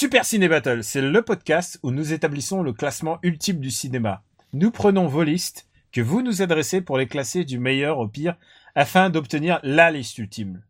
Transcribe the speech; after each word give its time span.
Super 0.00 0.24
Ciné 0.24 0.48
Battle, 0.48 0.82
c'est 0.82 1.02
le 1.02 1.20
podcast 1.20 1.78
où 1.82 1.90
nous 1.90 2.14
établissons 2.14 2.62
le 2.62 2.72
classement 2.72 3.18
ultime 3.22 3.60
du 3.60 3.70
cinéma. 3.70 4.22
Nous 4.54 4.70
prenons 4.70 5.06
vos 5.06 5.22
listes 5.22 5.68
que 5.92 6.00
vous 6.00 6.22
nous 6.22 6.40
adressez 6.40 6.80
pour 6.80 6.96
les 6.96 7.06
classer 7.06 7.44
du 7.44 7.58
meilleur 7.58 7.98
au 7.98 8.08
pire 8.08 8.38
afin 8.74 9.10
d'obtenir 9.10 9.60
la 9.62 9.90
liste 9.90 10.16
ultime. 10.16 10.62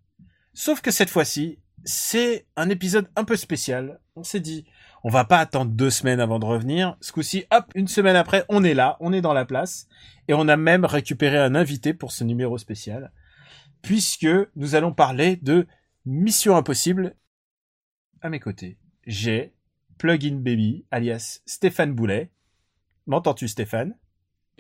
Sauf 0.52 0.80
que 0.80 0.90
cette 0.90 1.10
fois-ci, 1.10 1.60
c'est 1.84 2.48
un 2.56 2.70
épisode 2.70 3.08
un 3.14 3.22
peu 3.22 3.36
spécial. 3.36 4.00
On 4.16 4.24
s'est 4.24 4.40
dit, 4.40 4.64
on 5.04 5.10
va 5.10 5.24
pas 5.24 5.38
attendre 5.38 5.70
deux 5.70 5.90
semaines 5.90 6.18
avant 6.18 6.40
de 6.40 6.46
revenir. 6.46 6.96
Ce 7.00 7.12
coup-ci, 7.12 7.44
hop, 7.52 7.66
une 7.76 7.86
semaine 7.86 8.16
après, 8.16 8.44
on 8.48 8.64
est 8.64 8.74
là, 8.74 8.96
on 8.98 9.12
est 9.12 9.20
dans 9.20 9.32
la 9.32 9.44
place. 9.44 9.86
Et 10.26 10.34
on 10.34 10.48
a 10.48 10.56
même 10.56 10.84
récupéré 10.84 11.38
un 11.38 11.54
invité 11.54 11.94
pour 11.94 12.10
ce 12.10 12.24
numéro 12.24 12.58
spécial. 12.58 13.12
Puisque 13.80 14.26
nous 14.56 14.74
allons 14.74 14.92
parler 14.92 15.36
de 15.36 15.68
Mission 16.04 16.56
Impossible. 16.56 17.14
À 18.22 18.28
mes 18.28 18.40
côtés, 18.40 18.76
j'ai 19.06 19.52
Plugin 19.98 20.36
Baby, 20.36 20.84
alias 20.90 21.40
Stéphane 21.46 21.92
Boulet. 21.92 22.30
M'entends-tu 23.06 23.48
Stéphane? 23.48 23.96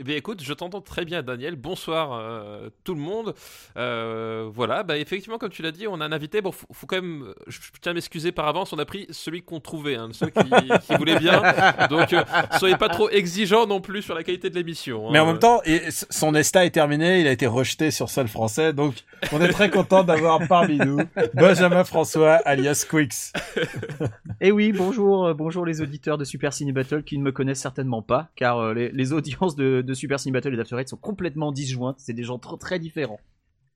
Eh 0.00 0.02
bien 0.02 0.16
écoute, 0.16 0.42
je 0.42 0.54
t'entends 0.54 0.80
très 0.80 1.04
bien 1.04 1.22
Daniel. 1.22 1.56
Bonsoir 1.56 2.14
euh, 2.18 2.70
tout 2.84 2.94
le 2.94 3.02
monde. 3.02 3.34
Euh, 3.76 4.48
voilà, 4.50 4.82
bah 4.82 4.96
effectivement 4.96 5.36
comme 5.36 5.50
tu 5.50 5.60
l'as 5.60 5.72
dit, 5.72 5.86
on 5.86 6.00
a 6.00 6.06
un 6.06 6.12
invité. 6.12 6.40
Bon, 6.40 6.52
faut, 6.52 6.66
faut 6.72 6.86
quand 6.86 6.96
même, 6.96 7.34
je, 7.48 7.58
je 7.60 7.68
tiens 7.82 7.92
à 7.92 7.94
m'excuser 7.94 8.32
par 8.32 8.48
avance, 8.48 8.72
on 8.72 8.78
a 8.78 8.86
pris 8.86 9.06
celui 9.10 9.42
qu'on 9.42 9.60
trouvait, 9.60 9.96
hein, 9.96 10.08
celui 10.12 10.32
qui, 10.32 10.40
qui 10.86 10.94
voulait 10.96 11.18
bien. 11.18 11.42
Donc 11.90 12.14
euh, 12.14 12.22
soyez 12.58 12.78
pas 12.78 12.88
trop 12.88 13.10
exigeants 13.10 13.66
non 13.66 13.82
plus 13.82 14.00
sur 14.00 14.14
la 14.14 14.22
qualité 14.22 14.48
de 14.48 14.54
l'émission. 14.54 15.06
hein. 15.06 15.10
Mais 15.12 15.18
en 15.18 15.26
même 15.26 15.38
temps, 15.38 15.60
et 15.66 15.82
son 15.90 16.34
ESTA 16.34 16.64
est 16.64 16.70
terminé, 16.70 17.20
il 17.20 17.26
a 17.26 17.32
été 17.32 17.46
rejeté 17.46 17.90
sur 17.90 18.08
sol 18.08 18.26
français, 18.26 18.72
donc 18.72 18.94
on 19.32 19.40
est 19.42 19.48
très 19.52 19.68
content 19.68 20.02
d'avoir 20.02 20.48
parmi 20.48 20.78
nous 20.78 21.00
Benjamin 21.34 21.84
François, 21.84 22.36
alias 22.46 22.86
Quix. 22.88 23.34
Et 24.40 24.50
oui, 24.52 24.72
bonjour, 24.72 25.26
euh, 25.26 25.34
bonjour 25.34 25.66
les 25.66 25.82
auditeurs 25.82 26.16
de 26.16 26.24
Super 26.24 26.54
Ciné 26.54 26.72
Battle 26.72 27.02
qui 27.02 27.18
ne 27.18 27.22
me 27.22 27.32
connaissent 27.32 27.60
certainement 27.60 28.00
pas, 28.00 28.30
car 28.36 28.58
euh, 28.60 28.72
les, 28.72 28.90
les 28.90 29.12
audiences 29.12 29.54
de, 29.56 29.82
de 29.82 29.89
Super 29.94 30.18
Ciné 30.20 30.32
Battle 30.32 30.54
et 30.54 30.56
d'After 30.56 30.76
Eight 30.78 30.88
sont 30.88 30.96
complètement 30.96 31.52
disjointes. 31.52 31.96
C'est 31.98 32.12
des 32.12 32.24
gens 32.24 32.38
trop 32.38 32.56
très 32.56 32.78
différents. 32.78 33.20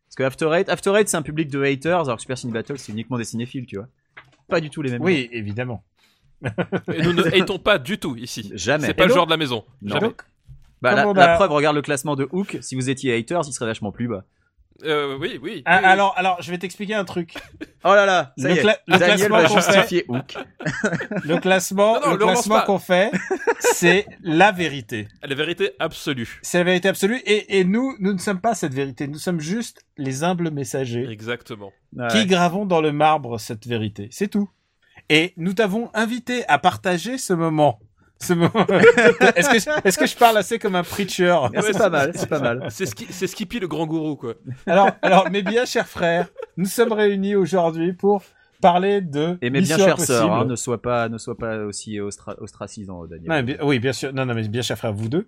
Parce 0.08 0.16
que 0.16 0.22
After 0.22 0.50
Eight, 0.54 0.68
After 0.68 0.90
Eight, 0.96 1.08
c'est 1.08 1.16
un 1.16 1.22
public 1.22 1.48
de 1.50 1.62
haters, 1.62 2.02
alors 2.04 2.16
que 2.16 2.22
Super 2.22 2.38
Ciné 2.38 2.52
Battle, 2.52 2.78
c'est 2.78 2.92
uniquement 2.92 3.18
des 3.18 3.24
cinéphiles, 3.24 3.66
tu 3.66 3.76
vois. 3.76 3.88
Pas 4.48 4.60
du 4.60 4.70
tout 4.70 4.82
les 4.82 4.90
mêmes. 4.90 5.02
Oui, 5.02 5.28
évidemment. 5.32 5.82
Et 6.92 7.02
nous 7.02 7.12
ne 7.14 7.22
hatons 7.42 7.58
pas 7.58 7.78
du 7.78 7.98
tout 7.98 8.14
ici. 8.16 8.50
Jamais. 8.54 8.86
C'est 8.88 8.94
pas 8.94 9.04
Et 9.04 9.06
le 9.06 9.10
donc- 9.10 9.16
genre 9.16 9.26
de 9.26 9.30
la 9.30 9.36
maison. 9.38 9.64
Non. 9.82 9.94
Jamais. 10.00 10.12
Bah, 10.82 10.94
la, 10.94 11.12
la 11.14 11.36
preuve, 11.36 11.50
regarde 11.50 11.74
le 11.76 11.80
classement 11.82 12.14
de 12.14 12.28
Hook. 12.30 12.58
Si 12.60 12.74
vous 12.74 12.90
étiez 12.90 13.14
haters, 13.16 13.40
il 13.46 13.52
serait 13.54 13.64
vachement 13.66 13.90
plus 13.92 14.06
bas. 14.08 14.24
Euh, 14.82 15.16
oui, 15.20 15.38
oui. 15.40 15.62
Ah, 15.66 15.78
oui. 15.80 15.86
alors, 15.86 16.14
alors, 16.16 16.42
je 16.42 16.50
vais 16.50 16.58
t'expliquer 16.58 16.94
un 16.94 17.04
truc. 17.04 17.34
Oh 17.86 17.94
là 17.94 18.06
là, 18.06 18.32
ça 18.38 18.48
Le 18.48 18.54
y 18.54 18.58
est. 18.58 18.62
cla- 18.62 18.78
le 18.86 18.98
Daniel 18.98 19.28
classement 19.28 19.46
qu'on 19.46 19.60
fait-. 19.60 20.06
Le 21.24 21.36
classement, 21.38 21.94
Non, 21.94 22.00
non, 22.00 22.12
le 22.12 22.18
le 22.18 22.24
relance 22.24 22.44
classement 22.46 22.60
qu'on 22.64 22.78
fait, 22.78 23.10
c'est 23.60 24.06
la 24.22 24.52
vérité. 24.52 25.06
La 25.22 25.34
vérité 25.34 25.72
absolue. 25.78 26.40
C'est 26.42 26.56
la 26.58 26.64
vérité 26.64 26.88
absolue. 26.88 27.18
Et, 27.26 27.58
et 27.58 27.64
nous, 27.64 27.94
nous 28.00 28.14
ne 28.14 28.18
sommes 28.18 28.40
pas 28.40 28.54
cette 28.54 28.72
vérité. 28.72 29.06
Nous 29.06 29.18
sommes 29.18 29.40
juste 29.40 29.84
les 29.98 30.24
humbles 30.24 30.50
messagers 30.50 31.06
Exactement. 31.10 31.72
Ouais. 31.94 32.08
qui 32.08 32.24
gravons 32.26 32.64
dans 32.64 32.80
le 32.80 32.90
marbre 32.92 33.38
cette 33.38 33.66
vérité. 33.66 34.08
C'est 34.10 34.28
tout. 34.28 34.48
Et 35.10 35.34
nous 35.36 35.52
t'avons 35.52 35.90
invité 35.92 36.46
à 36.48 36.58
partager 36.58 37.18
ce 37.18 37.34
moment. 37.34 37.80
Ce 38.20 38.32
moment. 38.32 38.50
est-ce 39.36 39.48
que, 39.50 39.58
je- 39.58 39.86
est-ce 39.88 39.98
que 39.98 40.06
je 40.06 40.16
parle 40.16 40.38
assez 40.38 40.58
comme 40.58 40.74
un 40.76 40.82
preacher 40.84 41.36
c'est 41.60 41.76
pas 41.76 41.90
mal, 41.90 42.12
c'est 42.14 42.28
pas 42.28 42.40
mal. 42.40 42.66
C'est 42.70 42.86
Ski- 42.86 43.08
c'est 43.10 43.26
Skippy 43.26 43.60
le 43.60 43.68
grand 43.68 43.86
gourou 43.86 44.16
quoi. 44.16 44.34
Alors, 44.66 44.90
alors, 45.02 45.30
mes 45.30 45.42
bien 45.42 45.64
chers 45.66 45.86
frères, 45.88 46.28
nous 46.56 46.66
sommes 46.66 46.92
réunis 46.92 47.34
aujourd'hui 47.34 47.92
pour 47.92 48.22
parler 48.62 49.02
de 49.02 49.36
Et 49.42 49.50
mes 49.50 49.60
bien 49.60 49.76
Mission 49.76 49.84
chères 49.84 50.00
sœurs, 50.00 50.22
Impossible. 50.24 50.42
hein, 50.42 50.50
ne 50.50 50.56
sois 50.56 50.80
pas, 50.80 51.08
ne 51.10 51.18
sois 51.18 51.36
pas 51.36 51.58
aussi 51.58 51.98
ostra- 51.98 52.36
ostracisant, 52.40 53.04
Daniel. 53.04 53.28
Non, 53.28 53.34
mais 53.34 53.42
bien- 53.42 53.56
oui, 53.62 53.78
bien 53.78 53.92
sûr. 53.92 54.12
Non, 54.14 54.24
non, 54.24 54.32
mais 54.34 54.48
bien 54.48 54.62
chers 54.62 54.78
frères, 54.78 54.94
vous 54.94 55.08
deux. 55.10 55.26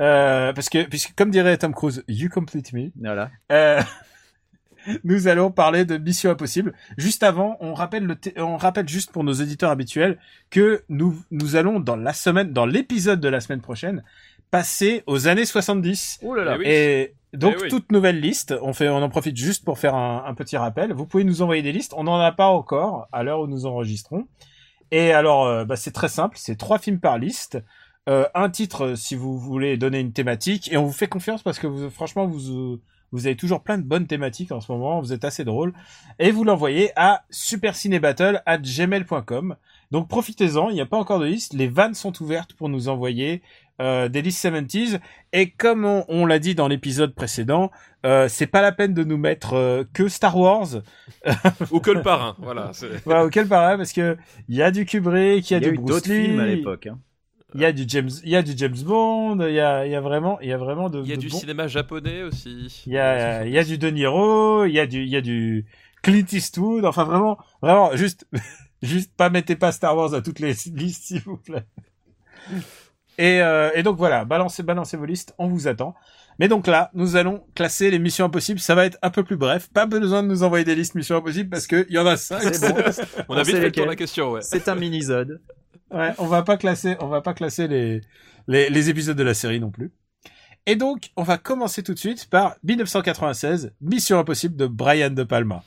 Euh, 0.00 0.52
parce 0.52 0.68
que, 0.68 0.82
puisque, 0.86 1.14
comme 1.14 1.30
dirait 1.30 1.56
Tom 1.56 1.72
Cruise, 1.72 2.04
you 2.08 2.28
complete 2.28 2.72
me. 2.74 2.90
Voilà. 3.00 3.30
Euh, 3.52 3.80
nous 5.04 5.28
allons 5.28 5.50
parler 5.50 5.84
de 5.84 5.96
Mission 5.96 6.30
Impossible. 6.30 6.74
Juste 6.96 7.22
avant, 7.22 7.56
on 7.60 7.74
rappelle 7.74 8.04
le, 8.04 8.16
on 8.38 8.56
rappelle 8.56 8.88
juste 8.88 9.12
pour 9.12 9.24
nos 9.24 9.34
auditeurs 9.34 9.70
habituels 9.70 10.18
que 10.50 10.84
nous, 10.88 11.16
nous 11.30 11.56
allons 11.56 11.80
dans 11.80 11.96
la 11.96 12.12
semaine, 12.12 12.52
dans 12.52 12.66
l'épisode 12.66 13.20
de 13.20 13.28
la 13.28 13.40
semaine 13.40 13.60
prochaine, 13.60 14.02
passer 14.50 15.02
aux 15.06 15.26
années 15.28 15.46
70. 15.46 16.20
Oh 16.22 16.34
là 16.34 16.44
là. 16.44 16.54
Eh 16.56 16.58
oui. 16.58 16.64
Et 16.66 17.14
donc, 17.36 17.54
Eh 17.58 17.62
oui. 17.64 17.68
toute 17.68 17.90
nouvelle 17.90 18.20
liste, 18.20 18.54
on 18.62 18.72
fait, 18.72 18.88
on 18.88 19.02
en 19.02 19.08
profite 19.08 19.36
juste 19.36 19.64
pour 19.64 19.78
faire 19.78 19.94
un, 19.94 20.24
un 20.26 20.34
petit 20.34 20.56
rappel. 20.56 20.92
Vous 20.92 21.06
pouvez 21.06 21.24
nous 21.24 21.42
envoyer 21.42 21.62
des 21.62 21.72
listes. 21.72 21.92
On 21.96 22.04
n'en 22.04 22.20
a 22.20 22.30
pas 22.32 22.46
encore 22.46 23.08
à 23.12 23.22
l'heure 23.24 23.40
où 23.40 23.46
nous 23.48 23.66
enregistrons. 23.66 24.26
Et 24.92 25.12
alors, 25.12 25.46
euh, 25.46 25.64
bah, 25.64 25.74
c'est 25.76 25.90
très 25.90 26.08
simple. 26.08 26.36
C'est 26.38 26.56
trois 26.56 26.78
films 26.78 27.00
par 27.00 27.18
liste. 27.18 27.58
Euh, 28.08 28.26
un 28.34 28.50
titre 28.50 28.94
si 28.96 29.16
vous 29.16 29.38
voulez 29.38 29.76
donner 29.76 29.98
une 29.98 30.12
thématique. 30.12 30.70
Et 30.72 30.76
on 30.76 30.84
vous 30.84 30.92
fait 30.92 31.08
confiance 31.08 31.42
parce 31.42 31.58
que 31.58 31.66
vous, 31.66 31.90
franchement, 31.90 32.26
vous, 32.26 32.52
euh, 32.52 32.80
vous 33.14 33.26
avez 33.26 33.36
toujours 33.36 33.62
plein 33.62 33.78
de 33.78 33.84
bonnes 33.84 34.06
thématiques 34.06 34.52
en 34.52 34.60
ce 34.60 34.70
moment. 34.70 35.00
Vous 35.00 35.14
êtes 35.14 35.24
assez 35.24 35.44
drôle. 35.44 35.72
Et 36.18 36.30
vous 36.30 36.44
l'envoyez 36.44 36.90
à 36.96 37.24
supercinébattle@gmail.com. 37.30 39.56
Donc 39.90 40.08
profitez-en. 40.08 40.70
Il 40.70 40.74
n'y 40.74 40.80
a 40.80 40.86
pas 40.86 40.96
encore 40.98 41.20
de 41.20 41.26
liste. 41.26 41.52
Les 41.54 41.68
vannes 41.68 41.94
sont 41.94 42.20
ouvertes 42.22 42.52
pour 42.54 42.68
nous 42.68 42.88
envoyer 42.88 43.42
euh, 43.80 44.08
des 44.08 44.22
listes 44.22 44.44
70s. 44.44 45.00
Et 45.32 45.50
comme 45.50 45.84
on, 45.84 46.04
on 46.08 46.26
l'a 46.26 46.38
dit 46.38 46.54
dans 46.54 46.68
l'épisode 46.68 47.14
précédent, 47.14 47.70
euh, 48.06 48.28
c'est 48.28 48.46
pas 48.46 48.62
la 48.62 48.72
peine 48.72 48.94
de 48.94 49.04
nous 49.04 49.18
mettre 49.18 49.54
euh, 49.54 49.84
que 49.92 50.08
Star 50.08 50.36
Wars. 50.36 50.68
Ou 51.70 51.80
que 51.80 51.90
le 51.90 52.02
parrain. 52.02 52.36
Voilà. 52.38 52.70
c'est- 52.72 53.04
Voilà, 53.04 53.24
auquel 53.24 53.48
paraît 53.48 53.76
parce 53.76 53.92
que 53.92 54.16
il 54.48 54.56
y 54.56 54.62
a 54.62 54.70
du 54.70 54.84
Kubrick, 54.86 55.50
il 55.50 55.54
y 55.54 55.56
a, 55.56 55.58
Il 55.58 55.64
y 55.64 55.68
a 55.68 55.70
du 55.70 55.76
Bruce 55.78 55.88
d'autres 55.88 56.08
Lee, 56.10 56.24
films 56.26 56.40
à 56.40 56.46
l'époque. 56.46 56.86
Hein. 56.86 56.98
Il 57.54 57.60
y 57.60 57.64
a 57.64 57.72
du 57.72 57.84
James, 57.86 58.10
il 58.24 58.30
y 58.30 58.36
a 58.36 58.42
du 58.42 58.52
James 58.56 58.76
Bond, 58.84 59.38
il 59.46 59.54
y 59.54 59.60
a, 59.60 59.86
il 59.86 59.92
y 59.92 59.94
a 59.94 60.00
vraiment, 60.00 60.40
il 60.40 60.48
y 60.48 60.52
a 60.52 60.58
vraiment 60.58 60.90
de. 60.90 61.00
Il 61.02 61.08
y 61.08 61.12
a 61.12 61.16
de 61.16 61.20
du 61.20 61.30
cinéma 61.30 61.68
japonais 61.68 62.22
aussi. 62.22 62.82
Il 62.86 62.92
y 62.92 62.98
a, 62.98 63.46
il 63.46 63.52
y 63.52 63.58
a 63.58 63.64
du 63.64 63.78
De 63.78 63.88
Niro, 63.88 64.64
il 64.64 64.72
y 64.72 64.80
a 64.80 64.86
du, 64.86 65.02
il 65.02 65.08
y 65.08 65.16
a 65.16 65.20
du 65.20 65.64
Clint 66.02 66.26
Eastwood. 66.32 66.84
Enfin 66.84 67.04
vraiment, 67.04 67.38
vraiment, 67.62 67.94
juste, 67.94 68.26
juste 68.82 69.12
pas 69.16 69.30
mettez 69.30 69.54
pas 69.54 69.70
Star 69.70 69.96
Wars 69.96 70.14
à 70.14 70.20
toutes 70.20 70.40
les 70.40 70.54
listes 70.74 71.04
s'il 71.04 71.20
vous 71.20 71.36
plaît. 71.36 71.64
Et, 73.18 73.40
euh, 73.40 73.70
et 73.74 73.84
donc 73.84 73.96
voilà, 73.96 74.24
balancez, 74.24 74.64
balancez 74.64 74.96
vos 74.96 75.04
listes, 75.04 75.34
on 75.38 75.46
vous 75.46 75.68
attend. 75.68 75.94
Mais 76.40 76.48
donc 76.48 76.66
là, 76.66 76.90
nous 76.94 77.14
allons 77.14 77.44
classer 77.54 77.90
les 77.90 78.00
missions 78.00 78.24
impossibles. 78.24 78.58
Ça 78.58 78.74
va 78.74 78.86
être 78.86 78.98
un 79.02 79.10
peu 79.10 79.22
plus 79.22 79.36
bref. 79.36 79.68
Pas 79.72 79.86
besoin 79.86 80.22
de 80.22 80.28
nous 80.28 80.42
envoyer 80.42 80.64
des 80.64 80.74
listes 80.74 80.96
missions 80.96 81.16
impossibles 81.16 81.48
parce 81.48 81.68
que 81.68 81.86
il 81.88 81.94
y 81.94 81.98
en 81.98 82.06
a 82.06 82.16
cinq. 82.16 82.42
C'est 82.42 82.68
bon. 82.68 82.74
On 83.28 83.36
a 83.36 83.44
vite 83.44 83.54
fait 83.54 83.60
le 83.62 83.72
tour 83.72 83.84
de 83.84 83.90
la 83.90 83.96
question, 83.96 84.32
ouais. 84.32 84.42
C'est 84.42 84.66
un 84.68 84.74
mini-zode. 84.74 85.40
Ouais, 85.94 86.12
on 86.18 86.26
va 86.26 86.42
pas 86.42 86.56
classer, 86.56 86.96
on 87.00 87.06
va 87.06 87.22
pas 87.22 87.34
classer 87.34 87.68
les, 87.68 88.00
les, 88.48 88.68
les 88.68 88.90
épisodes 88.90 89.16
de 89.16 89.22
la 89.22 89.32
série 89.34 89.60
non 89.60 89.70
plus. 89.70 89.92
Et 90.66 90.76
donc, 90.76 91.12
on 91.16 91.22
va 91.22 91.38
commencer 91.38 91.82
tout 91.82 91.94
de 91.94 91.98
suite 91.98 92.28
par 92.28 92.56
1996, 92.64 93.74
Mission 93.80 94.18
Impossible 94.18 94.56
de 94.56 94.66
Brian 94.66 95.10
De 95.10 95.22
Palma. 95.24 95.64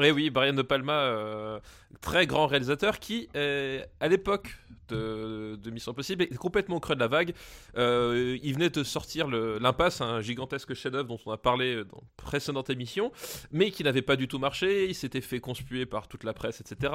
Eh 0.00 0.10
oui, 0.10 0.30
Brian 0.30 0.52
De 0.52 0.62
Palma, 0.62 0.92
euh, 0.92 1.58
très 2.00 2.26
grand 2.26 2.46
réalisateur 2.46 2.98
qui, 2.98 3.28
euh, 3.36 3.82
à 4.00 4.08
l'époque 4.08 4.54
de, 4.88 5.58
de 5.62 5.70
Mission 5.70 5.92
Impossible, 5.92 6.22
est 6.24 6.36
complètement 6.36 6.76
au 6.76 6.80
creux 6.80 6.94
de 6.94 7.00
la 7.00 7.08
vague. 7.08 7.32
Euh, 7.76 8.38
il 8.42 8.54
venait 8.54 8.70
de 8.70 8.84
sortir 8.84 9.26
L'Impasse, 9.28 10.00
un 10.00 10.20
gigantesque 10.20 10.74
chef-d'œuvre 10.74 11.08
dont 11.08 11.18
on 11.26 11.32
a 11.32 11.36
parlé 11.38 11.76
dans 11.76 11.98
une 11.98 12.08
précédente 12.16 12.70
émission, 12.70 13.10
mais 13.52 13.70
qui 13.70 13.84
n'avait 13.84 14.02
pas 14.02 14.16
du 14.16 14.28
tout 14.28 14.38
marché. 14.38 14.88
Il 14.88 14.94
s'était 14.94 15.20
fait 15.20 15.40
conspuer 15.40 15.86
par 15.86 16.08
toute 16.08 16.24
la 16.24 16.32
presse, 16.32 16.60
etc. 16.60 16.92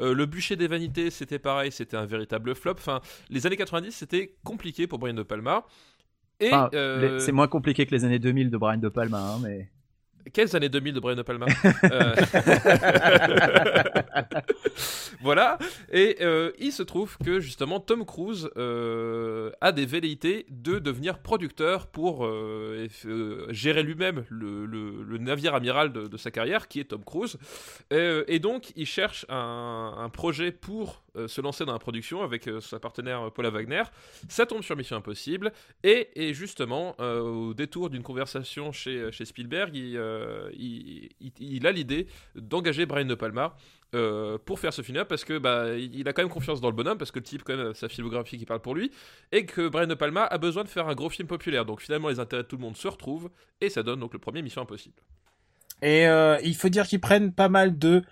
Euh, 0.00 0.14
le 0.14 0.26
bûcher 0.26 0.56
des 0.56 0.68
vanités, 0.68 1.10
c'était 1.10 1.38
pareil, 1.38 1.72
c'était 1.72 1.96
un 1.96 2.06
véritable 2.06 2.54
flop. 2.54 2.74
Enfin, 2.78 3.00
les 3.30 3.46
années 3.46 3.56
90, 3.56 3.90
c'était 3.90 4.36
compliqué 4.44 4.86
pour 4.86 4.98
Brian 4.98 5.14
De 5.14 5.22
Palma. 5.22 5.64
Et 6.40 6.48
Enfin, 6.48 6.70
euh, 6.74 7.18
C'est 7.18 7.32
moins 7.32 7.48
compliqué 7.48 7.86
que 7.86 7.94
les 7.94 8.04
années 8.04 8.18
2000 8.18 8.50
de 8.50 8.56
Brian 8.56 8.78
De 8.78 8.88
Palma, 8.88 9.20
hein, 9.20 9.38
mais 9.42 9.68
Quelles 10.32 10.56
années 10.56 10.68
2000 10.68 10.94
de 10.94 11.00
Brian 11.00 11.22
Palma 11.22 11.46
Euh, 11.84 12.14
Voilà. 15.22 15.58
Et 15.92 16.16
euh, 16.20 16.52
il 16.58 16.72
se 16.72 16.82
trouve 16.82 17.16
que 17.24 17.40
justement 17.40 17.80
Tom 17.80 18.04
Cruise 18.04 18.50
euh, 18.56 19.50
a 19.60 19.72
des 19.72 19.86
velléités 19.86 20.46
de 20.50 20.78
devenir 20.78 21.18
producteur 21.18 21.86
pour 21.86 22.26
gérer 23.50 23.82
lui-même 23.82 24.24
le, 24.28 24.66
le- 24.66 25.02
le 25.02 25.18
navire 25.18 25.54
amiral 25.54 25.92
de, 25.92 26.06
de 26.06 26.16
sa 26.16 26.30
carrière, 26.30 26.68
qui 26.68 26.80
est 26.80 26.84
Tom 26.84 27.04
Cruise. 27.04 27.38
Et 27.90 28.38
donc 28.38 28.72
il 28.76 28.86
cherche 28.86 29.24
un, 29.28 29.94
un 29.98 30.08
projet 30.08 30.52
pour 30.52 31.02
se 31.26 31.40
lancer 31.40 31.64
dans 31.64 31.72
la 31.72 31.78
production 31.78 32.22
avec 32.22 32.48
sa 32.60 32.78
partenaire 32.80 33.30
Paula 33.32 33.50
Wagner. 33.50 33.82
Ça 34.28 34.46
tombe 34.46 34.62
sur 34.62 34.76
Mission 34.76 34.96
Impossible. 34.96 35.52
Et, 35.84 36.08
et 36.16 36.34
justement, 36.34 36.96
au 37.00 37.54
détour 37.54 37.90
d'une 37.90 38.02
conversation 38.02 38.72
chez, 38.72 39.10
chez 39.12 39.24
Spielberg, 39.24 39.74
il, 39.74 39.96
euh, 40.14 40.50
il- 40.54 41.08
il- 41.20 41.32
il 41.38 41.66
a 41.66 41.72
l'idée 41.72 42.06
d'engager 42.36 42.86
Brian 42.86 43.04
De 43.06 43.14
Palma 43.14 43.56
euh, 43.94 44.38
pour 44.44 44.58
faire 44.58 44.72
ce 44.72 44.82
film-là 44.82 45.04
parce 45.04 45.24
que 45.24 45.38
bah, 45.38 45.74
il 45.76 46.08
a 46.08 46.12
quand 46.12 46.22
même 46.22 46.30
confiance 46.32 46.60
dans 46.60 46.68
le 46.70 46.74
bonhomme 46.76 46.98
parce 46.98 47.10
que 47.12 47.18
le 47.20 47.24
type 47.24 47.42
quand 47.44 47.56
même 47.56 47.74
sa 47.74 47.88
filmographie 47.88 48.38
qui 48.38 48.44
parle 48.46 48.60
pour 48.60 48.74
lui 48.74 48.90
et 49.30 49.46
que 49.46 49.68
Brian 49.68 49.86
De 49.86 49.94
Palma 49.94 50.24
a 50.24 50.38
besoin 50.38 50.64
de 50.64 50.68
faire 50.68 50.88
un 50.88 50.94
gros 50.94 51.10
film 51.10 51.28
populaire 51.28 51.64
donc 51.64 51.80
finalement 51.80 52.08
les 52.08 52.18
intérêts 52.18 52.42
de 52.42 52.48
tout 52.48 52.56
le 52.56 52.62
monde 52.62 52.76
se 52.76 52.88
retrouvent 52.88 53.30
et 53.60 53.68
ça 53.70 53.82
donne 53.82 54.00
donc 54.00 54.12
le 54.12 54.18
premier 54.18 54.42
Mission 54.42 54.62
Impossible 54.62 54.96
Et 55.82 56.06
euh, 56.08 56.38
il 56.42 56.56
faut 56.56 56.68
dire 56.70 56.86
qu'ils 56.86 57.00
prennent 57.00 57.32
pas 57.32 57.48
mal 57.48 57.78
de 57.78 58.02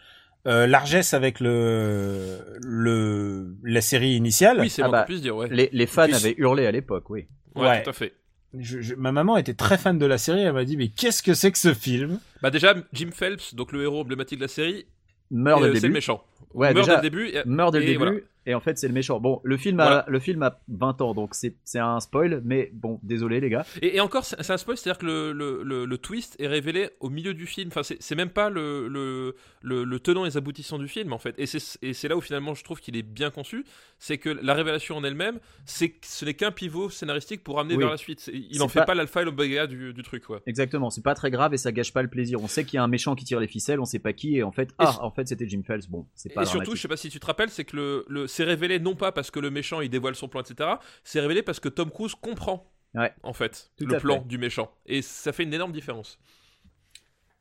euh, 0.47 0.67
largesse 0.67 1.15
avec 1.15 1.39
le, 1.41 2.39
le 2.63 3.55
la 3.65 3.81
série 3.81 4.15
initiale. 4.15 4.59
oui 4.61 4.71
c'est 4.71 4.83
Ah 4.83 4.89
moins 4.89 5.05
bah, 5.09 5.15
dire 5.15 5.37
ouais, 5.37 5.49
Les, 5.51 5.69
les 5.73 5.87
fans 5.87 6.13
avaient 6.13 6.35
hurlé 6.37 6.67
à 6.67 6.71
l'époque, 6.73 7.09
oui. 7.11 7.27
ouais, 7.55 7.63
ouais. 7.63 7.83
tout 7.83 7.91
à 7.91 7.93
fait 7.93 8.15
Je- 8.59 8.81
je- 8.81 8.95
ma 8.95 9.13
maman 9.13 9.37
était 9.39 9.55
très 9.55 9.79
fan 9.79 9.99
de 9.99 10.07
la 10.07 10.19
série. 10.19 10.41
Elle 10.43 10.53
m'a 10.53 10.65
dit 10.65 10.77
mais 10.77 10.89
qu'est-ce 10.89 11.23
que 11.23 11.35
c'est 11.35 11.51
que 11.53 11.59
ce 11.59 11.73
film? 11.75 12.21
Bah 12.43 12.51
déjà 12.51 12.75
Jim 12.93 13.11
Phelps 13.13 13.55
donc 13.55 13.73
le 13.73 13.83
héros 13.83 14.01
emblématique 14.01 14.39
de 14.39 14.45
la 14.45 14.49
série 14.49 14.87
Meurt 15.31 15.61
et, 15.61 15.63
dès 15.65 15.69
euh, 15.69 15.73
le 15.73 15.75
c'est 15.77 15.81
le 15.87 15.89
début. 15.89 15.95
méchant 15.95 16.23
Ouais, 16.53 16.75
meurt 16.75 16.87
déjà, 16.87 17.01
dès 17.01 17.09
le 17.09 17.11
début 17.11 17.29
et- 17.29 17.43
meurt 17.47 17.73
dès 17.73 17.79
le 17.81 17.87
début. 17.87 17.99
voilà. 17.99 18.17
Et 18.47 18.55
en 18.55 18.61
fait, 18.61 18.79
c'est 18.79 18.89
le 18.89 18.95
méchant. 18.95 19.21
Bon, 19.21 19.41
le 19.45 19.57
film 19.57 19.79
a, 19.81 19.85
Voilà. 19.85 20.05
le 20.09 20.19
film 20.21 20.43
a 20.43 20.61
20 20.69 21.01
ans, 21.01 21.15
donc 21.15 21.35
c'est 21.35 21.79
un 21.79 22.01
spoil, 22.01 22.43
mais 22.45 22.71
bon, 22.75 22.99
désolé 23.03 23.41
les 23.41 23.51
gars. 23.51 23.65
Et, 23.83 23.97
et 23.97 24.01
encore, 24.01 24.25
c'est 24.25 24.51
un 24.51 24.57
spoil, 24.57 24.77
c'est-à-dire 24.77 24.99
que 24.99 25.07
le, 25.07 25.33
le, 25.33 25.63
le, 25.63 25.85
le 25.85 25.99
twist 25.99 26.37
est 26.41 26.49
révélé 26.49 26.91
au 27.01 27.09
milieu 27.11 27.35
du 27.35 27.47
film. 27.47 27.69
Enfin, 27.69 27.83
c'est 27.83 28.15
même 28.17 28.31
pas 28.31 28.51
le, 28.51 28.89
le, 28.89 29.99
tenant 30.01 30.25
et 30.25 30.29
les 30.29 30.37
aboutissants 30.37 30.79
du 30.79 30.89
film, 30.89 31.13
en 31.13 31.19
fait. 31.19 31.35
Et 31.39 31.47
c'est 31.47 32.09
là 32.09 32.17
où 32.17 32.21
finalement 32.21 32.55
je 32.55 32.65
trouve 32.65 32.81
qu'il 32.81 32.97
est 32.97 33.03
bien 33.03 33.31
conçu. 33.31 33.65
C'est 33.99 34.19
que 34.19 34.31
la 34.31 34.55
révélation 34.55 34.97
en 34.97 35.05
elle-même, 35.05 35.39
ce 35.67 36.25
n'est 36.25 36.35
qu'un 36.35 36.51
pivot 36.51 36.91
scénaristique 36.91 37.45
pour 37.45 37.61
amener 37.61 37.77
Oui. 37.77 37.83
vers 37.83 37.91
la 37.93 37.97
suite. 37.97 38.29
Il 38.33 38.49
C'est 38.57 38.61
en 38.61 38.69
fait 38.69 38.85
pas- 38.85 38.95
l'alpha 38.95 39.23
et 39.23 39.25
l'oméga 39.25 39.67
du, 39.67 39.93
du 39.95 40.03
truc, 40.03 40.25
quoi. 40.25 40.41
Exactement, 40.47 40.91
c'est 40.91 41.03
pas 41.05 41.15
très 41.15 41.31
grave 41.31 41.55
et 41.55 41.57
ça 41.57 41.71
gâche 41.71 41.93
pas 41.93 42.03
le 42.03 42.09
plaisir. 42.09 42.43
On 42.43 42.49
sait 42.49 42.65
qu'il 42.65 42.77
y 42.77 42.81
a 42.81 42.83
un 42.83 42.89
méchant 42.89 43.15
qui 43.15 43.25
tire 43.25 43.39
les 43.39 43.47
ficelles, 43.47 43.79
on 43.81 43.85
sait 43.85 44.01
pas 44.01 44.13
qui, 44.13 44.37
et 44.37 44.43
en 44.43 44.51
fait, 44.53 44.71
ah, 44.79 44.99
en 45.05 45.11
fait, 45.13 45.29
c'était 45.29 45.49
Jim 45.49 45.63
Phelps. 45.65 45.87
Bon, 45.89 46.07
c'est 46.15 46.31
pas 46.35 46.43
Et 46.43 46.47
surtout, 46.47 46.75
je 46.75 46.81
sais 46.83 46.89
pas 46.89 46.97
si 46.97 47.09
tu 47.11 47.21
te 47.21 47.27
rappelles, 47.27 47.51
c'est 47.51 47.65
que 47.65 47.77
le, 48.09 48.27
c'est 48.33 48.45
révélé 48.45 48.79
non 48.79 48.95
pas 48.95 49.13
parce 49.13 49.31
que 49.31 49.39
le 49.41 49.51
méchant 49.51 49.81
il 49.81 49.91
dévoile 49.91 50.15
son 50.15 50.29
plan, 50.29 50.41
etc. 50.43 50.71
C'est 51.05 51.21
révélé 51.21 51.43
parce 51.43 51.61
que 51.61 51.69
Tom 51.69 51.91
Cruise 51.91 52.15
comprend, 52.15 52.71
Ouais. 52.95 53.13
en 53.23 53.33
fait, 53.33 53.71
Tout 53.79 53.87
le 53.87 53.99
plan 53.99 54.21
fait. 54.21 54.29
du 54.29 54.39
méchant. 54.39 54.71
Et 54.87 55.01
ça 55.03 55.33
fait 55.33 55.43
une 55.45 55.55
énorme 55.55 55.73
différence. 55.73 56.19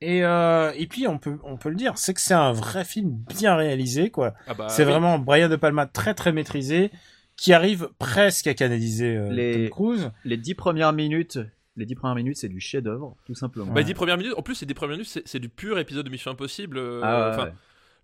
Et 0.04 0.24
euh, 0.24 0.72
et 0.76 0.88
puis 0.88 1.08
on 1.08 1.20
peut 1.20 1.38
on 1.44 1.58
peut 1.58 1.70
le 1.70 1.76
dire, 1.76 1.98
c'est 1.98 2.14
que 2.16 2.22
c'est 2.22 2.34
un 2.34 2.54
vrai 2.54 2.84
film 2.86 3.12
bien 3.30 3.56
réalisé 3.56 4.10
quoi. 4.10 4.34
Ah 4.48 4.54
bah, 4.56 4.68
c'est 4.70 4.84
oui. 4.84 4.90
vraiment 4.92 5.20
Brian 5.20 5.48
De 5.48 5.56
Palma 5.56 5.86
très 5.86 6.14
très 6.16 6.32
maîtrisé 6.32 6.90
qui 7.36 7.54
arrive 7.54 7.90
presque 8.00 8.48
à 8.48 8.54
canaliser 8.56 9.16
euh, 9.16 9.32
Les- 9.32 9.54
Tom 9.54 9.70
Cruise. 9.70 10.12
Les 10.26 10.38
dix 10.38 10.56
premières 10.56 10.94
minutes, 10.94 11.40
les 11.76 11.86
dix 11.86 11.96
premières 11.96 12.16
minutes, 12.16 12.38
c'est 12.38 12.50
du 12.50 12.60
chef-d'œuvre, 12.60 13.16
tout 13.26 13.36
simplement. 13.36 13.72
Bah, 13.72 13.80
les 13.82 13.86
10 13.86 13.94
premières 13.94 14.18
minutes, 14.18 14.34
en 14.38 14.42
plus, 14.44 14.56
ces 14.56 14.66
10 14.66 14.74
premières 14.74 14.98
minutes, 14.98 15.22
c'est 15.26 15.40
du 15.40 15.50
pur 15.50 15.80
épisode 15.80 16.06
de 16.06 16.12
Mission 16.12 16.30
Impossible. 16.32 16.78
euh, 16.78 17.00
Ah, 17.04 17.30
ouais, 17.30 17.34
enfin, 17.36 17.46
ouais. 17.46 17.54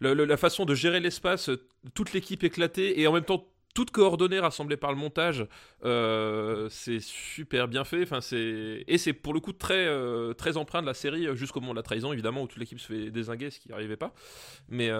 La 0.01 0.37
façon 0.37 0.65
de 0.65 0.75
gérer 0.75 0.99
l'espace, 0.99 1.49
euh, 1.49 1.67
toute 1.93 2.13
l'équipe 2.13 2.43
éclatée 2.43 2.99
et 2.99 3.07
en 3.07 3.13
même 3.13 3.25
temps 3.25 3.45
toute 3.77 3.91
coordonnée, 3.91 4.39
rassemblée 4.39 4.75
par 4.75 4.91
le 4.91 4.97
montage, 4.97 5.45
euh, 5.85 6.67
c'est 6.71 6.99
super 6.99 7.67
bien 7.67 7.83
fait. 7.83 8.01
Enfin, 8.01 8.21
c'est 8.21 8.83
et 8.87 8.97
c'est 8.97 9.13
pour 9.13 9.35
le 9.35 9.39
coup 9.39 9.53
très 9.53 9.85
euh, 9.85 10.33
très 10.33 10.57
empreint 10.57 10.81
de 10.81 10.87
la 10.87 10.95
série 10.95 11.27
euh, 11.27 11.35
jusqu'au 11.35 11.59
moment 11.59 11.73
de 11.73 11.77
la 11.77 11.83
trahison, 11.83 12.11
évidemment, 12.11 12.41
où 12.41 12.47
toute 12.47 12.57
l'équipe 12.57 12.79
se 12.79 12.87
fait 12.87 13.11
désinguer, 13.11 13.51
ce 13.51 13.59
qui 13.59 13.69
n'arrivait 13.69 13.95
pas. 13.95 14.15
Mais 14.67 14.91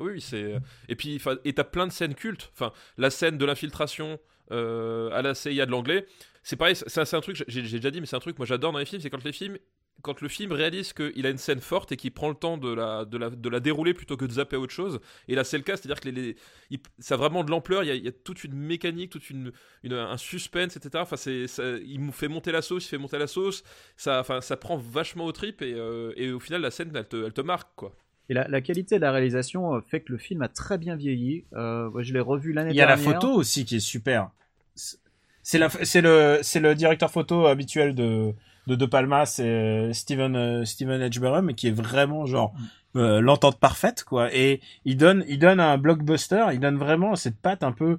oui, 0.00 0.20
c'est 0.20 0.56
et 0.88 0.96
puis 0.96 1.22
et 1.44 1.52
t'as 1.52 1.62
plein 1.62 1.86
de 1.86 1.92
scènes 1.92 2.16
cultes. 2.16 2.50
Enfin, 2.54 2.72
la 2.98 3.10
scène 3.10 3.38
de 3.38 3.44
l'infiltration 3.44 4.18
à 4.50 5.22
la 5.22 5.34
CIA 5.36 5.66
de 5.66 5.70
l'anglais. 5.70 6.04
C'est 6.42 6.56
pareil, 6.56 6.74
c'est 6.74 7.14
un 7.14 7.20
truc, 7.20 7.44
j'ai 7.46 7.62
déjà 7.62 7.92
dit, 7.92 8.00
mais 8.00 8.06
c'est 8.06 8.16
un 8.16 8.20
truc 8.20 8.36
moi 8.36 8.46
j'adore 8.46 8.72
dans 8.72 8.80
les 8.80 8.84
films, 8.84 9.00
c'est 9.00 9.10
quand 9.10 9.24
les 9.24 9.32
films 9.32 9.58
quand 10.04 10.20
le 10.20 10.28
film 10.28 10.52
réalise 10.52 10.92
qu'il 10.92 11.26
a 11.26 11.30
une 11.30 11.38
scène 11.38 11.60
forte 11.60 11.90
et 11.92 11.96
qu'il 11.96 12.12
prend 12.12 12.28
le 12.28 12.34
temps 12.36 12.58
de 12.58 12.72
la, 12.72 13.04
de, 13.04 13.16
la, 13.18 13.30
de 13.30 13.48
la 13.48 13.58
dérouler 13.58 13.94
plutôt 13.94 14.16
que 14.16 14.24
de 14.26 14.32
zapper 14.32 14.56
à 14.56 14.60
autre 14.60 14.72
chose. 14.72 15.00
Et 15.26 15.34
là, 15.34 15.42
c'est 15.42 15.56
le 15.56 15.64
cas, 15.64 15.76
c'est-à-dire 15.76 16.00
que 16.00 16.08
les, 16.10 16.12
les- 16.22 16.36
il- 16.70 16.78
ça 16.98 17.14
a 17.14 17.16
vraiment 17.16 17.42
de 17.42 17.50
l'ampleur, 17.50 17.82
il 17.82 17.86
y, 17.88 17.90
a, 17.90 17.94
il 17.94 18.04
y 18.04 18.08
a 18.08 18.12
toute 18.12 18.44
une 18.44 18.54
mécanique, 18.54 19.10
toute 19.10 19.30
une, 19.30 19.50
une- 19.82 19.94
un 19.94 20.16
suspense, 20.16 20.76
etc. 20.76 20.90
Enfin, 21.02 21.16
c'est, 21.16 21.46
ça- 21.48 21.78
il 21.84 22.00
me 22.00 22.12
fait 22.12 22.28
monter 22.28 22.52
la 22.52 22.62
sauce, 22.62 22.84
il 22.86 22.88
fait 22.90 22.98
monter 22.98 23.18
la 23.18 23.26
sauce, 23.26 23.64
ça, 23.96 24.20
enfin, 24.20 24.40
ça 24.40 24.56
prend 24.56 24.76
vachement 24.76 25.24
au 25.24 25.32
trip 25.32 25.62
et, 25.62 25.72
euh, 25.74 26.12
et 26.16 26.30
au 26.30 26.38
final, 26.40 26.60
la 26.60 26.70
scène, 26.70 26.92
elle 26.94 27.08
te, 27.08 27.24
elle 27.26 27.32
te 27.32 27.40
marque, 27.40 27.70
quoi. 27.74 27.92
Et 28.28 28.34
la, 28.34 28.46
la 28.48 28.60
qualité 28.60 28.96
de 28.96 29.00
la 29.02 29.12
réalisation 29.12 29.74
euh, 29.74 29.80
fait 29.80 30.00
que 30.00 30.10
le 30.12 30.18
film 30.18 30.40
a 30.42 30.48
très 30.48 30.78
bien 30.78 30.96
vieilli. 30.96 31.44
Euh, 31.54 31.90
je 32.02 32.12
l'ai 32.14 32.20
revu 32.20 32.52
l'année 32.52 32.70
Il 32.70 32.76
y 32.76 32.80
a 32.80 32.86
la 32.86 32.96
dernière. 32.96 33.20
photo 33.20 33.34
aussi 33.34 33.64
qui 33.64 33.76
est 33.76 33.80
super. 33.80 34.30
C'est- 34.74 34.98
C'est 35.46 35.58
la 35.58 35.68
c'est 35.68 36.00
le 36.00 36.38
c'est 36.42 36.58
le 36.60 36.74
directeur 36.74 37.10
photo 37.10 37.44
habituel 37.46 37.94
de 37.94 38.32
de 38.66 38.74
De 38.76 38.86
Palma, 38.86 39.26
c'est 39.26 39.46
euh, 39.48 39.92
Steven 39.92 40.36
euh, 40.36 40.64
Steven 40.64 41.00
Edgeburn, 41.02 41.44
mais 41.44 41.54
qui 41.54 41.68
est 41.68 41.76
vraiment 41.76 42.26
genre 42.26 42.54
euh, 42.96 43.20
l'entente 43.20 43.58
parfaite 43.58 44.04
quoi. 44.04 44.34
Et 44.34 44.60
il 44.84 44.96
donne 44.96 45.24
il 45.28 45.38
donne 45.38 45.60
un 45.60 45.76
blockbuster, 45.78 46.46
il 46.52 46.60
donne 46.60 46.76
vraiment 46.78 47.14
cette 47.16 47.36
patte 47.36 47.62
un 47.62 47.72
peu 47.72 47.98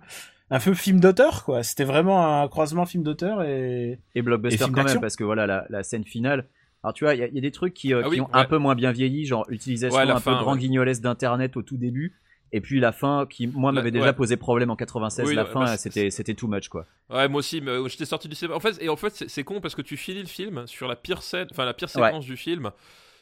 un 0.51 0.59
peu 0.59 0.73
film 0.73 0.99
d'auteur 0.99 1.43
quoi. 1.43 1.63
C'était 1.63 1.83
vraiment 1.83 2.41
un 2.41 2.47
croisement 2.47 2.85
film 2.85 3.03
d'auteur 3.03 3.41
et 3.43 3.99
Et 4.15 4.19
Et 4.19 4.21
blockbuster 4.21 4.57
film 4.57 4.73
quand 4.75 4.83
même, 4.83 5.01
parce 5.01 5.15
que 5.15 5.23
voilà, 5.23 5.45
la, 5.47 5.65
la 5.69 5.83
scène 5.83 6.03
finale. 6.03 6.45
Alors 6.83 6.93
tu 6.93 7.03
vois, 7.03 7.15
il 7.15 7.19
y, 7.19 7.23
a- 7.23 7.27
il 7.27 7.33
y 7.33 7.39
a 7.39 7.41
des 7.41 7.51
trucs 7.51 7.73
qui, 7.73 7.93
euh, 7.95 8.03
Ah 8.05 8.09
qui 8.13 8.21
ont 8.21 8.29
un 8.31 8.45
peu 8.45 8.57
moins 8.59 8.75
bien 8.75 8.91
vieilli, 8.91 9.25
genre 9.25 9.45
utilisation 9.49 9.97
Ouais, 9.99 10.05
un 10.09 10.19
fin, 10.19 10.33
peu 10.33 10.39
grand 10.43 10.53
ouais. 10.53 10.59
guignolesque 10.59 11.01
d'internet 11.01 11.57
au 11.57 11.63
tout 11.63 11.77
début. 11.77 12.13
Et 12.55 12.61
puis 12.61 12.79
la 12.79 12.93
fin, 12.93 13.25
qui 13.29 13.47
moi 13.47 13.73
m'avait 13.73 13.91
déjà 13.91 14.05
ouais. 14.05 14.13
posé 14.13 14.37
problème 14.37 14.69
en 14.69 14.77
96, 14.77 15.27
Oui, 15.27 15.35
la 15.35 15.43
ouais, 15.43 15.49
fin 15.49 15.65
bah, 15.65 15.75
c'était 15.75 16.09
c'était 16.09 16.35
too 16.35 16.47
much 16.47 16.69
quoi. 16.69 16.85
Ouais, 17.09 17.27
moi 17.27 17.39
aussi, 17.39 17.59
mais 17.59 17.71
euh, 17.71 17.89
j'étais 17.89 18.05
sorti 18.05 18.29
du 18.29 18.35
cinéma. 18.35 18.55
En 18.55 18.61
fait, 18.61 18.81
et 18.81 18.87
en 18.87 18.95
fait, 18.95 19.25
c'est, 19.27 19.43
con 19.43 19.59
parce 19.59 19.75
que 19.75 19.81
tu 19.81 19.97
finis 19.97 20.21
le 20.21 20.27
film 20.27 20.65
sur 20.65 20.87
la 20.87 20.95
pire 20.95 21.21
scène, 21.21 21.49
enfin 21.51 21.65
la 21.65 21.73
pire 21.73 21.89
Ouais. 21.93 22.07
séquence 22.07 22.23
du 22.25 22.37
film, 22.37 22.71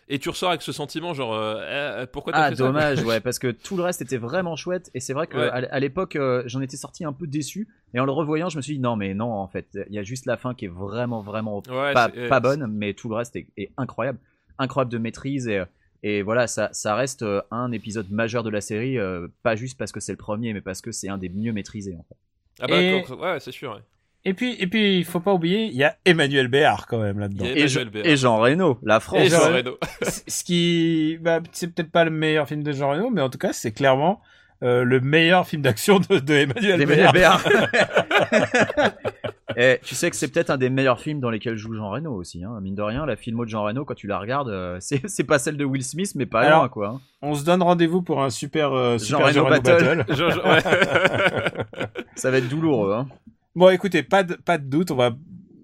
et 0.07 0.19
tu 0.19 0.29
ressors 0.29 0.49
avec 0.49 0.61
ce 0.61 0.71
sentiment, 0.71 1.15
genre, 1.15 1.33
euh, 1.33 2.03
eh, 2.03 2.05
pourquoi 2.05 2.31
t'as 2.31 2.43
Ah 2.43 2.49
fait 2.49 2.57
ça 2.57 2.63
dommage, 2.63 3.01
ouais, 3.05 3.21
parce 3.21 3.39
que 3.39 3.47
tout 3.49 3.75
le 3.75 3.81
reste 3.81 4.03
était 4.03 4.17
vraiment 4.17 4.55
chouette. 4.55 4.91
Et 4.93 4.99
c'est 4.99 5.13
vrai 5.13 5.25
que 5.25 5.37
à, 5.37 5.79
l'époque, 5.79 6.15
euh, 6.15 6.43
j'en 6.45 6.61
étais 6.61 6.77
sorti 6.77 7.03
un 7.03 7.13
peu 7.13 7.25
déçu. 7.25 7.67
Et 7.95 7.99
en 7.99 8.05
le 8.05 8.11
revoyant, 8.11 8.49
je 8.49 8.57
me 8.57 8.61
suis 8.61 8.75
dit 8.75 8.79
non 8.79 8.95
mais 8.95 9.15
non, 9.15 9.31
en 9.31 9.47
fait, 9.47 9.67
il 9.89 9.95
y 9.95 9.99
a 9.99 10.03
juste 10.03 10.27
la 10.27 10.37
fin 10.37 10.53
qui 10.53 10.65
est 10.65 10.71
vraiment 10.71 11.21
vraiment 11.21 11.63
pas, 11.63 12.11
euh, 12.15 12.39
bonne, 12.39 12.67
mais 12.67 12.93
tout 12.93 13.09
le 13.09 13.15
reste 13.15 13.35
est, 13.35 13.47
est 13.57 13.71
incroyable, 13.77 14.19
incroyable 14.59 14.91
de 14.91 14.99
maîtrise 14.99 15.47
et 15.47 15.63
et 16.03 16.21
voilà, 16.21 16.47
ça, 16.47 16.69
ça 16.73 16.95
reste 16.95 17.23
euh, 17.23 17.41
un 17.49 17.71
épisode 17.71 18.11
majeur 18.11 18.43
de 18.43 18.49
la 18.49 18.59
série, 18.61 18.97
euh, 18.99 19.27
pas 19.41 19.55
juste 19.55 19.77
parce 19.77 19.91
que 19.93 19.99
c'est 20.01 20.11
le 20.11 20.17
premier, 20.17 20.53
mais 20.53 20.61
parce 20.61 20.81
que 20.81 20.91
c'est 20.91 21.07
un 21.09 21.17
des 21.17 21.29
mieux 21.29 21.53
maîtrisés 21.53 21.95
en 21.97 22.03
fait. 22.03 22.15
Ah 22.61 22.67
bah, 22.67 22.81
Et- 22.81 22.99
d'accord, 23.01 23.19
ouais, 23.21 23.39
c'est 23.39 23.51
sûr. 23.53 23.71
ouais. 23.71 23.81
et 24.25 24.33
puis 24.33 24.55
et 24.59 24.67
puis 24.67 24.97
il 24.99 25.05
faut 25.05 25.19
pas 25.21 25.33
oublier, 25.33 25.65
il 25.65 25.73
y 25.75 25.83
a 25.83 25.95
Emmanuel 26.05 26.47
Béard 26.49 26.87
quand 26.87 26.99
même 26.99 27.19
là-dedans. 27.19 27.45
Et, 27.45 27.65
Béard. 27.65 28.05
et 28.05 28.17
Jean 28.17 28.37
Reno, 28.37 28.77
la 28.83 28.99
France. 28.99 29.21
Et 29.21 29.29
Jean 29.29 29.51
Reno. 29.53 29.77
Ce 30.27 30.43
qui 30.43 31.17
bah, 31.21 31.39
c'est 31.53 31.73
peut-être 31.73 31.91
pas 31.91 32.03
le 32.03 32.11
meilleur 32.11 32.47
film 32.47 32.63
de 32.63 32.71
Jean 32.73 32.91
Reno, 32.91 33.09
mais 33.09 33.21
en 33.21 33.29
tout 33.29 33.37
cas 33.39 33.53
c'est 33.53 33.71
clairement 33.71 34.21
euh, 34.61 34.83
le 34.83 34.99
meilleur 34.99 35.47
film 35.47 35.61
d'action 35.61 35.99
de, 35.99 36.19
de 36.19 36.33
Emmanuel 36.33 36.81
Emmanuel 36.81 37.11
Béard. 37.13 37.41
Béard. 37.43 38.93
Et 39.57 39.79
tu 39.83 39.95
sais 39.95 40.09
que 40.09 40.15
c'est 40.15 40.27
peut-être 40.27 40.49
un 40.49 40.57
des 40.57 40.69
meilleurs 40.69 40.99
films 40.99 41.19
dans 41.19 41.29
lesquels 41.29 41.55
joue 41.55 41.73
Jean 41.75 41.89
Reno 41.89 42.13
aussi. 42.13 42.43
Hein. 42.43 42.59
Mine 42.61 42.75
de 42.75 42.81
rien, 42.81 43.05
la 43.05 43.15
filmo 43.15 43.45
de 43.45 43.49
Jean 43.49 43.63
Reno, 43.63 43.85
quand 43.85 43.93
tu 43.95 44.07
la 44.07 44.19
regardes, 44.19 44.49
euh, 44.49 44.77
c'est 44.81 45.01
c'est 45.07 45.23
pas 45.23 45.39
celle 45.39 45.57
de 45.57 45.65
Will 45.65 45.83
Smith, 45.83 46.11
mais 46.15 46.25
pas 46.25 46.41
Alors, 46.41 46.59
loin 46.59 46.69
quoi. 46.69 46.87
hein. 46.89 47.01
On 47.21 47.35
se 47.35 47.43
donne 47.45 47.61
rendez-vous 47.63 48.01
pour 48.01 48.21
un 48.23 48.29
super 48.29 48.73
euh, 48.73 48.97
Jean 48.97 49.05
super 49.19 49.25
Reno 49.27 49.33
Jean 49.33 49.43
Reno 49.45 49.61
Battle. 49.61 49.97
battle. 49.97 50.15
Jean- 50.15 50.29
Jean- 50.31 50.49
ouais. 50.49 50.61
Ça 52.15 52.31
va 52.31 52.37
être 52.37 52.49
douloureux. 52.49 52.93
Hein. 52.93 53.07
Bon, 53.55 53.69
écoutez, 53.69 54.03
pas 54.03 54.23
de, 54.23 54.33
pas 54.35 54.57
de 54.57 54.65
doute, 54.65 54.91
on 54.91 54.95
va. 54.95 55.11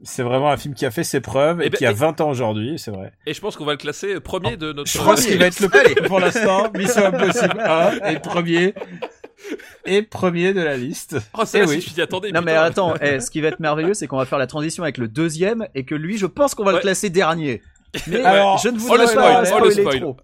C'est 0.03 0.24
vraiment 0.24 0.50
un 0.50 0.55
film 0.55 0.74
qui 0.75 0.86
a 0.86 0.91
fait 0.91 1.03
ses 1.03 1.19
preuves 1.19 1.62
et, 1.62 1.65
Eh 1.65 1.69
ben, 1.72 1.77
qui 1.77 1.86
a 1.86 1.91
et- 1.91 1.93
20 1.93 2.22
ans 2.22 2.29
aujourd'hui, 2.29 2.75
c'est 2.79 2.91
vrai. 2.91 3.12
Et 3.25 3.34
je 3.34 3.41
pense 3.41 3.58
qu'on 3.58 3.65
va 3.65 3.74
le 3.74 3.77
classer 3.77 4.19
premier 4.22 4.55
de 4.55 4.72
notre. 4.72 4.89
Je 4.89 4.98
pense 4.98 5.25
qu'il 5.25 5.38
va 5.38 5.48
être 5.48 5.60
le 5.60 6.08
pour 6.08 6.19
l'instant. 6.22 6.72
Mission 6.74 7.05
Impossible 7.08 7.60
1 7.60 7.91
et 8.12 8.19
premier 8.19 8.74
et 9.86 10.01
premier 10.03 10.53
de 10.53 10.62
la 10.62 10.77
liste. 10.77 11.17
Oh, 11.38 11.46
ça, 11.46 11.60
Eh 11.60 11.65
oui. 11.65 11.81
je 11.81 11.93
t'y 11.93 12.01
attendais. 12.01 12.31
Non 12.31 12.41
mais 12.41 12.53
attends, 12.55 12.93
eh, 13.01 13.19
ce 13.19 13.29
qui 13.31 13.41
va 13.41 13.50
être 13.50 13.60
merveilleux, 13.60 13.93
c'est 13.96 14.08
qu'on 14.08 14.17
va 14.17 14.25
faire 14.25 14.39
la 14.39 14.48
transition 14.48 14.84
avec 14.84 14.98
le 14.98 15.08
deuxième 15.08 15.67
et 15.75 15.86
que 15.86 15.96
lui, 15.96 16.17
je 16.17 16.25
pense 16.25 16.55
qu'on 16.55 16.63
va 16.63 16.72
Ouais. 16.72 16.77
le 16.77 16.81
classer 16.81 17.10
dernier. 17.10 17.62
Mais 18.08 18.24
Alors, 18.24 18.58
je 18.60 18.69
ne 18.69 18.75
oh, 18.75 18.79
voudrais 18.79 18.98
le 19.08 19.13
pas 19.15 19.46
spoil, 19.46 19.63
oh, 19.63 20.00
trop. 20.00 20.17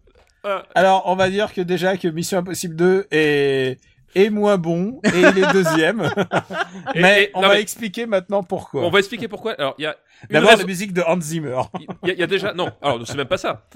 Ah, 0.43 0.63
Alors, 0.75 1.03
on 1.07 1.15
va 1.15 1.29
dire 1.29 1.51
que 1.53 1.62
déjà 1.62 1.98
que 1.98 2.07
Mission 2.07 2.38
Impossible 2.39 2.75
2 2.75 3.07
est 3.12 3.79
est 4.13 4.29
moins 4.29 4.57
bon 4.57 5.01
et 5.03 5.10
il 5.19 5.39
est 5.43 5.51
deuxième. 5.51 6.10
Mais 6.95 7.24
et- 7.24 7.31
on 7.34 7.41
non, 7.41 7.50
va 7.50 7.55
mais- 7.55 7.62
expliquer 7.62 8.05
maintenant 8.05 8.43
pourquoi. 8.43 8.84
On 8.86 8.89
va 8.89 9.00
expliquer 9.00 9.27
pourquoi. 9.27 9.53
Alors, 9.53 9.75
il 9.77 9.81
y 9.81 9.86
a 9.88 9.98
D'abord 10.29 10.51
raison- 10.51 10.62
la 10.62 10.67
musique 10.67 10.93
de 10.93 11.01
Hans 11.01 11.19
Zimmer. 11.19 11.60
Il 12.03 12.07
y, 12.07 12.12
a- 12.12 12.13
il 12.13 12.19
y 12.19 12.24
a 12.24 12.27
déjà. 12.27 12.53
Non, 12.53 12.72
alors 12.81 13.05
c'est 13.05 13.17
même 13.17 13.27
pas 13.27 13.38
ça. 13.38 13.67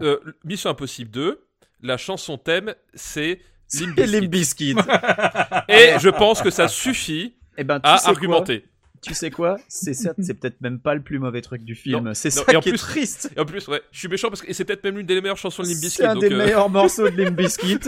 Euh, 0.00 0.18
Mission 0.44 0.70
Impossible 0.70 1.10
2, 1.12 1.46
la 1.82 1.96
chanson 1.98 2.36
thème, 2.36 2.74
c'est 2.94 3.38
Limp 3.78 4.34
Et 5.68 5.98
je 5.98 6.08
pense 6.08 6.42
que 6.42 6.50
ça 6.50 6.68
suffit 6.68 7.34
Eh 7.56 7.64
ben, 7.64 7.80
tu 7.80 7.86
à 7.88 7.94
argumenter. 8.08 8.64
Tu 9.02 9.14
sais 9.14 9.30
quoi 9.30 9.56
C'est 9.68 9.94
certes, 9.94 10.18
c'est 10.20 10.34
peut-être 10.34 10.60
même 10.60 10.78
pas 10.78 10.94
le 10.94 11.00
plus 11.00 11.18
mauvais 11.18 11.40
truc 11.40 11.62
du 11.64 11.74
film. 11.74 12.12
C'est 12.14 12.30
ça 12.30 12.42
et 12.52 12.56
en 12.56 12.60
qui 12.60 12.68
est 12.68 12.72
plus- 12.72 12.78
triste. 12.80 13.30
Et 13.34 13.40
en 13.40 13.46
plus, 13.46 13.66
ouais, 13.68 13.80
je 13.92 13.98
suis 13.98 14.08
méchant 14.08 14.28
parce 14.28 14.42
que 14.42 14.52
c'est 14.52 14.64
peut-être 14.64 14.84
même 14.84 14.98
l'une 14.98 15.06
des 15.06 15.18
meilleures 15.20 15.38
chansons 15.38 15.62
de 15.62 15.68
Limp 15.68 15.80
Bizkit. 15.80 15.96
C'est 16.02 16.06
un 16.06 16.14
donc, 16.14 16.22
des 16.24 16.32
euh, 16.32 16.36
meilleurs 16.36 16.68
morceaux 16.70 17.08
de 17.08 17.16
Limp 17.22 17.34
Bizkit. 17.34 17.78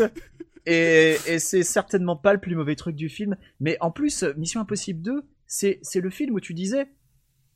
Et, 0.65 1.17
et 1.27 1.39
c'est 1.39 1.65
certainement 1.65 2.17
pas 2.17 2.33
le 2.33 2.41
plus 2.41 2.55
mauvais 2.55 2.77
truc 2.77 2.97
du 2.97 3.09
film. 3.11 3.37
Mais 3.61 3.77
en 3.81 3.91
plus, 3.91 4.23
Mission 4.39 4.61
Impossible 4.63 5.03
2, 5.03 5.23
c'est, 5.47 5.81
c'est 5.83 6.01
le 6.01 6.09
film 6.09 6.35
où 6.35 6.41
tu 6.41 6.55
disais, 6.55 6.87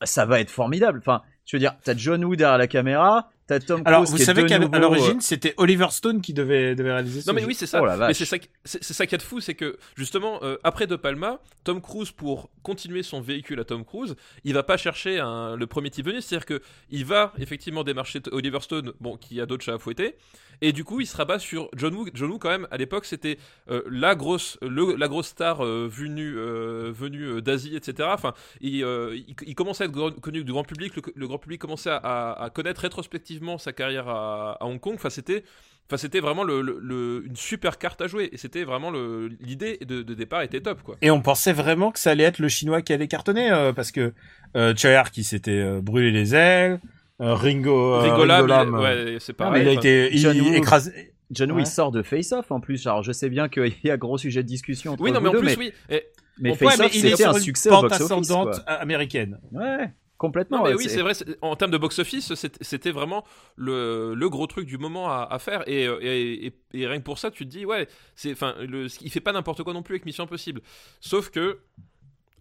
ça 0.02 0.26
va 0.26 0.40
être 0.40 0.50
formidable. 0.50 0.98
Enfin, 0.98 1.22
je 1.46 1.56
veux 1.56 1.60
dire, 1.60 1.76
t'as 1.82 1.96
John 1.96 2.24
Woo 2.24 2.36
derrière 2.36 2.58
la 2.58 2.66
caméra, 2.66 3.30
t'as 3.46 3.60
Tom 3.60 3.76
Cruise 3.82 3.86
Alors 3.86 4.04
vous 4.04 4.18
savez 4.18 4.42
de 4.42 4.48
qu'à 4.48 4.58
nouveau, 4.58 4.74
à 4.74 4.78
euh, 4.78 4.80
l'origine 4.80 5.20
c'était 5.20 5.54
Oliver 5.56 5.86
Stone 5.90 6.20
qui 6.20 6.32
devait, 6.34 6.74
devait 6.74 6.92
réaliser 6.92 7.20
ce 7.22 7.28
Non 7.28 7.34
mais 7.34 7.42
jeu. 7.42 7.46
oui 7.48 7.54
c'est 7.54 7.66
ça. 7.66 7.80
Oh 7.82 7.86
mais 7.98 8.14
c'est 8.14 8.24
ça, 8.24 8.38
qui- 8.38 8.48
c'est 8.64 8.82
c'est 8.82 8.94
ça 8.94 9.06
qui 9.06 9.14
est 9.14 9.18
de 9.18 9.22
fou, 9.22 9.40
c'est 9.40 9.54
que 9.54 9.76
justement 9.96 10.40
euh, 10.42 10.56
après 10.64 10.86
De 10.86 10.96
Palma, 10.96 11.40
Tom 11.64 11.80
Cruise 11.80 12.10
pour 12.10 12.50
continuer 12.62 13.02
son 13.02 13.20
véhicule 13.20 13.60
à 13.60 13.64
Tom 13.64 13.84
Cruise, 13.84 14.16
il 14.44 14.54
va 14.54 14.62
pas 14.62 14.76
chercher 14.76 15.20
un- 15.20 15.56
le 15.56 15.66
premier 15.66 15.90
type 15.90 16.06
venu, 16.06 16.20
c'est-à-dire 16.20 16.46
que 16.46 16.60
il 16.90 17.04
va 17.04 17.32
effectivement 17.38 17.84
démarcher 17.84 18.20
Oliver 18.32 18.60
Stone, 18.60 18.92
bon 19.00 19.16
qui 19.16 19.40
a 19.40 19.46
d'autres 19.46 19.64
chats 19.64 19.74
à 19.74 19.78
fouetter, 19.78 20.16
et 20.62 20.72
du 20.72 20.82
coup 20.84 21.00
il 21.00 21.06
se 21.06 21.16
rabat 21.16 21.38
sur 21.38 21.68
John 21.76 21.94
Woo. 21.94 22.06
John 22.14 22.30
Woo 22.30 22.38
quand 22.38 22.48
même 22.48 22.66
à 22.70 22.76
l'époque 22.78 23.04
c'était 23.04 23.38
euh, 23.70 23.82
la 23.90 24.14
grosse 24.14 24.58
le- 24.62 24.96
la 24.96 25.06
grosse 25.08 25.28
star 25.28 25.64
euh, 25.64 25.86
venue 25.90 26.34
euh, 26.36 26.90
venue 26.92 27.24
euh, 27.26 27.40
d'Asie 27.42 27.76
etc. 27.76 28.08
Enfin 28.12 28.32
il, 28.60 28.82
euh, 28.82 29.14
il, 29.16 29.34
il 29.46 29.54
commençait 29.54 29.84
à 29.84 29.86
être 29.86 30.20
connu 30.20 30.42
du 30.42 30.52
grand 30.52 30.64
public, 30.64 30.96
le, 30.96 31.02
le 31.14 31.26
grand 31.28 31.38
public 31.38 31.60
commençait 31.60 31.90
à, 31.90 31.96
à- 31.98 32.44
à 32.44 32.50
connaître 32.50 32.80
rétrospectivement 32.80 33.35
sa 33.58 33.72
carrière 33.72 34.08
à, 34.08 34.56
à 34.60 34.64
Hong 34.66 34.80
Kong. 34.80 34.94
Enfin 34.96 35.10
c'était 35.10 35.44
Enfin, 35.88 35.98
c'était 35.98 36.18
vraiment 36.18 36.42
le, 36.42 36.62
le- 36.62 36.80
le- 36.82 37.22
une 37.28 37.36
super 37.36 37.78
carte 37.78 38.00
à 38.02 38.08
jouer. 38.08 38.28
Et 38.32 38.38
c'était 38.38 38.64
vraiment 38.64 38.90
le- 38.90 39.28
l'idée 39.40 39.78
de, 39.86 40.02
de 40.02 40.14
départ 40.14 40.42
était 40.42 40.60
top, 40.60 40.82
quoi. 40.82 40.96
Et 41.00 41.12
on 41.12 41.22
pensait 41.22 41.52
vraiment 41.52 41.92
que 41.92 42.00
ça 42.00 42.10
allait 42.10 42.24
être 42.24 42.40
le 42.40 42.48
chinois 42.48 42.82
qui 42.82 42.92
allait 42.92 43.06
cartonner 43.06 43.52
euh, 43.52 43.72
parce 43.72 43.92
que 43.92 44.12
euh, 44.56 44.74
Chayar 44.74 45.12
qui 45.12 45.22
s'était 45.22 45.52
euh, 45.52 45.80
brûlé 45.80 46.10
les 46.10 46.34
ailes, 46.34 46.80
euh, 47.20 47.34
Ringo, 47.34 47.94
euh, 47.94 47.98
Ringo 48.00 48.24
Lam, 48.24 48.46
Lam, 48.48 48.68
il- 48.76 48.82
ouais, 48.82 49.16
c'est 49.20 49.30
il 49.30 49.36
pareil. 49.36 49.64
a 49.64 49.70
Enfin, 49.70 49.78
été 49.78 50.12
il- 50.12 50.18
John 50.18 50.36
écrasé. 50.54 51.12
John 51.30 51.52
Woo 51.52 51.58
Ouais. 51.58 51.62
il 51.62 51.66
sort 51.66 51.92
de 51.92 52.02
Face 52.02 52.32
Off 52.32 52.50
en 52.50 52.58
plus. 52.58 52.84
Alors 52.88 53.04
je 53.04 53.12
sais 53.12 53.28
bien 53.28 53.48
qu'il 53.48 53.72
y 53.84 53.90
a 53.90 53.96
gros 53.96 54.18
sujet 54.18 54.42
de 54.42 54.48
discussion 54.48 54.94
entre 54.94 55.02
Oui, 55.04 55.12
non, 55.12 55.20
mais 55.20 55.28
en 55.28 55.32
deux, 55.34 55.38
plus, 55.38 55.56
mais, 55.56 55.66
oui. 55.66 55.72
Et- 55.88 56.02
mais 56.40 56.54
Face 56.56 56.80
Off 56.80 56.92
il 56.96 57.06
est 57.06 57.10
c'était 57.10 57.26
un 57.26 57.32
succès 57.34 57.68
au 57.68 57.72
pente 57.74 57.82
box 57.90 58.00
office. 58.00 58.10
ascendante 58.10 58.64
quoi. 58.64 58.72
américaine. 58.74 59.38
Ouais, 59.52 59.92
complètement. 60.18 60.58
Non, 60.58 60.64
mais 60.64 60.74
oui, 60.74 60.84
c'est 60.88 61.02
vrai. 61.02 61.12
En 61.42 61.56
termes 61.56 61.70
de 61.70 61.78
box-office, 61.78 62.32
c'était 62.60 62.90
vraiment 62.90 63.24
le, 63.56 64.14
le 64.14 64.28
gros 64.30 64.46
truc 64.46 64.66
du 64.66 64.78
moment 64.78 65.08
à, 65.10 65.28
à 65.30 65.38
faire. 65.38 65.62
Et, 65.68 65.86
euh, 65.86 65.98
et, 66.00 66.46
et- 66.46 66.52
et 66.72 66.86
rien 66.86 66.98
que 66.98 67.04
pour 67.04 67.18
ça, 67.18 67.30
tu 67.30 67.44
te 67.44 67.50
dis, 67.50 67.64
ouais, 67.66 67.86
c'est, 68.14 68.32
enfin, 68.32 68.54
le, 68.66 68.86
il 69.02 69.10
fait 69.10 69.20
pas 69.20 69.32
n'importe 69.32 69.62
quoi 69.62 69.72
non 69.74 69.82
plus 69.82 69.94
avec 69.94 70.06
Mission 70.06 70.24
Impossible. 70.24 70.60
Sauf 71.00 71.30
que, 71.30 71.58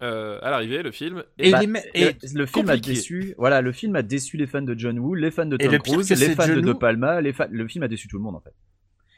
euh, 0.02 0.38
à 0.42 0.50
l'arrivée, 0.50 0.82
le 0.82 0.90
film. 0.90 1.24
Et 1.38 1.50
Bah, 1.50 1.60
le, 1.62 1.66
et 1.94 2.16
le 2.34 2.46
film 2.46 2.68
a 2.68 2.76
déçu. 2.94 3.34
Voilà, 3.38 3.60
le 3.62 3.72
film 3.72 3.96
a 3.96 4.02
déçu 4.02 4.36
les 4.36 4.46
fans 4.46 4.62
de 4.62 4.74
John 4.78 4.98
Woo, 4.98 5.14
les 5.14 5.30
fans 5.30 5.46
de 5.46 5.56
Tom 5.56 5.72
le 5.72 5.78
Cruise, 5.78 6.08
les 6.10 6.34
fans 6.34 6.42
de 6.48 6.54
John 6.54 6.64
De 6.64 6.72
Woo- 6.72 6.78
Palma. 6.78 7.20
Les 7.20 7.32
fa- 7.32 7.48
Le 7.50 7.66
film 7.66 7.82
a 7.84 7.88
déçu 7.88 8.06
tout 8.08 8.16
le 8.18 8.22
monde 8.22 8.36
en 8.36 8.40
fait. 8.40 8.52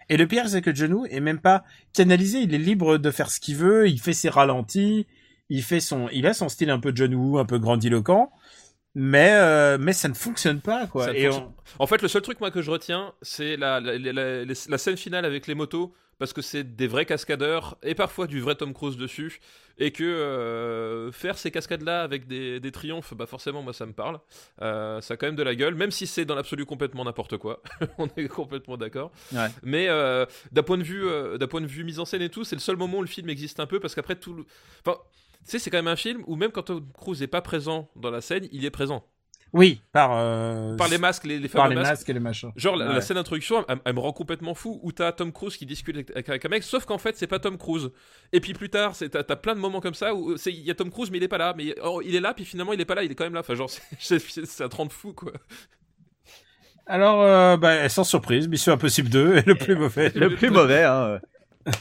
Et 0.08 0.16
le 0.16 0.26
pire, 0.26 0.48
c'est 0.48 0.62
que 0.62 0.74
John 0.74 0.92
Woo 0.94 1.06
est 1.06 1.20
même 1.20 1.40
pas 1.40 1.64
canalisé. 1.92 2.38
Il 2.40 2.54
est 2.54 2.58
libre 2.58 2.96
de 2.98 3.10
faire 3.10 3.30
ce 3.30 3.40
qu'il 3.40 3.56
veut. 3.56 3.88
Il 3.88 4.00
fait 4.00 4.12
ses 4.12 4.28
ralentis. 4.28 5.06
Il 5.50 5.62
fait 5.62 5.80
son, 5.80 6.08
il 6.12 6.26
a 6.26 6.34
son 6.34 6.48
style 6.48 6.70
un 6.70 6.78
peu 6.78 6.92
John 6.94 7.14
Woo, 7.14 7.38
un 7.38 7.44
peu 7.44 7.58
grandiloquent. 7.58 8.30
Mais, 8.95 9.30
euh, 9.33 9.78
mais 9.78 9.92
ça 9.92 10.09
ne 10.09 10.14
fonctionne 10.14 10.61
pas, 10.61 10.87
quoi. 10.87 11.07
Ça 11.07 11.14
Et 11.14 11.28
En 11.78 11.87
fait, 11.87 12.02
le 12.02 12.09
seul 12.09 12.23
truc 12.23 12.40
moi 12.40 12.50
que 12.50 12.62
je 12.62 12.71
retiens, 12.71 13.12
c'est 13.23 13.57
la, 13.57 13.80
la, 13.80 13.97
la- 13.99 14.12
la- 14.12 14.45
la 14.45 14.78
scène 14.78 14.97
finale 14.97 15.25
avec 15.25 15.47
les 15.47 15.54
motos, 15.54 15.95
parce 16.18 16.33
que 16.33 16.42
c'est 16.42 16.64
des 16.64 16.88
vrais 16.88 17.07
cascadeurs 17.07 17.76
et 17.85 17.95
parfois 17.95 18.26
du 18.26 18.40
vrai 18.40 18.57
Tom 18.57 18.75
Cruise 18.75 18.97
dessus, 18.97 19.40
et 19.78 19.92
que 19.92 20.02
euh, 20.02 21.12
faire 21.12 21.38
ces 21.38 21.52
cascades-là 21.52 22.02
avec 22.02 22.26
des, 22.26 22.59
des 22.59 22.73
triomphes, 22.73 23.14
bah 23.14 23.26
forcément 23.26 23.62
moi 23.62 23.73
ça 23.73 23.87
me 23.87 23.92
parle. 23.92 24.18
Euh, 24.62 25.00
ça 25.00 25.14
a 25.14 25.16
quand 25.16 25.26
même 25.26 25.37
de 25.37 25.45
la 25.45 25.54
gueule, 25.54 25.76
même 25.76 25.92
si 25.92 26.09
c'est 26.09 26.25
dans 26.25 26.35
l'absolu 26.35 26.64
complètement 26.66 27.04
n'importe 27.04 27.37
quoi. 27.37 27.62
On 27.99 28.09
est 28.16 28.26
complètement 28.26 28.76
d'accord. 28.76 29.12
Ouais. 29.33 29.47
Mais 29.62 29.87
d'un 30.50 30.62
point 30.64 30.78
de 30.78 30.83
vue, 30.83 31.07
d'un 31.38 31.47
point 31.47 31.61
de 31.61 31.66
vue 31.66 31.85
mise 31.85 32.00
en 32.00 32.04
scène 32.04 32.23
et 32.23 32.30
tout, 32.30 32.42
c'est 32.42 32.57
le 32.57 32.61
seul 32.61 32.76
moment 32.76 32.99
où 32.99 33.02
le 33.02 33.07
film 33.07 33.28
existe 33.30 33.61
un 33.61 33.66
peu, 33.66 33.78
parce 33.78 33.95
qu'après 33.95 34.16
tout, 34.16 34.35
le... 34.35 34.45
enfin. 34.85 34.99
Tu 35.45 35.52
sais, 35.52 35.59
c'est 35.59 35.71
quand 35.71 35.78
même 35.78 35.88
un 35.88 35.97
film 35.97 36.23
où 36.26 36.37
même 36.37 36.50
quand 36.50 36.64
Tom 36.64 36.87
Cruise 36.92 37.21
n'est 37.21 37.26
pas 37.26 37.40
présent 37.42 37.88
dans 37.97 38.11
la 38.11 38.21
scène, 38.21 38.47
il 38.52 38.64
est 38.66 38.71
présent. 38.71 39.02
oui, 39.54 39.80
par, 39.92 40.11
euh, 40.12 40.76
Par 40.76 40.88
les 40.88 40.99
masques, 40.99 41.25
les, 41.25 41.38
les 41.38 41.49
par 41.49 41.62
fameux 41.62 41.75
les 41.75 41.80
masques. 41.80 41.92
masques 41.92 42.09
et 42.11 42.12
les 42.12 42.21
machins. 42.21 42.52
Genre 42.54 42.76
la, 42.76 42.88
Ouais. 42.88 42.92
la 42.95 43.00
scène 43.00 43.14
d'introduction, 43.16 43.64
elle, 43.66 43.78
elle 43.87 43.95
me 43.95 44.00
rend 44.00 44.12
complètement 44.12 44.52
fou 44.54 44.78
où 44.83 44.92
t'as 44.92 45.11
Tom 45.12 45.33
Cruise 45.33 45.57
qui 45.57 45.64
discute 45.64 45.97
avec, 46.12 46.28
avec 46.28 46.45
un 46.45 46.49
mec, 46.50 46.62
sauf 46.62 46.85
qu'en 46.85 46.99
fait 46.99 47.16
c'est 47.16 47.26
pas 47.26 47.38
Tom 47.38 47.57
Cruise. 47.57 47.90
Et 48.35 48.40
puis 48.40 48.52
plus 48.52 48.68
tard, 48.68 48.92
t'as 48.99 49.23
t'as 49.23 49.37
plein 49.37 49.54
de 49.54 49.61
moments 49.61 49.80
comme 49.80 49.95
ça 49.95 50.14
où 50.14 50.35
il 50.45 50.61
y 50.61 50.71
a 50.71 50.75
Tom 50.75 50.90
Cruise 50.90 51.11
mais 51.11 51.16
il 51.16 51.23
est 51.23 51.28
pas 51.28 51.38
là, 51.38 51.54
mais 51.57 51.75
oh, 51.83 52.02
il 52.04 52.14
est 52.14 52.21
là 52.21 52.35
puis 52.35 52.45
finalement 52.45 52.75
il 52.75 52.80
est 52.83 52.85
pas 52.85 52.95
là, 52.95 53.02
il 53.04 53.11
est 53.11 53.14
quand 53.14 53.25
même 53.25 53.33
là. 53.35 53.40
Enfin 53.40 53.54
genre 53.54 53.71
c'est 53.99 54.61
un 54.61 54.68
30 54.68 54.92
fou 54.92 55.14
quoi. 55.14 55.33
Alors, 56.90 57.23
euh, 57.23 57.57
bah, 57.59 57.87
sans 57.90 58.04
surprise, 58.04 58.49
Mission 58.49 58.73
Impossible 58.73 59.11
2 59.11 59.37
est 59.37 59.47
le 59.47 59.54
plus 59.57 59.76
mauvais. 59.76 60.11
Le 60.14 60.35
plus 60.35 60.50
mauvais. 60.50 60.85
Hein. 60.85 61.21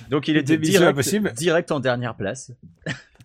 Donc 0.10 0.28
il 0.28 0.36
était 0.38 0.58
direct, 0.58 1.00
direct 1.36 1.72
en 1.72 1.80
dernière 1.80 2.16
place. 2.16 2.52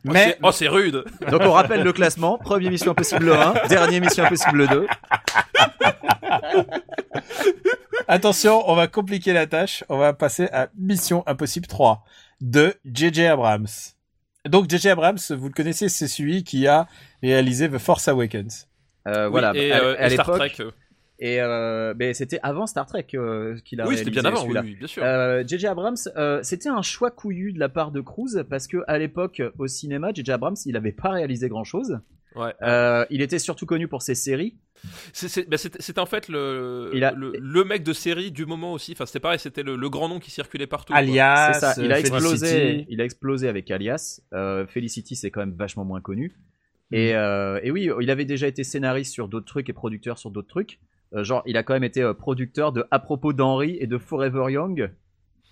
Oh, 0.04 0.10
Mais 0.12 0.36
oh 0.42 0.50
c'est 0.52 0.68
rude. 0.68 1.04
Donc 1.30 1.42
on 1.42 1.52
rappelle 1.52 1.82
le 1.82 1.92
classement. 1.92 2.36
Premier 2.38 2.70
Mission 2.70 2.90
Impossible 2.92 3.32
1, 3.32 3.68
dernier 3.68 4.00
Mission 4.00 4.24
Impossible 4.24 4.66
2. 4.68 4.86
attention, 8.08 8.68
on 8.68 8.74
va 8.74 8.88
compliquer 8.88 9.32
la 9.32 9.46
tâche. 9.46 9.84
On 9.88 9.98
va 9.98 10.12
passer 10.12 10.48
à 10.52 10.68
Mission 10.76 11.22
Impossible 11.26 11.66
3 11.66 12.04
de 12.40 12.74
J.J. 12.84 13.26
Abrams. 13.26 13.68
Donc 14.46 14.68
J.J. 14.68 14.88
Abrams, 14.90 15.18
vous 15.30 15.46
le 15.48 15.54
connaissez, 15.54 15.88
c'est 15.88 16.08
celui 16.08 16.42
qui 16.42 16.66
a 16.66 16.88
réalisé 17.22 17.68
The 17.70 17.78
Force 17.78 18.08
Awakens. 18.08 18.66
Euh, 19.06 19.26
Oui, 19.26 19.30
voilà. 19.32 19.52
et, 19.54 19.72
à, 19.72 19.80
euh, 19.82 19.96
à 19.98 20.06
et 20.08 20.10
Star. 20.10 20.26
Trek. 20.26 20.52
Euh. 21.22 21.26
Et 21.26 21.40
euh, 21.40 21.94
mais 21.98 22.14
c'était 22.14 22.40
avant 22.42 22.66
Star 22.66 22.86
Trek 22.86 23.06
euh, 23.14 23.56
qu'il 23.64 23.80
a 23.80 23.86
Oui 23.86 23.96
c'était 23.96 24.10
bien 24.10 24.24
avant, 24.24 24.38
oui, 24.38 24.42
celui-là. 24.42 24.62
oui, 24.62 24.76
bien 24.76 24.86
sûr. 24.86 25.02
Euh, 25.04 25.44
J.J. 25.46 25.66
Abrams, 25.68 25.96
euh, 26.16 26.40
c'était 26.42 26.68
un 26.68 26.82
choix 26.82 27.10
couillu 27.10 27.52
de 27.52 27.58
la 27.60 27.68
part 27.68 27.92
de 27.92 28.00
Cruise 28.00 28.44
parce 28.50 28.66
que 28.66 28.78
à 28.88 28.98
l'époque 28.98 29.40
au 29.58 29.66
cinéma, 29.66 30.10
J.J. 30.14 30.32
Abrams, 30.32 30.56
il 30.66 30.76
avait 30.76 30.92
pas 30.92 31.10
réalisé 31.10 31.48
grand 31.48 31.64
chose. 31.64 31.98
Ouais. 32.34 32.54
Euh, 32.62 33.04
il 33.10 33.20
était 33.20 33.38
surtout 33.38 33.66
connu 33.66 33.88
pour 33.88 34.00
ses 34.02 34.14
séries. 34.14 34.56
C'est- 35.12 35.48
bah, 35.48 35.56
en 36.02 36.06
fait 36.06 36.28
le, 36.28 36.90
Il 36.94 37.04
a- 37.04 37.12
le 37.12 37.34
le 37.38 37.64
mec 37.64 37.84
de 37.84 37.92
série 37.92 38.32
du 38.32 38.46
moment 38.46 38.72
aussi. 38.72 38.92
Enfin 38.92 39.06
c'était 39.06 39.20
pareil, 39.20 39.38
c'était 39.38 39.62
le, 39.62 39.76
le 39.76 39.90
grand 39.90 40.08
nom 40.08 40.18
qui 40.18 40.30
circulait 40.30 40.66
partout. 40.66 40.92
Alias, 40.96 41.52
c'est 41.52 41.60
ça. 41.60 41.74
Il 41.78 41.92
a 41.92 41.96
euh, 41.96 41.98
explosé. 41.98 42.46
Felicity. 42.46 42.86
Il 42.88 43.00
a 43.00 43.04
explosé 43.04 43.48
avec 43.48 43.70
Alias. 43.70 44.20
Euh, 44.32 44.66
Felicity, 44.66 45.14
c'est 45.14 45.30
quand 45.30 45.40
même 45.40 45.54
vachement 45.54 45.84
moins 45.84 46.00
connu. 46.00 46.32
Mm. 46.90 46.94
Et, 46.94 47.14
euh, 47.14 47.60
et 47.62 47.70
oui, 47.70 47.90
il 48.00 48.10
avait 48.10 48.24
déjà 48.24 48.48
été 48.48 48.64
scénariste 48.64 49.12
sur 49.12 49.28
d'autres 49.28 49.46
trucs 49.46 49.68
et 49.68 49.72
producteur 49.72 50.18
sur 50.18 50.30
d'autres 50.30 50.48
trucs. 50.48 50.80
Euh, 51.14 51.24
genre, 51.24 51.42
il 51.46 51.56
a 51.56 51.62
quand 51.62 51.74
même 51.74 51.84
été 51.84 52.02
euh, 52.02 52.14
producteur 52.14 52.72
de 52.72 52.84
À 52.90 52.98
propos 52.98 53.32
d'Henry 53.32 53.76
et 53.80 53.86
de 53.86 53.98
Forever 53.98 54.52
Young. 54.52 54.90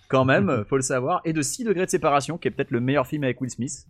Quand 0.09 0.25
même, 0.25 0.65
faut 0.69 0.77
le 0.77 0.83
savoir. 0.83 1.21
Et 1.25 1.33
de 1.33 1.43
6 1.43 1.65
degrés 1.65 1.87
de 1.87 1.91
séparation, 1.91 2.39
qui 2.39 2.49
est 2.49 2.51
peut-être 2.51 2.71
le 2.71 2.81
meilleur 2.81 3.07
film 3.07 3.25
avec 3.25 3.41
Will 3.41 3.51
Smith. 3.51 3.87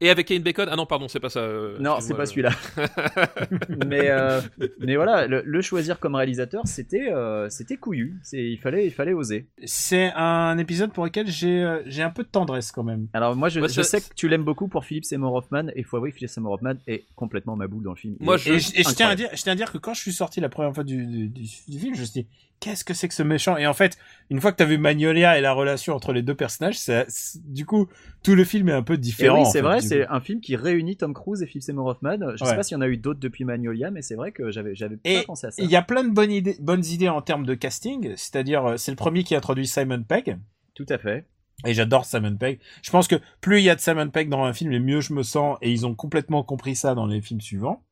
Et 0.00 0.10
avec 0.10 0.26
Kane 0.26 0.42
Bacon. 0.42 0.68
Ah 0.70 0.76
non 0.76 0.86
pardon 0.86 1.08
c'est 1.08 1.20
pas 1.20 1.30
ça. 1.30 1.40
euh, 1.40 1.78
Non, 1.80 1.96
c'est 2.00 2.14
pas 2.14 2.22
euh. 2.22 2.26
celui-là. 2.26 2.50
mais, 3.86 4.10
euh, 4.10 4.40
mais 4.80 4.96
voilà, 4.96 5.26
le, 5.26 5.42
le 5.44 5.62
choisir 5.62 5.98
comme 5.98 6.14
réalisateur, 6.14 6.62
c'était 6.66 7.10
euh, 7.12 7.48
c'était 7.48 7.76
couillu. 7.76 8.16
Il 8.32 8.58
fallait, 8.58 8.86
il 8.86 8.90
fallait 8.90 9.12
oser. 9.12 9.46
C'est 9.64 10.12
un 10.14 10.58
épisode 10.58 10.92
pour 10.92 11.04
lequel 11.04 11.26
j'ai 11.28 11.80
j'ai 11.86 12.02
un 12.02 12.10
peu 12.10 12.22
de 12.22 12.28
tendresse 12.28 12.72
quand 12.72 12.82
même. 12.84 13.08
Alors 13.12 13.36
moi, 13.36 13.48
je, 13.48 13.60
Moi, 13.60 13.68
je 13.68 13.82
ça- 13.82 13.84
sais 13.84 14.00
que 14.00 14.14
tu 14.14 14.28
l'aimes 14.28 14.44
beaucoup 14.44 14.68
pour 14.68 14.84
Philippe 14.84 15.04
Seymour 15.04 15.34
Hoffman, 15.34 15.66
et 15.74 15.82
faut 15.82 15.96
avouer 15.96 16.10
que 16.10 16.16
Philippe 16.16 16.30
Seymour 16.30 16.52
Hoffman 16.52 16.74
est 16.86 17.04
complètement 17.16 17.56
ma 17.56 17.66
boule 17.66 17.84
dans 17.84 17.90
le 17.92 17.96
film. 17.96 18.16
Il 18.20 18.24
Moi, 18.24 18.36
je- 18.36 18.52
Et, 18.52 18.58
je, 18.58 18.72
et 18.74 18.82
je 18.82 18.88
tiens 18.94 19.08
à 19.08 19.16
dire, 19.16 19.28
je 19.32 19.42
tiens 19.42 19.52
à 19.52 19.56
dire 19.56 19.72
que 19.72 19.78
quand 19.78 19.94
je 19.94 20.00
suis 20.00 20.12
sorti 20.12 20.40
la 20.40 20.48
première 20.48 20.74
fois 20.74 20.84
du, 20.84 21.06
du, 21.06 21.28
du, 21.28 21.42
du 21.68 21.78
film, 21.78 21.94
je 21.94 22.00
me 22.00 22.04
suis 22.06 22.22
dit, 22.22 22.26
qu'est-ce 22.64 22.82
que 22.84 22.94
c'est 22.94 23.08
que 23.08 23.14
ce 23.14 23.22
méchant? 23.22 23.56
Et 23.58 23.66
en 23.66 23.74
fait, 23.74 23.98
une 24.30 24.40
fois 24.40 24.50
que 24.50 24.56
t'as 24.56 24.64
vu 24.64 24.78
Magnolia 24.78 25.36
et 25.36 25.42
la 25.42 25.52
relation 25.52 25.94
entre 25.94 26.12
les 26.14 26.22
deux 26.22 26.34
personnages, 26.34 26.78
ça, 26.78 27.04
du 27.44 27.66
coup, 27.66 27.88
tout 28.22 28.34
le 28.34 28.44
film 28.44 28.70
est 28.70 28.72
un 28.72 28.82
peu 28.82 28.94
Et 28.94 28.98
différent. 28.98 29.34
oui, 29.36 29.42
en 29.42 29.50
c'est 29.50 29.60
vrai, 29.60 29.80
c'est 29.82 30.06
un 30.06 30.20
film 30.20 30.40
qui 30.40 30.56
réunit 30.56 30.96
Tom 30.96 31.12
Cruise 31.12 31.42
et 31.42 31.46
Philippe 31.46 31.62
Seymour 31.64 31.86
Hoffman. 31.86 32.16
Je 32.32 32.36
sais 32.38 32.44
Ouais. 32.50 32.56
pas 32.56 32.62
s'il 32.62 32.76
y 32.76 32.78
en 32.78 32.80
a 32.80 32.88
eu 32.88 32.96
d'autres 32.96 33.20
depuis 33.20 33.44
Magnolia, 33.44 33.90
mais 33.90 34.00
c'est 34.00 34.14
vrai 34.14 34.32
que 34.32 34.50
j'avais 34.50 34.74
j'avais 34.74 34.96
Et 35.04 35.18
pas 35.18 35.24
pensé 35.24 35.46
à 35.46 35.50
ça. 35.50 35.62
Il 35.62 35.70
y 35.70 35.76
a 35.76 35.82
plein 35.82 36.04
de 36.04 36.10
bonnes 36.10 36.30
idées, 36.32 36.56
bonnes 36.60 36.84
idées 36.86 37.10
en 37.10 37.20
termes 37.20 37.44
de 37.44 37.54
casting, 37.54 38.14
c'est-à-dire, 38.16 38.64
euh, 38.64 38.76
c'est 38.78 38.90
le 38.92 38.96
premier 38.96 39.22
qui 39.24 39.34
introduit 39.34 39.66
Simon 39.66 40.02
Pegg. 40.02 40.38
Tout 40.74 40.86
à 40.88 40.96
fait. 40.98 41.26
Et 41.66 41.74
j'adore 41.74 42.04
Simon 42.06 42.36
Pegg. 42.36 42.58
Je 42.82 42.90
pense 42.90 43.08
que 43.08 43.16
plus 43.40 43.58
il 43.60 43.64
y 43.64 43.70
a 43.70 43.74
de 43.76 43.80
Simon 43.80 44.08
Pegg 44.08 44.28
dans 44.28 44.42
un 44.44 44.52
film, 44.54 44.72
et 44.72 44.80
mieux 44.80 45.00
je 45.02 45.12
me 45.12 45.22
sens. 45.22 45.58
Et 45.60 45.70
ils 45.70 45.86
ont 45.86 45.94
complètement 45.94 46.42
compris 46.42 46.74
ça 46.76 46.94
dans 46.94 47.06
les 47.06 47.20
films 47.20 47.40
suivants. 47.40 47.84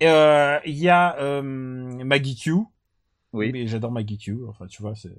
Et, 0.00 0.08
euh, 0.08 0.58
il 0.66 0.76
y 0.78 0.88
a 0.88 1.16
euh, 1.20 1.42
Maggie 1.42 2.34
Q. 2.36 2.54
Oui. 3.32 3.50
Mais 3.52 3.66
j'adore 3.66 3.92
Maggie 3.92 4.18
Q. 4.18 4.38
Enfin, 4.48 4.66
tu 4.66 4.82
vois, 4.82 4.94
c'est. 4.94 5.10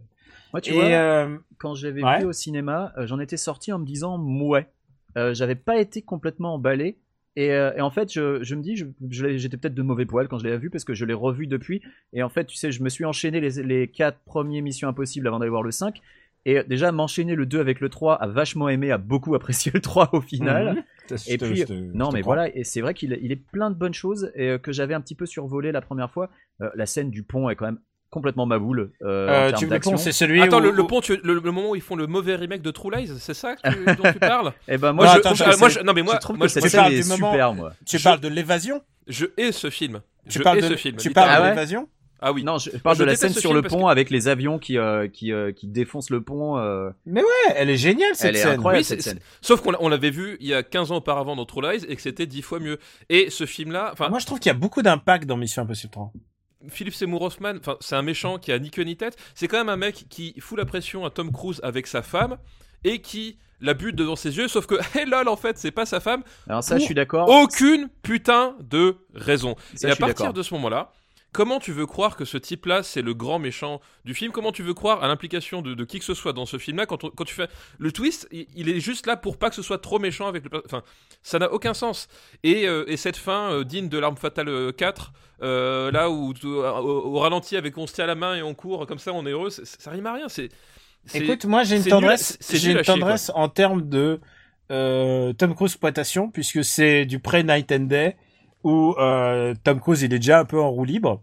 Moi, 0.53 0.62
tu 0.62 0.72
Et 0.72 0.74
vois, 0.74 0.86
euh, 0.86 1.38
quand 1.58 1.75
je 1.75 1.88
l'avais 1.88 2.03
ouais. 2.03 2.20
vu 2.20 2.25
au 2.25 2.34
cinéma, 2.34 2.94
euh, 2.98 3.08
j'en 3.08 3.20
étais 3.20 3.38
sorti 3.38 3.72
en 3.72 3.80
me 3.80 3.86
disant 3.86 4.20
ouais. 4.22 4.68
Euh, 5.18 5.34
J'avais 5.34 5.56
pas 5.56 5.80
été 5.80 6.01
complètement 6.01 6.56
emballé. 6.56 6.98
Et, 7.38 7.51
euh, 7.51 7.72
et 7.77 7.82
en 7.82 7.89
fait, 7.91 8.12
je, 8.12 8.44
je 8.44 8.56
me 8.56 8.62
dis, 8.62 8.75
je- 8.75 8.86
je 9.10 9.25
l'ai- 9.25 9.38
j'étais 9.39 9.56
peut-être 9.58 9.74
de 9.74 9.82
mauvais 9.82 10.06
poil 10.06 10.27
quand 10.27 10.38
je 10.38 10.46
l'ai 10.46 10.58
vu 10.58 10.70
parce 10.70 10.84
que 10.84 10.94
je 10.94 11.06
l'ai 11.06 11.13
revu 11.13 11.48
depuis. 11.48 11.82
Et 12.13 12.24
en 12.24 12.30
fait, 12.30 12.46
tu 12.46 12.58
sais, 12.58 12.72
je 12.72 12.84
me 12.84 12.89
suis 12.89 13.06
enchaîné 13.06 13.39
les, 13.39 13.63
les 13.63 13.88
quatre 13.88 14.20
premiers 14.25 14.62
Missions 14.62 14.89
Impossibles 14.89 15.27
avant 15.27 15.39
d'aller 15.39 15.50
voir 15.50 15.63
le 15.63 15.72
5. 15.72 16.01
Et 16.46 16.63
déjà, 16.63 16.91
m'enchaîner 16.91 17.36
le 17.36 17.46
2 17.46 17.60
avec 17.60 17.80
le 17.82 17.88
3 17.89 18.15
a 18.15 18.27
vachement 18.27 18.68
aimé, 18.68 18.91
a 18.91 18.98
beaucoup 18.98 19.36
apprécié 19.36 19.72
le 19.74 19.80
3 19.80 20.10
au 20.13 20.22
final. 20.22 20.84
Je 21.10 21.15
Et 21.34 21.38
puis, 21.38 21.63
non, 21.94 22.12
mais 22.12 22.22
crois. 22.22 22.36
voilà, 22.36 22.56
et 22.58 22.63
c'est 22.63 22.82
vrai 22.82 22.94
qu'il 22.94 23.18
il 23.22 23.32
est 23.32 23.36
plein 23.38 23.70
de 23.70 23.75
bonnes 23.75 23.94
choses 23.94 24.32
et 24.36 24.50
euh, 24.50 24.58
que 24.58 24.72
j'avais 24.72 24.94
un 24.94 25.01
petit 25.01 25.15
peu 25.15 25.25
survolé 25.25 25.72
la 25.72 25.82
première 25.82 26.10
fois. 26.12 26.30
Euh, 26.62 26.70
la 26.75 26.86
scène 26.86 27.12
du 27.12 27.24
pont 27.24 27.50
est 27.50 27.56
quand 27.56 27.65
même 27.65 27.80
complètement 28.12 28.46
ma 28.46 28.60
boule. 28.60 28.91
Euh, 29.01 29.27
en 29.27 29.32
Euh, 29.32 29.48
termes 29.50 29.60
tu 29.60 29.65
le 29.65 29.70
d'action. 29.72 29.91
pont, 29.94 29.98
c'est 29.98 30.12
celui 30.12 30.41
Attends, 30.44 30.60
où- 30.63 30.72
le, 30.72 30.86
pont, 30.86 31.01
tu- 31.01 31.20
le, 31.24 31.34
le 31.34 31.51
moment 31.51 31.72
où 31.72 31.75
ils 31.75 31.82
font 31.82 31.96
le 31.96 32.06
mauvais 32.06 32.36
remake 32.36 32.62
de 32.62 32.70
True 32.70 32.91
Lies, 32.96 33.10
c'est 33.20 33.34
ça 33.34 33.56
que 33.56 33.68
tu- 33.70 33.86
dont 33.96 34.12
tu 34.12 34.20
parles 34.20 34.51
Eh 34.68 34.77
ben 34.77 34.91
Moi, 34.94 35.06
moi, 35.06 35.13
je, 35.15 35.20
attends, 35.20 35.34
que 35.34 35.58
moi, 35.60 35.70
c'est- 35.70 35.80
je- 35.80 35.84
non 35.84 35.94
mais 35.94 36.03
moi, 36.03 36.13
je 36.15 36.20
trouve 36.20 36.38
moi, 36.38 36.48
cette 36.48 36.63
est 36.65 37.08
moment- 37.10 37.32
super, 37.32 37.53
moi. 37.56 37.72
Tu 37.88 37.98
je- 37.98 38.03
parles 38.03 38.20
de 38.20 38.27
l'évasion 38.27 38.82
je 39.08 39.25
hais 39.38 39.51
ce 39.51 39.70
film. 39.72 40.01
Tu 40.30 40.38
je 40.38 40.44
parles 40.44 40.60
hais 40.60 40.62
de 40.62 40.68
ce 40.68 40.75
film. 40.75 40.96
Tu 40.98 41.10
parles 41.10 41.30
Ah 41.32 41.41
de 41.41 41.48
l'évasion 41.50 41.89
Ah 42.24 42.32
oui. 42.34 42.44
Non, 42.44 42.60
je 42.60 42.70
parle 42.77 42.98
Je 42.98 43.01
de 43.01 43.06
la 43.08 43.15
scène 43.15 43.32
sur 43.34 43.50
film 43.50 43.56
le 43.56 43.62
pont 43.68 43.86
que- 43.86 43.91
avec 43.91 44.12
les 44.12 44.27
avions 44.27 44.60
qui 44.60 44.77
euh, 44.77 45.08
qui 45.08 45.32
euh, 45.32 45.51
qui 45.51 45.68
défoncent 45.68 46.12
le 46.12 46.22
pont. 46.22 46.58
euh, 46.60 46.89
Ouais, 47.08 47.22
elle 47.56 47.72
est 47.72 47.77
géniale 47.77 48.13
cette 48.13 48.30
Elle 48.30 48.36
est 48.36 48.39
scène. 48.44 48.51
incroyable 48.51 48.82
Oui, 48.82 48.84
cette 48.84 49.01
c'est- 49.01 49.10
scène. 49.12 49.20
Sauf 49.41 49.62
qu'on 49.62 49.72
l'a- 49.72 49.80
on 49.82 49.89
l'avait 49.89 50.12
vu 50.12 50.38
il 50.39 50.48
y 50.48 50.53
a 50.53 50.62
15 50.62 50.91
ans 50.91 50.98
auparavant 50.98 51.36
dans 51.36 51.46
True 51.46 51.62
Lies 51.63 51.84
et 51.89 51.96
que 51.96 52.01
c'était 52.01 52.27
10 52.27 52.44
fois 52.44 52.60
mieux. 52.60 52.77
Et 53.10 53.32
ce 53.32 53.48
film-là, 53.48 53.89
enfin, 53.94 54.10
Moi, 54.10 54.20
je 54.20 54.27
trouve 54.27 54.38
qu'il 54.39 54.50
y 54.51 54.56
a 54.56 54.58
beaucoup 54.58 54.84
d'impact 54.84 55.25
dans 55.25 55.36
Mission 55.38 55.63
Impossible 55.63 55.91
3. 55.91 56.12
Philippe 56.70 56.94
Seymour 56.94 57.22
Hoffman, 57.22 57.56
enfin, 57.60 57.77
c'est 57.80 57.96
un 57.96 58.01
méchant 58.01 58.38
qui 58.38 58.51
a 58.51 58.60
ni 58.60 58.70
queue 58.72 58.84
ni 58.84 58.98
tête. 58.98 59.18
C'est 59.36 59.48
quand 59.48 59.58
même 59.58 59.70
un 59.70 59.77
mec 59.77 60.06
qui 60.10 60.34
fout 60.39 60.58
la 60.58 60.65
pression 60.65 61.06
à 61.06 61.10
Tom 61.10 61.32
Cruise 61.32 61.60
avec 61.63 61.88
sa 61.88 62.01
femme 62.01 62.38
et 62.84 63.01
qui 63.01 63.38
la 63.62 63.74
bute 63.74 63.96
devant 63.96 64.15
ses 64.15 64.38
yeux. 64.38 64.48
Sauf 64.48 64.65
que, 64.65 64.75
hey 64.98 65.06
lol, 65.06 65.27
en 65.27 65.36
fait, 65.36 65.58
c'est 65.58 65.72
pas 65.72 65.86
sa 65.86 66.00
femme. 66.00 66.24
Alors 66.48 66.63
ça, 66.63 66.77
je 66.77 66.84
suis 66.84 66.96
d'accord. 66.96 67.30
Aucune 67.30 67.89
putain 68.01 68.56
de 68.60 68.98
raison. 69.13 69.56
Ça, 69.75 69.89
et 69.89 69.91
à 69.91 69.96
partir 69.96 70.34
de 70.34 70.44
ce 70.44 70.53
moment-là, 70.56 70.91
comment 71.33 71.59
tu 71.59 71.71
veux 71.71 71.85
croire 71.85 72.15
que 72.15 72.25
ce 72.25 72.38
type-là, 72.38 72.83
c'est 72.83 73.01
le 73.01 73.13
grand 73.13 73.39
méchant 73.39 73.79
du 74.05 74.13
film? 74.13 74.31
Comment 74.31 74.51
tu 74.51 74.63
veux 74.63 74.73
croire 74.73 75.03
à 75.03 75.07
l'implication 75.07 75.61
de, 75.61 75.73
de 75.73 75.83
qui 75.85 76.00
que 76.00 76.05
ce 76.05 76.13
soit 76.13 76.33
dans 76.33 76.45
ce 76.45 76.57
film-là 76.57 76.85
quand, 76.85 76.97
tu 77.25 77.33
fais 77.33 77.47
le 77.77 77.91
twist 77.91 78.27
il, 78.31 78.47
il 78.55 78.69
est 78.69 78.79
juste 78.79 79.07
là 79.07 79.15
pour 79.17 79.38
pas 79.38 79.50
que 79.50 79.55
ce 79.55 79.61
soit 79.61 79.77
trop 79.77 80.00
méchant 80.00 80.27
avec 80.27 80.43
le. 80.51 80.61
Enfin, 80.65 80.83
ça 81.21 81.39
n'a 81.39 81.51
aucun 81.51 81.73
sens. 81.73 82.07
Et, 82.43 82.67
euh, 82.67 82.83
et 82.88 82.97
cette 82.97 83.17
fin 83.17 83.51
euh, 83.51 83.63
digne 83.63 83.89
de 83.89 83.97
l'arme 83.97 84.17
fatale 84.17 84.50
euh, 84.50 84.71
4, 84.71 85.13
euh, 85.41 85.91
là 85.91 86.09
où 86.09 86.33
au, 86.43 86.47
au 86.47 87.19
ralenti 87.19 87.55
avec 87.55 87.77
on 87.77 87.88
se 87.88 87.93
tient 87.93 88.05
la 88.05 88.15
main 88.15 88.35
et 88.35 88.41
on 88.41 88.53
court 88.53 88.85
comme 88.85 89.00
ça, 89.00 89.13
on 89.13 89.25
est 89.25 89.31
heureux, 89.31 89.50
ça 89.50 89.91
rime 89.91 90.05
à 90.07 90.13
rien. 90.13 90.27
C'est. 90.29 90.50
Écoute, 91.13 91.45
moi 91.45 91.63
j'ai 91.63 91.77
une 91.77 91.83
à- 91.83 91.89
tendresse, 91.89 92.38
j'ai 92.51 92.71
une 92.71 92.77
à 92.77 92.83
chier, 92.83 92.93
tendresse 92.93 93.31
en 93.33 93.50
termes 93.50 93.88
de 93.88 94.19
Tom 94.69 95.55
Cruise 95.55 95.71
exploitation 95.71 96.29
puisque 96.29 96.63
c'est 96.63 97.05
du 97.05 97.19
pré 97.19 97.43
Night 97.43 97.71
and 97.71 97.85
Day 97.85 98.15
où 98.63 98.94
euh, 99.00 99.53
Tom 99.63 99.80
Cruise 99.80 100.01
il 100.01 100.13
est 100.13 100.20
déjà 100.20 100.39
un 100.39 100.46
peu 100.46 100.60
en 100.62 100.70
roue 100.70 100.86
libre 100.86 101.22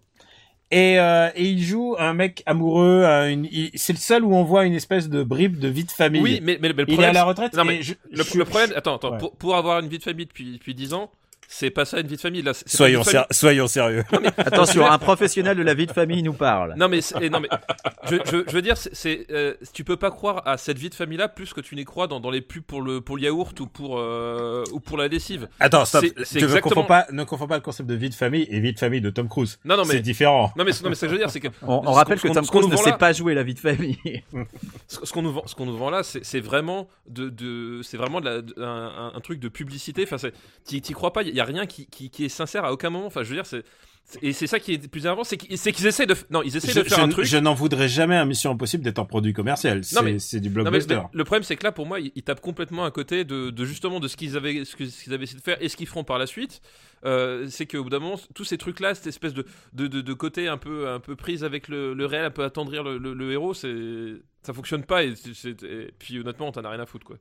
et, 0.71 0.99
euh, 1.01 1.31
et 1.35 1.45
il 1.45 1.63
joue 1.63 1.97
un 1.99 2.13
mec 2.13 2.43
amoureux. 2.45 3.03
il- 3.51 3.71
c'est 3.75 3.93
le 3.95 3.99
seul 3.99 4.23
où 4.25 4.35
on 4.35 4.45
voit 4.45 4.67
une 4.67 4.75
espèce 4.75 5.09
de 5.09 5.23
bribe 5.23 5.59
de 5.59 5.69
vie 5.69 5.85
de 5.85 5.91
famille. 5.91 6.21
Oui, 6.21 6.41
mais, 6.43 6.59
mais, 6.61 6.69
mais 6.69 6.69
le 6.69 6.75
il 6.75 6.81
est 6.83 6.85
problème, 6.95 7.11
à 7.11 7.13
la 7.15 7.25
retraite. 7.25 7.55
Non, 7.55 7.65
mais 7.65 7.81
je- 7.83 7.95
Le, 8.11 8.23
je- 8.23 8.37
le 8.39 8.45
problème, 8.45 8.73
attends, 8.77 8.97
attends, 8.97 9.13
Ouais. 9.13 9.19
pour, 9.19 9.35
pour 9.37 9.57
avoir 9.57 9.79
une 9.81 9.89
vie 9.89 9.97
de 9.99 10.03
famille 10.03 10.27
depuis, 10.27 10.53
depuis 10.55 10.75
10 10.75 10.93
ans, 10.93 11.11
c'est 11.51 11.71
pas 11.71 11.87
ça 11.87 11.99
une 11.99 12.07
vie 12.07 12.17
de 12.17 12.21
famille. 12.21 12.43
Là, 12.43 12.53
Soyons, 12.67 13.03
ser- 13.03 13.67
sérieux. 13.69 14.05
Attention, 14.37 14.85
un 14.87 14.99
professionnel 14.99 15.57
de 15.57 15.63
la 15.63 15.73
vie 15.73 15.87
de 15.87 15.93
famille 15.93 16.23
nous 16.23 16.35
parle. 16.35 16.75
Non 16.77 16.89
mais, 16.89 17.01
non 17.31 17.41
mais 17.41 17.49
je, 18.09 18.17
je, 18.27 18.45
je 18.47 18.53
veux 18.53 18.61
dire, 18.61 18.77
c'est, 18.77 19.27
euh, 19.31 19.55
tu 19.73 19.83
peux 19.83 19.97
pas 19.97 20.11
croire 20.11 20.43
à 20.47 20.59
cette 20.59 20.79
vie 20.79 20.91
de 20.91 20.95
famille 20.95 21.17
là 21.17 21.27
plus 21.27 21.55
que 21.55 21.63
tu 21.63 21.75
n'y 21.75 21.85
crois 21.87 22.07
dans, 22.07 22.21
dans 22.21 22.31
les 22.31 22.43
pubs 22.43 22.63
pour 22.63 22.83
le 22.83 23.01
pour 23.01 23.17
le 23.17 23.23
yaourt 23.23 23.59
ou 23.61 23.67
pour 23.67 23.99
euh, 23.99 24.63
ou 24.73 24.81
pour 24.81 24.99
la 24.99 25.09
lessive. 25.09 25.49
Attends, 25.59 25.87
stop. 25.87 26.05
Tu 26.05 26.13
ne 26.15 26.21
exactement- 26.45 26.61
confonds 26.61 26.85
pas, 26.85 27.07
ne 27.13 27.25
confonds 27.25 27.47
pas 27.47 27.57
le 27.57 27.63
concept 27.63 27.89
de 27.89 27.95
vie 27.95 28.11
de 28.11 28.15
famille 28.15 28.47
et 28.51 28.61
vie 28.61 28.75
de 28.75 28.79
famille 28.79 29.01
de 29.01 29.09
Tom 29.11 29.27
Cruise. 29.29 29.59
Non 29.65 29.77
non 29.79 29.85
mais 29.87 29.95
c'est 29.95 30.01
différent. 30.01 30.53
non 30.55 30.65
mais 30.65 30.73
non 30.83 30.91
mais 30.91 30.95
ce 30.95 31.01
que 31.01 31.07
je 31.07 31.13
veux 31.13 31.19
dire 31.19 31.31
c'est 31.31 31.41
que 31.41 31.49
On, 31.63 31.81
rappelle 31.93 32.21
que 32.21 32.29
Tom 32.29 32.47
Cruise 32.47 32.69
ne 32.69 32.77
sait 32.77 32.91
là- 32.91 32.99
pas 32.99 33.13
jouer 33.15 33.35
la 33.35 33.43
vie 33.43 33.55
de 33.55 33.61
famille. 33.61 33.99
ce, 34.87 34.99
ce 35.05 35.13
qu'on 35.15 35.23
nous 35.23 35.33
vend 35.33 35.47
ce 35.47 35.55
qu'on 35.55 35.65
nous 35.67 35.77
vend 35.79 35.89
là 35.91 36.03
c'est, 36.03 36.41
vraiment 36.41 36.89
de, 37.09 37.31
de 37.31 37.81
c'est 37.83 37.97
vraiment 37.97 38.21
de 38.21 38.27
la, 38.27 38.43
de- 38.43 38.55
un, 38.63 38.65
un- 38.67 39.13
un 39.15 39.21
truc 39.21 39.41
de 39.41 39.49
publicité. 39.49 40.07
Enfin 40.11 40.17
t'y, 40.65 40.81
crois 40.93 41.13
pas. 41.13 41.23
A 41.41 41.45
rien 41.45 41.67
qui, 41.67 41.87
qui, 41.87 42.11
qui 42.11 42.25
est 42.25 42.29
sincère 42.29 42.65
à 42.65 42.73
aucun 42.73 42.91
moment. 42.91 43.07
Enfin 43.07 43.23
je 43.23 43.29
veux 43.31 43.35
dire 43.37 43.47
c'est 43.47 43.65
et 44.23 44.33
c'est 44.33 44.47
ça 44.47 44.59
qui 44.59 44.73
est 44.73 44.83
le 44.83 44.89
plus 44.89 45.03
énervant, 45.03 45.23
c'est 45.23 45.37
qu'ils, 45.37 45.53
essaient 45.87 46.07
de 46.07 46.15
non 46.31 46.41
ils 46.43 46.57
essaient 46.57 46.73
Je, 46.73 46.79
de 46.81 46.85
faire 46.85 46.97
je- 46.97 47.03
un 47.05 47.09
truc. 47.11 47.27
je 47.27 47.37
n'en 47.37 47.53
voudrais 47.53 47.89
jamais 47.91 48.17
à 48.17 48.25
Mission 48.25 48.51
Impossible 48.53 48.83
d'être 48.83 48.99
un 49.01 49.05
produit 49.05 49.35
commercial. 49.35 49.85
C'est 49.85 50.41
du 50.41 50.49
blockbuster. 50.49 51.01
le, 51.13 51.25
problème 51.25 51.43
c'est 51.43 51.57
que 51.57 51.65
là 51.65 51.73
pour 51.73 51.85
moi 51.85 52.01
ils, 52.01 52.11
ils 52.15 52.23
tapent 52.23 52.41
complètement 52.41 52.87
à 52.87 52.91
côté 52.91 53.25
de, 53.25 53.51
de 53.51 53.65
justement 53.67 54.01
de 54.01 54.09
ce 54.09 54.17
qu'ils 54.17 54.35
avaient 54.39 54.65
ce 54.65 54.77
qu'ils 54.77 55.13
avaient 55.13 55.25
essayé 55.25 55.39
de 55.39 55.45
faire 55.45 55.59
et 55.61 55.69
ce 55.69 55.77
qu'ils 55.77 55.87
feront 55.89 56.05
par 56.05 56.19
la 56.19 56.27
suite 56.27 56.63
Euh, 57.05 57.47
c'est 57.51 57.67
qu'au 57.67 57.85
bout 57.85 57.91
d'un 57.91 58.01
moment 58.01 58.19
tous 58.35 58.45
ces 58.45 58.57
trucs 58.59 58.81
là 58.81 58.93
cette 58.95 59.07
espèce 59.07 59.33
de, 59.35 59.45
de, 59.75 59.87
de, 59.87 60.01
de 60.01 60.13
côté 60.15 60.49
un 60.49 60.57
peu 60.59 60.89
un 60.89 60.99
peu 61.01 61.15
prise 61.15 61.45
avec 61.45 61.69
le, 61.69 61.93
le 61.95 62.07
réel 62.07 62.25
un 62.25 62.31
peu 62.33 62.43
attendrir 62.45 62.83
le, 62.83 62.99
le- 62.99 63.15
le 63.15 63.31
héros 63.31 63.53
c'est 63.55 63.77
ça 64.43 64.53
fonctionne 64.55 64.85
pas 64.85 65.05
et, 65.05 65.11
et 65.13 65.93
puis 65.99 66.19
honnêtement 66.19 66.51
t'en 66.51 66.63
as 66.65 66.71
rien 66.71 66.81
à 66.81 66.87
foutre 66.87 67.05
quoi 67.07 67.19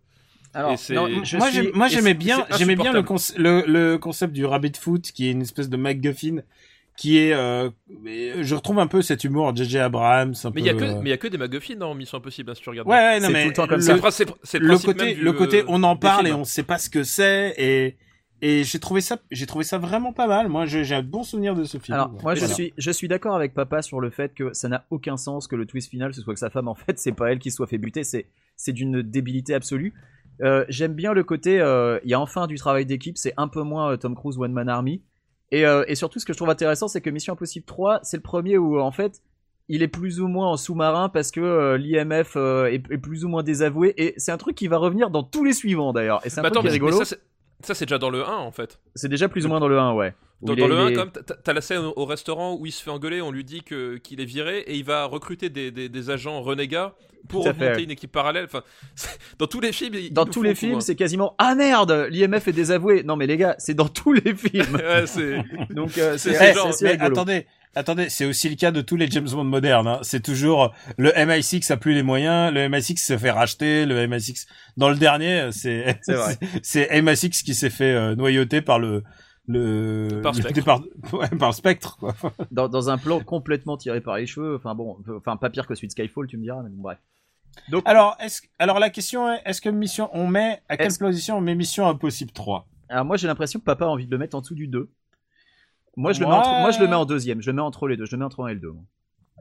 Alors, 0.57 0.75
non, 0.89 1.07
moi, 1.07 1.87
suis- 1.87 1.95
j'aimais 1.95 2.13
bien, 2.13 2.45
c'est 2.49 2.57
j'aimais 2.57 2.75
bien 2.75 2.91
le, 2.91 2.99
insupportable. 2.99 3.07
conce- 3.07 3.37
le, 3.37 3.63
le 3.67 3.97
concept 3.97 4.33
du 4.33 4.45
rabbit 4.45 4.73
foot, 4.79 5.11
qui 5.13 5.27
est 5.27 5.31
une 5.31 5.43
espèce 5.43 5.69
de 5.69 5.77
MacGuffin, 5.77 6.37
qui 6.97 7.19
est, 7.19 7.33
euh, 7.33 7.69
je 8.41 8.55
retrouve 8.55 8.79
un 8.79 8.87
peu 8.87 9.03
cet 9.03 9.23
humour 9.23 9.55
J.J. 9.55 9.77
Abrams, 9.77 10.33
un 10.43 10.51
mais 10.55 10.61
il 10.61 10.65
y 10.65 10.69
a 10.69 10.73
que 10.73 10.83
euh, 10.83 10.95
mais 11.01 11.09
il 11.09 11.11
y 11.11 11.13
a 11.13 11.17
que 11.17 11.27
des 11.27 11.37
McGuffin 11.37 11.75
dans 11.75 11.93
Mission 11.93 12.17
Impossible 12.17 12.49
hein, 12.49 12.55
si 12.55 12.61
tu 12.63 12.69
regardes 12.71 12.87
Ouais, 12.87 12.95
ouais, 12.95 13.19
non 13.19 13.29
mais 13.29 13.43
tout 13.43 13.49
le 13.49 13.53
temps 13.53 13.67
comme 13.67 13.75
le, 13.77 13.81
ça. 13.83 14.11
C'est 14.43 14.57
le 14.59 14.77
côté, 14.79 15.13
du, 15.13 15.21
le 15.21 15.33
côté, 15.33 15.61
euh, 15.61 15.65
on 15.67 15.83
en 15.83 15.95
parle 15.95 16.27
et 16.27 16.33
on 16.33 16.43
sait 16.43 16.63
pas 16.63 16.79
ce 16.79 16.89
que 16.89 17.03
c'est 17.03 17.53
et 17.57 17.95
et 18.41 18.63
j'ai 18.63 18.79
trouvé 18.79 19.01
ça, 19.01 19.17
j'ai 19.31 19.45
trouvé 19.47 19.63
ça 19.63 19.77
vraiment 19.79 20.13
pas 20.13 20.27
mal. 20.27 20.47
Moi, 20.47 20.65
j'ai 20.67 20.83
j'ai 20.83 20.93
un 20.95 21.01
bon 21.03 21.23
souvenir 21.23 21.53
de 21.55 21.63
ce 21.65 21.77
film. 21.79 21.95
Alors, 21.95 22.09
moi, 22.23 22.33
je 22.35 22.39
Voilà. 22.41 22.53
suis, 22.53 22.73
je 22.77 22.91
suis 22.91 23.07
d'accord 23.07 23.35
avec 23.35 23.53
papa 23.55 23.81
sur 23.81 23.99
le 23.99 24.09
fait 24.11 24.33
que 24.35 24.53
ça 24.53 24.67
n'a 24.69 24.85
aucun 24.91 25.17
sens 25.17 25.47
que 25.47 25.55
le 25.55 25.65
twist 25.65 25.89
final, 25.89 26.13
ce 26.15 26.21
soit 26.21 26.33
que 26.35 26.39
sa 26.39 26.49
femme, 26.51 26.67
en 26.67 26.75
fait, 26.75 26.97
c'est 26.99 27.11
pas 27.13 27.31
elle 27.31 27.39
qui 27.39 27.49
soit 27.51 27.65
fait 27.67 27.79
buter, 27.79 28.03
c'est, 28.03 28.27
c'est 28.55 28.73
d'une 28.73 29.01
débilité 29.01 29.53
absolue. 29.55 29.93
Euh, 30.43 30.65
j'aime 30.69 30.93
bien 30.93 31.13
le 31.13 31.23
côté, 31.23 31.59
euh, 31.59 31.99
il 32.03 32.09
y 32.11 32.13
a 32.13 32.19
enfin 32.19 32.47
du 32.47 32.57
travail 32.57 32.85
d'équipe, 32.85 33.17
c'est 33.17 33.33
un 33.37 33.47
peu 33.47 33.61
moins 33.63 33.91
euh, 33.93 33.97
Tom 33.97 34.15
Cruise 34.15 34.37
One 34.37 34.51
Man 34.53 34.69
Army. 34.69 35.01
Et, 35.51 35.61
et 35.61 35.95
surtout, 35.95 36.19
ce 36.19 36.25
que 36.25 36.33
je 36.33 36.37
trouve 36.37 36.49
intéressant, 36.49 36.89
c'est 36.89 36.99
que 36.99 37.09
Mission 37.09 37.31
Impossible 37.33 37.65
3, 37.65 38.01
c'est 38.03 38.17
le 38.17 38.21
premier 38.21 38.57
où, 38.57 38.81
en 38.81 38.91
fait, 38.91 39.21
il 39.69 39.81
est 39.81 39.87
plus 39.87 40.19
ou 40.19 40.27
moins 40.27 40.47
en 40.49 40.57
sous-marin 40.57 41.07
parce 41.07 41.31
que 41.31 41.39
euh, 41.39 41.77
l'IMF 41.77 42.33
euh, 42.35 42.65
est, 42.65 42.83
est 42.91 42.97
plus 42.97 43.23
ou 43.23 43.29
moins 43.29 43.43
désavoué. 43.43 43.93
Et 43.95 44.13
c'est 44.17 44.33
un 44.33 44.37
truc 44.37 44.55
qui 44.57 44.67
va 44.67 44.75
revenir 44.77 45.09
dans 45.09 45.23
tous 45.23 45.45
les 45.45 45.53
suivants, 45.53 45.93
d'ailleurs. 45.93 46.19
Et 46.25 46.29
c'est 46.29 46.39
un 46.39 46.43
Bah, 46.43 46.49
truc 46.49 46.57
attends, 46.57 46.61
qui 46.69 46.75
est 46.75 46.79
mais- 46.79 46.85
mais 46.85 46.91
rigolo. 46.91 47.05
ça, 47.05 47.15
c'est- 47.15 47.21
ça 47.65 47.73
c'est 47.73 47.85
déjà 47.85 47.97
dans 47.97 48.09
le 48.09 48.25
1 48.27 48.35
en 48.35 48.51
fait 48.51 48.79
C'est 48.95 49.07
déjà 49.07 49.29
plus 49.29 49.45
ou 49.45 49.49
moins 49.49 49.61
dans 49.61 49.69
le 49.69 49.79
1, 49.79 49.93
ouais. 49.93 50.13
Dans, 50.41 50.53
dans 50.55 50.67
le 50.67 50.75
il 50.75 50.79
1, 50.79 50.87
est- 50.89 50.93
comme 50.93 51.11
t'as- 51.11 51.33
t'as 51.35 51.53
la 51.53 51.61
scène 51.61 51.79
au, 51.79 51.93
au 51.95 52.05
restaurant 52.05 52.55
où 52.59 52.65
il 52.67 52.71
se 52.71 52.83
fait 52.83 52.91
engueuler, 52.91 53.21
on 53.21 53.31
lui 53.31 53.43
dit 53.43 53.63
que 53.63 53.97
qu'il 53.97 54.21
est 54.21 54.25
viré 54.25 54.59
et 54.59 54.75
il 54.75 54.83
va 54.83 55.05
recruter 55.05 55.49
des, 55.49 55.71
des, 55.71 55.89
des 55.89 56.09
agents 56.11 56.41
renégats 56.41 56.93
pour 57.27 57.45
monter 57.47 57.83
une 57.83 57.91
équipe 57.91 58.11
parallèle. 58.11 58.45
Enfin, 58.45 58.61
dans 59.39 59.47
tous 59.47 59.59
les 59.59 59.71
films, 59.73 59.95
ils- 59.95 60.13
Dans 60.13 60.25
ils 60.25 60.29
tous 60.31 60.43
les 60.43 60.53
films, 60.55 60.75
hein. 60.75 60.79
c'est 60.81 60.95
quasiment 60.95 61.33
ah 61.39 61.55
merde, 61.55 62.07
l'IMF 62.11 62.47
est 62.47 62.53
désavoué. 62.53 63.01
Non 63.03 63.15
mais 63.15 63.25
les 63.25 63.37
gars, 63.37 63.55
c'est 63.57 63.73
dans 63.73 63.89
tous 63.89 64.13
les 64.13 64.35
films. 64.35 64.75
Ouais, 64.75 65.07
c'est 65.07 65.37
Donc 65.73 65.97
euh, 65.97 66.17
c'est 66.17 66.33
C'est 66.33 66.53
c'est 66.53 66.53
genre- 66.53 66.71
attendez, 66.99 67.47
attendez, 67.73 68.09
c'est 68.09 68.25
aussi 68.25 68.47
le 68.47 68.55
cas 68.55 68.69
de 68.71 68.81
tous 68.81 68.95
les 68.95 69.09
James 69.09 69.27
Bond 69.29 69.43
modernes. 69.43 69.87
hein. 69.87 69.99
C'est 70.03 70.21
toujours 70.23 70.71
le 70.99 71.09
MI6 71.09 71.71
a 71.71 71.77
plus 71.77 71.93
les 71.95 72.03
moyens, 72.03 72.53
le 72.53 72.61
MI6 72.69 72.97
se 73.03 73.17
fait 73.17 73.31
racheter, 73.31 73.87
le 73.87 74.05
MI6 74.07 74.45
dans 74.77 74.89
le 74.89 74.97
dernier, 74.97 75.49
c'est 75.51 75.99
c'est 76.61 76.87
MI6 77.01 77.43
qui 77.43 77.55
s'est 77.55 77.71
fait 77.71 77.91
euh, 77.93 78.15
noyauter 78.15 78.61
par 78.61 78.77
le 78.77 79.03
le 79.47 80.19
Par 80.21 80.33
le 80.33 80.39
Spectre. 80.41 80.53
départ- 80.59 80.81
ouais, 81.13 81.29
par 81.37 81.53
Spectre 81.53 81.97
quoi. 81.97 82.13
Dans, 82.51 82.67
dans 82.67 82.89
un 82.89 82.97
plan 82.97 83.19
complètement 83.21 83.77
tiré 83.77 84.01
par 84.01 84.17
les 84.17 84.25
cheveux. 84.27 84.55
Enfin 84.55 84.75
bon, 84.75 84.97
enfin 85.15 85.37
pas 85.37 85.49
pire 85.49 85.65
que 85.67 85.75
celui 85.75 85.87
de 85.87 85.93
Skyfall, 85.93 86.27
tu 86.27 86.37
me 86.37 86.43
diras. 86.43 86.61
Mais 86.63 86.69
bon, 86.69 86.81
bref. 86.83 86.97
Donc 87.69 87.83
Alors 87.87 88.15
est-ce 88.19 88.41
alors 88.59 88.77
la 88.79 88.89
question 88.89 89.31
est 89.31 89.41
est-ce 89.45 89.61
que 89.61 89.69
mission 89.69 90.09
on 90.13 90.27
met 90.27 90.61
à 90.69 90.77
quelle 90.77 90.93
position 90.97 91.37
on 91.37 91.41
met 91.41 91.55
Mission 91.55 91.87
Impossible 91.87 92.31
3 92.31 92.67
alors 92.89 93.03
moi 93.03 93.17
j'ai 93.17 93.27
l'impression 93.27 93.59
que 93.59 93.65
papa 93.65 93.83
a 93.85 93.87
envie 93.89 94.05
de 94.05 94.11
le 94.11 94.17
mettre 94.17 94.37
en 94.37 94.41
dessous 94.41 94.55
du 94.55 94.67
2. 94.67 94.89
Moi 95.97 96.13
je 96.13 96.19
le 96.21 96.27
mets 96.27 96.31
entre, 96.33 96.49
moi 96.61 96.71
je 96.71 96.79
le 96.79 96.87
mets 96.87 96.95
en 96.95 97.05
deuxième. 97.05 97.41
Je 97.41 97.49
le 97.49 97.55
mets 97.55 97.61
entre 97.61 97.87
les 97.87 97.97
deux. 97.97 98.05
Je 98.05 98.11
le 98.11 98.19
mets 98.19 98.25
entre 98.25 98.43
1 98.43 98.47
et 98.49 98.53
le 98.53 98.59
2. 98.61 98.71
moi. 98.71 98.83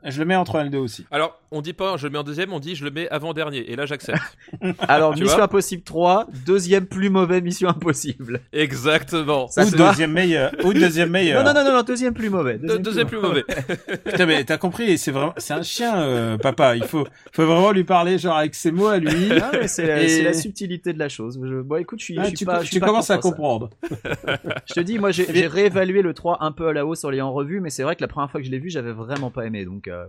Je 0.04 0.18
le 0.20 0.24
mets 0.24 0.36
entre 0.36 0.56
L2 0.58 0.76
aussi. 0.76 1.04
Alors, 1.10 1.40
on 1.50 1.60
dit 1.62 1.72
pas 1.72 1.96
je 1.96 2.06
le 2.06 2.12
mets 2.12 2.18
en 2.18 2.22
deuxième, 2.22 2.52
on 2.52 2.60
dit 2.60 2.76
je 2.76 2.84
le 2.84 2.90
mets 2.90 3.08
avant 3.08 3.32
dernier. 3.32 3.70
Et 3.70 3.76
là, 3.76 3.86
j'accepte. 3.86 4.20
Alors 4.80 5.14
Tu 5.14 5.22
Mission 5.22 5.42
Impossible 5.42 5.82
3, 5.82 6.26
deuxième 6.46 6.86
plus 6.86 7.10
mauvais 7.10 7.40
Mission 7.40 7.68
Impossible. 7.68 8.40
Exactement. 8.52 9.48
Ça 9.48 9.64
ou 9.64 9.70
deuxième 9.70 10.12
meilleur, 10.12 10.52
ou 10.64 10.72
deuxième 10.72 11.10
meilleur. 11.10 11.42
Non 11.42 11.52
non 11.52 11.64
non 11.64 11.72
non, 11.72 11.82
deuxième 11.82 12.14
plus 12.14 12.30
mauvais. 12.30 12.58
Deux- 12.58 12.78
Deuxième 12.78 13.08
plus 13.08 13.18
mauvais. 13.20 13.44
Putain, 14.04 14.26
mais 14.26 14.44
t'as 14.44 14.58
compris, 14.58 14.96
c'est 14.98 15.10
vraiment, 15.10 15.34
c'est 15.38 15.54
un 15.54 15.62
chien, 15.62 15.96
euh, 16.00 16.36
papa. 16.38 16.76
Il 16.76 16.84
faut, 16.84 17.06
faut 17.32 17.46
vraiment 17.46 17.72
lui 17.72 17.84
parler 17.84 18.18
genre 18.18 18.36
avec 18.36 18.54
ses 18.54 18.70
mots 18.70 18.86
à 18.88 18.98
lui. 18.98 19.28
Non, 19.28 19.50
mais 19.52 19.66
c'est 19.68 19.86
la, 19.86 20.02
Et- 20.02 20.08
c'est 20.08 20.22
la 20.22 20.32
subtilité 20.34 20.92
de 20.92 20.98
la 20.98 21.08
chose. 21.08 21.40
Je- 21.42 21.62
bon, 21.62 21.76
écoute, 21.76 21.98
je 22.00 22.04
suis, 22.04 22.16
Ah, 22.18 22.24
je 22.24 22.28
suis 22.28 22.36
tu 22.38 22.44
pas, 22.44 22.56
co- 22.58 22.62
je 22.62 22.66
suis 22.66 22.74
tu 22.74 22.80
pas 22.80 22.86
commences 22.86 23.10
à 23.10 23.18
comprendre. 23.18 23.70
Je 24.66 24.74
te 24.74 24.80
dis, 24.80 24.98
moi 24.98 25.10
j'ai 25.10 25.26
Eh 25.28 25.34
j'ai 25.34 25.46
réévalué 25.46 26.02
le 26.02 26.12
3 26.14 26.38
un 26.44 26.52
peu 26.52 26.68
à 26.68 26.72
la 26.72 26.84
hausse 26.86 27.04
en 27.04 27.10
l'ayant 27.10 27.32
revu, 27.32 27.60
mais 27.60 27.70
c'est 27.70 27.82
vrai 27.82 27.96
que 27.96 28.02
la 28.02 28.08
première 28.08 28.30
fois 28.30 28.40
que 28.40 28.46
je 28.46 28.50
l'ai 28.50 28.58
vu, 28.58 28.70
j'avais 28.70 28.92
vraiment 28.92 29.30
pas 29.30 29.44
aimé. 29.46 29.64
Donc, 29.64 29.85
euh, 29.88 30.06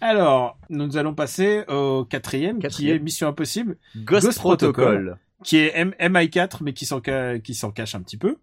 Alors, 0.00 0.58
nous 0.70 0.96
allons 0.96 1.14
passer 1.14 1.64
au 1.68 2.04
quatrième, 2.04 2.56
qui 2.56 2.62
Quatrième. 2.62 2.96
est 2.96 3.00
Mission 3.00 3.28
Impossible, 3.28 3.76
Ghost, 3.96 4.26
Ghost 4.26 4.38
Protocol. 4.38 4.84
Protocol. 4.84 5.18
qui 5.44 5.56
est 5.58 5.72
M- 5.74 5.94
MI4, 6.00 6.58
mais 6.62 6.72
qui 6.72 6.84
s'en 6.86 7.00
ca- 7.04 7.38
qui 7.38 7.54
s'en 7.54 7.70
cache 7.70 7.94
un 7.94 8.00
petit 8.02 8.16
peu. 8.18 8.36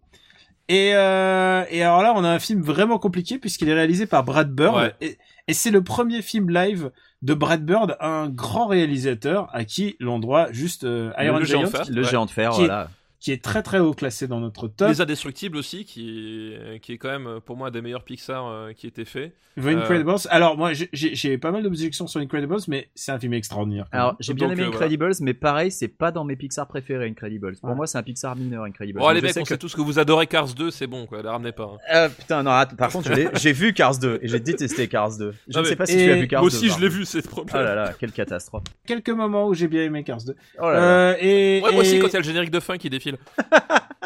Et, 0.69 0.91
euh, 0.95 1.63
et 1.69 1.81
alors 1.81 2.01
là, 2.01 2.11
on 2.15 2.23
a 2.23 2.29
un 2.29 2.39
film 2.39 2.61
vraiment 2.61 2.99
compliqué 2.99 3.37
puisqu'il 3.39 3.69
est 3.69 3.73
réalisé 3.73 4.05
par 4.05 4.23
Brad 4.23 4.51
Bird. 4.51 4.75
Ouais. 4.75 4.93
Et, 5.01 5.17
et 5.47 5.53
c'est 5.53 5.71
le 5.71 5.81
premier 5.83 6.21
film 6.21 6.49
live 6.49 6.91
de 7.21 7.33
Brad 7.33 7.63
Bird, 7.65 7.95
un 8.01 8.27
grand 8.29 8.67
réalisateur 8.67 9.47
à 9.53 9.63
qui 9.63 9.95
l'on 9.99 10.19
doit 10.19 10.51
juste 10.51 10.83
euh, 10.83 11.11
Iron 11.19 11.37
Le 11.39 11.45
géant 11.45 11.59
Giant, 11.61 11.67
de 11.71 11.75
fer. 11.77 11.85
Le 11.89 12.01
Ouais. 12.03 12.07
géant 12.09 12.25
de 12.25 12.31
fer, 12.31 12.49
Qui 12.51 12.61
est- 12.63 12.65
voilà. 12.65 12.89
Qui 13.19 13.31
est 13.31 13.43
très 13.43 13.63
très 13.63 13.79
haut 13.79 13.93
classé 13.93 14.27
dans 14.27 14.39
notre 14.39 14.67
top. 14.67 14.89
Les 14.89 15.01
Indestructibles 15.01 15.57
aussi, 15.57 15.85
qui, 15.85 16.53
qui 16.81 16.93
est 16.93 16.97
quand 16.97 17.09
même 17.09 17.39
pour 17.45 17.57
moi 17.57 17.69
un 17.69 17.71
des 17.71 17.81
meilleurs 17.81 18.03
Pixar 18.03 18.45
euh, 18.47 18.73
qui 18.73 18.85
été 18.87 19.05
fait. 19.05 19.33
The 19.59 19.65
Incredibles. 19.65 20.13
Alors 20.29 20.55
moi, 20.55 20.71
j'ai- 20.73 21.37
pas 21.39 21.49
mal 21.49 21.63
d'objections 21.63 22.05
sur 22.05 22.19
Incredibles, 22.19 22.57
mais 22.67 22.89
c'est 22.93 23.11
un 23.11 23.17
film 23.19 23.33
extraordinaire. 23.33 23.85
Alors, 23.91 24.15
j'ai 24.19 24.35
bien 24.35 24.51
aimé 24.51 24.61
euh, 24.61 24.67
Incredibles, 24.67 25.11
mais 25.21 25.33
pareil, 25.33 25.71
c'est 25.71 25.87
pas 25.87 26.11
dans 26.11 26.23
mes 26.25 26.35
Pixar 26.35 26.67
préférés, 26.67 27.07
Incredibles. 27.07 27.55
Pour 27.59 27.69
Ouais. 27.69 27.75
moi, 27.75 27.87
c'est 27.87 27.97
un 27.97 28.03
Pixar 28.03 28.35
mineur, 28.35 28.65
Incredibles. 28.65 28.99
Bon, 28.99 29.07
allez, 29.07 29.19
Mais 29.21 29.29
je 29.29 29.33
mecs, 29.33 29.41
on 29.41 29.43
que- 29.45 29.49
sait 29.49 29.57
tous 29.57 29.73
que 29.75 29.81
vous 29.81 29.97
adorez 29.97 30.27
Cars 30.27 30.53
2, 30.53 30.69
c'est 30.69 30.85
bon, 30.85 31.07
quoi, 31.07 31.23
la 31.23 31.31
ramenez 31.31 31.53
pas. 31.53 31.71
hein. 31.73 31.77
Euh, 31.95 32.09
putain, 32.09 32.43
non, 32.43 32.51
attends, 32.51 32.75
par 32.75 32.91
contre, 32.91 33.09
j'ai 33.33 33.51
vu 33.53 33.73
Cars 33.73 33.97
2 33.97 34.19
et 34.21 34.27
j'ai 34.27 34.39
détesté 34.39 34.87
Cars 34.87 35.17
2. 35.17 35.33
Je 35.47 35.57
Ah, 35.57 35.61
ne 35.61 35.65
sais 35.65 35.75
pas 35.75 35.87
si 35.87 35.97
tu 35.97 36.11
as 36.11 36.15
vu 36.17 36.27
Cars 36.27 36.41
Moi 36.43 36.51
2. 36.51 36.55
aussi, 36.55 36.67
par 36.67 36.77
je 36.77 36.81
l'ai 36.83 36.89
vu, 36.89 37.05
c'est 37.05 37.23
le 37.23 37.29
problème. 37.29 37.55
Oh 37.59 37.63
là 37.63 37.73
là, 37.73 37.93
quelle 37.99 38.11
catastrophe. 38.11 38.63
Quelques 38.85 39.09
moments 39.09 39.47
où 39.47 39.55
j'ai 39.55 39.67
bien 39.67 39.81
aimé 39.83 40.03
Cars 40.03 40.21
2. 40.23 40.35
Oh 40.59 40.65
là 40.67 40.71
là. 40.73 40.79
Euh, 40.81 41.15
et, 41.19 41.61
Ouais, 41.63 41.71
moi 41.71 41.81
aussi, 41.81 41.97
quand 41.97 42.07
il 42.09 42.13
y 42.13 42.17
a 42.17 42.19
le 42.19 42.25
générique 42.25 42.51
de 42.51 42.59
fin 42.59 42.77
qui 42.77 42.91
défile. 42.91 43.06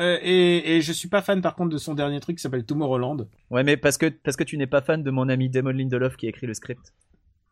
euh, 0.00 0.18
et, 0.22 0.76
et 0.76 0.80
je 0.80 0.92
suis 0.92 1.08
pas 1.08 1.22
fan 1.22 1.42
par 1.42 1.54
contre 1.54 1.70
de 1.70 1.78
son 1.78 1.94
dernier 1.94 2.20
truc 2.20 2.36
qui 2.36 2.42
s'appelle 2.42 2.64
Tomorrowland. 2.64 3.28
Ouais, 3.50 3.62
mais 3.62 3.76
parce 3.76 3.98
que, 3.98 4.06
parce 4.08 4.36
que 4.36 4.44
tu 4.44 4.56
n'es 4.56 4.66
pas 4.66 4.80
fan 4.80 5.02
de 5.02 5.10
mon 5.10 5.28
ami 5.28 5.48
Damon 5.48 5.70
Lindelof 5.70 6.16
qui 6.16 6.26
a 6.26 6.28
écrit 6.30 6.46
le 6.46 6.54
script. 6.54 6.92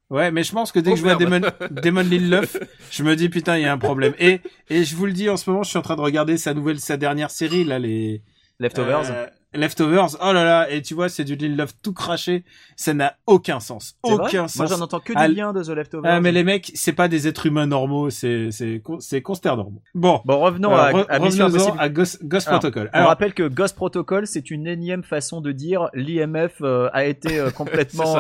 Ouais, 0.09 0.33
mais 0.33 0.43
je 0.43 0.53
pense 0.53 0.73
que 0.73 0.81
dès 0.81 0.91
Oh, 0.91 0.95
que 0.95 0.99
je 0.99 1.05
vois 1.05 1.15
Damon, 1.15 1.41
merde. 1.41 1.55
Damon 1.83 2.03
Lindelof, 2.03 2.57
je 2.91 3.03
me 3.05 3.15
dis 3.15 3.29
putain, 3.29 3.59
il 3.59 3.63
y 3.63 3.67
a 3.67 3.73
un 3.73 3.79
problème. 3.79 4.15
Et, 4.19 4.41
et 4.69 4.85
je 4.85 4.97
vous 4.97 5.07
le 5.07 5.13
dis 5.13 5.29
en 5.29 5.37
ce 5.37 5.49
moment, 5.51 5.63
je 5.63 5.69
suis 5.71 5.79
en 5.79 5.83
train 5.83 5.97
de 5.97 6.01
regarder 6.01 6.37
sa 6.37 6.55
nouvelle, 6.55 6.81
sa 6.81 6.97
dernière 6.97 7.31
série 7.31 7.65
là, 7.65 7.79
les 7.79 8.23
Leftovers. 8.59 9.11
euh, 9.11 9.27
Leftovers. 9.53 10.17
Oh 10.23 10.33
là 10.33 10.45
là, 10.45 10.71
et 10.71 10.81
tu 10.83 10.95
vois, 10.95 11.09
c'est 11.09 11.25
du 11.25 11.35
Lindelof 11.37 11.71
tout 11.83 11.93
craché. 11.93 12.45
Ça 12.77 12.95
n'a 12.95 13.15
aucun 13.27 13.59
sens, 13.61 13.97
aucun 14.03 14.39
Moi, 14.43 14.49
sens. 14.49 14.71
j'en 14.71 14.81
entends 14.81 15.01
que 15.01 15.13
Ah, 15.17 15.29
du 15.29 15.35
bien 15.35 15.53
de 15.53 15.63
The 15.63 15.71
Leftovers. 15.71 16.11
Ah, 16.13 16.21
mais 16.21 16.31
les 16.33 16.45
mecs, 16.45 16.71
c'est 16.75 16.93
pas 16.93 17.09
des 17.09 17.27
êtres 17.27 17.47
humains 17.47 17.67
normaux, 17.67 18.11
c'est 18.11 18.51
c'est 18.53 18.81
c'est 19.01 19.23
consternant. 19.23 19.73
Bon, 19.95 20.21
Bon, 20.25 20.39
revenons 20.39 20.75
à, 20.75 20.93
re- 20.93 21.07
à 21.79 21.89
Ghost, 21.89 22.25
Ghost 22.25 22.49
Alors, 22.49 22.61
Protocol. 22.61 22.91
On 22.95 23.05
rappelle 23.07 23.35
que 23.35 23.49
Ghost 23.49 23.75
Protocol, 23.77 24.27
c'est 24.27 24.51
une 24.51 24.67
énième 24.67 25.03
façon 25.03 25.41
de 25.41 25.53
dire 25.53 25.89
l'IMF 25.95 26.53
euh, 26.63 26.89
a 26.93 27.05
été 27.05 27.39
euh, 27.41 27.51
complètement. 27.55 28.17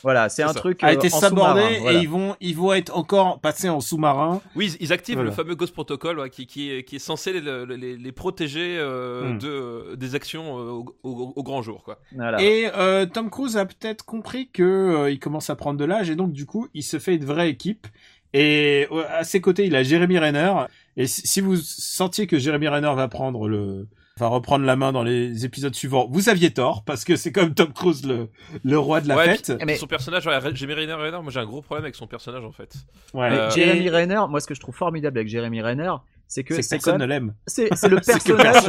Euh, 0.00 0.02
voilà, 0.02 0.28
c'est 0.28 0.42
un 0.42 0.52
ça. 0.52 0.60
truc. 0.60 0.82
a 0.82 0.88
euh, 0.88 0.92
été 0.92 1.12
en 1.12 1.18
sabordé 1.20 1.78
voilà. 1.80 1.98
et 1.98 2.02
ils 2.02 2.08
vont 2.08 2.34
ils 2.40 2.56
vont 2.56 2.72
être 2.72 2.96
encore 2.96 3.40
passés 3.40 3.68
en 3.68 3.80
sous-marin. 3.80 4.40
Oui, 4.56 4.74
ils- 4.80 4.84
ils 4.86 4.92
activent 4.92 5.16
Voilà. 5.16 5.30
le 5.30 5.34
fameux 5.36 5.54
Ghost 5.54 5.72
Protocol 5.74 6.18
ouais, 6.18 6.30
qui, 6.30 6.46
qui, 6.46 6.70
est, 6.72 6.84
qui 6.84 6.96
est 6.96 7.00
censé 7.00 7.32
les, 7.32 7.66
les, 7.76 7.96
les 7.96 8.12
protéger 8.12 8.76
euh, 8.78 9.34
Hmm. 9.34 9.38
de, 9.38 9.94
des 9.96 10.14
actions 10.14 10.58
euh, 10.58 10.70
au, 10.70 10.94
au- 11.02 11.32
au 11.36 11.42
grand 11.42 11.62
jour. 11.62 11.82
Quoi. 11.84 11.98
Voilà. 12.14 12.40
Et 12.42 12.70
euh, 12.76 13.06
Tom 13.06 13.30
Cruise 13.30 13.56
a 13.56 13.66
peut-être 13.66 14.04
compris 14.04 14.48
que 14.48 14.62
euh, 14.62 15.10
il 15.10 15.18
commence 15.18 15.50
à 15.50 15.56
prendre 15.56 15.78
de 15.78 15.84
l'âge 15.84 16.10
et 16.10 16.16
donc 16.16 16.32
du 16.32 16.46
coup 16.46 16.68
il 16.74 16.82
se 16.82 16.98
fait 16.98 17.14
une 17.16 17.24
vraie 17.24 17.50
équipe. 17.50 17.86
Et 18.32 18.86
euh, 18.92 19.02
à 19.10 19.24
ses 19.24 19.40
côtés 19.40 19.66
il 19.66 19.74
a 19.74 19.82
Jeremy 19.82 20.18
Renner. 20.18 20.52
Et 20.96 21.06
si, 21.06 21.26
si 21.26 21.40
vous 21.40 21.56
sentiez 21.56 22.26
que 22.26 22.38
Jeremy 22.38 22.68
Renner 22.68 22.92
va 22.94 23.08
prendre 23.08 23.48
le 23.48 23.86
va 24.20 24.28
reprendre 24.28 24.64
la 24.64 24.76
main 24.76 24.92
dans 24.92 25.02
les 25.02 25.44
épisodes 25.44 25.74
suivants, 25.74 26.06
vous 26.10 26.28
aviez 26.28 26.50
tort 26.50 26.84
parce 26.84 27.04
que 27.04 27.16
c'est 27.16 27.32
comme 27.32 27.54
Tom 27.54 27.72
Cruise 27.72 28.06
le 28.06 28.28
le 28.64 28.78
roi 28.78 29.00
de 29.00 29.08
la 29.08 29.16
Ouais, 29.16 29.24
fête. 29.36 29.52
Mais- 29.66 29.76
Son 29.76 29.86
personnage, 29.86 30.24
Jeremy 30.24 30.74
Renner, 30.74 30.92
Renner, 30.94 31.18
moi 31.22 31.30
j'ai 31.32 31.40
un 31.40 31.46
gros 31.46 31.62
problème 31.62 31.84
avec 31.84 31.94
son 31.94 32.06
personnage 32.06 32.44
en 32.44 32.52
fait. 32.52 32.74
Ouais. 33.14 33.28
Euh, 33.30 33.50
Jeremy 33.50 33.88
Renner, 33.90 34.20
moi, 34.28 34.40
ce 34.40 34.46
que 34.46 34.54
je 34.54 34.60
trouve 34.60 34.74
formidable 34.76 35.18
avec 35.18 35.28
Jeremy 35.28 35.62
Renner, 35.62 35.92
c'est 36.28 36.44
que 36.44 36.54
c'est 36.54 36.62
que 36.78 36.84
personne 36.84 37.00
ne 37.00 37.06
l'aime. 37.06 37.34
c'est 37.46 37.68
c'est 37.74 37.88
le 37.88 37.96
personnage, 38.00 38.62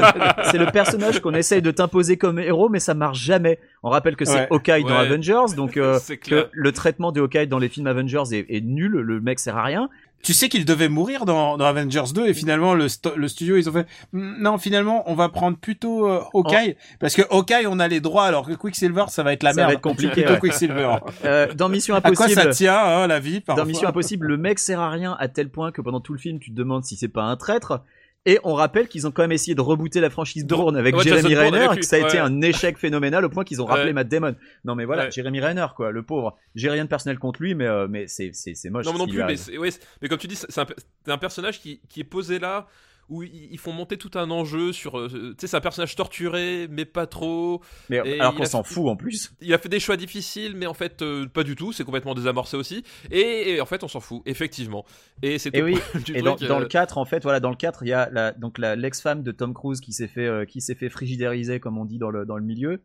c'est 0.51 0.57
le 0.57 0.65
personnage 0.71 1.19
qu'on 1.19 1.33
essaye 1.33 1.61
de 1.61 1.69
t'imposer 1.71 2.17
comme 2.17 2.39
héros, 2.39 2.69
mais 2.69 2.79
ça 2.79 2.93
marche 2.95 3.19
jamais. 3.19 3.59
On 3.83 3.89
rappelle 3.89 4.15
que 4.15 4.25
c'est 4.25 4.33
Ouais. 4.33 4.47
Hawkeye 4.49 4.81
dans 4.83 4.89
Ouais. 4.89 5.05
Avengers, 5.07 5.55
donc 5.55 5.77
euh, 5.77 5.99
que 6.23 6.47
le 6.51 6.71
traitement 6.71 7.11
de 7.11 7.21
Hawkeye 7.21 7.45
dans 7.47 7.59
les 7.59 7.69
films 7.69 7.87
Avengers 7.87 8.23
est, 8.31 8.45
est 8.49 8.61
nul, 8.61 8.91
le 8.91 9.21
mec 9.21 9.39
sert 9.39 9.57
à 9.57 9.63
rien. 9.63 9.89
Tu 10.23 10.33
sais 10.33 10.49
qu'il 10.49 10.65
devait 10.65 10.89
mourir 10.89 11.25
dans, 11.25 11.57
dans 11.57 11.65
Avengers 11.65 12.13
2 12.13 12.27
et 12.27 12.33
finalement 12.33 12.73
le, 12.73 12.87
le 13.15 13.27
studio 13.27 13.57
ils 13.57 13.69
ont 13.69 13.73
fait 13.73 13.85
Hmm, 14.13 14.41
non 14.41 14.57
finalement 14.57 15.03
on 15.09 15.15
va 15.15 15.29
prendre 15.29 15.57
plutôt 15.57 16.07
euh, 16.07 16.21
Hawkeye 16.33 16.75
parce 16.99 17.15
que 17.15 17.21
Hawkeye 17.29 17.65
on 17.67 17.79
a 17.79 17.87
les 17.87 18.01
droits 18.01 18.25
alors 18.25 18.47
que 18.47 18.53
Quicksilver 18.53 19.05
ça 19.09 19.23
va 19.23 19.33
être 19.33 19.43
la 19.43 19.51
Ça 19.51 19.61
va 19.61 19.67
merde 19.67 19.73
être 19.73 19.81
compliqué, 19.81 20.13
plutôt 20.23 20.33
ouais. 20.33 20.39
Quicksilver 20.39 20.95
Euh, 21.25 21.53
dans 21.53 21.69
Mission 21.69 21.95
à 21.95 22.01
quoi 22.01 22.11
Impossible, 22.11 22.41
ça 22.41 22.49
tient 22.49 22.77
hein, 22.77 23.07
la 23.07 23.19
vie 23.19 23.41
parfois 23.41 23.63
dans 23.63 23.67
Mission 23.67 23.87
Impossible, 23.87 24.27
le 24.27 24.37
mec 24.37 24.59
sert 24.59 24.79
à 24.79 24.89
rien 24.89 25.15
à 25.19 25.27
tel 25.27 25.49
point 25.49 25.71
que 25.71 25.81
pendant 25.81 25.99
tout 25.99 26.13
le 26.13 26.19
film, 26.19 26.39
tu 26.39 26.51
te 26.51 26.55
demandes 26.55 26.83
si 26.83 26.95
c'est 26.95 27.07
pas 27.07 27.23
un 27.23 27.35
traître. 27.35 27.81
Et 28.25 28.39
on 28.43 28.53
rappelle 28.53 28.87
qu'ils 28.87 29.07
ont 29.07 29.11
quand 29.11 29.23
même 29.23 29.31
essayé 29.31 29.55
de 29.55 29.61
rebooter 29.61 29.99
la 29.99 30.11
franchise 30.11 30.45
Bourne 30.45 30.77
avec 30.77 30.95
ouais, 30.95 31.03
Jeremy 31.03 31.35
Renner, 31.35 31.69
et 31.73 31.77
que 31.77 31.85
ça 31.85 31.95
a 31.95 31.99
été 31.99 32.19
un 32.19 32.41
échec 32.41 32.77
phénoménal 32.77 33.25
au 33.25 33.29
point 33.29 33.43
qu'ils 33.43 33.61
ont 33.61 33.65
rappelé 33.65 33.87
Ouais. 33.87 33.93
Matt 33.93 34.09
Damon. 34.09 34.35
Non 34.63 34.75
mais 34.75 34.85
voilà. 34.85 35.09
Jeremy 35.09 35.41
Renner 35.41 35.65
quoi, 35.75 35.91
le 35.91 36.03
pauvre. 36.03 36.37
J'ai 36.53 36.69
rien 36.69 36.83
de 36.83 36.89
personnel 36.89 37.17
contre 37.17 37.41
lui, 37.41 37.55
mais 37.55 37.65
euh, 37.65 37.87
mais 37.89 38.05
c'est 38.07 38.31
moche. 38.69 38.85
Non, 38.85 38.93
mais 38.93 38.99
non 38.99 39.07
plus, 39.07 39.23
mais, 39.23 39.69
mais 40.01 40.07
comme 40.07 40.19
tu 40.19 40.27
dis, 40.27 40.35
c'est 40.35 40.59
un, 40.59 40.67
un 41.07 41.17
personnage 41.17 41.59
qui, 41.59 41.81
qui 41.89 42.01
est 42.01 42.03
posé 42.05 42.37
là 42.37 42.67
où 43.09 43.23
ils 43.23 43.49
ils 43.51 43.57
font 43.57 43.73
monter 43.73 43.97
tout 43.97 44.11
un 44.15 44.29
enjeu 44.31 44.71
sur. 44.71 44.97
euh, 44.99 45.07
Tu 45.09 45.35
sais, 45.41 45.47
c'est 45.47 45.57
un 45.57 45.61
personnage 45.61 45.95
torturé, 45.95 46.67
mais 46.69 46.85
pas 46.85 47.07
trop. 47.07 47.61
Mais 47.89 47.99
alors 48.19 48.35
qu'on 48.35 48.45
s'en 48.45 48.63
fout 48.63 48.87
en 48.87 48.95
plus. 48.95 49.33
Il 49.41 49.53
a 49.53 49.57
fait 49.57 49.69
des 49.69 49.79
choix 49.79 49.97
difficiles, 49.97 50.55
mais 50.55 50.65
en 50.65 50.73
fait, 50.73 51.01
euh, 51.01 51.25
pas 51.27 51.43
du 51.43 51.55
tout. 51.55 51.73
C'est 51.73 51.83
complètement 51.83 52.13
désamorcé 52.13 52.55
aussi. 52.57 52.83
Et, 53.11 53.51
et 53.55 53.61
en 53.61 53.65
fait, 53.65 53.83
on 53.83 53.87
s'en 53.87 53.99
fout, 53.99 54.21
effectivement. 54.25 54.85
Et 55.21 55.37
c'est 55.39 55.53
Et 55.55 55.61
oui, 55.61 55.77
du 56.05 56.15
Et 56.15 56.21
dans, 56.21 56.35
truc, 56.35 56.47
dans 56.47 56.57
euh, 56.57 56.61
le 56.61 56.67
4, 56.67 56.97
en 56.97 57.05
fait, 57.05 57.23
voilà, 57.23 57.39
dans 57.39 57.49
le 57.49 57.55
4, 57.55 57.83
il 57.83 57.89
y 57.89 57.93
a 57.93 58.09
la, 58.11 58.31
donc 58.31 58.57
la, 58.57 58.75
l'ex-femme 58.75 59.23
de 59.23 59.31
Tom 59.31 59.53
Cruise 59.53 59.81
qui 59.81 59.91
s'est 59.93 60.07
fait, 60.07 60.25
euh, 60.27 60.45
qui 60.45 60.61
s'est 60.61 60.75
fait 60.75 60.89
frigidériser, 60.89 61.59
comme 61.59 61.77
on 61.77 61.85
dit 61.85 61.97
dans 61.97 62.09
le, 62.11 62.25
dans 62.25 62.37
le 62.37 62.43
milieu. 62.43 62.81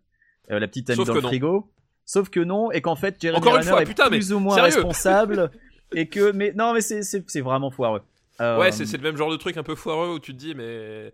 Euh, 0.51 0.59
la 0.59 0.69
petite 0.69 0.91
amie 0.91 0.97
Sauf 0.99 1.07
dans 1.09 1.15
le 1.15 1.21
non. 1.23 1.29
frigo. 1.29 1.73
Sauf 2.05 2.29
que 2.31 2.41
non, 2.41 2.71
et 2.71 2.81
qu'en 2.83 2.95
fait, 2.97 3.17
Jeremy 3.21 3.39
Encore 3.39 3.55
une 3.55 3.59
Renner 3.61 3.71
fois, 3.71 3.83
est 3.83 3.87
putain, 3.87 4.05
mais 4.11 4.19
plus 4.19 4.33
ou 4.33 4.39
moins 4.39 4.55
sérieux 4.55 4.75
responsable. 4.75 5.51
et 5.93 6.09
que, 6.09 6.31
mais 6.33 6.53
non, 6.57 6.73
mais 6.73 6.81
c'est 6.81 7.41
vraiment 7.41 7.71
foireux. 7.71 8.03
Euh, 8.41 8.59
Ouais, 8.59 8.73
c'est 8.73 8.87
c'est 8.87 8.97
le 8.97 9.03
même 9.03 9.17
genre 9.17 9.31
de 9.31 9.37
truc 9.37 9.57
un 9.57 9.63
peu 9.63 9.75
foireux 9.75 10.15
où 10.15 10.19
tu 10.19 10.33
te 10.33 10.39
dis, 10.39 10.55
mais. 10.55 11.13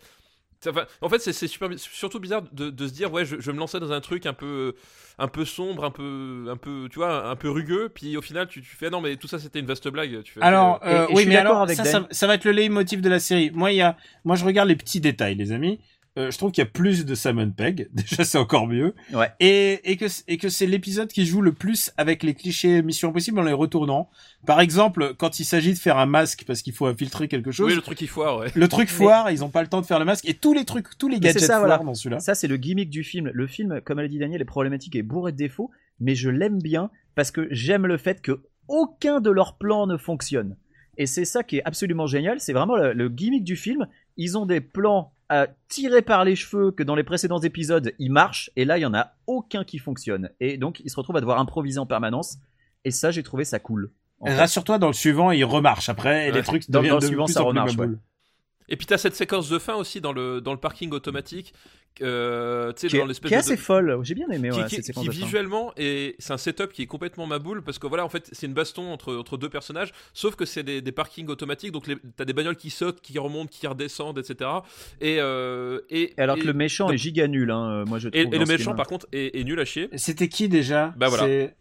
enfin, 0.66 0.86
en 1.00 1.08
fait, 1.08 1.18
c'est 1.18 1.46
super, 1.46 1.68
surtout 1.76 2.20
bizarre 2.20 2.42
de, 2.52 2.70
de 2.70 2.86
se 2.86 2.92
dire, 2.92 3.12
ouais, 3.12 3.24
je, 3.24 3.50
me 3.50 3.58
lancer 3.58 3.80
dans 3.80 3.92
un 3.92 4.00
truc 4.00 4.26
un 4.26 4.32
peu, 4.32 4.74
un 5.18 5.28
peu 5.28 5.44
sombre, 5.44 5.84
un 5.84 5.90
peu, 5.90 6.46
un 6.50 6.56
peu, 6.56 6.88
tu 6.90 6.98
vois, 6.98 7.28
un 7.28 7.36
peu 7.36 7.50
rugueux, 7.50 7.88
puis 7.88 8.16
au 8.16 8.22
final, 8.22 8.48
tu, 8.48 8.62
tu 8.62 8.76
fais, 8.76 8.90
non, 8.90 9.00
mais 9.00 9.16
tout 9.16 9.28
ça, 9.28 9.38
c'était 9.38 9.60
une 9.60 9.66
vaste 9.66 9.88
blague. 9.88 10.22
Tu 10.22 10.32
fais, 10.32 10.42
alors 10.42 10.80
euh, 10.84 11.06
et 11.08 11.14
oui 11.14 11.26
mais 11.26 11.36
alors 11.36 11.60
avec 11.62 11.76
ça, 11.76 11.84
Dan. 11.84 11.92
ça 11.92 12.08
ça 12.10 12.26
va 12.26 12.34
être 12.34 12.44
le 12.44 12.52
leitmotiv 12.52 13.00
de 13.00 13.08
la 13.08 13.20
série 13.20 13.50
moi 13.52 13.70
il 13.72 13.76
y 13.76 13.82
a 13.82 13.96
moi 14.24 14.36
je 14.36 14.44
regarde 14.44 14.68
les 14.68 14.76
petits 14.76 15.00
détails 15.00 15.34
les 15.34 15.52
amis 15.52 15.80
Euh, 16.18 16.30
je 16.30 16.36
trouve 16.36 16.52
qu'il 16.52 16.62
y 16.62 16.66
a 16.66 16.70
plus 16.70 17.06
de 17.06 17.14
Simon 17.14 17.50
Pegg 17.52 17.88
déjà 17.94 18.22
c'est 18.24 18.36
encore 18.36 18.66
mieux 18.66 18.94
Ouais. 19.14 19.30
et 19.40 19.90
et 19.90 19.96
que 19.96 20.04
et 20.28 20.36
que 20.36 20.50
c'est 20.50 20.66
l'épisode 20.66 21.08
qui 21.08 21.24
joue 21.24 21.40
le 21.40 21.52
plus 21.54 21.90
avec 21.96 22.22
les 22.22 22.34
clichés 22.34 22.82
Mission 22.82 23.08
Impossible 23.08 23.38
en 23.38 23.42
les 23.44 23.52
retournant 23.54 24.10
par 24.46 24.60
exemple 24.60 25.14
quand 25.16 25.40
il 25.40 25.46
s'agit 25.46 25.72
de 25.72 25.78
faire 25.78 25.96
un 25.96 26.04
masque 26.04 26.44
parce 26.46 26.60
qu'il 26.60 26.74
faut 26.74 26.84
infiltrer 26.84 27.28
quelque 27.28 27.50
chose 27.50 27.68
Oui, 27.70 27.74
le 27.74 27.80
truc 27.80 27.96
qui 27.96 28.06
foire, 28.06 28.36
ouais. 28.40 28.48
Le 28.54 28.68
truc 28.68 28.90
foire, 28.90 29.30
ils 29.30 29.42
ont 29.42 29.48
pas 29.48 29.62
le 29.62 29.68
temps 29.68 29.80
de 29.80 29.86
faire 29.86 29.98
le 29.98 30.04
masque 30.04 30.28
et 30.28 30.34
tous 30.34 30.52
les 30.52 30.66
trucs, 30.66 30.98
tous 30.98 31.08
les 31.08 31.18
gadgets 31.18 31.40
ça, 31.40 31.54
foirent 31.54 31.60
voilà. 31.60 31.78
dans 31.78 31.94
celui-là. 31.94 32.20
Ça, 32.20 32.34
c'est 32.34 32.46
le 32.48 32.58
gimmick 32.58 32.90
du 32.90 33.04
film. 33.04 33.30
Le 33.32 33.46
film, 33.46 33.80
comme 33.82 33.98
a 33.98 34.06
dit 34.06 34.18
Daniel, 34.18 34.42
est 34.42 34.44
problématique 34.44 34.94
et 34.96 35.02
bourré 35.02 35.32
de 35.32 35.38
défauts, 35.38 35.70
mais 35.98 36.14
je 36.14 36.28
l'aime 36.28 36.60
bien 36.60 36.90
parce 37.14 37.30
que 37.30 37.48
j'aime 37.50 37.86
le 37.86 37.96
fait 37.96 38.20
que 38.20 38.42
aucun 38.68 39.20
de 39.20 39.30
leurs 39.30 39.56
plans 39.56 39.86
ne 39.86 39.96
fonctionne. 39.96 40.56
Et 40.98 41.06
c'est 41.06 41.24
ça 41.24 41.42
qui 41.42 41.56
est 41.58 41.62
absolument 41.64 42.06
génial. 42.06 42.38
C'est 42.40 42.52
vraiment 42.52 42.76
le, 42.76 42.92
le 42.92 43.08
gimmick 43.08 43.44
du 43.44 43.56
film. 43.56 43.86
Ils 44.18 44.36
ont 44.36 44.44
des 44.44 44.60
plans 44.60 45.12
à 45.40 45.46
tirer 45.68 46.02
par 46.02 46.24
les 46.24 46.36
cheveux 46.36 46.70
que 46.72 46.82
dans 46.82 46.94
les 46.94 47.04
précédents 47.04 47.40
épisodes, 47.40 47.92
ils 47.98 48.10
marchent. 48.12 48.50
Et 48.56 48.64
là, 48.64 48.78
il 48.78 48.82
y 48.82 48.86
en 48.86 48.94
a 48.94 49.12
aucun 49.26 49.64
qui 49.64 49.78
fonctionne. 49.78 50.30
Et 50.40 50.58
donc, 50.58 50.80
ils 50.84 50.90
se 50.90 50.96
retrouvent 50.96 51.16
à 51.16 51.20
devoir 51.20 51.38
improviser 51.38 51.78
en 51.78 51.86
permanence. 51.86 52.36
Et 52.84 52.90
ça, 52.90 53.10
j'ai 53.10 53.22
trouvé 53.22 53.44
ça 53.44 53.58
cool. 53.58 53.90
Rassure-toi, 54.20 54.78
dans 54.78 54.86
le 54.88 54.92
suivant, 54.92 55.30
il 55.32 55.44
remarche 55.44 55.88
après 55.88 56.28
et 56.28 56.30
Ouais. 56.30 56.36
les 56.38 56.42
trucs 56.42 56.70
Dans- 56.70 56.78
deviennent 56.78 56.92
dans 56.92 56.96
le 56.98 57.02
de 57.02 57.06
suivant, 57.06 57.24
plus 57.24 57.32
ça 57.32 57.40
en 57.40 57.50
plus 57.50 57.58
remarche. 57.58 57.74
Et 58.68 58.76
puis 58.76 58.86
t'as 58.86 58.96
cette 58.96 59.16
séquence 59.16 59.48
de 59.48 59.58
fin 59.58 59.74
aussi 59.74 60.00
dans 60.00 60.12
le, 60.12 60.40
dans 60.40 60.52
le 60.52 60.58
parking 60.60 60.92
automatique, 60.92 61.52
euh, 62.00 62.72
tu 62.72 62.80
sais, 62.80 62.88
Qui 62.88 62.96
dans 62.98 63.04
est, 63.04 63.08
l'espèce 63.08 63.28
qui 63.28 63.34
est 63.34 63.36
de- 63.36 63.40
assez 63.40 63.56
folle. 63.56 63.98
J'ai 64.02 64.14
bien 64.14 64.28
aimé 64.30 64.48
qui, 64.50 64.58
ouais, 64.60 64.66
qui- 64.66 64.76
cette 64.76 64.84
séquence 64.86 65.02
qui 65.04 65.08
de 65.10 65.14
fin. 65.14 65.24
visuellement 65.26 65.72
et 65.76 66.16
c'est 66.18 66.32
un 66.32 66.38
setup 66.38 66.72
qui 66.72 66.82
est 66.82 66.86
complètement 66.86 67.26
maboule 67.26 67.62
parce 67.62 67.78
que 67.78 67.86
voilà 67.86 68.04
en 68.04 68.08
fait 68.08 68.28
c'est 68.32 68.46
une 68.46 68.54
baston 68.54 68.90
entre, 68.92 69.14
entre 69.14 69.36
deux 69.36 69.48
personnages 69.50 69.92
sauf 70.14 70.34
que 70.36 70.44
c'est 70.44 70.62
des, 70.62 70.80
des 70.80 70.92
parkings 70.92 71.28
automatiques 71.28 71.72
donc 71.72 71.86
les- 71.86 71.96
t'as 72.16 72.24
des 72.24 72.32
bagnoles 72.32 72.56
qui 72.56 72.70
sautent 72.70 73.00
qui 73.00 73.18
remontent 73.18 73.50
qui 73.50 73.66
redescendent 73.66 74.18
etc 74.18 74.50
et 75.00 75.18
euh, 75.20 75.80
et, 75.90 76.14
Et 76.16 76.20
alors 76.20 76.36
que 76.38 76.44
le 76.46 76.52
méchant 76.54 76.86
donc- 76.86 76.94
est 76.94 76.98
giga 76.98 77.28
nul, 77.28 77.50
hein, 77.50 77.84
moi 77.86 77.98
je 77.98 78.08
trouve. 78.08 78.20
et, 78.20 78.24
le 78.26 78.44
méchant 78.46 78.74
par 78.74 78.86
contre 78.86 79.06
est, 79.12 79.38
est 79.38 79.44
nul 79.44 79.60
à 79.60 79.64
chier 79.64 79.88
C'était 79.96 80.28
qui 80.28 80.48
déjà? 80.48 80.94
Bah 80.96 81.08
voilà. 81.08 81.24
C'est- 81.24 81.54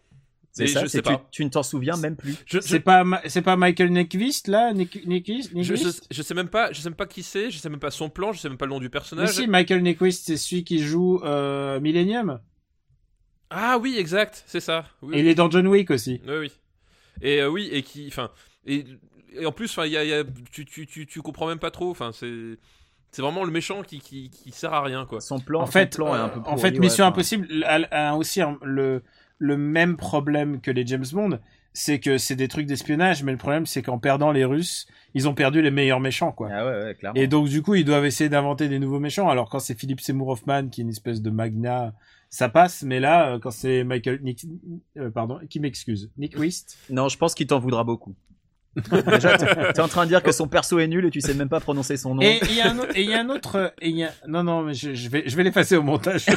C'est 0.53 0.65
Et 0.65 0.67
ça, 0.67 0.81
je 0.81 0.85
c'est 0.87 0.97
sais 0.97 1.01
tu, 1.01 1.13
pas. 1.13 1.27
tu 1.31 1.45
ne 1.45 1.49
t'en 1.49 1.63
souviens 1.63 1.95
même 1.97 2.17
plus. 2.17 2.35
C'est 2.61 2.81
pas 2.81 3.03
c'est 3.27 3.41
pas 3.41 3.55
Michael 3.55 3.91
Nyqvist 3.91 4.47
là, 4.47 4.73
Nyqvist, 4.73 5.05
Nyqvist, 5.07 5.51
je, 5.55 5.75
je, 5.75 5.89
je 6.11 6.21
sais 6.21 6.33
même 6.33 6.49
pas 6.49 6.71
je 6.73 6.81
sais 6.81 6.89
même 6.89 6.95
pas 6.95 7.05
qui 7.05 7.23
c'est 7.23 7.49
je 7.51 7.57
sais 7.57 7.69
même 7.69 7.79
pas 7.79 7.91
son 7.91 8.09
plan 8.09 8.33
je 8.33 8.39
sais 8.39 8.49
même 8.49 8.57
pas 8.57 8.65
le 8.65 8.71
nom 8.71 8.79
du 8.79 8.85
Mais 8.85 8.89
personnage 8.89 9.29
si 9.29 9.47
Michael 9.47 9.81
Nyqvist, 9.81 10.25
c'est 10.25 10.37
celui 10.37 10.63
qui 10.65 10.79
joue 10.79 11.21
euh, 11.23 11.79
Millennium. 11.79 12.39
Ah 13.49 13.77
oui, 13.77 13.97
exact, 13.97 14.43
c'est 14.47 14.61
ça. 14.61 14.85
Oui, 15.01 15.17
Et 15.17 15.19
il 15.19 15.27
est 15.27 15.35
dans 15.35 15.49
John 15.49 15.67
Wick 15.67 15.91
aussi. 15.91 16.21
Oui, 16.27 16.35
oui. 16.39 16.51
Et 17.21 17.41
euh, 17.41 17.49
oui, 17.49 17.69
et 17.71 17.83
qui, 17.83 18.07
enfin, 18.07 18.31
et, 18.65 18.85
et 19.33 19.45
en 19.45 19.51
plus, 19.51 19.69
enfin, 19.71 19.85
il 19.85 19.91
y 19.91 19.97
a, 19.97 20.03
y 20.05 20.13
a- 20.13 20.23
tu, 20.51 20.65
tu, 20.65 20.87
tu, 20.87 21.05
tu 21.05 21.21
comprends 21.21 21.47
même 21.47 21.59
pas 21.59 21.71
trop. 21.71 21.91
Enfin, 21.91 22.11
c'est, 22.13 22.57
c'est 23.11 23.21
vraiment 23.21 23.43
le 23.43 23.51
méchant 23.51 23.83
qui, 23.83 23.99
qui, 23.99 24.29
qui 24.29 24.51
sert 24.51 24.73
à 24.73 24.81
rien, 24.81 25.05
quoi. 25.05 25.21
Son 25.21 25.39
plan, 25.39 25.61
En 25.61 25.65
son 25.65 25.71
fait, 25.73 25.95
plan 25.95 26.15
est 26.15 26.19
un 26.19 26.25
euh, 26.25 26.29
peu 26.29 26.41
en 26.45 26.55
pourri, 26.55 26.61
fait, 26.61 26.79
ouais, 26.79 26.79
Mission. 26.79 27.05
Impossible 27.05 27.63
a, 27.65 28.11
a 28.11 28.15
aussi 28.15 28.41
un- 28.41 28.57
le, 28.63 29.03
le 29.41 29.57
même 29.57 29.97
problème 29.97 30.61
que 30.61 30.69
les 30.69 30.85
James 30.85 31.05
Bond, 31.11 31.39
c'est 31.73 31.99
que 31.99 32.17
c'est 32.19 32.35
des 32.35 32.47
trucs 32.47 32.67
d'espionnage, 32.67 33.23
mais 33.23 33.31
le 33.31 33.39
problème 33.39 33.65
c'est 33.65 33.81
qu'en 33.81 33.97
perdant 33.97 34.31
les 34.31 34.45
Russes, 34.45 34.85
ils 35.15 35.27
ont 35.27 35.33
perdu 35.33 35.61
les 35.61 35.71
meilleurs 35.71 35.99
méchants, 35.99 36.31
quoi. 36.31 36.49
Ah 36.51 36.65
ouais, 36.65 36.83
ouais, 36.83 36.95
clairement. 36.95 37.19
Et 37.19 37.27
donc 37.27 37.49
du 37.49 37.63
coup, 37.63 37.73
ils 37.73 37.85
doivent 37.85 38.05
essayer 38.05 38.29
d'inventer 38.29 38.69
des 38.69 38.77
nouveaux 38.77 38.99
méchants. 38.99 39.29
Alors 39.29 39.49
quand 39.49 39.59
c'est 39.59 39.77
Philippe 39.77 39.99
Seymour 39.99 40.27
Hoffman 40.29 40.67
qui 40.69 40.81
est 40.81 40.83
une 40.83 40.89
espèce 40.89 41.23
de 41.23 41.31
magna, 41.31 41.93
ça 42.29 42.49
passe. 42.49 42.83
Mais 42.83 42.99
là, 42.99 43.33
euh, 43.33 43.39
quand 43.39 43.51
c'est 43.51 43.83
Michael, 43.83 44.19
Nick, 44.21 44.45
euh, 44.97 45.09
pardon, 45.09 45.39
qui 45.49 45.59
m'excuse, 45.59 46.11
Nick 46.17 46.37
Wist. 46.37 46.77
Non, 46.91 47.09
je 47.09 47.17
pense 47.17 47.33
qu'il 47.33 47.47
t'en 47.47 47.59
voudra 47.59 47.83
beaucoup. 47.83 48.13
Déjà, 48.75 49.37
t'es 49.37 49.81
en 49.81 49.89
train 49.89 50.05
de 50.05 50.09
dire 50.09 50.23
que 50.23 50.31
son 50.31 50.47
perso 50.47 50.79
est 50.79 50.87
nul 50.87 51.05
et 51.05 51.09
tu 51.09 51.19
sais 51.19 51.33
même 51.33 51.49
pas 51.49 51.59
prononcer 51.59 51.97
son 51.97 52.15
nom. 52.15 52.21
Et 52.21 52.39
il 52.43 52.55
y 52.55 52.61
a 52.61 52.71
un 52.71 52.79
autre, 52.79 52.95
et 52.95 53.01
il 53.01 53.09
y 53.09 53.13
a 53.13 53.19
un 53.19 53.29
autre, 53.29 53.73
et 53.81 53.89
il 53.89 53.97
y 53.97 54.05
a, 54.05 54.11
non 54.27 54.43
non, 54.43 54.61
mais 54.61 54.73
je, 54.73 54.93
je 54.93 55.09
vais, 55.09 55.23
je 55.25 55.35
vais 55.35 55.43
l'effacer 55.43 55.75
au 55.75 55.83
montage. 55.83 56.25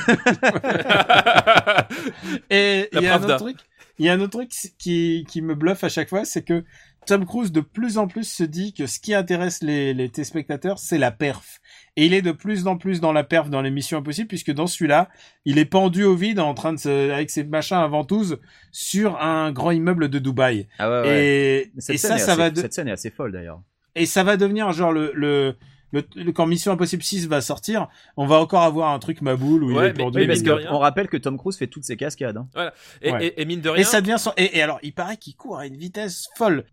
Et 2.51 2.89
il 2.93 3.03
y 3.03 3.07
a 3.07 3.15
un 3.15 3.23
autre 3.23 3.37
truc, 3.37 3.57
il 3.99 4.07
y 4.07 4.09
a 4.09 4.13
un 4.13 4.21
autre 4.21 4.39
truc 4.39 4.51
qui, 4.79 5.25
qui 5.29 5.43
me 5.43 5.55
bluffe 5.55 5.85
à 5.85 5.89
chaque 5.89 6.09
fois, 6.09 6.25
c'est 6.25 6.43
que 6.43 6.65
Tom 7.07 7.27
Cruise 7.27 7.53
de 7.53 7.61
plus 7.61 7.99
en 7.99 8.07
plus 8.09 8.25
se 8.27 8.43
dit 8.45 8.73
que 8.73 8.87
ce 8.87 8.99
qui 8.99 9.13
intéresse 9.15 9.63
les, 9.63 9.93
les 9.93 10.09
téléspectateurs, 10.09 10.79
c'est 10.79 10.97
la 10.99 11.11
perf. 11.11 11.61
Et 11.97 12.07
il 12.07 12.15
est 12.15 12.23
de 12.23 12.33
plus 12.33 12.67
en 12.67 12.79
plus 12.79 13.01
dans 13.01 13.13
la 13.13 13.25
perf 13.25 13.51
dans 13.51 13.61
les 13.61 13.71
Missions 13.71 13.99
Impossibles, 13.99 14.27
puisque 14.29 14.53
dans 14.53 14.67
celui-là, 14.67 15.11
il 15.45 15.59
est 15.59 15.67
pendu 15.67 16.03
au 16.05 16.15
vide 16.17 16.41
en 16.41 16.55
train 16.55 16.73
de 16.73 16.79
se, 16.79 17.11
avec 17.13 17.29
ses 17.31 17.45
machins 17.45 17.77
à 17.77 17.87
ventouse 17.87 18.39
sur 18.73 19.21
un 19.21 19.53
grand 19.53 19.71
immeuble 19.71 20.09
de 20.09 20.19
Dubaï. 20.19 20.67
Ah 20.79 20.91
ouais, 20.91 21.01
ouais. 21.03 21.25
Et, 21.27 21.73
Cette 21.79 21.95
et 21.97 21.99
scène 21.99 22.11
ça, 22.13 22.19
ça 22.19 22.33
assez- 22.33 22.41
va 22.41 22.51
de, 22.51 22.61
Cette 22.63 22.73
scène 22.73 22.89
est 22.89 22.93
assez 22.93 23.11
folle 23.11 23.33
d'ailleurs. 23.33 23.61
et 23.95 24.07
ça 24.07 24.25
va 24.25 24.37
devenir 24.39 24.73
genre 24.73 24.93
le, 24.93 25.13
le, 25.15 25.57
le, 25.95 26.05
le- 26.17 26.33
quand 26.33 26.47
Mission 26.47 26.73
Impossible 26.73 27.03
6 27.03 27.27
va 27.29 27.41
sortir, 27.41 27.89
on 28.17 28.27
va 28.27 28.37
encore 28.41 28.63
avoir 28.63 28.93
un 28.93 28.99
truc 28.99 29.23
maboule 29.23 29.65
où 29.65 29.71
il 29.71 29.77
Ouais, 29.77 29.89
est 29.89 29.93
mais- 29.93 30.05
pendu. 30.05 30.19
Oui, 30.19 30.27
mais 30.27 30.35
parce 30.43 30.59
rien- 30.59 30.69
qu'on 30.71 30.79
rappelle 30.79 31.09
que 31.09 31.17
Tom 31.17 31.39
Cruise 31.39 31.57
fait 31.57 31.67
toutes 31.69 31.85
ses 31.85 31.97
cascades. 31.97 32.37
hein. 32.37 32.71
Et, 33.01 33.13
Ouais. 33.13 33.27
et, 33.29 33.41
et 33.41 33.45
mine 33.45 33.61
de 33.61 33.69
rien, 33.71 33.81
Et 33.81 33.85
ça 33.85 34.01
devient 34.01 34.17
son... 34.19 34.33
et, 34.37 34.59
et 34.59 34.63
alors, 34.63 34.79
il 34.83 34.93
paraît 34.93 35.17
qu'il 35.17 35.35
court 35.37 35.59
à 35.59 35.67
une 35.67 35.77
vitesse 35.77 36.27
folle. 36.37 36.65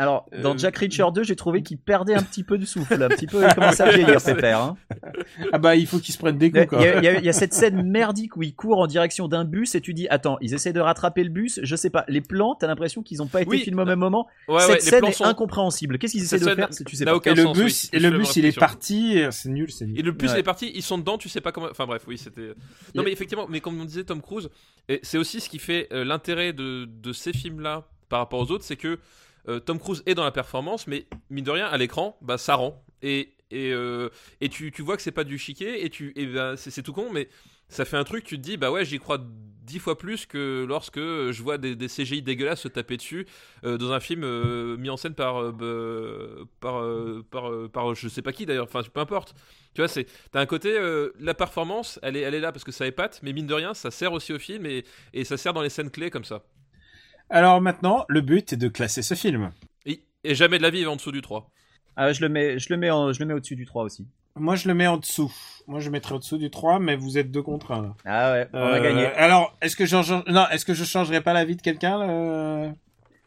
Alors, 0.00 0.26
dans 0.42 0.54
Euh, 0.54 0.58
Jack 0.58 0.78
Reacher 0.78 1.04
2, 1.14 1.22
j'ai 1.24 1.36
trouvé 1.36 1.62
qu'il 1.62 1.76
perdait 1.76 2.14
un 2.14 2.22
petit 2.22 2.42
peu 2.42 2.56
de 2.56 2.64
souffle, 2.64 3.02
un 3.02 3.08
petit 3.08 3.26
peu, 3.26 3.44
il 3.46 3.54
commençait 3.54 3.82
à 3.82 3.90
vieillir, 3.92 4.22
pépère. 4.22 4.58
Hein. 4.60 4.76
Ah 5.52 5.58
bah, 5.58 5.76
il 5.76 5.86
faut 5.86 5.98
qu'il 5.98 6.14
se 6.14 6.18
prenne 6.18 6.38
des 6.38 6.46
Il 6.46 6.56
y, 6.56 6.58
a, 6.58 6.64
coups, 6.66 6.80
quoi. 6.80 6.88
il 6.98 7.04
y 7.04 7.08
a- 7.08 7.20
y 7.20 7.26
y 7.28 7.34
cette 7.34 7.52
scène 7.52 7.82
merdique 7.82 8.34
où 8.36 8.42
il 8.42 8.54
court 8.54 8.78
en 8.78 8.86
direction 8.86 9.28
d'un 9.28 9.44
bus 9.44 9.74
et 9.74 9.82
tu 9.82 9.92
dis, 9.92 10.08
attends, 10.08 10.38
ils 10.40 10.54
essaient 10.54 10.72
de 10.72 10.80
rattraper 10.80 11.22
le 11.22 11.28
bus, 11.28 11.60
je 11.62 11.76
sais 11.76 11.90
pas, 11.90 12.06
les 12.08 12.22
plans, 12.22 12.54
t'as 12.54 12.66
l'impression 12.66 13.02
qu'ils 13.02 13.20
ont 13.22 13.26
pas 13.26 13.42
été 13.42 13.50
Oui, 13.50 13.58
filmés 13.60 13.82
au 13.82 13.86
même 13.86 13.98
moment. 13.98 14.26
ouais, 14.48 14.54
ouais, 14.54 14.60
cette 14.62 14.74
les 14.76 14.80
scène 14.80 15.00
plans 15.00 15.08
est 15.10 15.12
sont. 15.12 15.24
incompréhensible. 15.24 15.98
Qu'est-ce 15.98 16.12
qu'ils 16.14 16.22
essaient 16.22 16.38
de 16.38 16.54
faire 16.54 16.72
si 16.72 16.82
tu 16.84 16.96
sais 16.96 17.04
n'a 17.04 17.10
pas 17.10 17.16
aucun 17.18 17.32
Et 17.32 17.34
le 17.34 17.42
sens, 17.42 17.58
bus, 17.58 17.90
et 17.92 17.98
le 17.98 18.10
bus, 18.10 18.36
il 18.36 18.46
est 18.46 18.58
parti, 18.58 19.18
et 19.18 19.30
c'est 19.30 19.50
nul, 19.50 19.70
c'est 19.70 19.84
Et 19.84 19.88
nul. 19.88 20.02
le 20.06 20.16
plus 20.16 20.28
Ouais. 20.28 20.36
il 20.36 20.40
est 20.40 20.44
parti, 20.44 20.72
ils 20.74 20.82
sont 20.82 20.96
dedans, 20.96 21.18
tu 21.18 21.28
sais 21.28 21.42
pas 21.42 21.52
comment. 21.52 21.68
Enfin 21.70 21.84
bref, 21.84 22.04
oui, 22.08 22.16
c'était. 22.16 22.52
Non 22.94 23.02
mais 23.02 23.12
effectivement, 23.12 23.46
mais 23.50 23.60
comme 23.60 23.78
on 23.78 23.84
disait 23.84 24.04
Tom 24.04 24.22
Cruise, 24.22 24.48
et 24.88 25.00
c'est 25.02 25.18
aussi 25.18 25.40
ce 25.42 25.50
qui 25.50 25.58
fait 25.58 25.88
euh, 25.92 26.04
l'intérêt 26.06 26.54
de, 26.54 26.86
de 26.86 27.12
ces 27.12 27.34
films-là 27.34 27.84
par 28.08 28.20
rapport 28.20 28.40
aux 28.40 28.50
autres, 28.50 28.64
c'est 28.64 28.76
que 28.76 28.88
euh, 28.88 28.96
Tom 29.66 29.78
Cruise 29.78 30.02
est 30.06 30.14
dans 30.14 30.24
la 30.24 30.30
performance, 30.32 30.86
mais 30.86 31.06
mine 31.30 31.44
de 31.44 31.50
rien, 31.50 31.66
à 31.66 31.76
l'écran, 31.76 32.16
bah 32.22 32.38
ça 32.38 32.54
rend. 32.54 32.84
Et 33.02 33.34
et, 33.50 33.72
euh, 33.72 34.10
et 34.40 34.48
tu, 34.48 34.70
tu 34.70 34.82
vois 34.82 34.96
que 34.96 35.02
c'est 35.02 35.10
pas 35.10 35.24
du 35.24 35.38
chiquet, 35.38 35.84
et 35.84 35.90
tu 35.90 36.12
et 36.16 36.26
bah, 36.26 36.56
c'est 36.56 36.82
tout 36.82 36.92
con, 36.92 37.08
mais 37.12 37.28
ça 37.68 37.84
fait 37.84 37.96
un 37.96 38.04
truc, 38.04 38.24
tu 38.24 38.36
te 38.36 38.42
dis 38.42 38.56
bah 38.56 38.70
ouais, 38.70 38.84
j'y 38.84 38.98
crois 38.98 39.18
dix 39.18 39.78
fois 39.78 39.96
plus 39.98 40.26
que 40.26 40.64
lorsque 40.68 40.98
je 40.98 41.42
vois 41.42 41.58
des, 41.58 41.76
CGI 41.86 42.22
dégueulasses 42.22 42.62
se 42.62 42.68
taper 42.68 42.96
dessus 42.96 43.26
euh, 43.64 43.78
dans 43.78 43.92
un 43.92 44.00
film 44.00 44.22
euh, 44.24 44.76
mis 44.76 44.90
en 44.90 44.96
scène 44.96 45.14
par 45.14 45.40
euh, 45.40 45.52
bah, 45.52 46.46
par, 46.60 46.80
euh, 46.82 47.24
par, 47.30 47.50
euh, 47.50 47.68
par 47.68 47.94
je 47.94 48.08
sais 48.08 48.22
pas 48.22 48.32
qui 48.32 48.46
d'ailleurs, 48.46 48.66
enfin 48.66 48.82
peu 48.92 49.00
importe. 49.00 49.34
Tu 49.74 49.80
vois, 49.80 49.88
c'est 49.88 50.06
t'as 50.32 50.40
un 50.40 50.46
côté 50.46 50.76
euh, 50.76 51.10
la 51.20 51.34
performance, 51.34 51.98
elle 52.02 52.16
est 52.16 52.20
elle 52.20 52.34
est 52.34 52.40
là 52.40 52.52
parce 52.52 52.64
que 52.64 52.72
ça 52.72 52.86
épate, 52.86 53.20
mais 53.22 53.32
mine 53.32 53.46
de 53.46 53.54
rien, 53.54 53.74
ça 53.74 53.90
sert 53.90 54.12
aussi 54.12 54.32
au 54.32 54.38
film 54.38 54.66
et, 54.66 54.84
et 55.12 55.24
ça 55.24 55.36
sert 55.36 55.52
dans 55.52 55.62
les 55.62 55.70
scènes 55.70 55.90
clés 55.90 56.10
comme 56.10 56.24
ça. 56.24 56.42
Alors 57.30 57.60
maintenant, 57.60 58.04
le 58.08 58.20
but 58.20 58.52
est 58.52 58.56
de 58.56 58.68
classer 58.68 59.02
ce 59.02 59.14
film. 59.14 59.50
Et, 59.86 60.02
et 60.24 60.34
jamais 60.34 60.58
de 60.58 60.62
la 60.62 60.70
vie 60.70 60.80
il 60.80 60.88
en 60.88 60.96
dessous 60.96 61.12
du 61.12 61.22
3. 61.22 61.48
Ah, 61.96 62.12
je 62.12 62.20
le 62.22 62.28
mets, 62.28 62.58
je 62.58 62.68
le 62.70 62.76
mets, 62.76 62.90
en- 62.90 63.12
je 63.12 63.20
le 63.20 63.26
mets 63.26 63.34
au-dessus 63.34 63.56
du 63.56 63.66
3 63.66 63.84
aussi. 63.84 64.06
Moi, 64.36 64.54
je 64.56 64.68
le 64.68 64.74
mets 64.74 64.86
en 64.86 64.96
dessous. 64.96 65.32
Moi, 65.66 65.80
je 65.80 65.90
mettrais 65.90 66.14
en 66.14 66.18
dessous 66.18 66.38
du 66.38 66.50
3, 66.50 66.78
mais 66.78 66.96
vous 66.96 67.18
êtes 67.18 67.30
deux 67.30 67.42
contre 67.42 67.72
un, 67.72 67.82
là. 67.82 67.94
Ah 68.04 68.32
ouais, 68.32 68.48
on 68.52 68.58
a 68.58 68.78
Euh, 68.78 68.82
gagné. 68.82 69.06
Alors, 69.06 69.56
est-ce 69.60 69.76
que 69.76 69.86
je 69.86 69.96
non, 70.30 70.46
est-ce 70.50 70.64
que 70.64 70.72
je 70.74 70.84
changerais 70.84 71.20
pas 71.20 71.32
la 71.32 71.44
vie 71.44 71.56
de 71.56 71.62
quelqu'un 71.62 71.98
là 71.98 72.72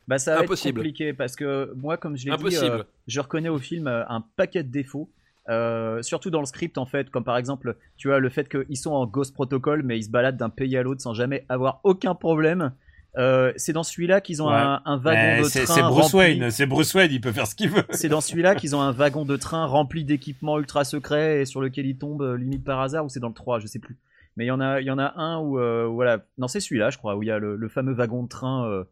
Bah 0.07 0.17
ça 0.17 0.35
va 0.35 0.41
Impossible. 0.41 0.79
être 0.79 0.83
compliqué 0.83 1.13
parce 1.13 1.35
que 1.35 1.71
moi, 1.75 1.97
comme 1.97 2.17
je 2.17 2.25
l'ai 2.25 2.31
dit, 2.31 2.41
Impossible. 2.41 2.75
euh, 2.79 2.83
je 3.07 3.19
reconnais 3.21 3.49
au 3.49 3.59
film 3.59 3.87
euh, 3.87 4.03
un 4.09 4.21
paquet 4.35 4.63
de 4.63 4.69
défauts. 4.71 5.09
Euh, 5.49 6.01
surtout 6.01 6.29
dans 6.29 6.39
le 6.39 6.45
script 6.45 6.77
en 6.77 6.85
fait, 6.85 7.09
comme 7.09 7.25
par 7.25 7.35
exemple, 7.37 7.75
tu 7.97 8.07
vois 8.07 8.19
le 8.19 8.29
fait 8.29 8.47
qu'ils 8.47 8.77
sont 8.77 8.91
en 8.93 9.05
Ghost 9.05 9.33
Protocol, 9.33 9.83
mais 9.83 9.97
ils 9.97 10.03
se 10.05 10.09
baladent 10.09 10.37
d'un 10.37 10.49
pays 10.49 10.77
à 10.77 10.83
l'autre 10.83 11.01
sans 11.01 11.13
jamais 11.13 11.45
avoir 11.49 11.81
aucun 11.83 12.15
problème. 12.15 12.73
Euh, 13.17 13.54
c'est 13.58 13.73
dans 13.73 13.84
celui-là 13.84 14.21
qu'ils 14.21 14.41
ont 14.41 14.47
Ouais. 14.47 14.56
un, 14.56 14.82
un 14.86 14.97
wagon 14.97 15.19
Eh, 15.21 15.38
de 15.43 15.47
train 15.49 15.65
c'est 15.76 15.82
Bruce 15.84 16.06
rempli- 16.13 16.17
Wayne, 16.17 16.49
c'est 16.52 16.65
Bruce 16.65 16.93
Wayne, 16.95 17.12
il 17.12 17.21
peut 17.21 17.32
faire 17.32 17.45
ce 17.45 17.54
qu'il 17.54 17.69
veut. 17.69 17.84
C'est 17.91 18.10
dans 18.10 18.21
celui-là 18.21 18.56
qu'ils 18.56 18.76
ont 18.76 18.82
un 18.82 18.91
wagon 18.91 19.23
de 19.26 19.36
train 19.38 19.65
rempli 19.65 20.04
d'équipements 20.04 20.58
ultra 20.58 20.84
secrets 20.84 21.41
et 21.41 21.45
sur 21.45 21.62
lequel 21.62 21.86
ils 21.86 21.97
tombent 21.97 22.23
euh, 22.23 22.38
limite 22.38 22.63
par 22.63 22.80
hasard 22.82 23.06
ou 23.06 23.10
c'est 23.10 23.19
dans 23.19 23.28
le 23.28 23.34
3, 23.36 23.60
je 23.60 23.67
sais 23.67 23.78
plus. 23.80 23.97
Mais 24.36 24.45
il 24.45 24.47
y 24.47 24.52
en 24.52 24.60
a, 24.60 24.82
il 24.82 24.88
y 24.88 24.91
en 24.91 24.97
a 24.97 25.13
un 25.15 25.38
où, 25.39 25.60
euh, 25.60 25.86
voilà, 25.86 26.26
non 26.39 26.47
c'est 26.47 26.60
celui-là 26.60 26.89
je 26.89 26.97
crois, 26.97 27.15
où 27.15 27.21
il 27.21 27.28
y 27.28 27.32
a 27.32 27.38
le, 27.38 27.56
le 27.56 27.69
fameux 27.69 27.93
wagon 27.93 28.23
de 28.23 28.30
train 28.30 28.84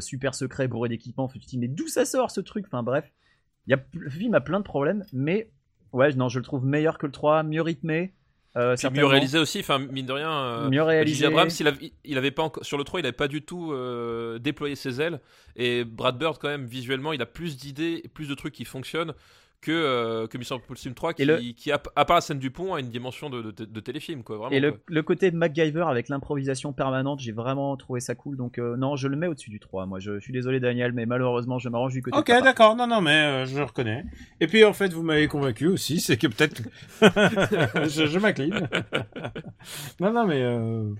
super 0.00 0.34
secret 0.34 0.66
bourré 0.68 0.88
d'équipements. 0.88 1.28
Tu 1.28 1.38
te 1.38 1.46
dis 1.46 1.58
mais 1.58 1.68
d'où 1.68 1.86
ça 1.88 2.04
sort 2.04 2.30
ce 2.32 2.40
truc? 2.40 2.64
Enfin 2.66 2.82
bref, 2.82 3.04
il 3.66 3.70
y 3.70 3.74
a, 3.74 3.78
le 3.94 4.10
film 4.10 4.34
a 4.34 4.40
plein 4.40 4.58
de 4.58 4.64
problèmes, 4.64 5.04
mais 5.12 5.48
ouais 5.92 6.12
non 6.14 6.28
je 6.28 6.38
le 6.40 6.44
trouve 6.44 6.64
meilleur 6.64 6.98
que 6.98 7.06
le 7.06 7.12
3, 7.12 7.42
mieux 7.44 7.62
rythmé, 7.62 8.12
euh, 8.56 8.76
Puis 8.76 8.88
mieux 8.90 9.06
réalisé 9.06 9.38
aussi, 9.38 9.60
enfin 9.60 9.78
mine 9.78 10.06
de 10.06 10.12
rien. 10.12 10.30
euh, 10.30 10.68
mieux 10.68 10.82
réalisé. 10.82 11.26
Abrams, 11.26 11.48
il 11.58 11.66
avait, 11.66 11.92
il 12.04 12.18
avait 12.18 12.30
pas 12.30 12.42
encore, 12.42 12.64
sur 12.64 12.76
le 12.76 12.84
3, 12.84 13.00
il 13.00 13.06
avait 13.06 13.12
pas 13.12 13.28
du 13.28 13.42
tout 13.42 13.72
euh, 13.72 14.38
déployé 14.38 14.74
ses 14.74 15.00
ailes. 15.00 15.20
Et 15.56 15.84
Brad 15.84 16.18
Bird, 16.18 16.38
quand 16.38 16.48
même, 16.48 16.66
visuellement, 16.66 17.12
il 17.12 17.22
a 17.22 17.26
plus 17.26 17.56
d'idées, 17.56 18.04
plus 18.12 18.28
de 18.28 18.34
trucs 18.34 18.54
qui 18.54 18.64
fonctionnent 18.64 19.14
que, 19.62 19.70
euh, 19.70 20.26
que 20.26 20.36
Mission 20.36 20.56
Impossible 20.56 20.94
3, 20.94 21.14
qui, 21.14 21.22
Et 21.22 21.24
le- 21.24 21.38
qui 21.38 21.70
a, 21.72 21.80
à 21.96 22.04
part 22.04 22.16
la 22.16 22.20
scène 22.20 22.38
du 22.40 22.50
pont, 22.50 22.74
a 22.74 22.80
une 22.80 22.90
dimension 22.90 23.30
de, 23.30 23.40
de, 23.52 23.64
de 23.64 23.80
téléfilm, 23.80 24.22
quoi. 24.24 24.36
Vraiment. 24.36 24.50
Et 24.50 24.60
le, 24.60 24.72
quoi. 24.72 24.80
le 24.88 25.02
côté 25.02 25.30
MacGyver 25.30 25.84
avec 25.88 26.08
l'improvisation 26.08 26.72
permanente, 26.72 27.20
j'ai 27.20 27.32
vraiment 27.32 27.76
trouvé 27.76 28.00
ça 28.00 28.14
cool. 28.14 28.36
Donc 28.36 28.58
euh, 28.58 28.76
non, 28.76 28.96
je 28.96 29.06
le 29.08 29.16
mets 29.16 29.28
au-dessus 29.28 29.50
du 29.50 29.60
3. 29.60 29.86
Moi, 29.86 30.00
je, 30.00 30.18
je 30.18 30.20
suis 30.24 30.32
désolé 30.32 30.58
Daniel, 30.60 30.92
mais 30.92 31.06
malheureusement, 31.06 31.58
je 31.58 31.68
m'arrange 31.68 31.92
du 31.92 32.02
côté. 32.02 32.18
Ok, 32.18 32.26
d'accord, 32.42 32.74
non, 32.76 32.86
non, 32.88 33.00
mais 33.00 33.22
euh, 33.22 33.46
je 33.46 33.56
le 33.56 33.64
reconnais. 33.64 34.04
Et 34.40 34.48
puis 34.48 34.64
en 34.64 34.72
fait, 34.72 34.92
vous 34.92 35.02
m'avez 35.04 35.28
convaincu 35.28 35.68
aussi, 35.68 36.00
c'est 36.00 36.16
que 36.16 36.26
peut-être 36.26 36.62
je, 37.88 38.06
je 38.06 38.18
m'incline. 38.18 38.68
non, 40.00 40.12
non, 40.12 40.26
mais 40.26 40.42
euh, 40.42 40.92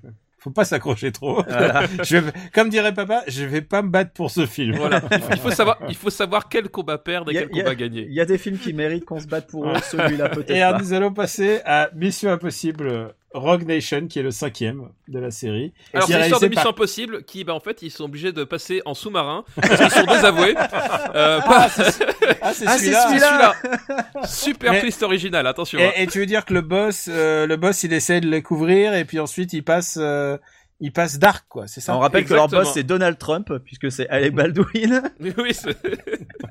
faut 0.43 0.51
pas 0.51 0.65
s'accrocher 0.65 1.13
trop. 1.13 1.43
Voilà. 1.43 1.85
je 2.03 2.17
vais, 2.17 2.33
comme 2.53 2.69
dirait 2.69 2.93
papa, 2.95 3.23
je 3.29 3.45
vais 3.45 3.63
pas 3.63 3.83
me 3.83 3.91
battre 3.91 4.13
pour 4.13 4.31
ce 4.31 4.45
film. 4.47 4.77
Voilà. 4.77 5.01
il, 5.11 5.19
faut, 5.21 5.29
il 5.33 5.39
faut 5.39 5.51
savoir, 5.51 5.79
il 5.89 5.95
faut 5.95 6.11
savoir 6.11 6.49
quel 6.49 6.69
combat 6.69 6.99
perdre 6.99 7.31
et 7.33 7.39
a- 7.39 7.43
quel 7.43 7.51
a- 7.51 7.63
combat 7.63 7.75
gagner. 7.75 8.07
Il 8.09 8.15
y 8.15 8.21
a 8.21 8.25
des 8.25 8.39
films 8.39 8.59
qui 8.59 8.73
méritent 8.73 9.05
qu'on 9.05 9.21
se 9.21 9.27
batte 9.29 9.47
pour 9.49 9.69
eux, 9.69 9.75
celui-là 9.91 10.29
peut-être 10.31 10.51
Et 10.51 10.61
alors, 10.63 10.79
pas. 10.79 10.85
nous 10.85 10.93
allons 10.93 11.13
passer 11.13 11.61
à 11.65 11.91
Mission 11.95 12.31
Impossible 12.31 13.15
Rogue 13.35 13.67
Nation, 13.67 14.07
qui 14.09 14.19
est 14.19 14.23
le 14.23 14.31
cinquième 14.31 14.89
de 15.09 15.19
la 15.19 15.31
série. 15.31 15.73
Alors 15.95 16.07
qui 16.07 16.13
c'est 16.13 16.19
est 16.19 16.23
l'histoire 16.23 16.41
de 16.41 16.47
Mission 16.49 16.63
par- 16.63 16.73
Impossible 16.73 17.25
qui, 17.25 17.45
bah 17.45 17.55
en 17.55 17.61
fait, 17.61 17.83
ils 17.83 17.91
sont 17.91 18.05
obligés 18.05 18.33
de 18.33 18.45
passer 18.45 18.83
en 18.85 18.95
sous-marin 18.95 19.45
parce 19.57 19.81
qu'ils 19.81 19.91
sont 19.91 20.05
désavoués. 20.07 20.55
Euh, 21.15 21.41
pas- 21.41 21.67
Ah, 21.67 21.69
c'est 21.69 22.05
Ah, 22.41 22.53
c'est 22.53 22.67
celui-là. 22.67 22.79
c'est 22.79 23.19
celui-là. 23.19 23.55
celui-là. 23.63 24.27
Super 24.27 24.73
Mais- 24.73 24.81
twist 24.81 25.03
original, 25.03 25.47
attention. 25.47 25.79
hein. 25.81 25.91
Et, 25.97 26.07
tu 26.07 26.19
veux 26.19 26.27
dire 26.27 26.45
que 26.45 26.55
le 26.55 26.61
boss, 26.63 27.07
euh, 27.11 27.47
le 27.47 27.57
boss, 27.57 27.83
il 27.83 27.93
essaie 27.93 28.21
de 28.21 28.29
les 28.29 28.43
couvrir 28.43 28.95
et 28.95 29.05
puis 29.05 29.19
ensuite 29.19 29.53
il 29.53 29.63
passe, 29.63 29.99
euh, 30.01 30.37
il 30.81 30.93
passe 30.93 31.19
dark, 31.19 31.45
quoi. 31.49 31.67
C'est 31.69 31.81
ça. 31.81 31.95
On 31.97 31.99
rappelle 32.01 32.25
que 32.25 32.35
leur 32.35 32.49
boss 32.49 32.73
c'est 32.73 32.83
Donald 32.83 33.19
Trump, 33.19 33.53
puisque 33.65 33.91
c'est 33.93 34.09
Alec 34.09 34.35
Baldwin, 34.35 35.03
Oui, 35.21 35.53
c'est 35.55 35.77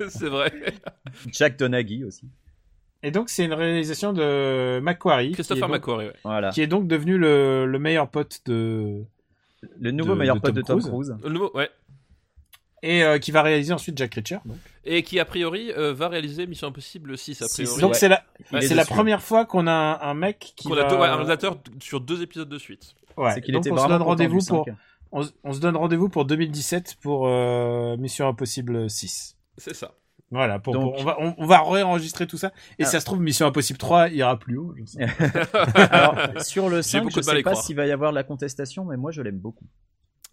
c'est 0.08 0.28
vrai. 0.28 0.52
Jack 1.32 1.58
Donaghy 1.58 2.04
aussi. 2.04 2.22
Et 3.02 3.10
donc 3.10 3.28
c'est 3.28 3.44
une 3.44 3.52
réalisation 3.54 4.12
de 4.12 4.78
Macquarie, 4.80 5.32
Christopher 5.32 5.68
donc, 5.68 5.76
McQuarrie, 5.78 6.06
ouais. 6.06 6.12
Voilà. 6.24 6.50
qui 6.50 6.60
est 6.62 6.66
donc 6.68 6.86
devenu 6.86 7.18
le, 7.18 7.66
le 7.66 7.78
meilleur 7.78 8.08
pote 8.08 8.40
de 8.46 9.02
Le 9.80 9.90
nouveau 9.90 10.14
de- 10.14 10.18
meilleur 10.20 10.36
de 10.36 10.40
pote 10.40 10.54
Tom 10.54 10.62
de 10.62 10.66
Tom 10.66 10.80
Cruise. 10.80 11.08
Cruise. 11.10 11.24
Le 11.24 11.30
nouveau, 11.30 11.50
ouais. 11.54 11.68
et 12.84 13.02
euh, 13.04 13.18
qui 13.18 13.30
va 13.30 13.42
réaliser 13.42 13.72
ensuite 13.72 13.96
Jack 13.98 14.14
Reacher. 14.14 14.38
Donc, 14.44 14.56
Et 14.84 15.02
qui, 15.02 15.18
a 15.20 15.24
priori, 15.24 15.70
euh, 15.72 15.92
va 15.94 16.08
réaliser 16.08 16.46
Mission 16.46 16.68
Impossible 16.68 17.16
6, 17.18 17.42
a 17.42 17.48
Six. 17.48 17.62
priori. 17.62 17.80
Donc 17.80 17.90
Ouais. 17.92 17.96
c'est 17.98 18.08
la, 18.08 18.22
c'est 18.60 18.74
la 18.74 18.84
première 18.84 19.22
fois 19.22 19.44
qu'on 19.46 19.66
a 19.66 19.72
un, 19.72 20.00
un 20.00 20.14
mec 20.14 20.52
qui 20.56 20.68
Qu'on 20.68 20.74
va... 20.74 20.86
a 20.86 20.88
deux, 20.88 20.96
ouais, 20.96 21.06
un 21.06 21.14
réalisateur 21.14 21.58
sur 21.80 22.00
deux 22.00 22.22
épisodes 22.22 22.48
de 22.48 22.58
suite. 22.58 22.94
Ouais. 23.16 23.32
C'est 23.34 23.40
qu'il 23.40 23.52
Donc 23.54 23.62
était 23.66 23.72
on 23.72 23.76
se 23.76 23.80
vraiment 23.82 23.98
donne 23.98 24.06
rendez-vous 24.08 24.38
pour, 24.46 24.66
on, 25.12 25.22
se- 25.22 25.30
on 25.44 25.52
se 25.52 25.60
donne 25.60 25.76
rendez-vous 25.76 26.08
pour 26.08 26.24
2017 26.24 26.96
pour 27.00 27.26
euh, 27.28 27.96
Mission 27.98 28.26
Impossible 28.28 28.88
6. 28.90 29.36
C'est 29.58 29.74
ça. 29.74 29.92
Voilà, 30.32 30.58
pour, 30.58 30.72
Donc- 30.72 30.94
pour- 30.94 31.00
on 31.00 31.04
va 31.04 31.16
on, 31.20 31.34
on 31.38 31.46
va 31.46 31.60
réenregistrer 31.62 32.26
tout 32.26 32.38
ça 32.38 32.48
et 32.78 32.82
Ah. 32.82 32.86
si 32.86 32.90
ça 32.92 33.00
se 33.00 33.04
trouve 33.04 33.20
Mission 33.20 33.46
Impossible 33.46 33.78
3 33.78 34.08
ira 34.08 34.38
plus 34.38 34.56
haut. 34.56 34.74
ne. 34.74 35.06
Alors, 35.92 36.42
sur 36.42 36.68
le 36.68 36.76
J'ai 36.78 36.82
5, 36.82 37.02
beaucoup 37.04 37.14
je 37.14 37.20
à 37.20 37.22
sais 37.34 37.42
pas 37.42 37.54
s'il 37.54 37.76
va 37.76 37.86
y 37.86 37.92
avoir 37.92 38.10
de 38.12 38.16
la 38.16 38.24
contestation, 38.24 38.84
mais 38.84 38.96
moi 38.96 39.10
je 39.12 39.22
l'aime 39.22 39.38
beaucoup. 39.38 39.66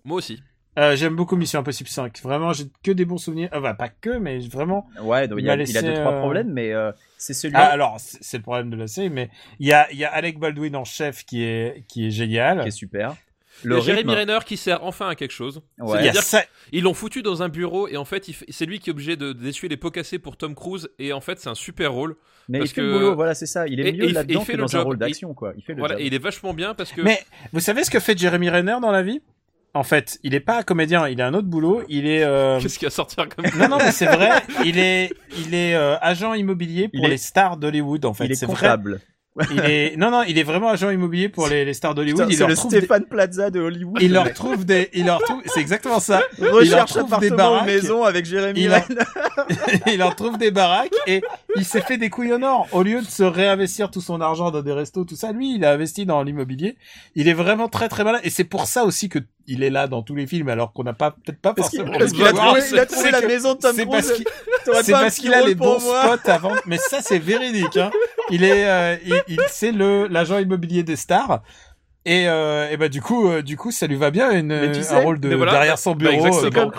Moi 0.05 0.17
aussi. 0.17 0.41
Euh, 0.77 0.95
J'aime 0.95 1.15
beaucoup 1.15 1.35
Mission 1.35 1.59
Impossible 1.59 1.89
5. 1.89 2.21
Vraiment, 2.21 2.53
j'ai 2.53 2.65
que 2.83 2.91
des 2.91 3.03
bons 3.03 3.17
souvenirs. 3.17 3.49
Enfin, 3.51 3.73
pas 3.73 3.89
que, 3.89 4.17
mais 4.17 4.39
vraiment. 4.47 4.87
Ouais, 5.01 5.27
donc 5.27 5.39
il, 5.39 5.45
y 5.45 5.49
a, 5.49 5.55
il 5.55 5.77
a 5.77 5.81
deux 5.81 5.87
laissé, 5.89 5.99
trois 5.99 6.13
euh, 6.13 6.19
problèmes, 6.21 6.53
mais 6.53 6.71
euh, 6.71 6.91
c'est 7.17 7.33
celui 7.33 7.55
Ah, 7.57 7.65
alors, 7.65 7.99
c'est 7.99 8.19
c'est 8.21 8.37
le 8.37 8.43
problème 8.43 8.69
de 8.69 8.77
la 8.77 8.87
série, 8.87 9.09
mais 9.09 9.29
il 9.59 9.67
y 9.67 9.73
a, 9.73 9.91
il 9.91 9.97
y 9.97 10.05
a 10.05 10.13
Alec 10.13 10.39
Baldwin 10.39 10.75
en 10.77 10.85
chef 10.85 11.25
qui 11.25 11.43
est, 11.43 11.83
qui 11.89 12.07
est 12.07 12.11
génial. 12.11 12.61
qui 12.61 12.67
est 12.69 12.71
super. 12.71 13.15
Le 13.63 13.77
a 13.77 13.79
Jeremy 13.79 14.11
rythme, 14.13 14.31
Renner 14.31 14.39
qui 14.45 14.57
sert 14.57 14.83
enfin 14.83 15.09
à 15.09 15.15
quelque 15.15 15.31
chose. 15.31 15.61
Ouais. 15.79 15.97
A 15.97 16.01
C'est-à-dire 16.01 16.23
ça, 16.23 16.43
Ils 16.71 16.83
l'ont 16.83 16.93
foutu 16.93 17.21
dans 17.21 17.41
un 17.43 17.49
bureau 17.49 17.87
et 17.87 17.97
en 17.97 18.05
fait, 18.05 18.29
c'est 18.49 18.65
lui 18.65 18.79
qui 18.79 18.89
est 18.89 18.93
obligé 18.93 19.15
de 19.15 19.33
d'essuyer 19.33 19.69
les 19.69 19.77
pots 19.77 19.91
cassés 19.91 20.19
pour 20.19 20.37
Tom 20.37 20.55
Cruise 20.55 20.89
et 20.99 21.13
en 21.13 21.21
fait, 21.21 21.39
c'est 21.39 21.49
un 21.49 21.55
super 21.55 21.91
rôle. 21.93 22.15
mais 22.47 22.59
il 22.59 22.67
fait 22.67 22.75
que- 22.75 22.81
le 22.81 22.93
boulot, 22.93 23.15
voilà, 23.15 23.35
c'est 23.35 23.45
ça. 23.45 23.67
Il 23.67 23.79
est 23.79 23.89
Et- 23.89 23.93
mieux 23.93 24.11
là-dedans 24.11 24.43
que 24.43 24.51
le 24.53 24.57
dans 24.57 24.75
un 24.75 24.81
rôle 24.81 24.95
Il- 24.95 24.99
d'action, 24.99 25.33
quoi. 25.33 25.53
Il 25.55 25.63
fait 25.63 25.73
le 25.73 25.79
Voilà, 25.79 25.95
job. 25.95 26.01
et 26.01 26.07
il 26.07 26.13
est 26.15 26.19
vachement 26.23 26.53
bien 26.53 26.73
parce 26.73 26.91
que 26.91 27.01
Mais 27.01 27.19
vous 27.53 27.59
savez 27.59 27.83
ce 27.83 27.91
que 27.91 27.99
fait 27.99 28.17
Jeremy 28.17 28.49
Renner 28.49 28.77
dans 28.81 28.91
la 28.91 29.03
vie? 29.03 29.21
En 29.75 29.83
fait, 29.83 30.17
il 30.23 30.33
est 30.33 30.39
pas 30.39 30.63
comédien, 30.63 31.07
il 31.07 31.21
a 31.21 31.27
un 31.27 31.33
autre 31.35 31.47
boulot. 31.47 31.83
Il 31.89 32.07
est. 32.07 32.23
euh, 32.23 32.59
qu'est-ce 32.59 32.79
qu'il 32.79 32.87
va 32.87 32.89
sortir 32.91 33.29
comme 33.29 33.45
Non, 33.55 33.67
non, 33.69 33.77
mais 33.77 33.91
c'est 33.91 34.07
vrai. 34.07 34.41
Il 34.65 34.79
est, 34.79 35.11
il 35.37 35.53
est 35.53 35.75
euh, 35.75 35.95
agent 36.01 36.33
immobilier 36.33 36.87
pour 36.87 37.01
Il 37.01 37.05
est- 37.05 37.09
les 37.09 37.17
stars 37.17 37.55
d'Hollywood. 37.57 38.03
En 38.05 38.15
fait, 38.15 38.25
il 38.25 38.31
est 38.31 38.35
c'est 38.35 38.47
vrai. 38.47 38.55
Il 39.51 39.59
est. 39.59 39.95
Non, 39.97 40.11
non, 40.11 40.23
il 40.23 40.37
est 40.37 40.43
vraiment 40.43 40.69
agent 40.69 40.89
immobilier 40.89 41.29
pour 41.29 41.47
les, 41.47 41.65
les 41.65 41.73
stars 41.73 41.95
d'Hollywood. 41.95 42.25
Il 42.29 42.33
C'est 42.33 42.39
leur 42.39 42.49
le 42.49 42.55
des- 42.55 42.61
Stéphane 42.61 43.05
Plaza 43.05 43.49
de 43.49 43.59
Hollywood. 43.59 44.01
Il 44.01 44.13
leur 44.13 44.31
trouve 44.33 44.65
des. 44.65 44.89
Il 44.93 45.05
leur 45.05 45.21
trouve. 45.21 45.41
C'est 45.45 45.59
exactement 45.59 45.99
ça. 45.99 46.21
recherche 46.39 46.91
trouve 46.93 47.19
des 47.19 47.29
baraques. 47.29 47.65
maison 47.65 48.03
avec 48.03 48.25
Jérémy 48.25 48.61
Il 48.63 48.73
a- 48.73 48.79
Renner. 48.79 49.81
il 49.87 49.97
leur 49.97 50.15
trouve 50.15 50.37
des 50.37 50.51
baraques 50.51 50.93
et 51.07 51.21
il 51.55 51.65
s'est 51.65 51.81
fait 51.81 51.97
des 51.97 52.09
couilles 52.09 52.33
au 52.33 52.37
nord. 52.37 52.67
Au 52.71 52.83
lieu 52.83 53.01
de 53.01 53.05
se 53.07 53.23
réinvestir 53.23 53.91
tout 53.91 54.01
son 54.01 54.21
argent 54.21 54.51
dans 54.51 54.61
des 54.61 54.73
restos, 54.73 55.03
tout 55.05 55.15
ça, 55.15 55.31
lui, 55.31 55.55
il 55.55 55.65
a 55.65 55.71
investi 55.73 56.05
dans 56.05 56.21
l'immobilier. 56.23 56.75
Il 57.15 57.27
est 57.27 57.33
vraiment 57.33 57.67
très 57.69 57.89
très 57.89 58.03
malin 58.03 58.19
et 58.23 58.29
c'est 58.29 58.43
pour 58.43 58.65
ça 58.67 58.83
aussi 58.85 59.09
que 59.09 59.19
il 59.51 59.63
est 59.63 59.71
là 59.71 59.87
dans 59.87 60.03
tous 60.03 60.13
les 60.13 60.27
films 60.27 60.47
alors 60.49 60.73
qu'on 60.73 60.83
n'a 60.83 60.93
pas 60.93 61.09
peut-être 61.11 61.39
pas 61.41 61.53
Parce 61.55 61.69
forcément. 61.75 61.97
parce 61.97 62.11
qu'il 62.11 62.25
a 62.27 62.33
trouvé, 62.33 62.61
il 62.71 62.77
a 62.79 62.85
trouvé 62.85 63.09
la 63.11 63.21
maison 63.21 63.55
de 63.55 63.59
Tom 63.59 63.75
Cruise. 63.75 64.13
c'est 64.83 64.91
parce 64.91 65.15
qu'il 65.15 65.33
a 65.33 65.41
les 65.43 65.55
bons 65.55 65.79
spots 65.79 66.29
avant. 66.29 66.51
Mais 66.67 66.77
ça, 66.77 66.99
c'est 67.01 67.17
véridique. 67.17 67.77
Hein. 67.77 67.89
Il 68.31 68.43
est, 68.43 68.67
euh, 68.69 68.95
il, 69.05 69.21
il- 69.27 69.39
c'est 69.49 69.71
le 69.71 70.07
l'agent 70.07 70.37
immobilier 70.39 70.83
des 70.83 70.95
stars. 70.95 71.41
Et, 72.05 72.27
euh, 72.29 72.69
et 72.71 72.77
bah 72.77 72.87
du 72.87 73.01
coup, 73.01 73.27
euh, 73.29 73.41
du 73.41 73.57
coup, 73.57 73.71
ça 73.71 73.85
lui 73.85 73.97
va 73.97 74.09
bien 74.09 74.31
une, 74.31 74.47
Mais 74.47 74.71
tu 74.71 74.81
sais, 74.81 74.95
un 74.95 74.99
rôle 75.01 75.19
de 75.19 75.35
voilà, 75.35 75.51
derrière 75.51 75.77
son 75.77 75.91
bah, 75.95 76.09
bureau. 76.09 76.27
euh, 76.27 76.31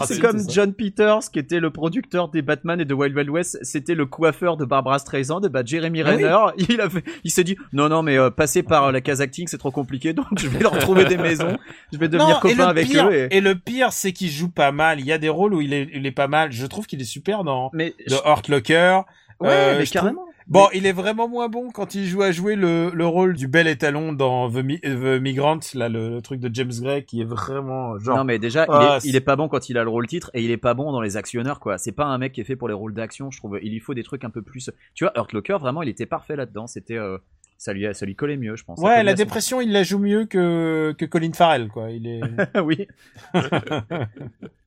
C'est 0.06 0.18
comme, 0.20 0.38
c'est. 0.38 0.50
John 0.50 0.72
Peters, 0.72 1.30
qui 1.30 1.38
était 1.38 1.60
le 1.60 1.70
producteur 1.70 2.28
des 2.30 2.40
Batman 2.40 2.80
et 2.80 2.86
de 2.86 2.94
Wild 2.94 3.14
Wild 3.14 3.28
West. 3.28 3.58
C'était 3.62 3.94
le 3.94 4.06
coiffeur 4.06 4.56
de 4.56 4.64
Barbara 4.64 4.98
Streisand. 4.98 5.42
Et 5.44 5.50
bah, 5.50 5.60
Jeremy 5.64 6.00
Ah 6.04 6.14
oui. 6.16 6.24
Renner, 6.24 6.52
il 6.70 6.80
a 6.80 6.88
fait, 6.88 7.04
il 7.22 7.30
s'est 7.30 7.44
dit, 7.44 7.56
non, 7.74 7.90
non, 7.90 8.02
mais 8.02 8.16
euh, 8.18 8.30
passer 8.30 8.62
par 8.62 8.90
la 8.90 9.00
case 9.02 9.20
acting, 9.20 9.46
c'est 9.46 9.58
trop 9.58 9.70
compliqué. 9.70 10.14
Donc, 10.14 10.26
je 10.38 10.48
vais 10.48 10.58
leur 10.58 10.76
trouver 10.78 11.04
des 11.04 11.18
maisons. 11.18 11.58
Je 11.92 11.98
vais 11.98 12.08
devenir 12.08 12.36
Non, 12.36 12.40
copain 12.40 12.64
avec 12.68 12.88
pire, 12.88 13.06
eux. 13.08 13.28
Et... 13.30 13.36
et 13.36 13.40
le 13.42 13.54
pire, 13.54 13.92
c'est 13.92 14.12
qu'il 14.12 14.30
joue 14.30 14.48
pas 14.50 14.72
mal. 14.72 15.00
Il 15.00 15.06
y 15.06 15.12
a 15.12 15.18
des 15.18 15.28
rôles 15.28 15.52
où 15.54 15.60
il 15.60 15.74
est, 15.74 15.90
il 15.92 16.06
est 16.06 16.12
pas 16.12 16.28
mal. 16.28 16.50
Je 16.50 16.64
trouve 16.66 16.86
qu'il 16.86 17.00
est 17.00 17.04
super 17.04 17.44
dans 17.44 17.70
Mais, 17.74 17.94
The 18.08 18.22
Hurt 18.24 18.48
Locker. 18.48 19.02
ouais, 19.38 19.48
Euh, 19.50 19.78
mais 19.78 19.86
carrément. 19.86 20.24
Bon, 20.48 20.66
il 20.74 20.84
est 20.86 20.92
vraiment 20.92 21.28
moins 21.28 21.48
bon 21.48 21.70
quand 21.70 21.94
il 21.94 22.06
joue 22.06 22.22
à 22.22 22.32
jouer 22.32 22.56
le, 22.56 22.90
le 22.92 23.06
rôle 23.06 23.34
du 23.34 23.46
bel 23.46 23.68
étalon 23.68 24.12
dans 24.12 24.50
The, 24.50 24.56
Mi- 24.64 24.80
The 24.80 25.20
Migrant, 25.20 25.60
là, 25.74 25.88
le, 25.88 26.10
le 26.10 26.22
truc 26.22 26.40
de 26.40 26.50
James 26.52 26.72
Gray, 26.80 27.04
qui 27.04 27.20
est 27.20 27.24
vraiment 27.24 27.98
genre. 27.98 28.16
Non 28.16 28.24
mais 28.24 28.38
déjà 28.40 28.66
Ah, 28.68 28.80
il, 28.80 28.96
est, 28.96 29.00
c'est- 29.00 29.08
il 29.08 29.16
est 29.16 29.20
pas 29.20 29.36
bon 29.36 29.48
quand 29.48 29.68
il 29.68 29.78
a 29.78 29.84
le 29.84 29.90
rôle 29.90 30.06
titre 30.08 30.30
et 30.34 30.42
il 30.42 30.50
est 30.50 30.56
pas 30.56 30.74
bon 30.74 30.90
dans 30.92 31.00
les 31.00 31.16
actionneurs 31.16 31.60
quoi. 31.60 31.78
C'est 31.78 31.92
pas 31.92 32.04
un 32.06 32.18
mec 32.18 32.32
qui 32.32 32.40
est 32.40 32.44
fait 32.44 32.56
pour 32.56 32.66
les 32.68 32.74
rôles 32.74 32.94
d'action, 32.94 33.30
je 33.30 33.38
trouve. 33.38 33.58
Il 33.62 33.70
lui 33.72 33.80
faut 33.80 33.94
des 33.94 34.02
trucs 34.02 34.24
un 34.24 34.30
peu 34.30 34.42
plus. 34.42 34.70
Tu 34.94 35.04
vois, 35.04 35.12
Hurt 35.16 35.32
Locker 35.32 35.58
vraiment 35.60 35.82
il 35.82 35.88
était 35.88 36.06
parfait 36.06 36.34
là-dedans. 36.36 36.66
C'était 36.66 36.96
euh, 36.96 37.18
ça 37.58 37.72
lui 37.72 37.86
ça 37.94 38.04
lui 38.06 38.16
collait 38.16 38.36
mieux 38.36 38.56
je 38.56 38.64
pense. 38.64 38.80
Ouais, 38.80 39.04
la 39.04 39.12
son- 39.12 39.16
dépression, 39.22 39.60
il 39.60 39.70
la 39.72 39.82
joue 39.84 39.98
mieux 39.98 40.24
que, 40.24 40.94
que 40.98 41.04
Colin 41.04 41.32
Farrell, 41.32 41.68
quoi. 41.68 41.90
Il 41.90 42.06
est... 42.08 42.20
oui. 42.60 42.88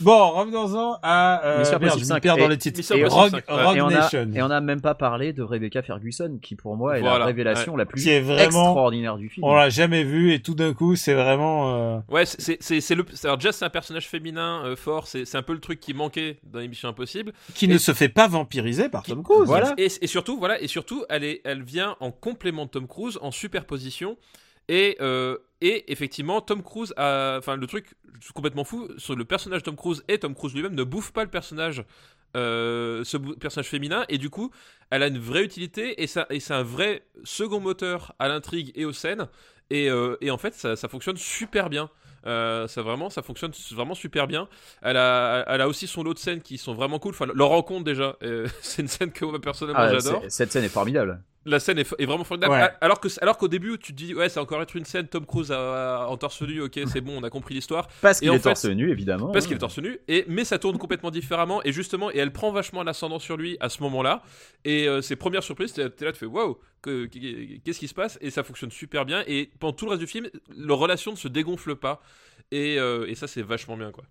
bon, 0.00 0.30
revenons-en 0.30 0.98
à, 1.02 1.44
euh, 1.44 1.58
Mission 1.60 1.72
merde, 1.78 1.84
Impossible 1.84 2.04
je 2.04 2.08
me 2.10 2.14
5. 2.16 2.22
perds 2.22 2.36
Et- 2.36 2.40
dans 2.40 2.48
les 2.48 2.58
titres. 2.58 2.92
Et 2.96 3.04
Rogue, 3.04 3.30
5, 3.30 3.48
ouais. 3.50 3.64
Rogue 3.64 3.76
et, 3.76 3.80
on 3.80 3.86
a, 3.88 3.90
Nation. 3.90 4.30
et 4.34 4.42
on 4.42 4.50
a 4.50 4.60
même 4.60 4.80
pas 4.80 4.94
parlé 4.94 5.32
de 5.32 5.42
Rebecca 5.42 5.82
Ferguson 5.82 6.38
qui 6.42 6.56
pour 6.56 6.76
moi 6.76 6.98
est 6.98 7.00
Voilà, 7.00 7.18
la 7.20 7.24
révélation 7.26 7.76
la 7.76 7.86
plus 7.86 8.02
Qui 8.02 8.10
est 8.10 8.20
vraiment- 8.20 8.44
extraordinaire 8.44 9.16
du 9.16 9.28
film. 9.28 9.44
On 9.44 9.54
l'a 9.54 9.68
jamais 9.70 10.04
vu 10.04 10.32
et 10.32 10.40
tout 10.42 10.54
d'un 10.54 10.74
coup, 10.74 10.96
c'est 10.96 11.14
vraiment, 11.14 11.74
euh, 11.74 11.98
Ouais, 12.10 12.24
c'est- 12.26 12.94
le. 12.94 13.04
Alors 13.24 13.36
déjà, 13.38 13.52
c'est 13.52 13.64
un 13.64 13.70
personnage 13.70 14.08
féminin 14.08 14.62
euh, 14.64 14.76
fort. 14.76 15.06
C'est 15.06 15.34
un 15.36 15.42
peu 15.42 15.52
le 15.52 15.60
truc 15.60 15.80
qui 15.80 15.94
manquait 15.94 16.38
dans 16.44 16.58
l'émission 16.58 16.88
Impossible. 16.88 17.32
qui 17.54 17.68
ne 17.68 17.78
se 17.78 17.92
fait 17.92 18.08
pas 18.08 18.28
vampiriser 18.28 18.88
par 18.88 19.02
Tom 19.02 19.22
Cruise. 19.22 19.46
Voilà. 19.46 19.74
Et, 19.78 19.86
et 20.00 20.06
surtout, 20.06 20.38
voilà, 20.38 20.60
et 20.60 20.66
surtout, 20.66 21.04
elle 21.08 21.24
est, 21.24 21.40
elle 21.44 21.62
vient 21.62 21.96
en 22.00 22.10
complément 22.10 22.64
de 22.66 22.70
Tom 22.70 22.86
Cruise, 22.86 23.18
en 23.22 23.30
superposition. 23.30 24.16
Et, 24.68 24.96
euh, 25.00 25.38
et 25.62 25.92
effectivement, 25.92 26.40
Tom 26.40 26.62
Cruise 26.62 26.92
a, 26.96 27.36
enfin, 27.38 27.56
le 27.56 27.66
truc 27.68 27.94
complètement 28.34 28.64
fou 28.64 28.88
sur 28.98 29.14
le 29.14 29.24
personnage 29.24 29.62
Tom 29.62 29.76
Cruise 29.76 30.04
et 30.08 30.18
Tom 30.18 30.34
Cruise 30.34 30.54
lui-même 30.54 30.74
ne 30.74 30.82
bouffe 30.82 31.12
pas 31.12 31.22
le 31.22 31.30
personnage, 31.30 31.84
euh, 32.36 33.04
ce 33.04 33.16
personnage 33.16 33.68
féminin. 33.68 34.04
Et 34.08 34.18
du 34.18 34.28
coup, 34.28 34.50
elle 34.90 35.04
a 35.04 35.06
une 35.06 35.18
vraie 35.18 35.44
utilité 35.44 36.02
et 36.02 36.08
et 36.30 36.40
c'est 36.40 36.54
un 36.54 36.62
vrai 36.64 37.04
second 37.22 37.60
moteur 37.60 38.14
à 38.18 38.26
l'intrigue 38.26 38.72
et 38.74 38.84
aux 38.84 38.92
scènes. 38.92 39.28
Et, 39.70 39.88
euh, 39.88 40.16
et 40.20 40.32
en 40.32 40.36
fait, 40.36 40.54
ça 40.54 40.88
fonctionne 40.88 41.16
super 41.16 41.70
bien. 41.70 41.88
Euh, 42.26 42.68
ça 42.68 42.82
vraiment, 42.82 43.10
ça 43.10 43.22
fonctionne 43.22 43.52
vraiment 43.72 43.94
super 43.94 44.26
bien. 44.26 44.48
Elle 44.82 44.96
a, 44.96 45.44
elle 45.48 45.60
a 45.60 45.68
aussi 45.68 45.86
son 45.86 46.02
lot 46.02 46.14
de 46.14 46.18
scènes 46.18 46.40
qui 46.40 46.58
sont 46.58 46.74
vraiment 46.74 46.98
cool. 46.98 47.10
Enfin, 47.14 47.26
leur 47.34 47.48
rencontre 47.48 47.84
déjà, 47.84 48.16
euh, 48.22 48.46
c'est 48.62 48.82
une 48.82 48.88
scène 48.88 49.10
que 49.12 49.24
moi 49.24 49.40
personnellement 49.40 49.82
Ah, 49.82 49.92
j'adore. 49.98 50.22
cette 50.28 50.52
scène 50.52 50.64
est 50.64 50.68
formidable. 50.68 51.20
La 51.44 51.58
scène 51.58 51.76
est, 51.80 51.92
est 51.98 52.06
vraiment 52.06 52.22
formidable. 52.22 52.54
Ouais. 52.54 52.68
Alors 52.80 53.00
que, 53.00 53.08
alors 53.20 53.36
qu'au 53.36 53.48
début, 53.48 53.76
tu 53.76 53.90
te 53.92 53.96
dis, 53.96 54.14
ouais, 54.14 54.28
c'est 54.28 54.38
encore 54.38 54.62
être 54.62 54.76
une 54.76 54.84
scène 54.84 55.08
Tom 55.08 55.26
Cruise 55.26 55.50
à- 55.50 56.02
à- 56.02 56.06
en 56.06 56.16
torse 56.16 56.40
nu. 56.42 56.60
Ok, 56.62 56.78
c'est 56.86 57.00
bon, 57.00 57.18
on 57.20 57.24
a 57.24 57.30
compris 57.30 57.52
l'histoire. 57.56 57.88
Parce 58.00 58.20
qu'il 58.20 58.30
en 58.30 58.34
est 58.34 58.38
fait, 58.38 58.50
torse 58.50 58.64
nu 58.66 58.92
évidemment. 58.92 59.32
Parce 59.32 59.46
qu'il 59.48 59.56
est 59.56 59.58
torse 59.58 59.78
nu, 59.80 59.98
et, 60.06 60.24
mais 60.28 60.44
ça 60.44 60.60
tourne 60.60 60.78
complètement 60.78 61.10
différemment, 61.10 61.60
et 61.64 61.72
justement, 61.72 62.12
et 62.12 62.18
elle 62.18 62.32
prend 62.32 62.52
vachement 62.52 62.84
l'ascendant 62.84 63.18
sur 63.18 63.36
lui 63.36 63.56
à 63.58 63.68
ce 63.70 63.82
moment-là, 63.82 64.22
et 64.64 64.86
euh, 64.86 65.02
ses 65.02 65.16
premières 65.16 65.42
surprises, 65.42 65.72
t'es 65.72 65.82
là, 66.04 66.12
tu 66.12 66.18
fais 66.20 66.26
waouh, 66.26 66.58
que- 66.80 67.06
que- 67.06 67.58
qu'est-ce 67.64 67.80
qui 67.80 67.88
se 67.88 67.94
passe, 67.94 68.18
et 68.20 68.30
ça 68.30 68.44
fonctionne 68.44 68.70
super 68.70 69.04
bien, 69.04 69.24
et 69.26 69.50
pendant 69.58 69.72
tout 69.72 69.86
le 69.86 69.90
reste 69.90 70.00
du 70.00 70.06
film, 70.06 70.28
leur 70.56 70.78
relation 70.78 71.10
ne 71.10 71.16
se 71.16 71.26
dégonfle 71.26 71.74
pas, 71.74 72.00
et, 72.50 72.78
euh, 72.78 73.06
et 73.08 73.14
ça, 73.14 73.26
c'est 73.26 73.42
vachement 73.42 73.76
bien, 73.76 73.90
quoi. 73.90 74.04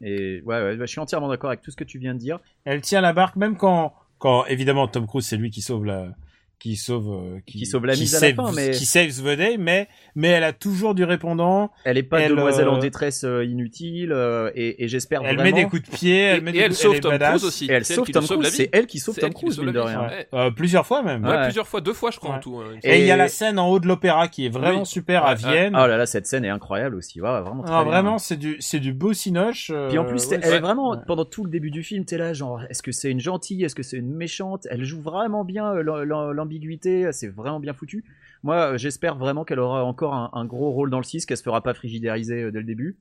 Et 0.00 0.42
ouais, 0.42 0.62
ouais, 0.62 0.76
je 0.78 0.84
suis 0.86 1.00
entièrement 1.00 1.28
d'accord 1.28 1.50
avec 1.50 1.62
tout 1.62 1.70
ce 1.70 1.76
que 1.76 1.84
tu 1.84 1.98
viens 1.98 2.14
de 2.14 2.18
dire. 2.18 2.38
Elle 2.64 2.80
tient 2.80 3.00
la 3.00 3.12
barque 3.12 3.36
même 3.36 3.56
quand, 3.56 3.94
quand 4.18 4.44
évidemment 4.46 4.88
Tom 4.88 5.06
Cruise 5.06 5.26
c'est 5.26 5.36
lui 5.36 5.50
qui 5.50 5.62
sauve 5.62 5.84
la, 5.84 6.08
qui 6.58 6.76
sauve, 6.76 7.12
euh, 7.12 7.40
Qui 7.46 7.66
sauve 7.66 7.84
la 7.84 7.94
mise 7.94 8.14
à 8.14 8.20
la 8.28 8.34
fin, 8.34 8.52
mais- 8.52 8.70
qui 8.70 8.86
saves 8.86 9.20
the 9.22 9.36
day, 9.36 9.56
mais 9.58 9.88
mais 10.14 10.28
elle 10.28 10.44
a 10.44 10.52
toujours 10.54 10.94
du 10.94 11.04
répondant. 11.04 11.70
Elle 11.84 11.98
est 11.98 12.02
pas 12.02 12.20
Elle, 12.20 12.30
demoiselle 12.30 12.68
euh, 12.68 12.72
en 12.72 12.78
détresse 12.78 13.24
euh, 13.24 13.44
inutile 13.44 14.12
euh, 14.12 14.50
et, 14.54 14.82
et 14.84 14.88
j'espère 14.88 15.20
Elle 15.24 15.36
vraiment. 15.36 15.42
met 15.56 15.62
des 15.62 15.68
coups 15.68 15.82
de 15.82 15.94
pied, 15.94 16.18
elle 16.20 16.38
Et, 16.38 16.40
met 16.40 16.50
et 16.50 16.52
des 16.54 16.58
elle 16.60 16.68
coups- 16.68 16.80
sauve 16.80 16.94
est 16.96 17.00
Tom. 17.00 17.18
Cruise 17.18 17.44
aussi. 17.44 17.66
Et 17.66 17.72
elle 17.72 17.84
sauve 17.84 18.06
qui 18.06 18.12
Tom 18.12 18.24
Cruise. 18.24 18.40
vie. 18.48 18.50
C'est 18.50 18.70
elle 18.72 18.86
qui 18.86 18.98
sauve 18.98 19.16
Tom 19.16 19.28
elle 19.28 19.34
Cruise 19.34 19.58
mine 19.58 19.72
de 19.72 19.78
rien. 19.78 20.02
Ouais. 20.06 20.28
Euh, 20.32 20.50
plusieurs 20.50 20.86
fois 20.86 21.02
même. 21.02 21.24
Ouais, 21.24 21.30
Ouais. 21.32 21.42
plusieurs 21.44 21.66
fois, 21.66 21.80
deux 21.82 21.92
fois, 21.92 22.10
je 22.10 22.18
crois, 22.18 22.30
Ouais. 22.30 22.36
en 22.36 22.40
tout. 22.40 22.58
hein. 22.60 22.78
Et 22.82 23.00
il 23.00 23.06
y 23.06 23.10
a 23.10 23.16
la 23.16 23.28
scène 23.28 23.58
en 23.58 23.68
haut 23.68 23.78
de 23.80 23.86
l'opéra 23.86 24.28
qui 24.28 24.46
est 24.46 24.50
vraiment 24.50 24.80
Oui. 24.80 24.86
super 24.86 25.24
à. 25.26 25.34
Vienne. 25.34 25.74
Oh 25.74 25.86
là 25.86 25.96
là, 25.98 26.06
cette 26.06 26.26
scène 26.26 26.44
est 26.44 26.48
incroyable 26.50 26.96
aussi. 26.96 27.20
Ouais, 27.20 27.40
vraiment 27.40 27.62
très 27.64 27.74
Ah, 27.74 27.82
vraiment, 27.82 28.18
c'est 28.18 28.36
du, 28.36 28.56
c'est 28.60 28.78
du 28.80 28.92
beau 28.94 29.12
cinoche. 29.12 29.70
euh, 29.74 29.88
Puis 29.88 29.98
en 29.98 30.04
plus, 30.04 30.30
elle 30.32 30.44
est 30.44 30.60
vraiment 30.60 30.96
pendant 31.06 31.24
tout 31.24 31.44
le 31.44 31.50
début 31.50 31.70
du 31.70 31.82
film, 31.82 32.04
t'es 32.04 32.16
là 32.16 32.32
genre, 32.32 32.62
est-ce 32.70 32.82
que 32.82 32.92
c'est 32.92 33.10
une 33.10 33.20
gentille, 33.20 33.62
est-ce 33.64 33.74
que 33.74 33.82
c'est 33.82 33.96
une 33.98 34.14
méchante? 34.14 34.66
Elle 34.70 34.84
joue 34.84 35.00
vraiment 35.00 35.44
bien 35.44 35.66
euh, 35.74 35.82
c'est 37.12 37.28
vraiment 37.28 37.60
bien 37.60 37.74
foutu. 37.74 38.04
Moi, 38.42 38.56
euh, 38.72 38.78
j'espère 38.78 39.16
vraiment 39.16 39.44
qu'elle 39.44 39.60
aura 39.60 39.84
encore 39.84 40.14
un, 40.14 40.30
un 40.32 40.44
gros 40.44 40.70
rôle 40.70 40.90
dans 40.90 40.98
le 40.98 41.04
6, 41.04 41.26
qu'elle 41.26 41.36
se 41.36 41.42
fera 41.42 41.62
pas 41.62 41.74
frigidériser 41.74 42.42
euh, 42.42 42.50
dès 42.50 42.58
le 42.58 42.64
début. 42.64 42.98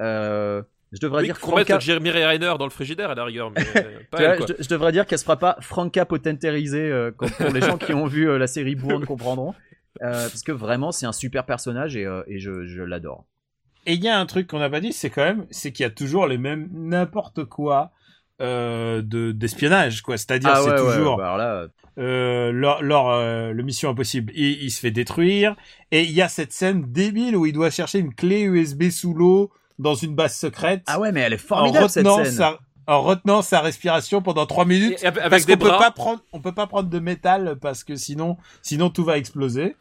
Euh, 0.00 0.62
je 0.92 1.00
devrais 1.00 1.22
Oui, 1.22 1.26
dire 1.26 1.40
qu'on 1.40 1.56
mette 1.56 1.66
Franca, 1.66 1.80
Jeremy 1.80 2.10
Renner 2.10 2.54
dans 2.58 2.64
le 2.64 2.70
frigidaire 2.70 3.10
à 3.10 3.14
la 3.16 3.24
rigueur, 3.24 3.50
mais 3.50 3.64
pas 4.10 4.18
tu 4.18 4.22
elle, 4.22 4.36
vois, 4.38 4.46
quoi. 4.46 4.56
je, 4.58 4.62
je 4.62 4.68
devrais 4.68 4.92
dire 4.92 5.06
qu'elle 5.06 5.18
se 5.18 5.24
fera 5.24 5.38
pas 5.38 5.56
Franca 5.60 6.04
potentérisée 6.04 6.88
euh, 6.90 7.10
comme 7.10 7.30
pour 7.30 7.50
les 7.50 7.60
gens 7.60 7.78
qui 7.78 7.92
ont 7.92 8.06
vu 8.06 8.28
euh, 8.28 8.38
la 8.38 8.46
série 8.46 8.76
Bourne 8.76 9.04
comprendront. 9.06 9.54
Euh, 10.02 10.12
parce 10.12 10.42
que 10.42 10.52
vraiment, 10.52 10.92
c'est 10.92 11.06
un 11.06 11.12
super 11.12 11.46
personnage 11.46 11.96
et, 11.96 12.04
euh, 12.04 12.22
et 12.26 12.38
je, 12.38 12.66
je 12.66 12.82
l'adore. 12.82 13.26
Et 13.86 13.94
il 13.94 14.02
y 14.02 14.08
a 14.08 14.18
un 14.18 14.26
truc 14.26 14.46
qu'on 14.46 14.58
n'a 14.58 14.70
pas 14.70 14.80
dit, 14.80 14.92
c'est 14.92 15.10
quand 15.10 15.24
même, 15.24 15.46
c'est 15.50 15.72
qu'il 15.72 15.82
y 15.84 15.86
a 15.86 15.90
toujours 15.90 16.26
les 16.26 16.38
mêmes 16.38 16.68
n'importe 16.72 17.44
quoi 17.44 17.92
euh, 18.40 19.02
de 19.02 19.32
d'espionnage, 19.32 20.02
quoi. 20.02 20.16
C'est-à-dire, 20.16 20.50
Ah 20.52 20.60
c'est 20.62 20.70
ouais, 20.70 20.80
ouais, 20.80 20.96
toujours 20.96 21.16
bah 21.16 21.24
alors 21.34 21.38
là, 21.38 21.66
euh, 21.98 22.50
lors, 22.52 22.82
lors, 22.82 23.10
euh, 23.12 23.52
le 23.52 23.62
Mission 23.62 23.90
Impossible, 23.90 24.32
il, 24.34 24.62
il 24.64 24.70
se 24.70 24.80
fait 24.80 24.90
détruire, 24.90 25.54
et 25.92 26.02
il 26.02 26.10
y 26.10 26.22
a 26.22 26.28
cette 26.28 26.52
scène 26.52 26.84
débile 26.90 27.36
où 27.36 27.46
il 27.46 27.52
doit 27.52 27.70
chercher 27.70 27.98
une 27.98 28.14
clé 28.14 28.42
USB 28.42 28.90
sous 28.90 29.14
l'eau 29.14 29.52
dans 29.78 29.94
une 29.94 30.14
base 30.14 30.36
secrète. 30.36 30.82
ah 30.86 30.98
ouais, 30.98 31.12
mais 31.12 31.20
elle 31.20 31.32
est 31.34 31.36
en 31.36 31.46
formidable 31.46 31.88
cette 31.88 32.06
retenant 32.06 32.24
scène. 32.24 32.32
sa 32.32 32.58
en 32.86 33.02
retenant 33.02 33.42
sa 33.42 33.60
respiration 33.60 34.20
pendant 34.20 34.46
trois 34.46 34.64
minutes. 34.64 35.02
Et 35.02 35.06
avec 35.06 35.30
parce 35.30 35.46
des 35.46 35.56
peut 35.56 35.68
bras. 35.68 35.78
pas 35.78 35.90
prendre, 35.90 36.20
on 36.32 36.40
peut 36.40 36.52
pas 36.52 36.66
prendre 36.66 36.88
de 36.88 36.98
métal 36.98 37.56
parce 37.60 37.82
que 37.84 37.96
sinon, 37.96 38.36
sinon 38.62 38.90
tout 38.90 39.04
va 39.04 39.16
exploser. 39.16 39.76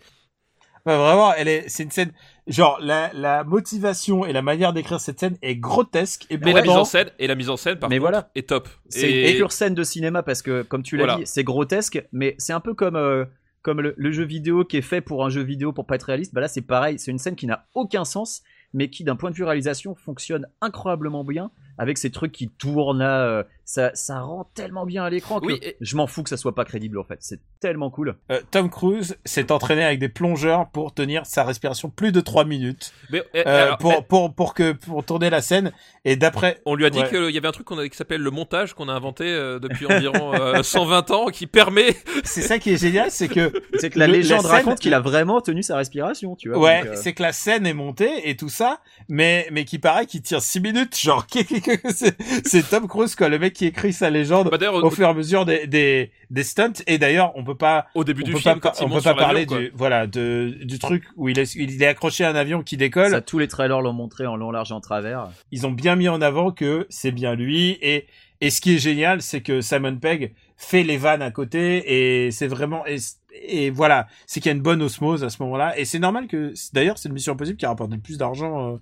Ouais, 0.85 0.97
vraiment, 0.97 1.33
elle 1.33 1.47
est, 1.47 1.69
c'est 1.69 1.83
une 1.83 1.91
scène, 1.91 2.11
genre, 2.45 2.77
la, 2.81 3.09
la 3.13 3.45
motivation 3.45 4.25
et 4.25 4.33
la 4.33 4.41
manière 4.41 4.73
d'écrire 4.73 4.99
cette 4.99 5.19
scène 5.19 5.37
est 5.41 5.55
grotesque 5.55 6.25
et 6.29 6.37
Mais 6.37 6.51
la 6.51 6.61
mise 6.61 6.71
en 6.71 6.83
scène 6.83 7.09
et 7.19 7.27
la 7.27 7.35
mise 7.35 7.49
en 7.49 7.55
scène 7.55 7.79
par 7.79 7.89
Mais 7.89 7.97
contre 7.99 8.11
voilà. 8.11 8.31
est 8.35 8.49
top. 8.49 8.67
C'est 8.89 9.09
Et- 9.09 9.31
une 9.31 9.37
pure 9.37 9.53
scène 9.53 9.75
de 9.75 9.83
cinéma 9.83 10.23
parce 10.23 10.41
que, 10.41 10.61
comme 10.63 10.83
tu 10.83 10.97
l'as 10.97 11.05
Voilà. 11.05 11.19
dit, 11.19 11.25
c'est 11.25 11.45
grotesque, 11.45 12.05
mais 12.11 12.35
c'est 12.37 12.51
un 12.53 12.59
peu 12.59 12.73
comme, 12.73 12.97
euh, 12.97 13.23
comme 13.61 13.79
le, 13.79 13.93
le 13.95 14.11
jeu 14.11 14.25
vidéo 14.25 14.65
qui 14.65 14.75
est 14.75 14.81
fait 14.81 14.99
pour 14.99 15.23
un 15.25 15.29
jeu 15.29 15.41
vidéo 15.41 15.71
pour 15.71 15.85
pas 15.85 15.95
être 15.95 16.03
réaliste. 16.03 16.33
Bah 16.33 16.41
là, 16.41 16.49
c'est 16.49 16.61
pareil, 16.61 16.99
c'est 16.99 17.11
une 17.11 17.19
scène 17.19 17.35
qui 17.37 17.47
n'a 17.47 17.65
aucun 17.75 18.03
sens, 18.03 18.41
mais 18.73 18.89
qui, 18.89 19.05
d'un 19.05 19.15
point 19.15 19.31
de 19.31 19.35
vue 19.35 19.45
réalisation, 19.45 19.95
fonctionne 19.95 20.47
incroyablement 20.59 21.23
bien 21.23 21.49
avec 21.77 21.97
ces 21.97 22.11
trucs 22.11 22.33
qui 22.33 22.49
tournent 22.49 22.99
là. 22.99 23.21
euh, 23.23 23.43
ça, 23.65 23.91
ça 23.93 24.19
rend 24.19 24.49
tellement 24.55 24.85
bien 24.85 25.03
à 25.05 25.09
l'écran 25.09 25.39
que 25.39 25.45
Oui, 25.47 25.59
et- 25.61 25.77
je 25.81 25.95
m'en 25.95 26.05
fous 26.07 26.23
que 26.23 26.29
ça 26.29 26.37
soit 26.37 26.53
pas 26.55 26.65
crédible 26.65 26.99
en 26.99 27.03
fait. 27.03 27.17
C'est 27.21 27.39
tellement 27.59 27.89
cool. 27.89 28.15
Euh, 28.29 28.41
Tom 28.51 28.69
Cruise 28.69 29.15
s'est 29.23 29.51
entraîné 29.51 29.83
avec 29.83 29.99
des 29.99 30.09
plongeurs 30.09 30.69
pour 30.69 30.93
tenir 30.93 31.25
sa 31.25 31.43
respiration 31.43 31.89
plus 31.89 32.11
de 32.11 32.19
3 32.19 32.43
minutes 32.45 32.93
mais, 33.09 33.23
euh, 33.35 33.43
alors, 33.45 33.77
pour, 33.77 34.05
pour, 34.05 34.33
pour, 34.35 34.53
que, 34.53 34.73
pour 34.73 35.03
tourner 35.05 35.29
la 35.29 35.41
scène. 35.41 35.71
Et 36.05 36.17
d'après. 36.17 36.59
on 36.65 36.75
lui 36.75 36.85
a 36.85 36.89
dit 36.89 36.99
Ouais. 36.99 37.07
qu'il 37.09 37.29
y 37.33 37.37
avait 37.37 37.47
un 37.47 37.51
truc 37.53 37.65
qu'on 37.65 37.77
a- 37.79 37.87
qui 37.87 37.95
s'appelle 37.95 38.21
le 38.21 38.31
montage 38.31 38.73
qu'on 38.73 38.89
a 38.89 38.93
inventé 38.93 39.23
euh, 39.25 39.59
depuis 39.59 39.85
environ 39.85 40.33
euh, 40.33 40.61
120 40.61 41.11
ans 41.11 41.27
qui 41.27 41.47
permet 41.47 41.95
C'est 42.25 42.41
ça 42.41 42.59
qui 42.59 42.71
est 42.71 42.77
génial, 42.77 43.09
c'est 43.11 43.29
que. 43.29 43.53
C'est 43.79 43.89
que 43.89 43.99
la 43.99 44.07
Le- 44.07 44.13
la 44.13 44.17
légende 44.19 44.41
scène- 44.41 44.51
raconte 44.51 44.79
qu'il 44.79 44.93
a 44.93 44.99
vraiment 44.99 45.39
tenu 45.41 45.63
sa 45.63 45.77
respiration, 45.77 46.35
tu 46.35 46.49
vois. 46.49 46.57
Ouais, 46.59 46.83
euh, 46.85 46.95
c'est 46.95 47.13
que 47.13 47.21
la 47.23 47.31
scène 47.33 47.65
est 47.65 47.73
montée 47.73 48.29
et 48.29 48.35
tout 48.35 48.49
ça, 48.49 48.79
mais 49.07 49.47
mais 49.51 49.63
qui 49.65 49.79
paraît 49.79 50.05
qu'il 50.05 50.21
tire 50.21 50.41
6 50.41 50.59
minutes. 50.59 50.97
Genre, 50.99 51.25
c'est 51.93 52.17
c'est 52.45 52.69
Tom 52.69 52.87
Cruise 52.87 53.15
quoi, 53.15 53.29
le 53.29 53.39
mec 53.39 53.52
qui 53.53 53.65
écrit 53.65 53.93
sa 53.93 54.09
légende 54.09 54.49
Bah, 54.49 54.57
au 54.71 54.89
fur 54.89 55.05
et 55.05 55.09
à 55.09 55.13
mesure 55.13 55.45
des 55.45 55.67
des, 55.67 56.11
des 56.29 56.43
stunts. 56.43 56.83
Et 56.87 56.97
d'ailleurs, 56.97 57.31
on 57.35 57.43
peut 57.43 57.55
pas 57.55 57.87
au 57.95 58.03
début 58.03 58.23
on 58.23 58.25
du 58.25 58.31
peut 58.33 58.39
film 58.39 58.59
pas, 58.59 58.71
quand 58.71 58.85
on 58.85 58.89
peut 58.89 59.01
pas 59.01 59.15
parler 59.15 59.45
du 59.45 59.71
voilà 59.73 60.07
de 60.07 60.57
du 60.63 60.79
truc 60.79 61.03
où 61.15 61.29
il 61.29 61.39
est 61.39 61.55
il 61.55 61.81
est 61.81 61.87
accroché 61.87 62.25
à 62.25 62.29
un 62.29 62.35
avion 62.35 62.63
qui 62.63 62.77
décolle. 62.77 63.11
ça, 63.11 63.21
tous 63.21 63.39
les 63.39 63.47
trailers 63.47 63.81
l'ont 63.81 63.93
montré 63.93 64.25
en 64.25 64.35
long, 64.35 64.51
large 64.51 64.71
et 64.71 64.73
en 64.73 64.81
travers. 64.81 65.29
Ils 65.51 65.65
ont 65.65 65.71
bien 65.71 65.95
mis 65.95 66.09
en 66.09 66.21
avant 66.21 66.51
que 66.51 66.85
c'est 66.89 67.11
bien 67.11 67.35
lui 67.35 67.77
et 67.81 68.07
et 68.41 68.49
ce 68.49 68.59
qui 68.59 68.75
est 68.75 68.77
génial, 68.79 69.21
c'est 69.21 69.39
que 69.39 69.61
Simon 69.61 69.95
Pegg 69.95 70.33
fait 70.57 70.83
les 70.83 70.97
vannes 70.97 71.21
à 71.21 71.31
côté 71.31 72.25
et 72.25 72.31
c'est 72.31 72.47
vraiment 72.47 72.85
et, 72.85 72.97
et 73.41 73.69
voilà, 73.69 74.07
c'est 74.27 74.41
qu'il 74.41 74.49
y 74.49 74.53
a 74.53 74.55
une 74.55 74.61
bonne 74.61 74.81
osmose 74.81 75.23
à 75.23 75.29
ce 75.29 75.41
moment-là 75.43 75.77
et 75.79 75.85
c'est 75.85 75.99
normal 75.99 76.27
que 76.27 76.53
d'ailleurs 76.73 76.97
c'est 76.97 77.07
une 77.07 77.13
Mission 77.13 77.33
Impossible 77.33 77.57
qui 77.57 77.65
a 77.65 77.69
rapporté 77.69 77.95
le 77.95 78.01
plus 78.01 78.17
d'argent 78.17 78.73
euh, 78.73 78.77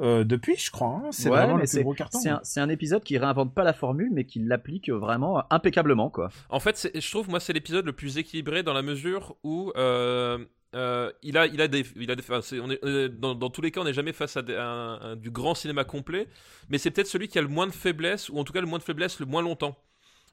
euh, 0.00 0.24
depuis, 0.24 0.56
je 0.56 0.70
crois. 0.70 0.88
hein. 1.04 1.08
C'est 1.10 1.28
Ouais, 1.28 1.36
vraiment 1.38 1.56
le 1.56 1.64
plus 1.66 1.82
gros 1.82 1.94
carton. 1.94 2.18
C'est 2.42 2.60
un, 2.60 2.68
épisode 2.68 3.02
qui 3.04 3.18
réinvente 3.18 3.54
pas 3.54 3.64
la 3.64 3.72
formule, 3.72 4.10
mais 4.12 4.24
qui 4.24 4.38
l'applique 4.40 4.88
vraiment 4.90 5.42
impeccablement, 5.52 6.10
quoi. 6.10 6.30
En 6.48 6.60
fait, 6.60 6.90
je 6.94 7.10
trouve 7.10 7.28
moi 7.28 7.40
c'est 7.40 7.52
l'épisode 7.52 7.84
le 7.86 7.92
plus 7.92 8.18
équilibré 8.18 8.62
dans 8.62 8.72
la 8.72 8.82
mesure 8.82 9.36
où 9.44 9.72
euh, 9.76 10.38
euh, 10.74 11.10
il 11.22 11.36
a 11.36 11.46
il 11.46 11.60
a 11.60 11.68
des 11.68 11.84
il 11.96 12.10
a 12.10 12.16
des 12.16 12.22
enfin, 12.22 12.40
c'est- 12.40 12.58
on 12.60 12.70
est, 12.70 12.78
on 12.82 12.88
est- 12.88 13.08
dans, 13.10 13.34
dans 13.34 13.50
tous 13.50 13.60
les 13.60 13.70
cas 13.70 13.82
on 13.82 13.84
n'est 13.84 13.92
jamais 13.92 14.12
face 14.14 14.36
à, 14.38 14.42
des- 14.42 14.54
à 14.54 14.64
un- 14.66 15.00
un- 15.12 15.16
du 15.16 15.30
grand 15.30 15.54
cinéma 15.54 15.84
complet, 15.84 16.28
mais 16.70 16.78
c'est 16.78 16.90
peut-être 16.90 17.06
celui 17.08 17.28
qui 17.28 17.38
a 17.38 17.42
le 17.42 17.48
moins 17.48 17.66
de 17.66 17.72
faiblesse 17.72 18.28
ou 18.30 18.38
en 18.38 18.44
tout 18.44 18.52
cas 18.54 18.60
le 18.62 18.66
moins 18.66 18.78
de 18.78 18.84
faiblesse 18.84 19.20
le 19.20 19.26
moins 19.26 19.42
longtemps. 19.42 19.76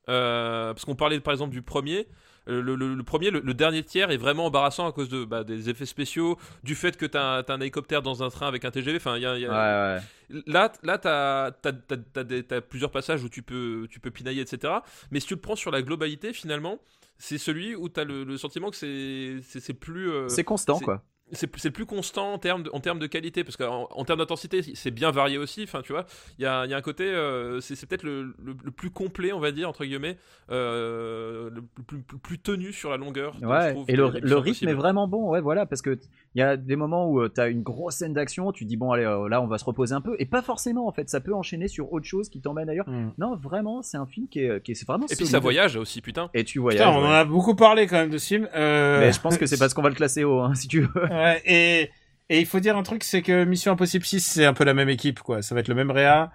Euh, 0.08 0.74
parce 0.74 0.86
qu'on 0.86 0.96
parlait 0.96 1.20
par 1.20 1.34
exemple 1.34 1.52
du 1.52 1.62
premier. 1.62 2.08
Euh, 2.50 2.62
Le, 2.62 2.76
le- 2.76 2.96
le 2.96 3.04
premier, 3.04 3.30
le, 3.32 3.40
le 3.40 3.54
dernier 3.54 3.84
tiers 3.84 4.12
est 4.12 4.18
vraiment 4.18 4.48
embarrassant 4.48 4.88
à 4.88 4.92
cause 4.92 5.08
de, 5.10 5.24
bah, 5.24 5.44
des 5.44 5.70
effets 5.70 5.86
spéciaux, 5.86 6.38
du 6.64 6.76
fait 6.76 6.98
que 6.98 7.06
t'as 7.06 7.40
as 7.40 7.52
un 7.54 7.62
hélicoptère 7.62 8.02
dans 8.02 8.24
un 8.24 8.30
train 8.30 8.48
avec 8.48 8.66
un 8.66 8.72
TGV. 8.72 8.98
Enfin, 8.98 9.16
il 9.18 9.22
y 9.24 9.26
a, 9.26 9.36
il 9.38 9.42
y 9.42 9.46
a- 9.46 9.50
Ouais, 9.50 9.96
ouais. 9.98 10.44
Là, 10.48 10.72
là, 10.84 10.98
t'as 10.98 11.52
t'as 11.52 12.62
plusieurs 12.62 12.92
passages 12.92 13.24
où 13.24 13.30
tu 13.30 13.42
peux, 13.42 13.88
tu 13.90 14.00
peux 14.00 14.12
pinailler, 14.12 14.42
etc. 14.42 14.74
Mais 15.12 15.20
si 15.20 15.28
tu 15.28 15.34
le 15.36 15.40
prends 15.42 15.56
sur 15.56 15.72
la 15.72 15.82
globalité, 15.82 16.34
finalement, 16.34 16.80
c'est 17.18 17.38
celui 17.38 17.76
où 17.76 17.90
t'as 17.90 18.04
le, 18.04 18.24
le 18.24 18.38
sentiment 18.38 18.70
que 18.70 18.76
c'est, 18.78 19.74
plus, 19.74 20.10
euh, 20.12 20.28
C'est 20.30 20.44
constant, 20.44 20.80
quoi. 20.80 21.04
C'est, 21.32 21.50
c'est 21.58 21.72
plus 21.72 21.86
constant 21.86 22.34
en 22.34 22.40
termes 22.40 22.64
de, 22.64 22.70
en 22.74 22.80
termes 22.80 23.00
de 23.00 23.08
qualité, 23.08 23.44
parce 23.44 23.58
qu'en 23.58 23.88
en 23.92 24.06
termes 24.06 24.20
d'intensité, 24.20 24.62
c'est 24.76 24.92
bien 24.92 25.12
varié 25.12 25.38
aussi. 25.38 25.64
Enfin, 25.64 25.82
tu 25.82 25.92
vois, 25.94 26.06
il 26.38 26.44
y 26.44 26.46
a, 26.46 26.66
y 26.66 26.74
a 26.74 26.78
un 26.78 26.82
côté, 26.82 27.04
euh, 27.06 27.60
c'est, 27.62 27.86
peut-être 27.88 28.04
le, 28.04 28.34
le- 28.44 28.56
le 28.64 28.72
plus 28.72 28.90
complet, 28.92 29.32
on 29.34 29.40
va 29.40 29.52
dire 29.52 29.70
entre 29.70 29.86
guillemets, 29.86 30.18
euh, 30.52 31.50
le 31.50 31.62
plus, 31.62 32.00
plus, 32.02 32.18
plus 32.18 32.40
tenu 32.40 32.74
sur 32.74 32.90
la 32.90 32.98
longueur. 32.98 33.36
je 33.42 33.46
Ouais, 33.46 33.72
trouve, 33.72 33.86
et 33.88 33.96
le, 33.96 34.10
le 34.22 34.38
rythme 34.38 34.68
est 34.68 34.74
vraiment 34.74 35.08
bon, 35.08 35.30
ouais, 35.30 35.42
voilà, 35.42 35.66
parce 35.66 35.82
que 35.82 35.98
il 36.40 36.42
y 36.42 36.46
a 36.46 36.56
des 36.56 36.78
moments 36.78 37.10
où 37.10 37.22
tu 37.28 37.34
t'as 37.34 37.50
une 37.50 37.62
grosse 37.62 37.96
scène 37.96 38.14
d'action, 38.14 38.54
tu 38.54 38.64
dis 38.64 38.78
bon, 38.78 38.94
allez, 38.94 39.04
euh, 39.04 39.28
là, 39.28 39.42
on 39.42 39.48
va 39.48 39.58
se 39.58 39.66
reposer 39.66 39.94
un 39.94 40.00
peu, 40.00 40.16
et 40.20 40.26
pas 40.26 40.42
forcément, 40.42 40.88
en 40.88 40.92
fait, 40.94 41.10
ça 41.10 41.20
peut 41.20 41.34
enchaîner 41.34 41.68
sur 41.68 41.92
autre 41.92 42.06
chose 42.06 42.30
qui 42.30 42.40
t'emmène 42.40 42.70
ailleurs. 42.70 42.88
Hmm. 42.88 43.10
Non, 43.18 43.36
vraiment, 43.36 43.82
c'est 43.82 43.98
un 43.98 44.06
film 44.06 44.30
qui 44.30 44.40
est, 44.40 44.64
qui 44.64 44.72
est 44.72 44.88
vraiment 44.88 45.06
Et 45.08 45.16
puis 45.18 45.28
ça 45.28 45.40
voyage 45.40 45.76
aussi, 45.76 46.02
putain. 46.02 46.30
Et 46.34 46.46
tu 46.46 46.60
voyages. 46.60 46.86
Putain, 46.86 46.98
on 46.98 47.06
en 47.06 47.12
a 47.12 47.26
beaucoup 47.26 47.56
parlé 47.56 47.88
quand 47.88 47.98
même 47.98 48.10
de 48.10 48.18
ce 48.18 48.28
film. 48.28 48.48
Euh... 48.56 49.02
Mais 49.02 49.12
je 49.12 49.20
pense 49.20 49.38
que 49.38 49.46
c'est 49.46 49.58
parce 49.58 49.74
qu'on 49.74 49.82
va 49.82 49.90
le 49.90 49.96
classer 49.96 50.24
haut, 50.24 50.40
hein, 50.40 50.56
si 50.56 50.68
tu 50.68 50.82
veux. 50.82 50.90
Ouais, 51.10 51.42
et, 51.46 51.90
et 52.30 52.40
il 52.40 52.46
faut 52.46 52.62
dire 52.62 52.78
un 52.78 52.84
truc, 52.84 53.04
c'est 53.04 53.22
que 53.22 53.44
Mission 53.44 53.74
Impossible 53.74 54.06
6, 54.06 54.22
c'est 54.22 54.46
un 54.46 54.54
peu 54.54 54.64
la 54.64 54.74
même 54.74 54.90
équipe, 54.90 55.20
quoi. 55.20 55.42
Ça 55.42 55.56
va 55.56 55.60
être 55.60 55.68
le 55.68 55.76
même 55.76 55.92
réa. 55.92 56.32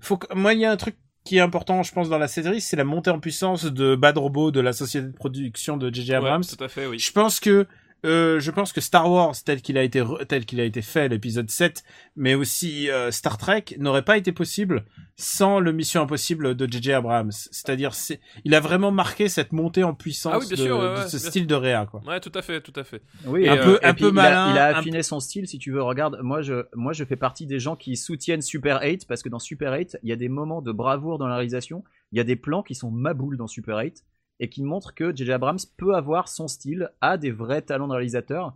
Faut 0.00 0.16
que, 0.16 0.32
moi, 0.34 0.54
il 0.54 0.60
y 0.60 0.64
a 0.64 0.70
un 0.70 0.76
truc 0.76 0.96
qui 1.24 1.36
est 1.36 1.40
important, 1.40 1.82
je 1.82 1.92
pense, 1.92 2.08
dans 2.08 2.18
la 2.18 2.28
série, 2.28 2.60
c'est 2.60 2.76
la 2.76 2.84
montée 2.84 3.10
en 3.10 3.20
puissance 3.20 3.64
de 3.66 3.94
Bad 3.94 4.16
Robot, 4.16 4.50
de 4.50 4.60
la 4.60 4.72
société 4.72 5.06
de 5.08 5.12
production 5.12 5.76
de 5.76 5.92
J.J. 5.92 6.14
Abrams. 6.14 6.42
Ouais, 6.42 6.56
tout 6.56 6.64
à 6.64 6.68
fait, 6.68 6.86
oui. 6.86 6.98
Je 6.98 7.12
pense 7.12 7.40
que 7.40 7.66
euh, 8.04 8.40
je 8.40 8.50
pense 8.50 8.72
que 8.72 8.80
Star 8.80 9.10
Wars 9.10 9.34
tel 9.44 9.62
qu'il 9.62 9.78
a 9.78 9.82
été 9.82 10.00
re- 10.00 10.26
tel 10.26 10.44
qu'il 10.44 10.60
a 10.60 10.64
été 10.64 10.82
fait 10.82 11.08
l'épisode 11.08 11.48
7 11.50 11.84
mais 12.16 12.34
aussi 12.34 12.90
euh, 12.90 13.10
Star 13.10 13.38
Trek 13.38 13.64
n'aurait 13.78 14.02
pas 14.04 14.16
été 14.16 14.32
possible 14.32 14.84
sans 15.16 15.60
le 15.60 15.72
Mission 15.72 16.02
Impossible 16.02 16.56
de 16.56 16.66
JJ 16.66 16.88
Abrams. 16.90 17.30
C'est-à-dire 17.32 17.94
c'est 17.94 18.20
il 18.44 18.54
a 18.54 18.60
vraiment 18.60 18.90
marqué 18.90 19.28
cette 19.28 19.52
montée 19.52 19.84
en 19.84 19.94
puissance 19.94 20.32
Ah 20.34 20.38
oui, 20.40 20.48
de, 20.48 20.56
sûr, 20.56 20.76
ouais, 20.78 20.94
de 20.94 21.00
ouais, 21.00 21.08
ce 21.08 21.18
style 21.18 21.46
de 21.46 21.54
réa 21.54 21.86
quoi. 21.86 22.00
Ouais, 22.06 22.18
tout 22.18 22.32
à 22.34 22.42
fait, 22.42 22.60
tout 22.60 22.72
à 22.76 22.82
fait. 22.84 23.02
Oui, 23.26 23.44
Et, 23.44 23.48
un 23.48 23.56
euh, 23.58 23.64
peu, 23.64 23.80
un 23.84 23.90
et 23.90 23.94
peu 23.94 24.04
il 24.06 24.08
a- 24.08 24.12
malin, 24.12 24.52
Il 24.52 24.58
a, 24.58 24.68
un 24.68 24.74
affiné 24.80 25.02
son 25.02 25.20
style, 25.20 25.46
si 25.46 25.58
tu 25.58 25.70
veux. 25.70 25.82
Regarde, 25.82 26.18
moi 26.22 26.42
je, 26.42 26.64
moi 26.74 26.92
je 26.92 27.04
fais 27.04 27.16
partie 27.16 27.46
des 27.46 27.60
gens 27.60 27.76
qui 27.76 27.96
soutiennent 27.96 28.42
Super 28.42 28.80
8 28.82 29.06
parce 29.06 29.22
que 29.22 29.28
dans 29.28 29.38
Super 29.38 29.72
8, 29.74 29.98
il 30.02 30.08
y 30.08 30.12
a 30.12 30.16
des 30.16 30.28
moments 30.28 30.60
de 30.62 30.72
bravoure 30.72 31.18
dans 31.18 31.28
la 31.28 31.34
réalisation. 31.36 31.84
Il 32.10 32.18
y 32.18 32.20
a 32.20 32.24
des 32.24 32.36
plans 32.36 32.62
qui 32.62 32.74
sont 32.74 32.90
maboules 32.90 33.36
dans 33.36 33.46
Super 33.46 33.78
8 33.78 34.02
et 34.42 34.48
qui 34.48 34.62
montrent 34.62 34.92
que 34.94 35.14
J.J. 35.16 35.32
Abrams 35.32 35.58
peut 35.78 35.94
avoir 35.94 36.28
son 36.28 36.48
style, 36.48 36.90
a 37.00 37.16
des 37.16 37.30
vrais 37.30 37.62
talents 37.62 37.86
de 37.88 37.92
réalisateur 37.94 38.54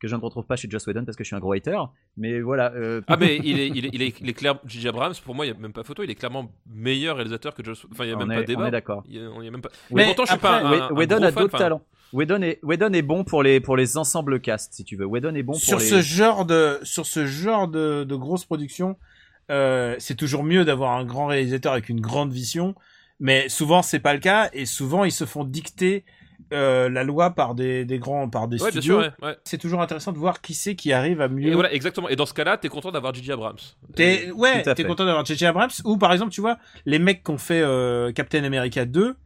que 0.00 0.06
je 0.06 0.14
ne 0.14 0.20
retrouve 0.20 0.44
pas 0.46 0.54
chez 0.56 0.68
Joss 0.70 0.86
Whedon 0.86 1.04
parce 1.04 1.16
que 1.16 1.24
je 1.24 1.28
suis 1.28 1.36
un 1.36 1.40
gros 1.40 1.52
hater. 1.54 1.78
Mais 2.16 2.40
voilà. 2.40 2.72
euh, 2.74 3.00
Ah 3.08 3.16
mais 3.16 3.36
il 3.42 3.58
est, 3.58 3.68
il 3.68 3.86
est, 3.86 3.90
il 3.92 4.02
est, 4.02 4.20
il 4.20 4.28
est 4.28 4.32
clair. 4.34 4.58
J.J. 4.66 4.88
Abrams, 4.88 5.14
pour 5.24 5.34
moi, 5.34 5.46
il 5.46 5.48
y 5.48 5.52
a 5.52 5.58
même 5.58 5.72
pas 5.72 5.82
photo. 5.84 6.02
Il 6.02 6.10
est 6.10 6.14
clairement 6.14 6.50
meilleur 6.66 7.16
réalisateur 7.16 7.54
que 7.54 7.64
Joss. 7.64 7.86
Enfin, 7.90 8.04
il 8.04 8.10
y 8.10 8.12
a 8.12 8.16
on, 8.16 8.18
même 8.26 8.32
est, 8.32 8.34
pas 8.34 8.42
on 8.42 8.46
débat. 8.46 8.68
est 8.68 8.70
d'accord. 8.72 9.04
Même 9.08 9.60
pas. 9.62 9.70
Mais 9.90 9.96
Mais 9.96 10.04
pourtant, 10.06 10.24
je 10.26 10.30
suis 10.32 10.38
pas 10.40 10.56
après, 10.58 10.78
un, 10.78 10.82
un, 10.82 10.88
un 10.88 10.94
Whedon 10.94 11.16
gros 11.16 11.24
a 11.24 11.30
d'autres 11.32 11.58
talents. 11.58 11.82
Whedon 12.12 12.42
est, 12.42 12.58
Whedon 12.62 12.92
est 12.92 13.02
bon 13.02 13.22
pour 13.24 13.42
les, 13.42 13.60
pour 13.60 13.76
les 13.76 13.96
ensembles 13.96 14.40
cast, 14.40 14.72
si 14.72 14.84
tu 14.84 14.96
veux. 14.96 15.04
Whedon 15.04 15.34
est 15.34 15.42
bon 15.42 15.52
pour 15.52 15.60
sur 15.60 15.78
les... 15.78 15.84
ce 15.84 16.00
genre 16.00 16.46
de 16.46 16.78
sur 16.82 17.04
ce 17.06 17.26
genre 17.26 17.68
de, 17.68 18.04
de 18.04 18.14
grosse 18.16 18.44
production, 18.44 18.96
euh, 19.50 19.94
c'est 19.98 20.14
toujours 20.14 20.42
mieux 20.44 20.64
d'avoir 20.64 20.92
un 20.92 21.04
grand 21.04 21.26
réalisateur 21.26 21.72
avec 21.72 21.88
une 21.88 22.00
grande 22.00 22.32
vision, 22.32 22.74
mais 23.20 23.48
souvent 23.48 23.82
c'est 23.82 23.98
pas 24.00 24.12
le 24.14 24.20
cas 24.20 24.48
et 24.52 24.66
souvent 24.66 25.04
ils 25.04 25.12
se 25.12 25.24
font 25.24 25.44
dicter 25.44 26.04
euh, 26.52 26.88
la 26.88 27.04
loi 27.04 27.30
par 27.34 27.54
des, 27.54 27.84
des 27.84 27.98
grands 27.98 28.28
par 28.30 28.48
des 28.48 28.62
Ouais, 28.62 28.70
bien 28.70 28.80
studios. 28.80 29.02
sûr. 29.02 29.12
Ouais, 29.20 29.28
ouais. 29.28 29.36
C'est 29.44 29.58
toujours 29.58 29.82
intéressant 29.82 30.12
de 30.12 30.18
voir 30.18 30.40
qui 30.40 30.54
c'est 30.54 30.74
qui 30.76 30.92
arrive 30.92 31.20
à 31.20 31.28
mieux. 31.28 31.48
Et 31.48 31.54
voilà, 31.54 31.70
exactement. 31.74 32.08
Et 32.08 32.16
dans 32.16 32.24
ce 32.26 32.32
cas-là, 32.32 32.56
t'es 32.56 32.68
content 32.70 32.90
d'avoir 32.90 33.12
J.J. 33.12 33.32
Abrams. 33.32 33.56
T'es 33.94 34.30
ouais, 34.30 34.62
Tout 34.62 34.70
à 34.70 34.74
t'es 34.74 34.84
content 34.84 35.04
d'avoir 35.04 35.24
J.J. 35.26 35.44
Abrams 35.46 35.68
ou 35.84 35.98
par 35.98 36.12
exemple 36.12 36.32
tu 36.32 36.40
vois 36.40 36.56
les 36.86 36.98
mecs 36.98 37.22
qui 37.22 37.30
ont 37.32 37.38
fait 37.38 37.60
euh, 37.60 38.12
Captain 38.12 38.44
America 38.44 38.84
2 38.86 39.16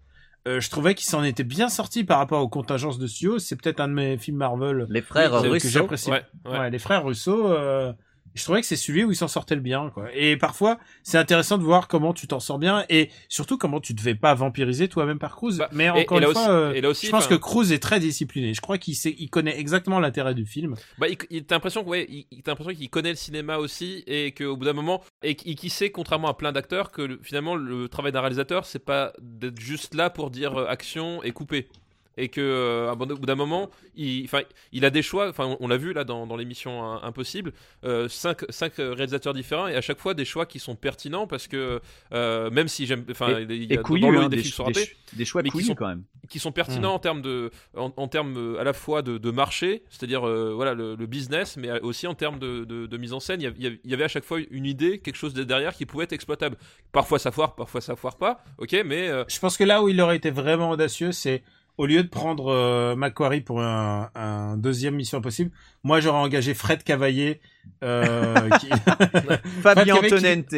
euh, 0.49 0.59
je 0.59 0.70
trouvais 0.70 0.97
qu'ils 0.97 1.09
s'en 1.09 1.22
étaient 1.22 1.45
bien 1.45 1.68
sortis 1.68 2.03
par 2.03 2.18
rapport 2.18 2.43
aux 2.43 2.49
contingences 2.49 2.99
de 2.99 3.07
studio. 3.07 3.38
C'est 3.38 3.55
peut-être 3.55 3.78
un 3.78 3.86
de 3.86 3.93
mes 3.93 4.18
films 4.18 4.38
Marvel 4.38 4.86
Les 4.90 5.01
frères 5.01 5.30
que 5.30 5.47
Russo. 5.47 5.68
j'apprécie 5.68 6.11
Ouais, 6.11 6.24
ouais. 6.47 6.59
Ouais, 6.59 6.70
les 6.70 6.80
frères 6.80 7.05
Russo, 7.05 7.47
euh, 7.53 7.93
je 8.34 8.42
trouvais 8.44 8.60
que 8.60 8.66
c'est 8.66 8.76
celui 8.76 9.04
où 9.04 9.10
ils 9.12 9.16
s'en 9.16 9.28
sortaient 9.28 9.54
le 9.54 9.60
bien, 9.60 9.90
quoi. 9.90 10.08
Et 10.14 10.36
parfois, 10.36 10.78
c'est 11.02 11.18
intéressant 11.18 11.58
de 11.58 11.62
voir 11.62 11.88
comment 11.88 12.12
tu 12.12 12.26
t'en 12.26 12.40
sors 12.40 12.58
bien 12.58 12.84
et 12.88 13.10
surtout 13.28 13.58
comment 13.58 13.80
tu 13.80 13.94
te 13.94 14.00
fais 14.00 14.14
pas 14.14 14.34
vampiriser 14.34 14.88
toi-même 14.88 15.18
par 15.18 15.36
Cruz. 15.36 15.56
Bah, 15.58 15.68
Mais 15.72 15.88
encore 15.90 16.18
et 16.18 16.24
une 16.24 16.32
fois, 16.32 16.40
aussi- 16.42 16.50
euh, 16.50 16.72
et 16.74 16.80
là 16.80 16.88
aussi, 16.88 17.06
je 17.06 17.10
pense 17.12 17.26
que 17.26 17.34
Cruz 17.34 17.72
est 17.72 17.82
très 17.82 18.00
discipliné. 18.00 18.54
Je 18.54 18.60
crois 18.60 18.78
qu'il 18.78 18.94
sait, 18.96 19.14
il 19.18 19.28
connaît 19.28 19.58
exactement 19.58 20.00
l'intérêt 20.00 20.34
du 20.34 20.46
film. 20.46 20.76
Bah, 20.98 21.08
il, 21.08 21.16
il- 21.30 21.44
t'as 21.44 21.56
l'impression 21.56 21.84
que, 21.84 21.88
ouais, 21.90 22.06
il, 22.08 22.26
il- 22.30 22.42
t'as 22.42 22.52
l'impression 22.52 22.72
qu'il 22.74 22.88
connaît 22.90 23.10
le 23.10 23.16
cinéma 23.16 23.56
aussi 23.58 24.02
et 24.06 24.32
qu'au 24.32 24.56
bout 24.56 24.64
d'un 24.64 24.72
moment, 24.72 25.02
et 25.22 25.34
qu'il 25.34 25.54
qu'il 25.56 25.70
sait, 25.70 25.90
contrairement 25.90 26.28
à 26.28 26.34
plein 26.34 26.52
d'acteurs, 26.52 26.90
que 26.90 27.02
le- 27.02 27.20
finalement 27.22 27.54
le 27.54 27.88
travail 27.88 28.12
d'un 28.12 28.20
réalisateur, 28.20 28.64
c'est 28.66 28.84
pas 28.84 29.12
d'être 29.20 29.60
juste 29.60 29.94
là 29.94 30.10
pour 30.10 30.30
dire 30.30 30.56
euh, 30.58 30.66
action 30.66 31.22
et 31.22 31.32
couper. 31.32 31.68
Et 32.16 32.28
que, 32.28 32.40
euh, 32.40 32.92
au 32.92 32.96
bout 32.96 33.26
d'un 33.26 33.34
moment, 33.34 33.70
il, 33.96 34.24
enfin, 34.24 34.42
il 34.72 34.84
a 34.84 34.90
des 34.90 35.02
choix. 35.02 35.28
Enfin, 35.28 35.46
on, 35.46 35.56
on 35.60 35.68
l'a 35.68 35.76
vu 35.78 35.92
là 35.92 36.04
dans, 36.04 36.26
dans 36.26 36.36
l'émission 36.36 36.94
euh, 36.94 36.98
Impossible, 37.02 37.52
euh, 37.84 38.08
cinq, 38.08 38.40
cinq 38.50 38.74
réalisateurs 38.76 39.32
différents 39.34 39.66
et 39.68 39.76
à 39.76 39.80
chaque 39.80 39.98
fois 39.98 40.14
des 40.14 40.24
choix 40.24 40.44
qui 40.46 40.58
sont 40.58 40.76
pertinents 40.76 41.26
parce 41.26 41.48
que 41.48 41.80
euh, 42.12 42.50
même 42.50 42.68
si 42.68 42.86
j'aime, 42.86 43.04
enfin, 43.10 43.38
il 43.40 43.64
y 43.64 43.72
a 43.72 43.76
dans 44.02 44.10
le 44.10 44.18
hein, 44.26 44.28
des, 44.28 44.36
des, 44.72 44.72
des- 45.14 45.24
choix 45.24 45.42
mais 45.42 45.48
qui 45.50 45.58
sont- 45.68 45.74
quand 45.74 45.88
même. 45.88 46.04
qui 46.28 46.38
sont 46.38 46.52
pertinents 46.52 46.94
en 46.94 46.98
termes 46.98 47.22
de 47.22 47.50
en, 47.76 47.92
en 47.96 48.08
termes 48.08 48.36
euh, 48.36 48.60
à 48.60 48.64
la 48.64 48.72
fois 48.72 49.02
de, 49.02 49.18
de 49.18 49.30
marché 49.30 49.82
c'est-à-dire 49.90 50.26
euh, 50.26 50.52
voilà 50.54 50.74
le, 50.74 50.94
le 50.96 51.06
business 51.06 51.56
mais 51.56 51.80
aussi 51.80 52.06
en 52.06 52.14
termes 52.14 52.38
de, 52.38 52.64
de- 52.64 52.86
de 52.86 52.96
mise 52.98 53.12
en 53.12 53.20
scène 53.20 53.40
il 53.42 53.48
y, 53.58 53.66
il 53.84 53.90
y 53.90 53.94
avait 53.94 54.04
à 54.04 54.08
chaque 54.08 54.24
fois 54.24 54.38
une 54.50 54.66
idée 54.66 54.98
quelque 54.98 55.16
chose 55.16 55.34
de 55.34 55.44
derrière 55.44 55.74
qui 55.74 55.86
pouvait 55.86 56.04
être 56.04 56.12
exploitable 56.12 56.56
parfois 56.92 57.18
ça 57.18 57.30
foire 57.30 57.54
parfois 57.54 57.80
ça 57.80 57.96
foire 57.96 58.16
pas 58.16 58.42
ok 58.58 58.76
mais 58.84 59.08
euh, 59.08 59.24
Je 59.28 59.38
pense 59.38 59.56
que 59.56 59.64
là 59.64 59.82
où 59.82 59.88
il 59.88 60.00
aurait 60.00 60.16
été 60.16 60.30
vraiment 60.30 60.70
audacieux, 60.70 61.12
c'est 61.12 61.42
au 61.78 61.86
lieu 61.86 62.02
de 62.02 62.08
prendre 62.08 62.48
euh, 62.52 62.94
Macquarie 62.96 63.40
pour 63.40 63.60
un, 63.62 64.10
un 64.14 64.56
deuxième 64.56 64.94
Mission 64.94 65.18
Impossible, 65.18 65.50
moi 65.82 66.00
j'aurais 66.00 66.18
engagé 66.18 66.54
Fred 66.54 66.82
Cavaillé. 66.84 67.40
Euh, 67.84 68.48
qui... 68.60 68.68
Fabien 69.62 69.96
Antonente. 69.96 70.54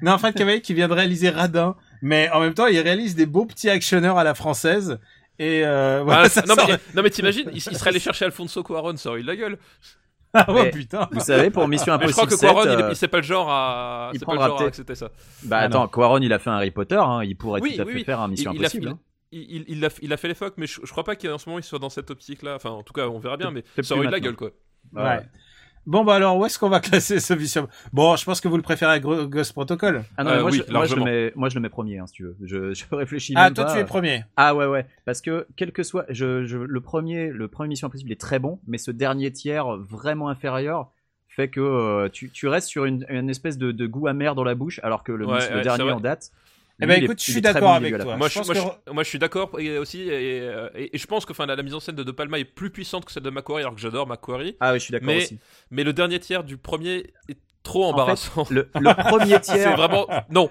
Non, 0.00 0.18
Fred 0.18 0.34
Cavaillé 0.34 0.60
qui 0.60 0.74
vient 0.74 0.88
de 0.88 0.94
réaliser 0.94 1.30
Radin, 1.30 1.76
mais 2.02 2.30
en 2.30 2.40
même 2.40 2.54
temps 2.54 2.66
il 2.66 2.78
réalise 2.80 3.14
des 3.14 3.26
beaux 3.26 3.46
petits 3.46 3.68
actionneurs 3.70 4.18
à 4.18 4.24
la 4.24 4.34
française. 4.34 4.98
Et 5.38 5.62
euh, 5.64 6.02
voilà, 6.04 6.22
Ah, 6.24 6.28
ça 6.28 6.42
non, 6.46 6.54
sort- 6.54 6.66
mais, 6.68 6.76
non 6.94 7.02
mais 7.02 7.10
t'imagines, 7.10 7.48
il, 7.52 7.56
il 7.56 7.60
serait 7.60 7.88
allé 7.88 7.98
chercher 7.98 8.26
Alfonso 8.26 8.62
Cuaron, 8.62 8.96
ça 8.96 9.08
aurait 9.10 9.20
eu 9.20 9.22
de 9.22 9.28
la 9.28 9.36
gueule. 9.36 9.58
Ah 10.34 10.50
ouais, 10.50 10.62
Mais- 10.64 10.70
putain. 10.70 11.08
Vous 11.12 11.20
savez, 11.20 11.50
pour 11.50 11.68
Mission 11.68 11.98
Mais 12.00 12.06
je 12.06 12.12
crois 12.12 12.24
Impossible 12.24 12.40
que 12.40 12.54
Cuaron, 12.54 12.62
7, 12.62 12.72
il, 12.78 12.84
euh, 12.84 12.88
il 12.92 12.96
c'est 12.96 13.08
pas 13.08 13.18
le 13.18 13.22
genre 13.22 13.50
à, 13.50 14.10
il 14.14 14.20
pas 14.20 14.32
le 14.32 14.38
genre 14.40 14.62
à 14.62 14.64
accepter 14.64 14.94
ça. 14.94 15.10
bah 15.42 15.58
Ah, 15.60 15.64
attends. 15.64 15.88
Quaron, 15.88 16.20
il 16.22 16.32
a 16.32 16.38
fait 16.38 16.48
un 16.48 16.54
Harry 16.54 16.70
Potter, 16.70 16.94
hein, 16.96 17.20
il 17.22 17.36
pourrait 17.36 17.60
Oui, 17.60 17.74
tout 17.76 17.82
à 17.82 17.84
oui, 17.84 17.92
fait 17.92 17.98
oui. 17.98 18.04
faire 18.04 18.18
un 18.20 18.28
Mission 18.28 18.50
Il- 18.52 18.56
il 18.56 18.64
a- 18.64 18.66
Impossible. 18.68 18.88
hein. 18.88 18.98
Il, 19.32 19.64
il, 19.66 19.84
a, 19.84 19.88
il 20.02 20.12
a 20.12 20.16
fait 20.16 20.28
l'époque, 20.28 20.54
mais 20.58 20.66
je, 20.66 20.80
je 20.84 20.90
crois 20.90 21.04
pas 21.04 21.16
qu'en 21.16 21.38
ce 21.38 21.48
moment 21.48 21.58
il 21.58 21.62
soit 21.64 21.78
dans 21.78 21.88
cette 21.90 22.10
optique-là. 22.10 22.54
Enfin, 22.56 22.70
en 22.70 22.82
tout 22.82 22.92
cas, 22.92 23.08
on 23.08 23.18
verra 23.18 23.36
bien, 23.38 23.50
mais 23.50 23.64
ça 23.82 23.94
aurait 23.94 24.04
eu 24.04 24.06
de 24.08 24.12
la 24.12 24.20
gueule, 24.20 24.36
quoi. 24.36 24.50
Ouais. 24.92 25.02
Ouais. 25.02 25.20
Bon 25.84 26.04
bah 26.04 26.14
alors 26.14 26.36
où 26.36 26.46
est-ce 26.46 26.60
qu'on 26.60 26.68
va 26.68 26.78
classer 26.88 27.18
ce 27.18 27.34
Mission? 27.34 27.66
Bon, 27.92 28.14
je 28.14 28.24
pense 28.24 28.40
que 28.40 28.46
vous 28.46 28.56
le 28.56 28.62
préférez 28.62 28.92
à 28.92 29.00
Ghost 29.00 29.52
Protocol. 29.52 30.04
Ah 30.16 30.22
non, 30.22 30.30
Euh, 30.30 30.40
moi, 30.42 30.50
oui, 30.52 30.62
je, 30.64 30.72
moi, 30.72 30.86
je 30.86 30.94
le 30.94 31.02
mets, 31.02 31.32
moi 31.34 31.48
je 31.48 31.54
le 31.56 31.60
mets 31.60 31.68
premier, 31.70 31.98
hein, 31.98 32.06
si 32.06 32.12
tu 32.12 32.22
veux. 32.22 32.36
Je, 32.42 32.72
je 32.72 32.84
réfléchis 32.92 33.32
Ah, 33.36 33.44
même 33.46 33.54
toi 33.54 33.64
pas. 33.64 33.72
tu 33.74 33.80
es 33.80 33.84
premier. 33.84 34.22
Ah 34.36 34.54
ouais 34.54 34.66
ouais 34.66 34.86
parce 35.06 35.20
que 35.20 35.46
quel 35.56 35.72
que 35.72 35.82
soit 35.82 36.04
je, 36.08 36.44
je 36.44 36.56
le 36.56 36.80
premier 36.80 37.30
le 37.30 37.48
premier 37.48 37.70
Mission 37.70 37.88
Impossible 37.88 38.12
est 38.12 38.20
très 38.20 38.38
bon 38.38 38.60
mais 38.68 38.78
ce 38.78 38.92
dernier 38.92 39.32
tiers 39.32 39.76
vraiment 39.78 40.28
inférieur 40.28 40.92
fait 41.26 41.48
que 41.48 41.60
euh, 41.60 42.08
tu, 42.10 42.30
tu 42.30 42.46
restes 42.46 42.68
sur 42.68 42.84
une, 42.84 43.04
une 43.08 43.28
espèce 43.30 43.58
de, 43.58 43.72
de 43.72 43.86
goût 43.86 44.06
amer 44.06 44.36
dans 44.36 44.44
la 44.44 44.54
bouche 44.54 44.78
alors 44.84 45.02
que 45.02 45.10
le, 45.10 45.26
Ouais, 45.26 45.32
le 45.32 45.38
ouais, 45.38 45.48
c'est 45.48 45.60
dernier 45.62 45.90
en 45.90 45.98
date 45.98 46.30
Eh 46.82 46.86
ben 46.86 46.94
il 46.94 47.02
est- 47.02 47.04
écoute, 47.04 47.20
je 47.22 47.28
il 47.30 47.32
suis 47.32 47.40
d'accord 47.40 47.72
avec 47.74 47.96
toi. 47.98 48.16
Moi, 48.16 48.28
je 48.28 48.32
je, 48.34 48.38
pense 48.38 48.46
moi, 48.48 48.54
que- 48.56 48.60
je, 48.88 48.92
moi, 48.92 49.02
je 49.02 49.08
suis 49.08 49.18
d'accord 49.18 49.50
et 49.58 49.78
aussi, 49.78 50.00
et, 50.02 50.38
et- 50.76 50.94
et 50.94 50.98
je 50.98 51.06
pense 51.06 51.24
que 51.24 51.32
enfin, 51.32 51.46
la, 51.46 51.56
la 51.56 51.62
mise 51.62 51.74
en 51.74 51.80
scène 51.80 51.94
de 51.96 52.02
De 52.02 52.12
Palma 52.12 52.38
est 52.38 52.44
plus 52.44 52.70
puissante 52.70 53.04
que 53.04 53.12
celle 53.12 53.22
de 53.22 53.30
Macquarie, 53.30 53.62
alors 53.62 53.74
que 53.74 53.80
j'adore 53.80 54.06
Macquarie. 54.06 54.56
ah 54.60 54.72
oui 54.72 54.78
je 54.78 54.84
suis 54.84 54.92
d'accord 54.92 55.06
Mais- 55.08 55.16
aussi 55.18 55.38
Mais 55.70 55.84
le 55.84 55.92
dernier 55.92 56.18
tiers 56.20 56.44
du 56.44 56.56
premier 56.56 57.12
est 57.28 57.38
trop 57.62 57.84
En 57.84 57.86
fait, 57.88 57.92
embarrassant. 57.92 58.46
le, 58.50 58.68
le 58.74 58.94
premier 59.08 59.34
c'est 59.42 59.54
tiers 59.54 59.76
vraiment 59.76 60.08
non. 60.30 60.50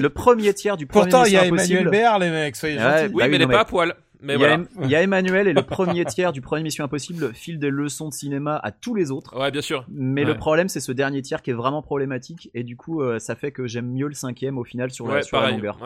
le 0.00 0.08
premier 0.08 0.54
tiers 0.54 0.76
du 0.78 0.86
premier 0.86 1.10
Pourtant, 1.10 1.24
il 1.26 1.32
y 1.32 1.36
a 1.36 1.44
Emmanuel 1.44 1.88
Béard, 1.90 2.18
les 2.18 2.30
mecs, 2.30 2.56
soyez 2.56 2.76
Ouais, 2.78 2.82
gentils. 2.82 3.12
Oui, 3.14 3.20
Bah 3.20 3.24
oui, 3.24 3.30
mais 3.30 3.36
elle 3.36 3.42
non, 3.42 3.44
est 3.44 3.46
mais- 3.48 3.54
pas 3.54 3.60
à 3.60 3.64
poil. 3.66 3.94
Mais 4.22 4.34
il 4.34 4.40
y, 4.40 4.44
a, 4.44 4.48
voilà. 4.48 4.54
Em- 4.54 4.68
il 4.82 4.90
y 4.90 4.94
a 4.96 5.02
Emmanuel 5.02 5.46
et 5.48 5.52
le 5.52 5.62
premier 5.62 6.04
tiers 6.04 6.32
du 6.32 6.40
premier 6.40 6.62
Mission 6.62 6.84
Impossible 6.84 7.34
file 7.34 7.58
des 7.58 7.70
leçons 7.70 8.08
de 8.08 8.14
cinéma 8.14 8.56
à 8.62 8.72
tous 8.72 8.94
les 8.94 9.10
autres 9.10 9.36
Ouais, 9.38 9.50
bien 9.50 9.60
sûr. 9.62 9.84
mais 9.88 10.22
Ouais. 10.22 10.26
le 10.28 10.36
problème 10.36 10.68
c'est 10.68 10.80
ce 10.80 10.92
dernier 10.92 11.22
tiers 11.22 11.42
qui 11.42 11.50
est 11.50 11.54
vraiment 11.54 11.82
problématique 11.82 12.50
et 12.54 12.62
du 12.62 12.76
coup 12.76 13.02
euh, 13.02 13.18
ça 13.18 13.34
fait 13.36 13.52
que 13.52 13.66
j'aime 13.66 13.92
mieux 13.92 14.08
le 14.08 14.14
cinquième 14.14 14.56
au 14.58 14.64
final 14.64 14.90
sur 14.90 15.06
la, 15.06 15.14
Ouais, 15.16 15.22
sur 15.22 15.40
la 15.40 15.50
longueur 15.50 15.78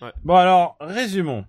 ouais. 0.00 0.08
Bon 0.24 0.34
alors, 0.36 0.76
résumons. 0.80 1.44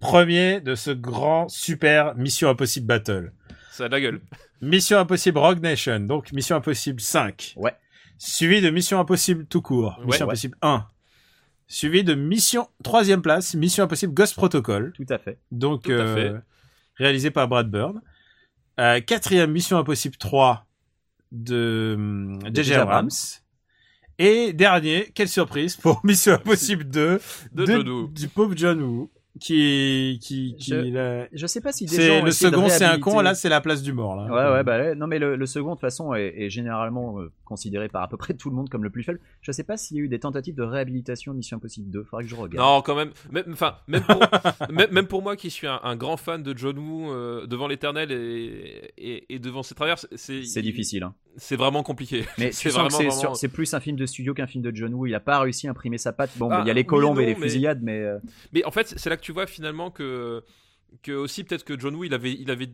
Premier 0.00 0.60
de 0.60 0.74
ce 0.74 0.90
grand 0.90 1.48
super 1.48 2.14
Mission 2.16 2.48
Impossible 2.50 2.86
Battle. 2.86 3.32
Ça 3.72 3.84
a 3.84 3.88
de 3.88 3.92
la 3.94 4.00
gueule. 4.00 4.20
Mission 4.60 4.98
Impossible 4.98 5.38
Rogue 5.38 5.60
Nation, 5.60 6.00
donc 6.00 6.32
Mission 6.32 6.56
Impossible 6.56 7.00
5. 7.00 7.54
Ouais. 7.56 7.74
Suivi 8.18 8.60
de 8.60 8.70
Mission 8.70 8.98
Impossible 9.00 9.46
tout 9.46 9.62
court, 9.62 9.96
Ouais. 10.00 10.06
Mission 10.06 10.26
Ouais. 10.26 10.30
Impossible 10.32 10.56
1. 10.62 10.84
Suivi 11.68 12.02
de 12.02 12.14
Mission, 12.14 12.66
troisième 12.82 13.20
place, 13.20 13.54
Mission 13.54 13.84
Impossible 13.84 14.14
Ghost 14.14 14.34
Protocol, 14.34 14.92
tout 14.96 15.06
à 15.10 15.18
fait 15.18 15.38
donc 15.52 15.82
Tout 15.82 15.92
à 15.92 15.94
euh, 15.94 16.14
fait. 16.14 16.40
réalisé 16.96 17.30
par 17.30 17.46
Brad 17.46 17.70
Bird. 17.70 18.00
Euh, 18.80 19.00
quatrième 19.00 19.52
Mission 19.52 19.76
Impossible 19.76 20.16
3 20.16 20.66
de 21.30 21.94
hum, 21.96 22.40
J.J. 22.46 22.64
J.J. 22.64 22.74
Abrams. 22.74 23.10
Et 24.18 24.52
dernier, 24.54 25.12
quelle 25.14 25.28
surprise 25.28 25.76
pour 25.76 26.00
Mission 26.04 26.32
Impossible 26.34 26.84
2 26.84 27.20
De 27.52 28.08
du 28.08 28.28
pauvre 28.28 28.54
John 28.56 28.80
Woo 28.80 29.10
qui 29.38 30.18
qui, 30.22 30.54
qui 30.58 30.70
Je- 30.70 31.26
Je 31.32 31.46
sais 31.46 31.60
pas 31.60 31.72
si 31.72 31.86
des 31.86 32.00
gens 32.00 32.24
le 32.24 32.30
second 32.30 32.68
c'est 32.68 32.84
un 32.84 32.98
con 32.98 33.20
là 33.20 33.34
c'est 33.34 33.48
la 33.48 33.60
place 33.60 33.82
du 33.82 33.92
mort 33.92 34.16
là. 34.16 34.24
Ouais, 34.24 34.52
ouais, 34.56 34.64
bah 34.64 34.94
non, 34.94 35.06
mais 35.06 35.18
le, 35.18 35.36
le 35.36 35.46
second, 35.46 35.68
de 35.70 35.74
toute 35.74 35.80
façon, 35.80 36.14
est, 36.14 36.34
est 36.36 36.50
généralement 36.50 37.20
euh, 37.20 37.30
considéré 37.44 37.88
par 37.88 38.02
à 38.02 38.08
peu 38.08 38.16
près 38.16 38.34
tout 38.34 38.50
le 38.50 38.56
monde 38.56 38.68
comme 38.68 38.84
le 38.84 38.90
plus 38.90 39.02
faible. 39.02 39.20
Je 39.42 39.52
sais 39.52 39.64
pas 39.64 39.76
s'il 39.76 39.96
y 39.96 40.00
a 40.00 40.02
eu 40.02 40.08
des 40.08 40.18
tentatives 40.18 40.54
de 40.54 40.62
réhabilitation 40.62 41.32
de 41.32 41.38
Mission 41.38 41.56
Impossible 41.58 41.90
2. 41.90 42.04
Faudrait 42.04 42.24
que 42.24 42.30
je 42.30 42.34
regarde. 42.36 42.66
Non, 42.66 42.82
quand 42.82 42.94
même. 42.94 43.10
Même, 43.30 43.44
enfin, 43.52 43.76
même 43.86 44.02
pour, 44.02 44.20
même, 44.70 44.90
même 44.90 45.06
pour 45.06 45.22
moi 45.22 45.36
qui 45.36 45.50
suis 45.50 45.66
un, 45.66 45.80
un 45.82 45.96
grand 45.96 46.16
fan 46.16 46.42
de 46.42 46.56
John 46.56 46.78
Woo 46.78 47.10
euh, 47.12 47.46
devant 47.46 47.66
l'éternel 47.68 48.10
et, 48.12 48.90
et, 48.98 49.34
et 49.34 49.38
devant 49.38 49.62
ses 49.62 49.74
travers, 49.74 49.98
c'est 49.98 50.44
C'est 50.44 50.62
difficile, 50.62 51.02
hein. 51.04 51.14
C'est 51.40 51.54
vraiment 51.56 51.84
compliqué. 51.84 52.24
Mais 52.38 52.50
c'est 52.52 52.70
vraiment- 52.70 53.34
c'est 53.34 53.48
plus 53.48 53.72
un 53.72 53.78
film 53.80 53.96
de 53.96 54.06
studio 54.06 54.34
qu'un 54.34 54.48
film 54.48 54.64
de 54.64 54.74
John 54.74 54.92
Woo. 54.92 55.06
Il 55.06 55.14
a 55.14 55.20
pas 55.20 55.38
réussi 55.38 55.68
à 55.68 55.70
imprimer 55.70 55.96
sa 55.98 56.12
patte. 56.12 56.30
Bon, 56.36 56.48
Ah, 56.50 56.62
il 56.64 56.66
y 56.68 56.70
a 56.70 56.74
les 56.74 56.80
oui, 56.80 56.86
colombes 56.86 57.20
et 57.20 57.26
les 57.26 57.34
mais- 57.34 57.40
fusillades, 57.42 57.80
mais 57.82 58.00
euh, 58.00 58.18
Mais 58.52 58.64
en 58.64 58.72
fait, 58.72 58.94
c'est 58.96 59.08
là 59.08 59.16
que 59.16 59.22
tu 59.28 59.32
vois 59.34 59.46
finalement 59.46 59.90
que 59.90 60.42
que 61.02 61.12
aussi 61.12 61.44
peut-être 61.44 61.64
que 61.64 61.78
John 61.78 61.94
Woo 61.94 62.04
il 62.04 62.14
avait 62.14 62.32
il 62.32 62.50
avait 62.50 62.70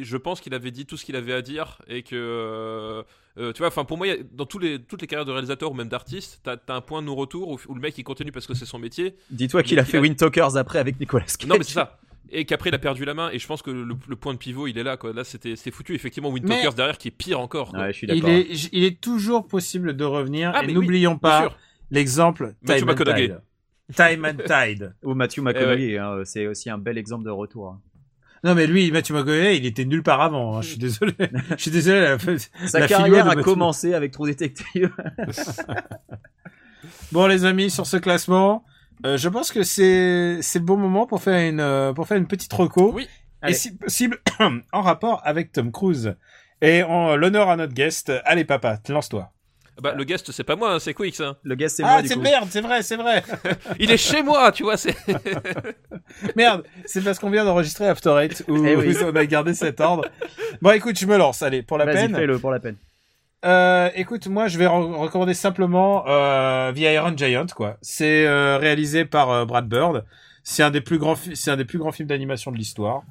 je 0.00 0.16
pense 0.16 0.40
qu'il 0.40 0.54
avait 0.54 0.70
dit 0.70 0.86
tout 0.86 0.96
ce 0.96 1.04
qu'il 1.04 1.16
avait 1.16 1.34
à 1.34 1.42
dire 1.42 1.82
et 1.86 2.02
que 2.02 2.16
euh, 2.16 3.02
euh, 3.36 3.52
tu 3.52 3.58
vois 3.58 3.68
enfin 3.68 3.84
pour 3.84 3.98
moi 3.98 4.06
dans 4.32 4.46
tous 4.46 4.58
les 4.58 4.78
toutes 4.82 5.02
les 5.02 5.06
carrières 5.06 5.26
de 5.26 5.32
réalisateurs 5.32 5.70
ou 5.70 5.74
même 5.74 5.88
d'artistes 5.90 6.40
t'as 6.42 6.56
as 6.66 6.74
un 6.74 6.80
point 6.80 7.02
de 7.02 7.06
non 7.08 7.14
retour 7.14 7.46
où, 7.50 7.58
où 7.68 7.74
le 7.74 7.80
mec 7.82 7.98
il 7.98 8.04
continue 8.04 8.32
parce 8.32 8.46
que 8.46 8.54
c'est 8.54 8.64
son 8.64 8.78
métier. 8.78 9.16
Dis-toi 9.30 9.62
qu'il 9.62 9.78
a 9.78 9.84
fait 9.84 9.98
a- 9.98 10.00
Wind 10.00 10.16
Talkers 10.16 10.56
après 10.56 10.78
avec 10.78 10.98
Nicolas 10.98 11.26
Cage. 11.26 11.46
non 11.46 11.56
mais 11.58 11.64
c'est 11.64 11.72
ça. 11.74 11.98
Et 12.30 12.46
qu'après 12.46 12.70
il 12.70 12.74
a 12.74 12.78
perdu 12.78 13.04
la 13.04 13.12
main 13.12 13.28
et 13.32 13.38
je 13.38 13.46
pense 13.46 13.60
que 13.60 13.70
le, 13.70 13.94
le 14.08 14.16
point 14.16 14.32
de 14.32 14.38
pivot 14.38 14.66
il 14.66 14.78
est 14.78 14.82
là 14.82 14.96
quoi. 14.96 15.12
Là 15.12 15.24
c'était 15.24 15.54
c'est 15.54 15.70
foutu. 15.70 15.94
Effectivement 15.94 16.30
Wind 16.30 16.46
Mais- 16.48 16.54
Talkers 16.54 16.72
derrière 16.72 16.96
qui 16.96 17.08
est 17.08 17.10
pire 17.10 17.38
encore 17.38 17.72
quoi. 17.72 17.80
Ouais, 17.80 17.92
je 17.92 17.98
suis 17.98 18.06
Il 18.06 18.26
est 18.30 18.68
il 18.72 18.82
est 18.84 18.98
toujours 18.98 19.46
possible 19.46 19.94
de 19.94 20.04
revenir 20.04 20.52
Ah, 20.54 20.64
et 20.64 20.72
n'oublions 20.72 21.12
oui, 21.12 21.18
pas 21.20 21.54
l'exemple 21.90 22.54
and 22.66 22.84
McConaughey. 22.86 23.34
Time 23.94 24.24
and 24.24 24.36
Tide. 24.46 24.94
Ou 25.02 25.14
Matthew 25.14 25.40
McConaughey, 25.42 25.98
hein, 25.98 26.20
c'est 26.24 26.46
aussi 26.46 26.68
un 26.70 26.78
bel 26.78 26.98
exemple 26.98 27.24
de 27.24 27.30
retour. 27.30 27.68
hein. 27.68 27.80
Non 28.44 28.54
mais 28.54 28.66
lui 28.68 28.92
Matthew 28.92 29.12
McConaughey 29.12 29.56
il 29.56 29.66
était 29.66 29.84
nulle 29.84 30.02
part 30.04 30.20
avant. 30.20 30.56
hein, 30.58 30.62
Je 30.62 30.68
suis 30.68 30.78
désolé. 30.78 31.12
Je 31.56 31.62
suis 31.62 31.70
désolé. 31.70 32.00
la- 32.00 32.18
Sa 32.68 32.78
la 32.80 32.86
carrière 32.86 33.26
a 33.28 33.34
Matthew- 33.34 33.42
commencé 33.44 33.94
avec 33.94 34.12
True 34.12 34.28
Detective. 34.28 34.90
Bon 37.12 37.26
les 37.26 37.44
amis 37.44 37.70
sur 37.70 37.86
ce 37.86 37.96
classement, 37.96 38.64
euh, 39.04 39.16
je 39.16 39.28
pense 39.28 39.50
que 39.50 39.62
c'est 39.62 40.38
c'est 40.42 40.58
le 40.60 40.64
bon 40.64 40.76
moment 40.76 41.06
pour 41.06 41.22
faire 41.22 41.48
une 41.50 41.60
euh, 41.60 41.92
pour 41.92 42.06
faire 42.06 42.16
une 42.18 42.26
petite 42.28 42.52
reco. 42.52 42.92
Oui. 42.94 43.08
Et 43.46 43.52
si 43.52 43.76
possible 43.76 44.18
en 44.72 44.82
rapport 44.82 45.20
avec 45.24 45.52
Tom 45.52 45.70
Cruise. 45.72 46.14
Et 46.60 46.82
en 46.82 47.14
l'honneur 47.16 47.48
à 47.50 47.56
notre 47.56 47.72
guest. 47.72 48.12
Allez 48.24 48.44
papa, 48.44 48.78
lance-toi. 48.88 49.30
Bah 49.82 49.94
le 49.96 50.04
guest 50.04 50.30
c'est 50.32 50.44
pas 50.44 50.56
moi 50.56 50.72
hein, 50.74 50.78
c'est 50.78 50.94
Quicks 50.94 51.20
hein. 51.20 51.36
Le 51.42 51.54
gars, 51.54 51.68
c'est 51.68 51.82
Ah 51.84 51.92
moi, 51.94 52.02
du 52.02 52.08
c'est 52.08 52.16
merde, 52.16 52.48
c'est 52.50 52.60
vrai, 52.60 52.82
c'est 52.82 52.96
vrai. 52.96 53.22
il 53.78 53.90
est 53.90 53.96
chez 53.96 54.22
moi 54.22 54.50
tu 54.52 54.62
vois 54.64 54.76
c'est 54.76 54.96
Merde, 56.36 56.64
c'est 56.84 57.02
parce 57.04 57.18
qu'on 57.18 57.30
vient 57.30 57.44
d'enregistrer 57.44 57.86
After 57.88 58.10
Eight 58.20 58.44
où 58.48 58.64
Eh 58.64 58.76
oui. 58.76 58.96
on 59.04 59.14
a 59.14 59.26
gardé 59.26 59.54
cet 59.54 59.80
ordre. 59.80 60.04
Bon, 60.62 60.70
écoute, 60.72 60.98
je 60.98 61.06
me 61.06 61.16
lance, 61.16 61.42
allez, 61.42 61.62
pour 61.62 61.78
la 61.78 61.84
Vas-y, 61.84 61.94
peine. 61.94 62.14
fais-le 62.16 62.38
pour 62.38 62.50
la 62.50 62.60
peine. 62.60 62.76
Euh, 63.44 63.88
écoute, 63.94 64.26
moi, 64.26 64.48
je 64.48 64.58
vais 64.58 64.64
re- 64.66 64.94
recommander 64.96 65.34
simplement 65.34 66.04
euh, 66.08 66.72
The 66.72 66.78
Iron 66.78 67.16
Giant, 67.16 67.46
quoi. 67.54 67.76
C'est 67.82 68.26
euh, 68.26 68.58
réalisé 68.58 69.04
par 69.04 69.30
euh, 69.30 69.44
Brad 69.44 69.68
Bird. 69.68 70.04
C'est 70.42 70.62
un 70.62 70.70
des 70.70 70.80
plus 70.80 70.98
grands, 70.98 71.14
c'est 71.34 71.50
un 71.50 71.56
des 71.56 71.64
plus 71.64 71.78
grands 71.78 71.92
films 71.92 72.08
d'animation 72.08 72.50
de 72.50 72.56
l'histoire. 72.56 73.02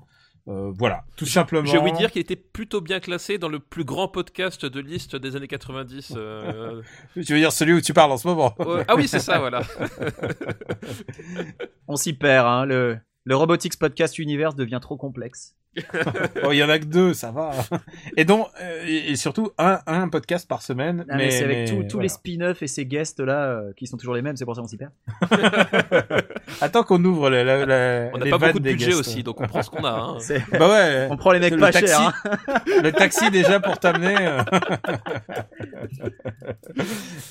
Euh, 0.47 0.71
voilà, 0.77 1.03
tout 1.17 1.25
simplement. 1.25 1.65
J'ai 1.65 1.77
ouï 1.77 1.91
dire 1.91 2.09
qu'il 2.11 2.21
était 2.21 2.37
plutôt 2.37 2.79
bien 2.79 2.99
classé 3.01 3.37
dans 3.37 3.49
le 3.49 3.59
plus 3.59 3.83
grand 3.83 4.07
podcast 4.07 4.65
de 4.65 4.79
liste 4.79 5.15
des 5.15 5.35
années 5.35 5.47
90. 5.47 6.13
euh, 6.15 6.81
Tu 7.15 7.33
veux 7.33 7.39
dire 7.39 7.51
celui 7.51 7.73
où 7.73 7.81
tu 7.81 7.93
parles 7.93 8.11
en 8.13 8.17
ce 8.17 8.27
moment 8.27 8.55
ouais. 8.59 8.85
Ah 8.87 8.95
oui, 8.95 9.07
c'est 9.09 9.19
ça, 9.19 9.39
voilà. 9.39 9.61
On 11.87 11.95
s'y 11.95 12.13
perd, 12.13 12.47
hein. 12.47 12.65
Le, 12.65 12.97
le 13.25 13.35
Robotics 13.35 13.77
Podcast 13.77 14.19
Universe 14.19 14.55
devient 14.55 14.79
trop 14.81 14.95
complexe. 14.97 15.55
Oh, 16.43 16.51
il 16.51 16.57
y 16.57 16.63
en 16.63 16.69
a 16.69 16.79
que 16.79 16.85
deux, 16.85 17.13
ça 17.13 17.31
va. 17.31 17.51
Et 18.15 18.25
donc, 18.25 18.47
euh, 18.61 18.83
et 18.85 19.15
surtout 19.15 19.51
un, 19.57 19.79
un 19.87 20.07
podcast 20.09 20.47
par 20.47 20.61
semaine. 20.61 21.05
Mais, 21.09 21.31
c'est 21.31 21.43
avec 21.43 21.57
mais 21.57 21.65
tous- 21.65 21.83
tous 21.83 21.89
voilà. 21.93 22.03
les 22.03 22.09
spin-offs 22.09 22.61
et 22.61 22.67
ces 22.67 22.85
guests 22.85 23.19
là 23.19 23.43
euh, 23.49 23.71
qui 23.75 23.87
sont 23.87 23.97
toujours 23.97 24.13
les 24.15 24.21
mêmes, 24.21 24.35
c'est 24.37 24.45
pour 24.45 24.55
ça 24.55 24.61
qu'on 24.61 24.67
s'y 24.67 24.77
perd. 24.77 24.91
Attends 26.61 26.83
qu'on 26.83 27.03
ouvre 27.03 27.29
la, 27.29 27.43
la, 27.43 27.65
la- 27.65 28.09
On 28.13 28.17
n'a 28.17 28.29
pas 28.29 28.37
beaucoup 28.37 28.59
de 28.59 28.69
budget 28.69 28.87
guests. 28.87 28.99
aussi, 28.99 29.23
donc 29.23 29.41
on 29.41 29.47
prend 29.47 29.61
ce 29.61 29.69
qu'on 29.69 29.83
a. 29.83 29.89
hein. 29.91 30.17
Bah 30.51 30.69
ouais. 30.69 31.07
On 31.09 31.17
prend 31.17 31.31
les 31.31 31.39
mecs 31.39 31.53
Le 31.53 31.59
pas 31.59 31.71
taxi. 31.71 31.87
chers. 31.93 32.13
hein. 32.25 32.37
le 32.83 32.91
taxi 32.91 33.29
déjà 33.31 33.59
pour 33.59 33.77
t'amener. 33.79 34.15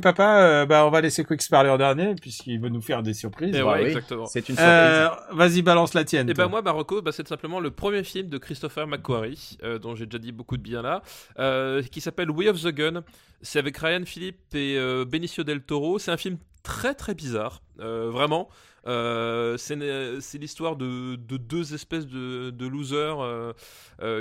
Papa, 0.03 0.39
euh, 0.41 0.67
bah 0.67 0.87
on 0.87 0.91
va 0.91 1.01
laisser 1.01 1.25
Quicks 1.25 1.49
parler 1.49 1.71
en 1.71 1.79
dernier 1.79 2.15
puisqu'il 2.15 2.61
veut 2.61 2.69
nous 2.69 2.81
faire 2.81 3.03
des 3.03 3.15
surprises. 3.15 3.55
Et 3.55 3.61
Bah 3.63 3.73
ouais, 3.73 3.81
oui, 3.83 3.87
exactement. 3.89 4.27
C'est 4.27 4.41
une 4.49 4.57
surprise. 4.57 4.67
Euh, 4.69 5.09
Vas-y, 5.33 5.63
balance 5.63 5.95
la 5.95 6.05
tienne. 6.05 6.29
Et 6.31 6.35
toi. 6.35 6.45
ben 6.45 6.51
moi, 6.51 6.63
Marocco, 6.63 7.03
bah, 7.03 7.13
c'est 7.13 7.27
simplement 7.27 7.61
le 7.61 7.71
premier 7.71 8.03
film 8.05 8.29
de 8.29 8.36
Christopher 8.39 8.87
McQuarrie, 8.87 9.59
euh, 9.63 9.79
dont 9.79 9.95
j'ai 9.95 10.07
déjà 10.07 10.19
dit 10.19 10.33
beaucoup 10.33 10.57
de 10.57 10.63
bien 10.63 10.83
là, 10.83 11.03
euh, 11.39 11.83
qui 11.83 12.01
s'appelle 12.01 12.31
Way 12.31 12.49
of 12.49 12.63
the 12.63 12.69
Gun. 12.69 13.03
C'est 13.43 13.59
avec 13.59 13.77
Ryan 13.77 14.05
Philippe 14.05 14.55
et 14.55 14.77
euh, 14.79 15.05
Benicio 15.05 15.45
del 15.45 15.63
Toro. 15.63 15.99
C'est 15.99 16.11
un 16.11 16.17
film 16.17 16.39
très 16.63 16.95
très 16.95 17.15
bizarre, 17.15 17.63
vraiment. 17.79 18.49
C'est 18.87 20.39
l'histoire 20.39 20.75
de, 20.75 21.15
de 21.15 21.37
deux 21.37 21.75
espèces 21.75 22.07
de, 22.09 22.67
losers 22.67 23.55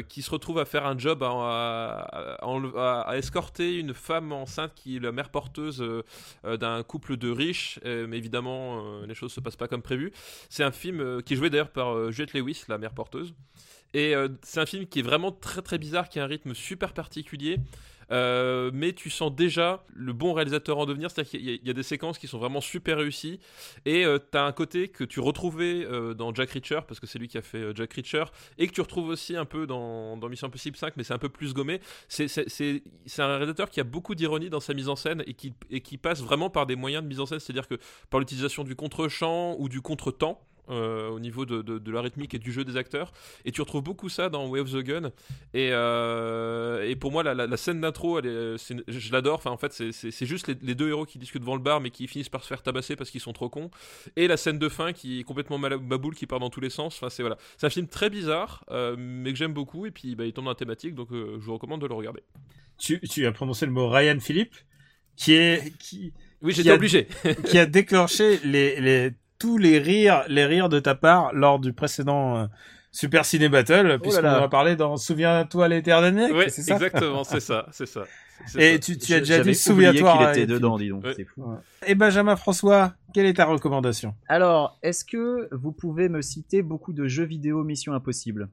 qui 0.07 0.21
se 0.21 0.29
retrouvent 0.29 0.59
à 0.59 0.65
faire 0.65 0.85
un 0.85 0.95
job 0.95 1.23
à, 1.23 2.37
à- 2.41 3.17
escorter 3.17 3.77
une 3.79 3.95
femme 3.95 4.31
enceinte 4.31 4.73
qui 4.75 4.97
est 4.97 4.99
la 4.99 5.11
mère 5.11 5.29
porteuse 5.29 5.83
d'un 6.43 6.83
couple 6.83 7.17
de 7.17 7.31
riches, 7.31 7.79
mais 7.83 8.17
évidemment 8.17 9.01
les 9.07 9.15
choses 9.15 9.33
se 9.33 9.39
passent 9.39 9.55
pas 9.55 9.67
comme 9.67 9.81
prévu. 9.81 10.11
C'est 10.49 10.63
un 10.63 10.71
film 10.71 11.23
qui 11.23 11.33
est 11.33 11.37
joué 11.37 11.49
d'ailleurs 11.49 11.71
par 11.71 12.11
Juliette 12.11 12.33
Lewis, 12.33 12.65
la 12.67 12.77
mère 12.77 12.93
porteuse. 12.93 13.33
Et 13.95 14.13
euh, 14.13 14.27
c'est 14.43 14.59
un 14.59 14.65
film 14.65 14.85
qui 14.87 14.99
est 14.99 15.03
vraiment 15.03 15.31
très 15.31 15.61
très 15.61 15.77
bizarre, 15.77 16.09
qui 16.09 16.19
a 16.19 16.23
un 16.25 16.27
rythme 16.27 16.53
super 16.53 16.91
particulier. 16.93 17.57
Euh, 18.11 18.69
mais 18.71 18.93
tu 18.93 19.09
sens 19.09 19.33
déjà 19.33 19.83
le 19.95 20.13
bon 20.13 20.33
réalisateur 20.33 20.77
en 20.77 20.85
devenir, 20.85 21.09
c'est-à-dire 21.09 21.31
qu'il 21.31 21.65
y, 21.65 21.69
a- 21.71 21.73
des 21.73 21.81
séquences 21.81 22.19
qui 22.19 22.27
sont 22.27 22.37
vraiment 22.37 22.61
super 22.61 22.97
réussies, 22.97 23.39
et 23.85 24.05
euh, 24.05 24.19
t'as 24.19 24.45
un 24.45 24.51
côté 24.51 24.89
que 24.89 25.03
tu 25.03 25.19
retrouvais 25.19 25.87
dans 26.13 26.31
Jack 26.31 26.51
Reacher, 26.51 26.81
parce 26.87 26.99
que 26.99 27.07
c'est 27.07 27.17
lui 27.17 27.27
qui 27.27 27.39
a 27.39 27.41
fait 27.41 27.75
Jack 27.75 27.93
Reacher, 27.93 28.25
et 28.59 28.67
que 28.67 28.73
tu 28.73 28.81
retrouves 28.81 29.07
aussi 29.07 29.35
un 29.35 29.45
peu 29.45 29.65
dans, 29.65 30.17
Mission 30.29 30.49
Impossible 30.49 30.77
5, 30.77 30.93
mais 30.97 31.03
c'est 31.03 31.15
un 31.15 31.17
peu 31.17 31.29
plus 31.29 31.55
gommé. 31.55 31.79
C'est- 32.07 32.27
un 33.17 33.27
réalisateur 33.27 33.71
qui 33.71 33.79
a 33.79 33.83
beaucoup 33.83 34.13
d'ironie 34.13 34.51
dans 34.51 34.59
sa 34.59 34.75
mise 34.75 34.87
en 34.89 34.95
scène, 34.95 35.23
et 35.25 35.33
qui, 35.33 35.53
et 35.71 35.81
passe 35.97 36.21
vraiment 36.21 36.51
par 36.51 36.67
des 36.67 36.75
moyens 36.75 37.01
de 37.03 37.07
mise 37.07 37.21
en 37.21 37.25
scène, 37.25 37.39
c'est-à-dire 37.39 37.67
que 37.67 37.79
par 38.11 38.19
l'utilisation 38.19 38.63
du 38.63 38.75
contre-champ 38.75 39.55
ou 39.57 39.67
du 39.67 39.81
contre-temps, 39.81 40.45
euh, 40.69 41.09
au 41.09 41.19
niveau 41.19 41.45
de, 41.45 41.61
de- 41.61 41.77
de 41.79 41.91
la 41.91 42.01
rythmique 42.01 42.33
et 42.33 42.39
du 42.39 42.51
jeu 42.51 42.63
des 42.65 42.77
acteurs. 42.77 43.11
Et 43.45 43.51
tu 43.51 43.61
retrouves 43.61 43.83
beaucoup 43.83 44.09
ça 44.09 44.29
dans 44.29 44.47
Way 44.47 44.59
of 44.61 44.71
the 44.71 44.77
Gun. 44.83 45.11
Et, 45.53 45.69
euh, 45.71 46.87
et 46.87 46.95
pour 46.95 47.11
moi, 47.11 47.23
la, 47.23 47.33
la- 47.33 47.47
la 47.47 47.57
scène 47.57 47.81
d'intro, 47.81 48.21
je 48.21 49.11
l'adore. 49.11 49.35
Enfin, 49.35 49.51
en 49.51 49.57
fait, 49.57 49.73
c'est- 49.73 50.25
juste 50.25 50.47
les, 50.47 50.55
les 50.61 50.75
deux 50.75 50.89
héros 50.89 51.05
qui 51.05 51.17
discutent 51.19 51.41
devant 51.41 51.55
le 51.55 51.61
bar, 51.61 51.81
mais 51.81 51.89
qui 51.91 52.07
finissent 52.07 52.29
par 52.29 52.43
se 52.43 52.47
faire 52.47 52.63
tabasser 52.63 52.95
parce 52.95 53.09
qu'ils 53.09 53.21
sont 53.21 53.33
trop 53.33 53.49
cons. 53.49 53.69
Et 54.15 54.27
la 54.27 54.37
scène 54.37 54.59
de 54.59 54.69
fin 54.69 54.93
qui 54.93 55.19
est 55.19 55.23
complètement 55.23 55.59
baboule, 55.59 56.15
qui 56.15 56.25
part 56.27 56.39
dans 56.39 56.49
tous 56.49 56.61
les 56.61 56.69
sens. 56.69 56.95
Enfin, 56.95 57.09
c'est 57.09 57.23
voilà. 57.23 57.37
C'est 57.57 57.67
un 57.67 57.69
film 57.69 57.87
très 57.87 58.09
bizarre, 58.09 58.63
euh, 58.71 58.95
mais 58.97 59.31
que 59.31 59.37
j'aime 59.37 59.53
beaucoup. 59.53 59.85
Et 59.85 59.91
puis, 59.91 60.15
bah, 60.15 60.25
il 60.25 60.33
tombe 60.33 60.45
dans 60.45 60.51
la 60.51 60.55
thématique, 60.55 60.95
donc 60.95 61.09
je 61.11 61.17
vous 61.39 61.53
recommande 61.53 61.81
de 61.81 61.87
le 61.87 61.93
regarder. 61.93 62.21
Tu, 62.77 62.99
tu 63.01 63.25
as 63.25 63.31
prononcé 63.31 63.65
le 63.65 63.71
mot 63.71 63.87
Ryan 63.89 64.19
Philippe, 64.19 64.53
qui 65.15 65.33
est 65.33 65.71
qui, 65.79 66.11
Oui, 66.41 66.51
j'étais 66.53 66.71
obligé. 66.71 67.07
qui 67.49 67.57
a 67.57 67.65
déclenché 67.65 68.39
les, 68.43 68.81
les 68.81 69.11
tous 69.45 69.57
les 69.59 69.77
rires 69.79 70.23
les 70.27 70.45
rires 70.45 70.69
de 70.69 70.79
ta 70.79 70.95
part 70.95 71.31
lors 71.33 71.59
du 71.59 71.71
précédent 71.73 72.37
euh, 72.37 72.45
Super 72.91 73.25
Ciné 73.25 73.49
Battle, 73.49 73.99
puisqu'on 74.01 74.21
là. 74.23 74.39
en 74.39 74.43
a 74.43 74.47
parlé 74.47 74.75
dans 74.75 74.97
Souviens-toi 74.97 75.67
l'été 75.67 75.91
dernier. 75.91 76.31
Oui, 76.31 76.45
c'est 76.47 76.61
ça? 76.63 76.75
exactement, 76.75 77.23
c'est 77.23 77.39
ça, 77.41 77.67
c'est 77.71 77.85
ça. 77.85 78.05
Et 78.57 78.73
ça. 78.73 78.79
tu, 78.79 78.97
tu 78.97 79.13
as 79.13 79.19
déjà 79.19 79.39
dit 79.43 79.53
Souviens-toi. 79.53 80.11
qu'il 80.13 80.21
était 80.23 80.33
Philippe. 80.33 80.49
dedans, 80.49 80.77
dis 80.77 80.89
donc. 80.89 81.03
Ouais. 81.03 81.13
C'est 81.15 81.25
fou. 81.25 81.43
Et 81.85 81.93
Benjamin 81.95 82.35
François, 82.35 82.93
quelle 83.13 83.25
est 83.27 83.33
ta 83.35 83.45
recommandation? 83.45 84.15
Alors, 84.27 84.77
est-ce 84.81 85.05
que 85.05 85.47
vous 85.53 85.71
pouvez 85.73 86.09
me 86.09 86.21
citer 86.21 86.61
beaucoup 86.63 86.91
de 86.93 87.07
jeux 87.07 87.25
vidéo 87.25 87.63
Mission 87.63 87.93
Impossible? 87.93 88.49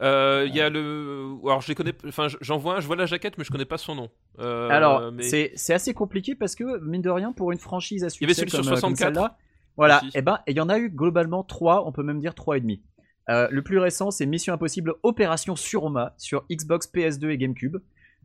Euh, 0.00 0.44
Il 0.48 0.54
y 0.54 0.60
a 0.60 0.70
le. 0.70 1.34
Alors, 1.44 1.60
je 1.60 1.68
les 1.68 1.74
connais. 1.74 1.92
Enfin, 2.06 2.28
j'en 2.40 2.56
vois 2.58 2.76
un, 2.76 2.80
je 2.80 2.86
vois 2.86 2.94
la 2.96 3.06
jaquette, 3.06 3.36
mais 3.36 3.44
je 3.44 3.50
connais 3.50 3.64
pas 3.64 3.78
son 3.78 3.94
nom. 3.96 4.10
Euh, 4.38 4.68
Alors, 4.70 5.10
mais- 5.12 5.24
c'est 5.24 5.52
c'est 5.56 5.74
assez 5.74 5.92
compliqué 5.94 6.34
parce 6.36 6.54
que, 6.54 6.78
mine 6.84 7.02
de 7.02 7.10
rien, 7.10 7.32
pour 7.32 7.50
une 7.52 7.58
franchise 7.58 8.04
à 8.04 8.06
y 8.08 8.24
avait 8.24 8.34
succès 8.34 8.40
celui 8.42 8.50
sur 8.50 8.58
comme, 8.60 8.68
euh, 8.68 8.80
comme 8.80 8.96
64 8.96 9.14
celle-là, 9.14 9.36
voilà, 9.78 10.02
aussi. 10.04 10.10
et 10.14 10.20
ben, 10.20 10.40
il 10.46 10.56
y 10.56 10.60
en 10.60 10.68
a 10.68 10.78
eu 10.78 10.90
globalement 10.90 11.42
trois, 11.42 11.86
on 11.88 11.92
peut 11.92 12.02
même 12.02 12.18
dire 12.18 12.34
trois 12.34 12.58
et 12.58 12.60
demi. 12.60 12.82
Euh, 13.30 13.48
le 13.50 13.62
plus 13.62 13.78
récent, 13.78 14.10
c'est 14.10 14.26
Mission 14.26 14.52
Impossible 14.52 14.94
Opération 15.02 15.56
Surma 15.56 16.14
sur 16.18 16.44
Xbox, 16.50 16.90
PS2 16.92 17.30
et 17.30 17.38
GameCube, 17.38 17.78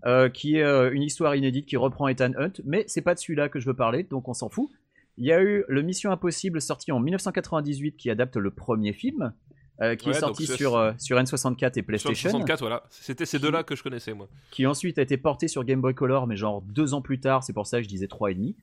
euh, 0.06 0.30
qui 0.30 0.58
est 0.58 0.64
euh, 0.64 0.92
une 0.92 1.02
histoire 1.04 1.36
inédite 1.36 1.66
qui 1.66 1.78
reprend 1.78 2.10
Ethan 2.10 2.32
Hunt, 2.38 2.54
mais 2.66 2.84
c'est 2.88 3.02
pas 3.02 3.14
de 3.14 3.20
celui-là 3.20 3.48
que 3.48 3.60
je 3.60 3.66
veux 3.66 3.74
parler, 3.76 4.04
donc 4.04 4.28
on 4.28 4.34
s'en 4.34 4.50
fout. 4.50 4.70
Il 5.18 5.26
y 5.26 5.32
a 5.32 5.42
eu 5.42 5.64
le 5.68 5.82
Mission 5.82 6.12
Impossible 6.12 6.60
sorti 6.62 6.92
en 6.92 7.00
1998 7.00 7.98
qui 7.98 8.10
adapte 8.10 8.36
le 8.36 8.50
premier 8.52 8.94
film, 8.94 9.34
euh, 9.82 9.96
qui 9.96 10.10
Ouais, 10.10 10.16
est 10.16 10.20
sorti 10.20 10.46
sur, 10.48 10.76
euh, 10.76 10.92
sur 10.98 11.18
N64 11.18 11.72
et 11.72 11.74
Sur 11.74 11.86
PlayStation 11.86 12.30
64, 12.30 12.60
voilà. 12.60 12.84
C'était 12.90 13.26
ces 13.26 13.40
deux-là 13.40 13.64
que 13.64 13.76
je 13.76 13.84
connaissais, 13.84 14.14
moi. 14.14 14.28
qui 14.52 14.66
ensuite 14.66 14.98
a 14.98 15.02
été 15.02 15.18
porté 15.18 15.48
sur 15.48 15.64
Game 15.64 15.82
Boy 15.82 15.94
Color, 15.94 16.28
mais 16.28 16.36
genre 16.36 16.62
deux 16.62 16.94
ans 16.94 17.02
plus 17.02 17.20
tard, 17.20 17.44
c'est 17.44 17.54
pour 17.54 17.68
ça 17.68 17.78
que 17.78 17.84
je 17.84 17.90
disais 17.90 18.08
trois 18.08 18.32
et 18.32 18.36
demi. 18.36 18.56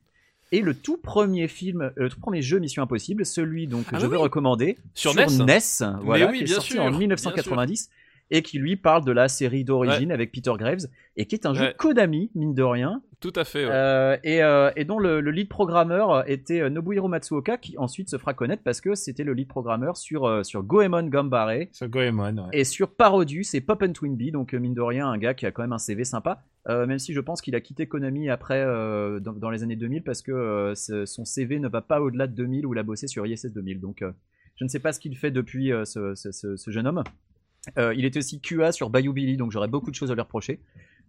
Et 0.53 0.61
le 0.63 0.75
tout 0.75 0.97
premier 0.97 1.47
film, 1.47 1.83
euh, 1.83 1.91
le 1.97 2.09
tout 2.09 2.19
premier 2.19 2.43
jeu 2.43 2.59
Mission 2.59 2.83
Impossible, 2.83 3.25
celui 3.25 3.67
donc 3.69 3.87
que 3.87 3.97
Ah 3.97 3.99
je 4.01 4.07
oui. 4.07 4.13
veux 4.13 4.19
recommander 4.19 4.79
Sur 4.95 5.15
NES. 5.15 5.59
Voilà, 6.03 6.27
oui, 6.31 6.39
qui 6.39 6.43
est 6.43 6.47
bien 6.47 6.55
sorti 6.57 6.73
sûr, 6.73 6.83
en 6.83 6.91
bien 6.91 6.99
1990 6.99 7.91
et 8.31 8.43
qui 8.43 8.59
lui 8.59 8.77
parle 8.77 9.05
de 9.05 9.13
la 9.13 9.29
série 9.29 9.65
d'origine 9.65 10.13
avec 10.13 10.31
Peter 10.33 10.53
Graves 10.59 10.87
et 11.17 11.27
qui 11.27 11.35
est 11.35 11.47
un 11.47 11.55
jeu 11.55 11.65
Ouais. 11.65 11.75
Konami 11.77 12.31
mine 12.35 12.55
de 12.55 12.63
rien 12.63 13.03
Tout 13.21 13.33
à 13.35 13.45
fait. 13.45 13.65
ouais. 13.65 13.71
euh, 13.73 14.17
et, 14.23 14.43
euh, 14.43 14.71
et 14.77 14.85
dont 14.85 14.99
le, 14.99 15.21
le 15.21 15.31
lead 15.31 15.49
programmeur 15.49 16.29
était 16.31 16.61
euh, 16.61 16.71
Nobuhiro 16.71 17.09
Matsuoka 17.09 17.57
qui 17.59 17.77
ensuite 17.77 18.09
se 18.09 18.19
fera 18.19 18.33
connaître 18.35 18.63
parce 18.63 18.81
que 18.81 18.95
c'était 18.95 19.25
le 19.25 19.33
lead 19.35 19.49
programmeur 19.49 19.97
sur 19.97 20.27
euh, 20.27 20.43
sur 20.45 20.63
Goemon 20.63 21.03
Gambare 21.09 21.51
Sur 21.73 21.89
Goemon, 21.89 22.37
ouais. 22.37 22.49
et 22.53 22.65
sur 22.65 22.91
Parodius 22.95 23.55
et 23.55 23.61
Pop 23.61 23.83
and 23.83 23.93
Twinbee, 23.93 24.31
donc 24.31 24.53
mine 24.55 24.75
de 24.75 24.81
rien, 24.81 25.09
un 25.09 25.19
gars 25.19 25.35
qui 25.35 25.45
a 25.47 25.51
quand 25.51 25.63
même 25.63 25.73
un 25.73 25.79
CV 25.79 26.05
sympa, 26.05 26.43
euh, 26.69 26.87
même 26.87 26.99
si 27.01 27.13
je 27.13 27.21
pense 27.21 27.41
qu'il 27.43 27.55
a 27.57 27.61
quitté 27.61 27.87
Konami 27.87 28.31
après, 28.31 28.63
euh, 28.65 29.19
dans, 29.19 29.33
dans 29.33 29.51
les 29.51 29.63
années 29.65 29.77
2000, 29.77 30.03
parce 30.05 30.23
que 30.23 30.31
euh, 30.33 30.75
son 30.75 31.25
CV 31.25 31.59
ne 31.59 31.69
va 31.69 31.81
pas 31.83 32.01
au-delà 32.01 32.27
de 32.29 32.35
2000 32.35 32.65
où 32.67 32.75
il 32.75 32.79
a 32.79 32.83
bossé 32.85 33.09
sur 33.09 33.27
ISS 33.27 33.47
2000. 33.53 33.81
Donc 33.81 34.03
euh, 34.03 34.13
je 34.57 34.65
ne 34.65 34.69
sais 34.69 34.79
pas 34.79 34.93
ce 34.93 35.01
qu'il 35.01 35.17
fait 35.17 35.31
depuis 35.31 35.73
euh, 35.73 35.85
ce, 35.85 36.15
ce- 36.15 36.31
ce- 36.33 36.57
ce 36.57 36.71
jeune 36.71 36.87
homme. 36.87 37.03
Euh, 37.79 37.95
il 37.95 38.05
était 38.05 38.19
aussi 38.19 38.41
QA 38.41 38.73
sur 38.73 38.91
Bayou 38.91 39.13
Billy, 39.13 39.37
donc 39.37 39.53
j'aurais 39.53 39.69
beaucoup 39.69 39.91
de 39.91 39.95
choses 39.97 40.11
à 40.11 40.15
lui 40.15 40.23
reprocher. 40.23 40.61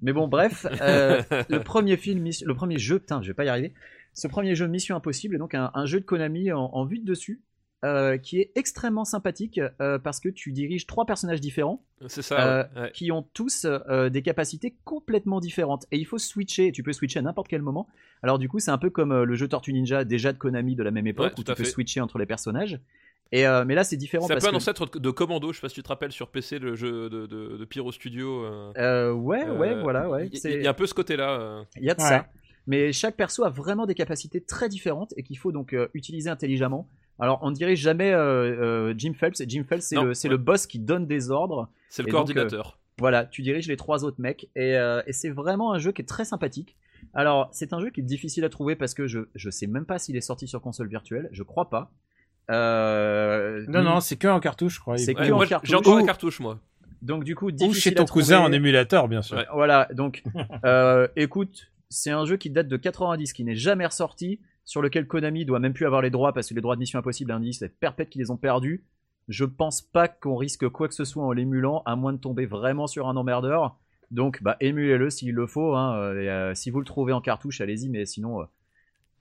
Mais 0.02 0.14
bon, 0.14 0.28
bref, 0.28 0.66
euh, 0.82 1.22
le 1.50 1.60
premier 1.64 1.96
film, 1.98 2.26
le 2.26 2.54
premier 2.54 2.78
jeu, 2.80 3.00
putain, 3.00 3.22
je 3.22 3.28
vais 3.28 3.34
pas 3.34 3.46
y 3.46 3.50
arriver. 3.50 3.74
Ce 4.14 4.28
premier 4.28 4.56
jeu 4.56 4.68
Mission 4.68 4.96
Impossible 4.96 5.36
est 5.36 5.40
donc 5.40 5.56
un, 5.56 5.72
un 5.74 5.86
jeu 5.86 6.00
de 6.00 6.06
Konami 6.06 6.52
en, 6.52 6.60
en 6.74 6.86
vue 6.86 7.00
de 7.00 7.06
dessus, 7.06 7.42
euh, 7.86 8.18
qui 8.18 8.40
est 8.40 8.52
extrêmement 8.56 9.06
sympathique 9.06 9.60
parce 10.04 10.20
que 10.20 10.28
tu 10.30 10.52
diriges 10.52 10.86
trois 10.86 11.06
personnages 11.06 11.40
différents 11.42 11.84
C'est 12.08 12.22
ça. 12.22 12.68
ouais, 12.76 12.82
ouais. 12.82 12.92
qui 12.92 13.12
ont 13.12 13.24
tous 13.34 13.66
des 14.12 14.22
capacités 14.22 14.76
complètement 14.84 15.40
différentes 15.40 15.86
et 15.92 15.98
il 15.98 16.06
faut 16.06 16.18
switcher. 16.18 16.72
Tu 16.74 16.84
peux 16.84 16.94
switcher 16.94 17.20
à 17.20 17.22
n'importe 17.22 17.48
quel 17.48 17.62
moment. 17.62 17.88
Alors 18.24 18.38
du 18.38 18.50
coup, 18.50 18.60
c'est 18.60 18.72
un 18.72 18.78
peu 18.78 18.90
comme 18.90 19.24
le 19.24 19.36
jeu 19.36 19.48
Tortue 19.48 19.72
Ninja 19.74 20.04
déjà 20.04 20.34
de 20.34 20.38
Konami 20.38 20.76
de 20.76 20.84
la 20.84 20.92
même 20.92 21.08
époque 21.08 21.28
Ouais, 21.34 21.40
où 21.40 21.44
tu 21.44 21.54
peux 21.56 21.64
fait. 21.64 21.70
switcher 21.70 22.02
entre 22.02 22.18
les 22.20 22.26
personnages. 22.26 22.80
Et 23.34 23.48
euh, 23.48 23.64
mais 23.66 23.76
là, 23.76 23.84
c'est 23.84 23.96
différent 23.98 24.28
C'est 24.28 24.34
un 24.34 24.38
peu 24.40 24.48
un 24.48 24.52
que 24.52 24.56
ancêtre 24.56 25.00
de 25.00 25.10
Commando, 25.12 25.52
je 25.52 25.58
sais 25.58 25.62
pas 25.62 25.70
si 25.70 25.76
tu 25.76 25.84
te 25.84 25.88
rappelles 25.88 26.12
sur 26.12 26.30
PC 26.30 26.60
le 26.60 26.76
jeu 26.76 27.10
de, 27.10 27.26
de, 27.28 27.58
de 27.58 27.66
Pyro 27.66 27.92
Studio. 27.92 28.44
euh, 28.44 28.72
euh, 28.78 29.12
ouais, 29.14 29.50
ouais, 29.50 29.70
euh, 29.70 29.82
voilà, 29.82 30.10
ouais. 30.10 30.30
Il 30.34 30.62
y, 30.62 30.68
a 30.68 30.70
un 30.70 30.74
peu 30.74 30.86
ce 30.86 30.94
côté-là. 30.94 31.64
Il 31.78 31.84
y 31.86 31.90
a 31.90 31.94
de 31.96 32.02
Ouais. 32.02 32.08
ça. 32.08 32.26
Mais 32.68 32.92
chaque 32.94 33.16
perso 33.16 33.44
a 33.44 33.50
vraiment 33.50 33.86
des 33.86 33.96
capacités 33.96 34.42
très 34.42 34.70
différentes 34.70 35.14
et 35.18 35.24
qu'il 35.24 35.38
faut 35.38 35.52
donc 35.52 35.74
euh, 35.74 35.88
utiliser 35.94 36.30
intelligemment. 36.30 36.88
Alors, 37.20 37.40
on 37.42 37.50
ne 37.50 37.56
dirige 37.56 37.80
jamais 37.80 38.12
euh, 38.12 38.90
euh, 38.90 38.94
Jim 38.98 39.14
Phelps. 39.14 39.40
Et 39.42 39.46
Jim 39.48 39.64
Phelps, 39.68 39.86
c'est 39.86 39.96
le, 39.96 40.14
le 40.30 40.38
boss 40.38 40.68
qui 40.68 40.80
donne 40.80 41.08
des 41.08 41.32
ordres. 41.32 41.70
C'est 41.90 42.02
le 42.04 42.08
donc, 42.08 42.14
coordinateur. 42.14 42.80
Voilà, 43.00 43.26
tu 43.26 43.42
diriges 43.42 43.68
les 43.68 43.78
trois 43.78 44.04
autres 44.04 44.20
mecs 44.22 44.50
et, 44.56 44.76
euh, 44.78 45.02
et 45.08 45.14
c'est 45.14 45.30
vraiment 45.30 45.74
un 45.74 45.80
jeu 45.80 45.92
qui 45.92 46.02
est 46.02 46.06
très 46.06 46.26
sympathique. 46.26 46.76
Alors, 47.16 47.50
c'est 47.52 47.74
un 47.74 47.80
jeu 47.80 47.90
qui 47.90 48.02
est 48.02 48.04
difficile 48.04 48.44
à 48.46 48.50
trouver 48.50 48.76
parce 48.76 48.94
que 48.94 49.08
je 49.08 49.22
je 49.34 49.50
sais 49.50 49.66
même 49.66 49.86
pas 49.86 49.98
s'il 49.98 50.16
est 50.16 50.22
sorti 50.22 50.48
sur 50.48 50.62
console 50.62 50.88
virtuelle, 50.88 51.30
je 51.32 51.42
crois 51.42 51.70
pas. 51.70 51.92
Euh, 52.52 53.66
Non, 53.68 53.84
non, 53.84 54.00
c'est 54.00 54.18
que 54.18 54.28
en 54.28 54.40
cartouche, 54.40 54.76
je 54.76 54.80
crois. 54.80 54.98
C'est 54.98 55.14
que 55.14 55.22
Ouais, 55.22 55.32
en 55.32 55.36
moi, 55.38 55.46
j'ai 55.46 55.50
cartouche. 55.50 55.74
encore 55.76 55.96
la 55.98 56.04
Ou- 56.04 56.06
cartouche, 56.06 56.40
moi. 56.40 56.60
donc 57.02 57.24
du 57.24 57.36
coup 57.36 57.48
Ou 57.48 57.52
difficile 57.52 57.82
chez 57.82 57.94
ton 57.94 58.04
à 58.04 58.08
cousin 58.08 58.36
trouver. 58.38 58.50
en 58.50 58.54
émulateur, 58.54 59.08
bien 59.08 59.22
sûr. 59.22 59.38
Ouais. 59.38 59.46
Voilà, 59.54 59.88
donc 59.94 60.22
euh, 60.66 61.08
écoute, 61.16 61.72
c'est 61.90 62.12
un 62.12 62.26
jeu 62.26 62.38
qui 62.38 62.50
date 62.50 62.68
de 62.68 62.78
90, 62.78 63.34
qui 63.34 63.44
n'est 63.44 63.56
jamais 63.56 63.86
ressorti, 63.86 64.40
sur 64.66 64.82
lequel 64.82 65.08
Konami 65.08 65.46
doit 65.46 65.60
même 65.60 65.74
plus 65.74 65.86
avoir 65.86 66.02
les 66.02 66.10
droits 66.12 66.34
parce 66.34 66.48
que 66.50 66.54
les 66.54 66.62
droits 66.62 66.76
de 66.76 66.80
Mission 66.82 67.00
Impossible 67.00 67.32
Indie, 67.32 67.54
c'est 67.54 67.70
perpète 67.80 68.10
qu'ils 68.10 68.22
les 68.22 68.32
ont 68.32 68.38
perdus. 68.38 68.84
Je 69.28 69.46
pense 69.46 69.82
pas 69.82 70.08
qu'on 70.08 70.36
risque 70.36 70.68
quoi 70.70 70.88
que 70.88 70.94
ce 70.94 71.04
soit 71.06 71.24
en 71.24 71.32
l'émulant, 71.32 71.84
à 71.86 71.96
moins 71.96 72.14
de 72.14 72.18
tomber 72.20 72.46
vraiment 72.46 72.88
sur 72.88 73.08
un 73.08 73.16
emmerdeur. 73.16 73.78
Donc, 74.12 74.44
bah, 74.44 74.58
émulez-le 74.60 75.10
s'il 75.10 75.34
le 75.34 75.48
faut. 75.48 75.74
Hein. 75.76 75.96
euh, 75.98 76.22
et, 76.22 76.30
euh, 76.30 76.54
si 76.54 76.70
vous 76.70 76.80
le 76.80 76.86
trouvez 76.86 77.14
en 77.14 77.22
cartouche, 77.22 77.62
allez-y, 77.62 77.88
mais 77.90 78.06
sinon, 78.06 78.42
euh, 78.42 78.46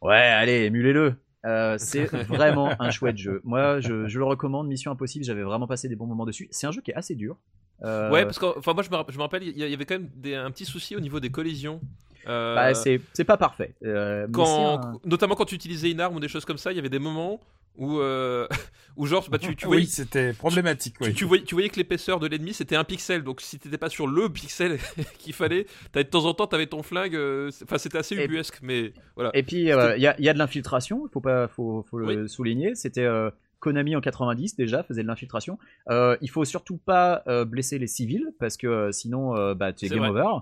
ouais, 0.02 0.16
allez, 0.16 0.64
émulez-le. 0.64 1.14
Euh, 1.46 1.76
c'est 1.78 2.04
vraiment 2.04 2.70
un 2.80 2.90
chouette 2.90 3.16
jeu. 3.16 3.40
Moi, 3.44 3.80
je, 3.80 4.06
je 4.06 4.18
le 4.18 4.24
recommande. 4.24 4.68
Mission 4.68 4.90
Impossible, 4.92 5.24
j'avais 5.24 5.42
vraiment 5.42 5.66
passé 5.66 5.88
des 5.88 5.96
bons 5.96 6.06
moments 6.06 6.26
dessus. 6.26 6.48
C'est 6.50 6.66
un 6.66 6.70
jeu 6.72 6.80
qui 6.82 6.90
est 6.90 6.94
assez 6.94 7.14
dur. 7.14 7.36
Euh, 7.82 8.10
Ouais, 8.10 8.24
parce 8.24 8.38
que 8.38 8.58
enfin, 8.58 8.74
moi 8.74 8.82
je 8.82 8.90
me, 8.90 9.22
rappelle, 9.22 9.42
il 9.42 9.56
y, 9.58 9.62
a- 9.62 9.66
il 9.66 9.70
y 9.70 9.74
avait 9.74 9.86
quand 9.86 9.94
même 9.94 10.10
des- 10.14 10.34
un 10.34 10.50
petit 10.50 10.66
souci 10.66 10.94
au 10.96 11.00
niveau 11.00 11.18
des 11.18 11.30
collisions. 11.30 11.80
Euh, 12.28 12.54
bah, 12.54 12.74
c'est 12.74 13.00
c'est 13.12 13.24
pas 13.24 13.36
parfait. 13.36 13.74
Euh, 13.84 14.26
mais 14.26 14.32
quand, 14.32 14.44
c'est 14.46 14.86
un- 14.86 15.00
Notamment 15.04 15.34
quand 15.34 15.44
tu 15.46 15.54
utilisais 15.54 15.90
une 15.90 16.00
arme 16.00 16.16
ou 16.16 16.20
des 16.20 16.28
choses 16.28 16.44
comme 16.44 16.58
ça, 16.58 16.72
il 16.72 16.76
y 16.76 16.78
avait 16.78 16.88
des 16.90 16.98
moments 16.98 17.40
où, 17.76 17.98
euh, 18.00 18.46
où 18.96 19.06
genre, 19.06 19.26
bah, 19.30 19.38
tu, 19.38 19.54
tu, 19.56 19.64
oui, 19.66 19.68
voyais, 19.68 19.86
c'était 19.86 20.32
problématique. 20.32 20.96
tu, 20.98 21.04
oui. 21.08 21.14
tu 21.14 21.24
voyais, 21.24 21.44
tu 21.44 21.54
voyais 21.54 21.68
que 21.70 21.76
l'épaisseur 21.76 22.18
de 22.20 22.26
l'ennemi 22.26 22.52
c'était 22.52 22.76
un 22.76 22.84
pixel, 22.84 23.22
donc 23.22 23.40
si 23.40 23.58
t'étais 23.58 23.78
pas 23.78 23.88
sur 23.88 24.06
le 24.06 24.28
pixel 24.28 24.78
qu'il 25.18 25.32
fallait, 25.32 25.66
t'avais- 25.92 26.04
de 26.04 26.10
temps 26.10 26.24
en 26.26 26.34
temps 26.34 26.46
t'avais 26.46 26.66
ton 26.66 26.82
flingue, 26.82 27.14
euh, 27.14 27.50
enfin 27.64 27.78
c'était 27.78 27.98
assez 27.98 28.16
Et- 28.16 28.24
ubuesque, 28.24 28.58
mais 28.62 28.92
voilà. 29.14 29.30
Et 29.34 29.42
puis, 29.42 29.70
euh, 29.72 29.96
il 29.96 30.02
y, 30.02 30.06
a, 30.08 30.14
il 30.18 30.24
y 30.24 30.28
a 30.28 30.34
de 30.34 30.38
l'infiltration, 30.38 31.06
il 31.06 31.10
faut, 31.12 31.20
pas, 31.20 31.48
faut, 31.48 31.84
faut 31.88 31.98
le 31.98 32.26
souligner. 32.28 32.74
C'était 32.74 33.04
euh, 33.04 33.30
Konami 33.60 33.94
en 33.94 34.00
90 34.00 34.56
déjà, 34.56 34.82
faisait 34.82 35.02
de 35.02 35.06
l'infiltration. 35.08 35.58
Euh, 35.90 36.16
il 36.22 36.28
faut 36.30 36.44
surtout 36.44 36.76
pas 36.78 37.22
euh, 37.28 37.44
blesser 37.44 37.78
les 37.78 37.86
civils, 37.86 38.32
parce 38.38 38.56
que 38.56 38.66
euh, 38.66 38.92
sinon, 38.92 39.36
euh, 39.36 39.54
bah, 39.54 39.72
tu 39.72 39.86
es 39.86 39.88
game 39.88 39.98
vrai. 40.00 40.08
over. 40.10 40.40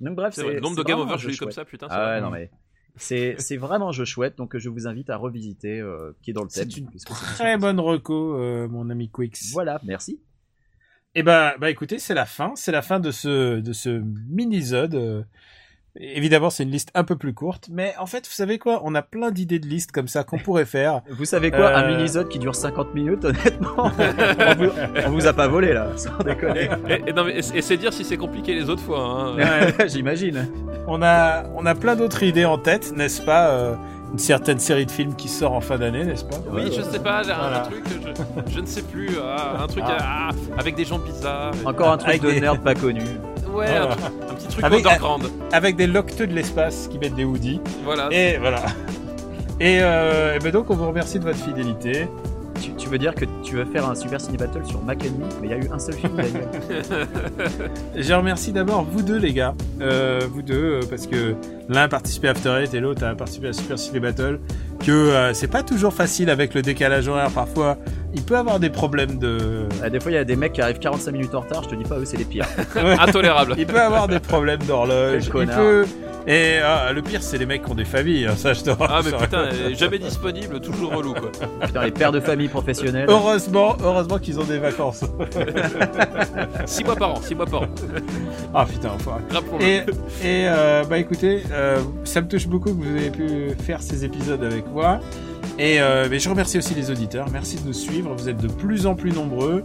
Donc 0.00 0.16
bref, 0.16 0.34
C'est 0.34 0.54
le 0.54 0.60
nombre 0.60 0.76
de 0.76 0.82
game 0.82 0.98
vraiment 0.98 1.14
over 1.14 1.32
eu 1.32 1.36
comme 1.36 1.50
ça, 1.50 1.64
putain. 1.64 1.88
c'est 1.88 1.94
Ah 1.94 2.14
ouais, 2.14 2.20
non 2.20 2.30
mais 2.30 2.50
C'est 2.96 3.36
c'est 3.38 3.56
vraiment 3.56 3.88
un 3.88 3.92
jeu 3.92 4.04
chouette, 4.04 4.36
donc 4.36 4.56
je 4.56 4.68
vous 4.68 4.86
invite 4.86 5.10
à 5.10 5.16
revisiter, 5.16 5.80
euh, 5.80 6.12
qui 6.22 6.30
est 6.30 6.34
dans 6.34 6.42
le 6.42 6.48
thème. 6.48 6.70
C'est 6.70 6.78
une 6.78 6.90
très 6.90 7.56
bonne 7.58 7.80
reco, 7.80 8.38
euh, 8.38 8.68
mon 8.68 8.90
ami 8.90 9.10
Quix. 9.10 9.52
Voilà, 9.52 9.80
merci. 9.84 10.20
Et 11.16 11.22
bah, 11.22 11.54
bah 11.60 11.70
écoutez, 11.70 11.98
c'est 11.98 12.14
la 12.14 12.26
fin, 12.26 12.52
c'est 12.56 12.72
la 12.72 12.82
fin 12.82 12.98
de 12.98 13.10
ce 13.10 13.60
de 13.60 13.72
ce 13.72 14.02
mini-zode. 14.28 15.26
Évidemment, 15.96 16.50
c'est 16.50 16.64
une 16.64 16.70
liste 16.72 16.90
un 16.94 17.04
peu 17.04 17.14
plus 17.14 17.32
courte, 17.34 17.68
mais 17.70 17.94
en 18.00 18.06
fait, 18.06 18.26
vous 18.26 18.32
savez 18.34 18.58
quoi? 18.58 18.80
On 18.84 18.96
a 18.96 19.02
plein 19.02 19.30
d'idées 19.30 19.60
de 19.60 19.66
listes 19.68 19.92
comme 19.92 20.08
ça 20.08 20.24
qu'on 20.24 20.38
pourrait 20.38 20.64
faire. 20.64 21.02
Vous 21.10 21.24
savez 21.24 21.52
quoi? 21.52 21.72
Un 21.76 21.84
Euh. 21.84 21.96
mini-zode 21.96 22.28
qui 22.28 22.40
dure 22.40 22.56
50 22.56 22.94
minutes, 22.94 23.24
honnêtement 23.24 23.74
on, 23.76 24.54
vous, 24.56 24.70
on 25.06 25.10
vous 25.10 25.26
a 25.28 25.32
pas 25.32 25.46
volé, 25.46 25.72
là, 25.72 25.86
sans 25.96 26.18
déconner. 26.24 26.68
Et, 26.88 27.10
et 27.10 27.12
non, 27.12 27.22
mais, 27.24 27.38
et 27.38 27.62
c'est 27.62 27.76
dire 27.76 27.92
si 27.92 28.04
c'est 28.04 28.16
compliqué 28.16 28.54
les 28.54 28.68
autres 28.68 28.82
fois. 28.82 28.98
hein. 29.00 29.36
Ouais. 29.36 29.88
J'imagine. 29.88 30.48
On 30.88 31.00
a 31.00 31.44
on 31.54 31.64
a 31.64 31.74
plein 31.76 31.94
d'autres 31.94 32.24
idées 32.24 32.44
en 32.44 32.58
tête, 32.58 32.92
n'est-ce 32.96 33.22
pas 33.22 33.50
Euh, 33.50 33.74
Une 34.12 34.18
certaine 34.18 34.58
série 34.58 34.86
de 34.86 34.90
films 34.90 35.14
qui 35.14 35.28
sort 35.28 35.52
en 35.52 35.60
fin 35.60 35.78
d'année, 35.78 36.04
n'est-ce 36.04 36.24
pas? 36.24 36.36
Oui, 36.50 36.72
je 36.76 36.82
sais 36.82 36.98
pas, 36.98 37.22
Voilà. 37.22 37.60
un 37.60 37.62
truc, 37.66 37.84
je, 38.48 38.52
je 38.54 38.60
ne 38.60 38.66
sais 38.66 38.82
plus, 38.82 39.10
ah, 39.22 39.62
un 39.62 39.66
truc 39.68 39.84
Ah. 39.86 40.28
ah, 40.30 40.30
avec 40.58 40.74
des 40.74 40.84
gens 40.84 40.98
bizarres. 40.98 41.54
Encore 41.64 41.90
un 41.92 41.98
truc 41.98 42.08
Avec 42.10 42.22
de 42.22 42.30
des- 42.32 42.40
nerd 42.40 42.58
pas 42.62 42.74
connu. 42.74 43.02
Ouais, 43.54 43.66
Voilà. 43.66 43.92
un, 44.30 44.34
petit 44.34 44.48
truc 44.48 44.64
Avec- 44.64 44.84
underground. 44.86 45.24
Avec 45.52 45.76
des 45.76 45.86
locteux 45.86 46.26
de 46.26 46.34
l'espace 46.34 46.88
qui 46.90 46.98
mettent 46.98 47.14
des 47.14 47.24
hoodies. 47.24 47.60
Voilà. 47.84 48.08
Et 48.10 48.36
voilà. 48.38 48.62
Et, 49.60 49.78
euh, 49.80 50.34
et 50.34 50.38
ben 50.40 50.50
donc, 50.50 50.68
on 50.70 50.74
vous 50.74 50.88
remercie 50.88 51.18
de 51.20 51.24
votre 51.24 51.38
fidélité. 51.38 52.08
Tu, 52.64 52.72
tu 52.76 52.88
veux 52.88 52.96
dire 52.96 53.14
que 53.14 53.26
tu 53.42 53.56
veux 53.56 53.66
faire 53.66 53.86
un 53.86 53.94
Super 53.94 54.18
Ciné 54.18 54.38
Battle 54.38 54.64
sur 54.64 54.80
Mac 54.82 55.04
and 55.04 55.18
Me, 55.18 55.26
mais 55.42 55.48
il 55.48 55.50
y 55.50 55.52
a 55.52 55.58
eu 55.58 55.68
un 55.70 55.78
seul 55.78 55.94
film 55.94 56.16
d'ailleurs. 56.16 56.48
Je 57.94 58.14
remercie 58.14 58.52
d'abord 58.52 58.86
vous 58.90 59.02
deux, 59.02 59.18
les 59.18 59.34
gars. 59.34 59.54
Euh, 59.82 60.20
vous 60.30 60.40
deux, 60.40 60.54
euh, 60.54 60.80
parce 60.88 61.06
que 61.06 61.34
l'un 61.68 61.82
a 61.82 61.88
participé 61.88 62.28
à 62.28 62.30
After 62.30 62.62
Eight 62.62 62.72
et 62.72 62.80
l'autre 62.80 63.04
a 63.04 63.14
participé 63.14 63.48
à 63.48 63.52
Super 63.52 63.78
Ciné 63.78 64.00
Battle. 64.00 64.40
Que 64.82 64.92
euh, 64.92 65.34
c'est 65.34 65.48
pas 65.48 65.62
toujours 65.62 65.92
facile 65.92 66.30
avec 66.30 66.54
le 66.54 66.62
décalage 66.62 67.06
horaire. 67.06 67.30
Parfois, 67.30 67.76
il 68.14 68.22
peut 68.22 68.38
avoir 68.38 68.58
des 68.60 68.70
problèmes 68.70 69.18
de. 69.18 69.68
Ah, 69.82 69.90
des 69.90 70.00
fois, 70.00 70.10
il 70.10 70.14
y 70.14 70.18
a 70.18 70.24
des 70.24 70.36
mecs 70.36 70.54
qui 70.54 70.62
arrivent 70.62 70.78
45 70.78 71.12
minutes 71.12 71.34
en 71.34 71.40
retard, 71.40 71.64
je 71.64 71.68
te 71.68 71.74
dis 71.74 71.84
pas, 71.84 71.98
eux, 71.98 72.06
c'est 72.06 72.16
les 72.16 72.24
pires. 72.24 72.46
Ouais. 72.76 72.96
Intolérable. 72.98 73.54
Il 73.58 73.66
peut 73.66 73.80
avoir 73.80 74.08
des 74.08 74.20
problèmes 74.20 74.62
d'horloge. 74.62 75.24
Il 75.26 75.46
peut. 75.46 75.84
Et 76.26 76.56
ah, 76.64 76.90
le 76.92 77.02
pire, 77.02 77.22
c'est 77.22 77.36
les 77.36 77.44
mecs 77.46 77.64
qui 77.64 77.70
ont 77.70 77.74
des 77.74 77.84
familles. 77.84 78.26
hein, 78.26 78.34
Ça, 78.36 78.54
je 78.54 78.62
te 78.62 78.70
Ah, 78.80 79.00
mais 79.04 79.12
putain, 79.12 79.48
jamais 79.74 79.98
disponible, 79.98 80.60
toujours 80.60 80.94
relou 80.94 81.12
quoi. 81.12 81.30
Putain, 81.66 81.84
les 81.84 81.90
pères 81.90 82.12
de 82.12 82.20
famille 82.20 82.48
professionnels. 82.48 83.06
Heureusement, 83.08 83.76
heureusement 83.82 84.18
qu'ils 84.18 84.40
ont 84.40 84.44
des 84.44 84.58
vacances. 84.58 85.04
6 86.66 86.84
mois 86.84 86.96
par 86.96 87.10
an, 87.14 87.20
6 87.22 87.34
mois 87.34 87.46
par 87.46 87.62
an. 87.62 87.66
ah 88.54 88.64
putain, 88.66 88.90
enfoiré. 88.92 89.22
Et 90.22 90.46
euh, 90.48 90.84
bah 90.88 90.98
écoutez, 90.98 91.42
euh, 91.52 91.78
ça 92.04 92.20
me 92.20 92.28
touche 92.28 92.46
beaucoup 92.46 92.70
que 92.74 92.82
vous 92.82 92.96
ayez 92.96 93.10
pu 93.10 93.50
faire 93.62 93.82
ces 93.82 94.04
épisodes 94.04 94.42
avec 94.42 94.66
moi. 94.70 95.00
Et 95.58 95.80
euh, 95.80 96.08
mais 96.10 96.18
je 96.18 96.28
remercie 96.28 96.58
aussi 96.58 96.74
les 96.74 96.90
auditeurs. 96.90 97.26
Merci 97.32 97.56
de 97.60 97.66
nous 97.66 97.72
suivre. 97.74 98.14
Vous 98.16 98.28
êtes 98.28 98.38
de 98.40 98.48
plus 98.48 98.86
en 98.86 98.94
plus 98.94 99.12
nombreux. 99.12 99.62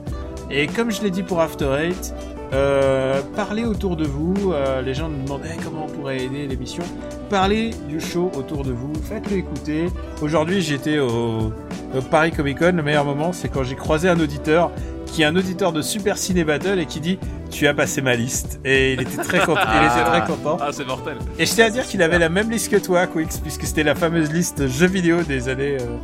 Et 0.52 0.68
comme 0.68 0.92
je 0.92 1.02
l'ai 1.02 1.10
dit 1.12 1.24
pour 1.24 1.40
After 1.42 1.70
Eight, 1.80 2.14
euh, 2.54 3.22
parlez 3.36 3.66
autour 3.66 3.96
de 3.96 4.06
vous. 4.06 4.52
Euh, 4.52 4.82
les 4.82 4.94
gens 4.94 5.10
nous 5.10 5.24
demandent 5.24 5.44
Eh, 5.46 5.64
comment 5.64 5.86
on 5.88 5.92
pourrait 5.92 6.18
aider 6.24 6.48
l'émission. 6.48 6.84
Parlez 7.30 7.72
du 7.88 8.00
show 8.00 8.32
autour 8.36 8.64
de 8.64 8.72
vous. 8.72 8.92
Faites-le 9.08 9.38
écouter. 9.38 9.88
Aujourd'hui, 10.22 10.62
j'étais 10.62 11.00
au, 11.00 11.54
au 11.96 12.02
Paris 12.10 12.32
Comic 12.32 12.60
Con. 12.60 12.74
Le 12.76 12.84
meilleur 12.84 13.06
moment, 13.06 13.34
c'est 13.34 13.50
quand 13.50 13.64
j'ai 13.64 13.76
croisé 13.76 14.10
un 14.10 14.20
auditeur 14.20 14.72
qui 15.06 15.24
est 15.24 15.26
un 15.26 15.36
auditeur 15.36 15.74
de 15.74 15.82
Super 15.82 16.18
Ciné 16.18 16.44
Battle 16.44 16.80
et 16.80 16.86
qui 16.86 17.00
dit 17.00 17.20
tu 17.50 17.68
as 17.68 17.74
passé 17.74 18.02
ma 18.02 18.16
liste 18.16 18.60
et 18.64 18.94
il 18.94 19.02
était 19.02 19.24
très 19.24 19.40
content. 19.40 19.62
il 19.82 19.86
était 19.88 20.04
très 20.10 20.26
content. 20.26 20.58
Ah, 20.62 20.70
c'est 20.72 20.86
mortel. 20.86 21.18
Et 21.40 21.46
je 21.46 21.54
tiens 21.54 21.66
à 21.66 21.70
dire 21.72 21.84
qu'il 21.86 22.02
avait 22.04 22.20
la 22.20 22.30
même 22.30 22.50
liste 22.50 22.70
que 22.72 22.78
toi, 22.78 23.08
Quix, 23.08 23.40
puisque 23.42 23.64
c'était 23.64 23.84
la 23.84 23.96
fameuse 23.96 24.32
liste 24.32 24.68
jeux 24.68 24.88
vidéo 24.88 25.24
des 25.24 25.50
années, 25.50 25.78
euh, 25.82 25.98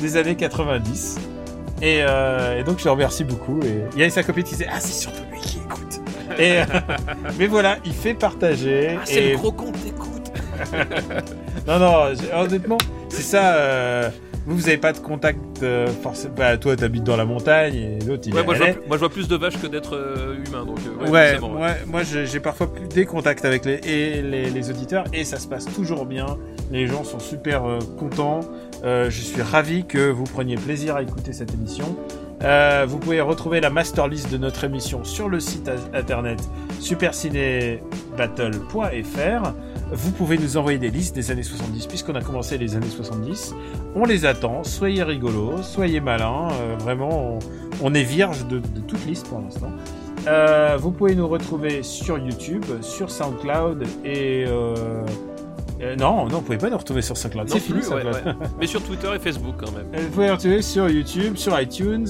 des 0.00 0.16
années 0.16 0.36
90. 0.36 1.18
Et, 1.82 2.02
euh, 2.02 2.60
et 2.60 2.64
donc 2.64 2.78
je 2.78 2.84
le 2.84 2.92
remercie 2.92 3.24
beaucoup. 3.24 3.58
Et 3.64 3.82
il 3.94 3.98
y 3.98 4.02
avait 4.02 4.10
sa 4.10 4.22
copine 4.22 4.44
qui 4.44 4.52
disait 4.52 4.68
Ah, 4.72 4.78
c'est 4.78 4.92
surtout 4.92 5.22
lui 5.32 5.40
qui 5.40 5.58
écoute. 5.58 5.81
Et, 6.38 6.58
euh, 6.60 6.64
mais 7.38 7.46
voilà, 7.46 7.78
il 7.84 7.92
fait 7.92 8.14
partager. 8.14 8.96
Ah, 8.98 9.02
c'est 9.04 9.22
et... 9.24 9.30
le 9.32 9.36
gros 9.38 9.52
compte, 9.52 9.76
écoute. 9.86 10.08
Non, 11.66 11.78
non, 11.78 11.94
j'ai- 12.14 12.32
honnêtement, 12.34 12.78
c'est 13.08 13.22
ça. 13.22 13.54
euh, 13.54 14.10
Vous, 14.46 14.56
vous 14.56 14.66
avez 14.68 14.76
pas 14.78 14.92
de 14.92 14.98
contact 14.98 15.38
euh, 15.62 15.86
forcément. 16.02 16.34
Bah, 16.36 16.56
toi, 16.56 16.74
t'habites 16.74 17.04
dans 17.04 17.16
la 17.16 17.24
montagne 17.24 17.74
et 17.76 17.98
l'autre, 18.04 18.24
il 18.26 18.34
Ouais, 18.34 18.40
est 18.40 18.44
moi 18.44 18.54
à 18.54 18.56
je, 18.58 18.62
vois, 18.64 18.72
moi 18.88 18.96
je 18.96 18.98
vois 18.98 19.08
plus 19.10 19.28
de 19.28 19.36
vaches 19.36 19.60
que 19.62 19.68
d'être 19.68 19.94
euh, 19.94 20.34
humain, 20.44 20.64
donc 20.66 20.78
euh, 20.80 21.04
ouais, 21.04 21.10
Ouais, 21.10 21.28
forcément, 21.38 21.52
ouais. 21.60 21.76
moi, 21.86 22.02
moi 22.02 22.02
j'ai 22.02 22.40
parfois 22.40 22.72
plus 22.74 22.88
des 22.88 23.06
contacts 23.06 23.44
avec 23.44 23.64
les, 23.64 23.74
et 23.84 24.20
les, 24.22 24.50
les 24.50 24.70
auditeurs 24.70 25.04
et 25.12 25.22
ça 25.24 25.38
se 25.38 25.46
passe 25.46 25.66
toujours 25.66 26.04
bien. 26.06 26.26
Les 26.72 26.88
gens 26.88 27.04
sont 27.04 27.20
super 27.20 27.64
euh, 27.64 27.78
contents. 27.98 28.40
Euh, 28.84 29.08
je 29.10 29.20
suis 29.20 29.42
ravi 29.42 29.84
que 29.84 30.10
vous 30.10 30.24
preniez 30.24 30.56
plaisir 30.56 30.96
à 30.96 31.02
écouter 31.02 31.32
cette 31.32 31.54
émission. 31.54 31.96
Euh, 32.42 32.86
vous 32.88 32.98
pouvez 32.98 33.20
retrouver 33.20 33.60
la 33.60 33.70
master 33.70 34.08
list 34.08 34.32
de 34.32 34.36
notre 34.36 34.64
émission 34.64 35.04
sur 35.04 35.28
le 35.28 35.38
site 35.40 35.70
internet 35.94 36.40
supercinébattle.fr. 36.80 39.52
Vous 39.92 40.10
pouvez 40.12 40.38
nous 40.38 40.56
envoyer 40.56 40.78
des 40.78 40.90
listes 40.90 41.14
des 41.14 41.30
années 41.30 41.42
70 41.42 41.86
puisqu'on 41.86 42.14
a 42.14 42.22
commencé 42.22 42.56
les 42.58 42.74
années 42.74 42.88
70. 42.88 43.54
On 43.94 44.04
les 44.04 44.26
attend. 44.26 44.64
Soyez 44.64 45.02
rigolos, 45.02 45.62
soyez 45.62 46.00
malins. 46.00 46.48
Euh, 46.52 46.76
vraiment, 46.78 47.38
on, 47.80 47.94
est 47.94 48.02
vierge 48.02 48.46
de, 48.46 48.58
de 48.58 48.80
toute 48.80 49.04
liste 49.06 49.28
pour 49.28 49.40
l'instant. 49.40 49.70
Euh, 50.26 50.76
vous 50.80 50.90
pouvez 50.90 51.14
nous 51.14 51.28
retrouver 51.28 51.82
sur 51.82 52.18
YouTube, 52.18 52.64
sur 52.80 53.10
SoundCloud 53.10 53.84
et 54.04 54.46
euh, 55.82 55.96
non, 55.96 56.26
non, 56.26 56.36
vous 56.36 56.40
pouvez 56.42 56.58
pas 56.58 56.70
nous 56.70 56.76
retrouver 56.76 57.02
sur 57.02 57.16
SoundCloud. 57.16 57.48
Non 57.48 57.54
C'est 57.54 57.60
fini 57.60 57.80
plus, 57.80 57.88
ouais, 57.90 58.04
ouais. 58.04 58.12
Mais 58.60 58.66
sur 58.66 58.82
Twitter 58.82 59.08
et 59.14 59.18
Facebook 59.18 59.54
quand 59.58 59.72
même. 59.72 59.86
Vous 59.92 60.08
pouvez 60.10 60.26
nous 60.28 60.32
retrouver 60.34 60.62
sur 60.62 60.88
YouTube, 60.88 61.36
sur 61.36 61.58
iTunes 61.60 62.06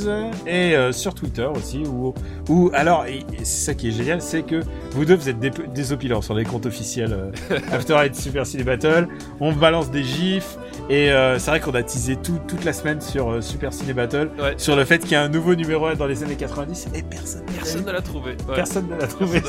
et 0.47 0.77
euh, 0.77 0.93
sur 0.93 1.14
Twitter 1.14 1.47
aussi. 1.55 1.83
Ou, 1.87 2.12
ou 2.49 2.70
alors, 2.75 3.05
c'est 3.39 3.45
ça 3.45 3.75
qui 3.75 3.89
est 3.89 3.93
génial, 3.93 4.20
c'est 4.20 4.43
que 4.43 4.61
vous 4.93 5.05
deux 5.05 5.14
vous 5.16 5.29
êtes 5.29 5.39
des, 5.41 5.51
désopilants 5.51 6.23
sur 6.23 6.35
les 6.35 6.45
comptes 6.45 6.66
officiels 6.66 7.12
euh, 7.51 7.59
After 7.73 7.95
Eight 8.03 8.14
Super 8.14 8.47
Ciné 8.47 8.64
Battle. 8.64 9.09
On 9.41 9.53
balance 9.53 9.91
des 9.91 10.03
gifs 10.05 10.57
et 10.91 11.11
euh, 11.11 11.39
c'est 11.39 11.51
vrai 11.51 11.61
qu'on 11.61 11.75
a 11.75 11.83
teasé 11.83 12.16
tout, 12.16 12.39
toute 12.47 12.64
la 12.64 12.73
semaine 12.73 13.01
sur 13.01 13.43
Super 13.43 13.73
Ciné 13.73 13.93
Battle 13.93 14.31
Ouais. 14.39 14.55
sur 14.57 14.77
le 14.77 14.85
fait 14.85 14.99
qu'il 14.99 15.12
y 15.12 15.14
a 15.14 15.23
un 15.23 15.29
nouveau 15.29 15.55
numéro 15.55 15.87
1 15.87 15.95
dans 15.95 16.07
les 16.07 16.23
années 16.23 16.35
90 16.37 16.89
et 16.95 17.03
personne. 17.03 17.43
Personne 17.55 17.85
ne 17.85 17.93
l'a 17.93 18.01
trouvé. 18.03 18.37
Personne 18.55 18.89
ne 18.89 18.97
l'a 19.01 19.07
trouvé. 19.07 19.43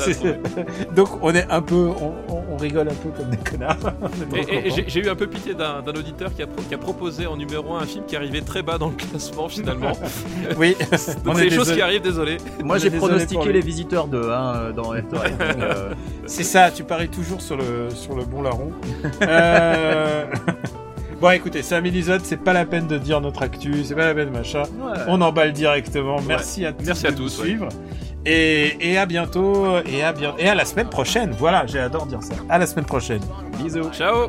Donc 0.96 1.08
on 1.22 1.34
est 1.34 1.50
un 1.50 1.60
peu, 1.62 1.90
on, 2.00 2.12
on- 2.32 2.44
on 2.54 2.56
rigole 2.56 2.88
un 2.88 2.94
peu 2.94 3.08
comme 3.10 3.30
des 3.30 3.36
connards. 3.38 3.76
Et, 4.36 4.40
et- 4.40 4.44
contents. 4.62 4.74
j'ai- 4.76 4.84
j'ai 4.88 5.00
eu 5.00 5.08
un 5.08 5.14
peu 5.14 5.26
pitié 5.26 5.54
d'un 5.54 5.82
d'un 5.82 5.92
auditeur 5.92 6.34
qui 6.34 6.42
a, 6.42 6.46
pro- 6.46 6.62
qui 6.62 6.74
a 6.74 6.78
proposé 6.78 7.26
en 7.26 7.36
numéro 7.36 7.74
1 7.74 7.80
un 7.82 7.86
film 7.86 8.04
qui 8.06 8.16
arrivait 8.16 8.40
très 8.40 8.62
bas 8.62 8.78
dans 8.78 8.88
le 8.88 8.94
classement 8.94 9.48
finalement. 9.48 9.92
oui, 10.58 10.76
c'est 10.96 11.18
est 11.26 11.34
des 11.48 11.50
choses 11.50 11.72
qui 11.72 11.80
arrivent, 11.80 12.02
désolé. 12.02 12.36
Moi, 12.62 12.76
On 12.76 12.78
j'ai 12.78 12.90
pronostiqué 12.90 13.52
les 13.52 13.60
visiteurs 13.60 14.06
2 14.08 14.30
hein, 14.30 14.72
dans 14.74 14.92
After 14.92 15.16
Eight, 15.26 15.38
donc, 15.38 15.48
euh, 15.60 15.92
C'est 16.26 16.44
ça, 16.44 16.70
tu 16.70 16.84
paries 16.84 17.08
toujours 17.08 17.40
sur 17.40 17.56
le, 17.56 17.90
sur 17.90 18.14
le 18.16 18.24
bon 18.24 18.42
larron. 18.42 18.70
Euh... 19.22 20.24
bon, 21.20 21.30
écoutez, 21.30 21.62
c'est 21.62 21.74
un 21.74 21.80
mini-zode, 21.80 22.22
c'est 22.24 22.36
pas 22.36 22.52
la 22.52 22.64
peine 22.64 22.86
de 22.86 22.98
dire 22.98 23.20
notre 23.20 23.42
actu, 23.42 23.84
c'est 23.84 23.94
pas 23.94 24.06
la 24.06 24.14
peine 24.14 24.28
de 24.30 24.36
machin. 24.36 24.62
ouais. 24.62 24.98
On 25.08 25.20
emballe 25.20 25.52
directement. 25.52 26.20
Merci 26.26 26.64
à 26.64 26.72
tous 26.72 26.84
Merci 26.86 27.06
à 27.06 27.10
de 27.10 27.22
ouais. 27.22 27.28
suivre. 27.28 27.68
Et, 28.26 28.96
à 28.96 29.06
bientôt, 29.06 29.78
et 29.86 30.02
à 30.02 30.14
et 30.38 30.48
à 30.48 30.54
la 30.54 30.64
semaine 30.64 30.88
prochaine. 30.88 31.34
Voilà, 31.38 31.66
j'adore 31.66 32.06
dire 32.06 32.22
ça. 32.22 32.34
À 32.48 32.58
la 32.58 32.66
semaine 32.66 32.86
prochaine. 32.86 33.20
Bisous. 33.58 33.90
Ciao 33.92 34.28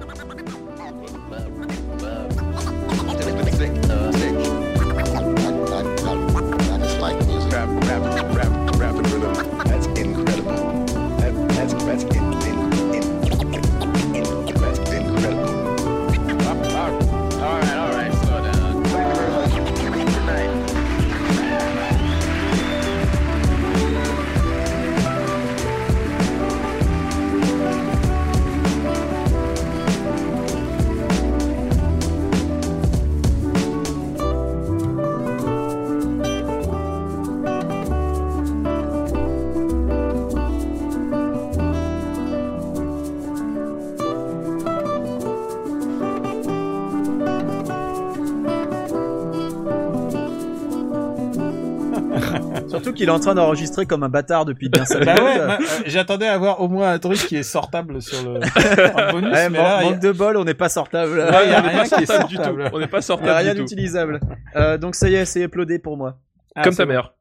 qu'il 53.06 53.10
est 53.10 53.16
en 53.18 53.20
train 53.20 53.36
d'enregistrer 53.36 53.86
comme 53.86 54.04
un 54.04 54.10
bâtard 54.10 54.46
depuis 54.46 54.70
bien 54.70 54.84
5 54.86 55.06
Bah 55.06 55.16
ouais, 55.16 55.38
moi, 55.46 55.58
euh, 55.62 55.66
j'attendais 55.86 56.28
à 56.28 56.34
avoir 56.34 56.62
au 56.62 56.68
moins 56.68 56.92
un 56.92 57.00
truc 57.00 57.18
qui 57.18 57.36
est 57.38 57.44
sortable 57.44 58.02
sur 58.02 58.22
le 58.24 58.36
en 59.10 59.12
bonus, 59.12 59.32
Ouais, 59.32 59.50
mais 59.50 59.58
man- 59.58 59.64
là, 59.64 59.80
il 59.82 59.84
y 59.86 59.88
a- 59.88 59.92
manque 59.92 60.00
de 60.02 60.12
bol, 60.12 60.38
on 60.38 60.44
n'est 60.44 60.54
pas 60.54 60.70
sortable. 60.70 61.12
Ouais, 61.20 61.46
il 61.46 61.52
y 61.52 61.54
a 61.54 61.60
on 61.60 61.64
n'est 61.64 61.70
rien 61.70 61.78
pas 61.84 61.96
qui 61.98 62.04
est 62.04 62.06
sortable 62.06 62.30
du 62.30 62.36
tout. 62.38 62.44
sortable. 62.44 62.70
On 62.74 62.80
n'est 62.80 62.88
pas 62.88 62.98
Il 62.98 63.00
y 63.00 63.00
a 63.00 63.02
sortable 63.02 63.30
rien 63.32 63.54
d'utilisable. 63.56 64.20
Euh, 64.56 64.78
donc 64.78 64.96
ça 64.96 65.10
y 65.10 65.16
est, 65.16 65.26
c'est 65.26 65.42
uploadé 65.42 65.80
pour 65.80 65.98
moi. 65.98 66.20
Ah, 66.56 66.64
Comme 66.64 66.76
ta 66.76 66.86
bon. 66.86 66.92
mère. 66.94 67.14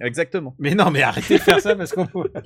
Exactement. 0.00 0.54
Mais 0.58 0.74
non, 0.74 0.90
mais 0.90 1.02
arrêtez 1.02 1.38
de 1.38 1.42
faire 1.42 1.60
ça 1.60 1.74
parce 1.74 1.92
qu'on 1.92 2.06
peut. 2.06 2.30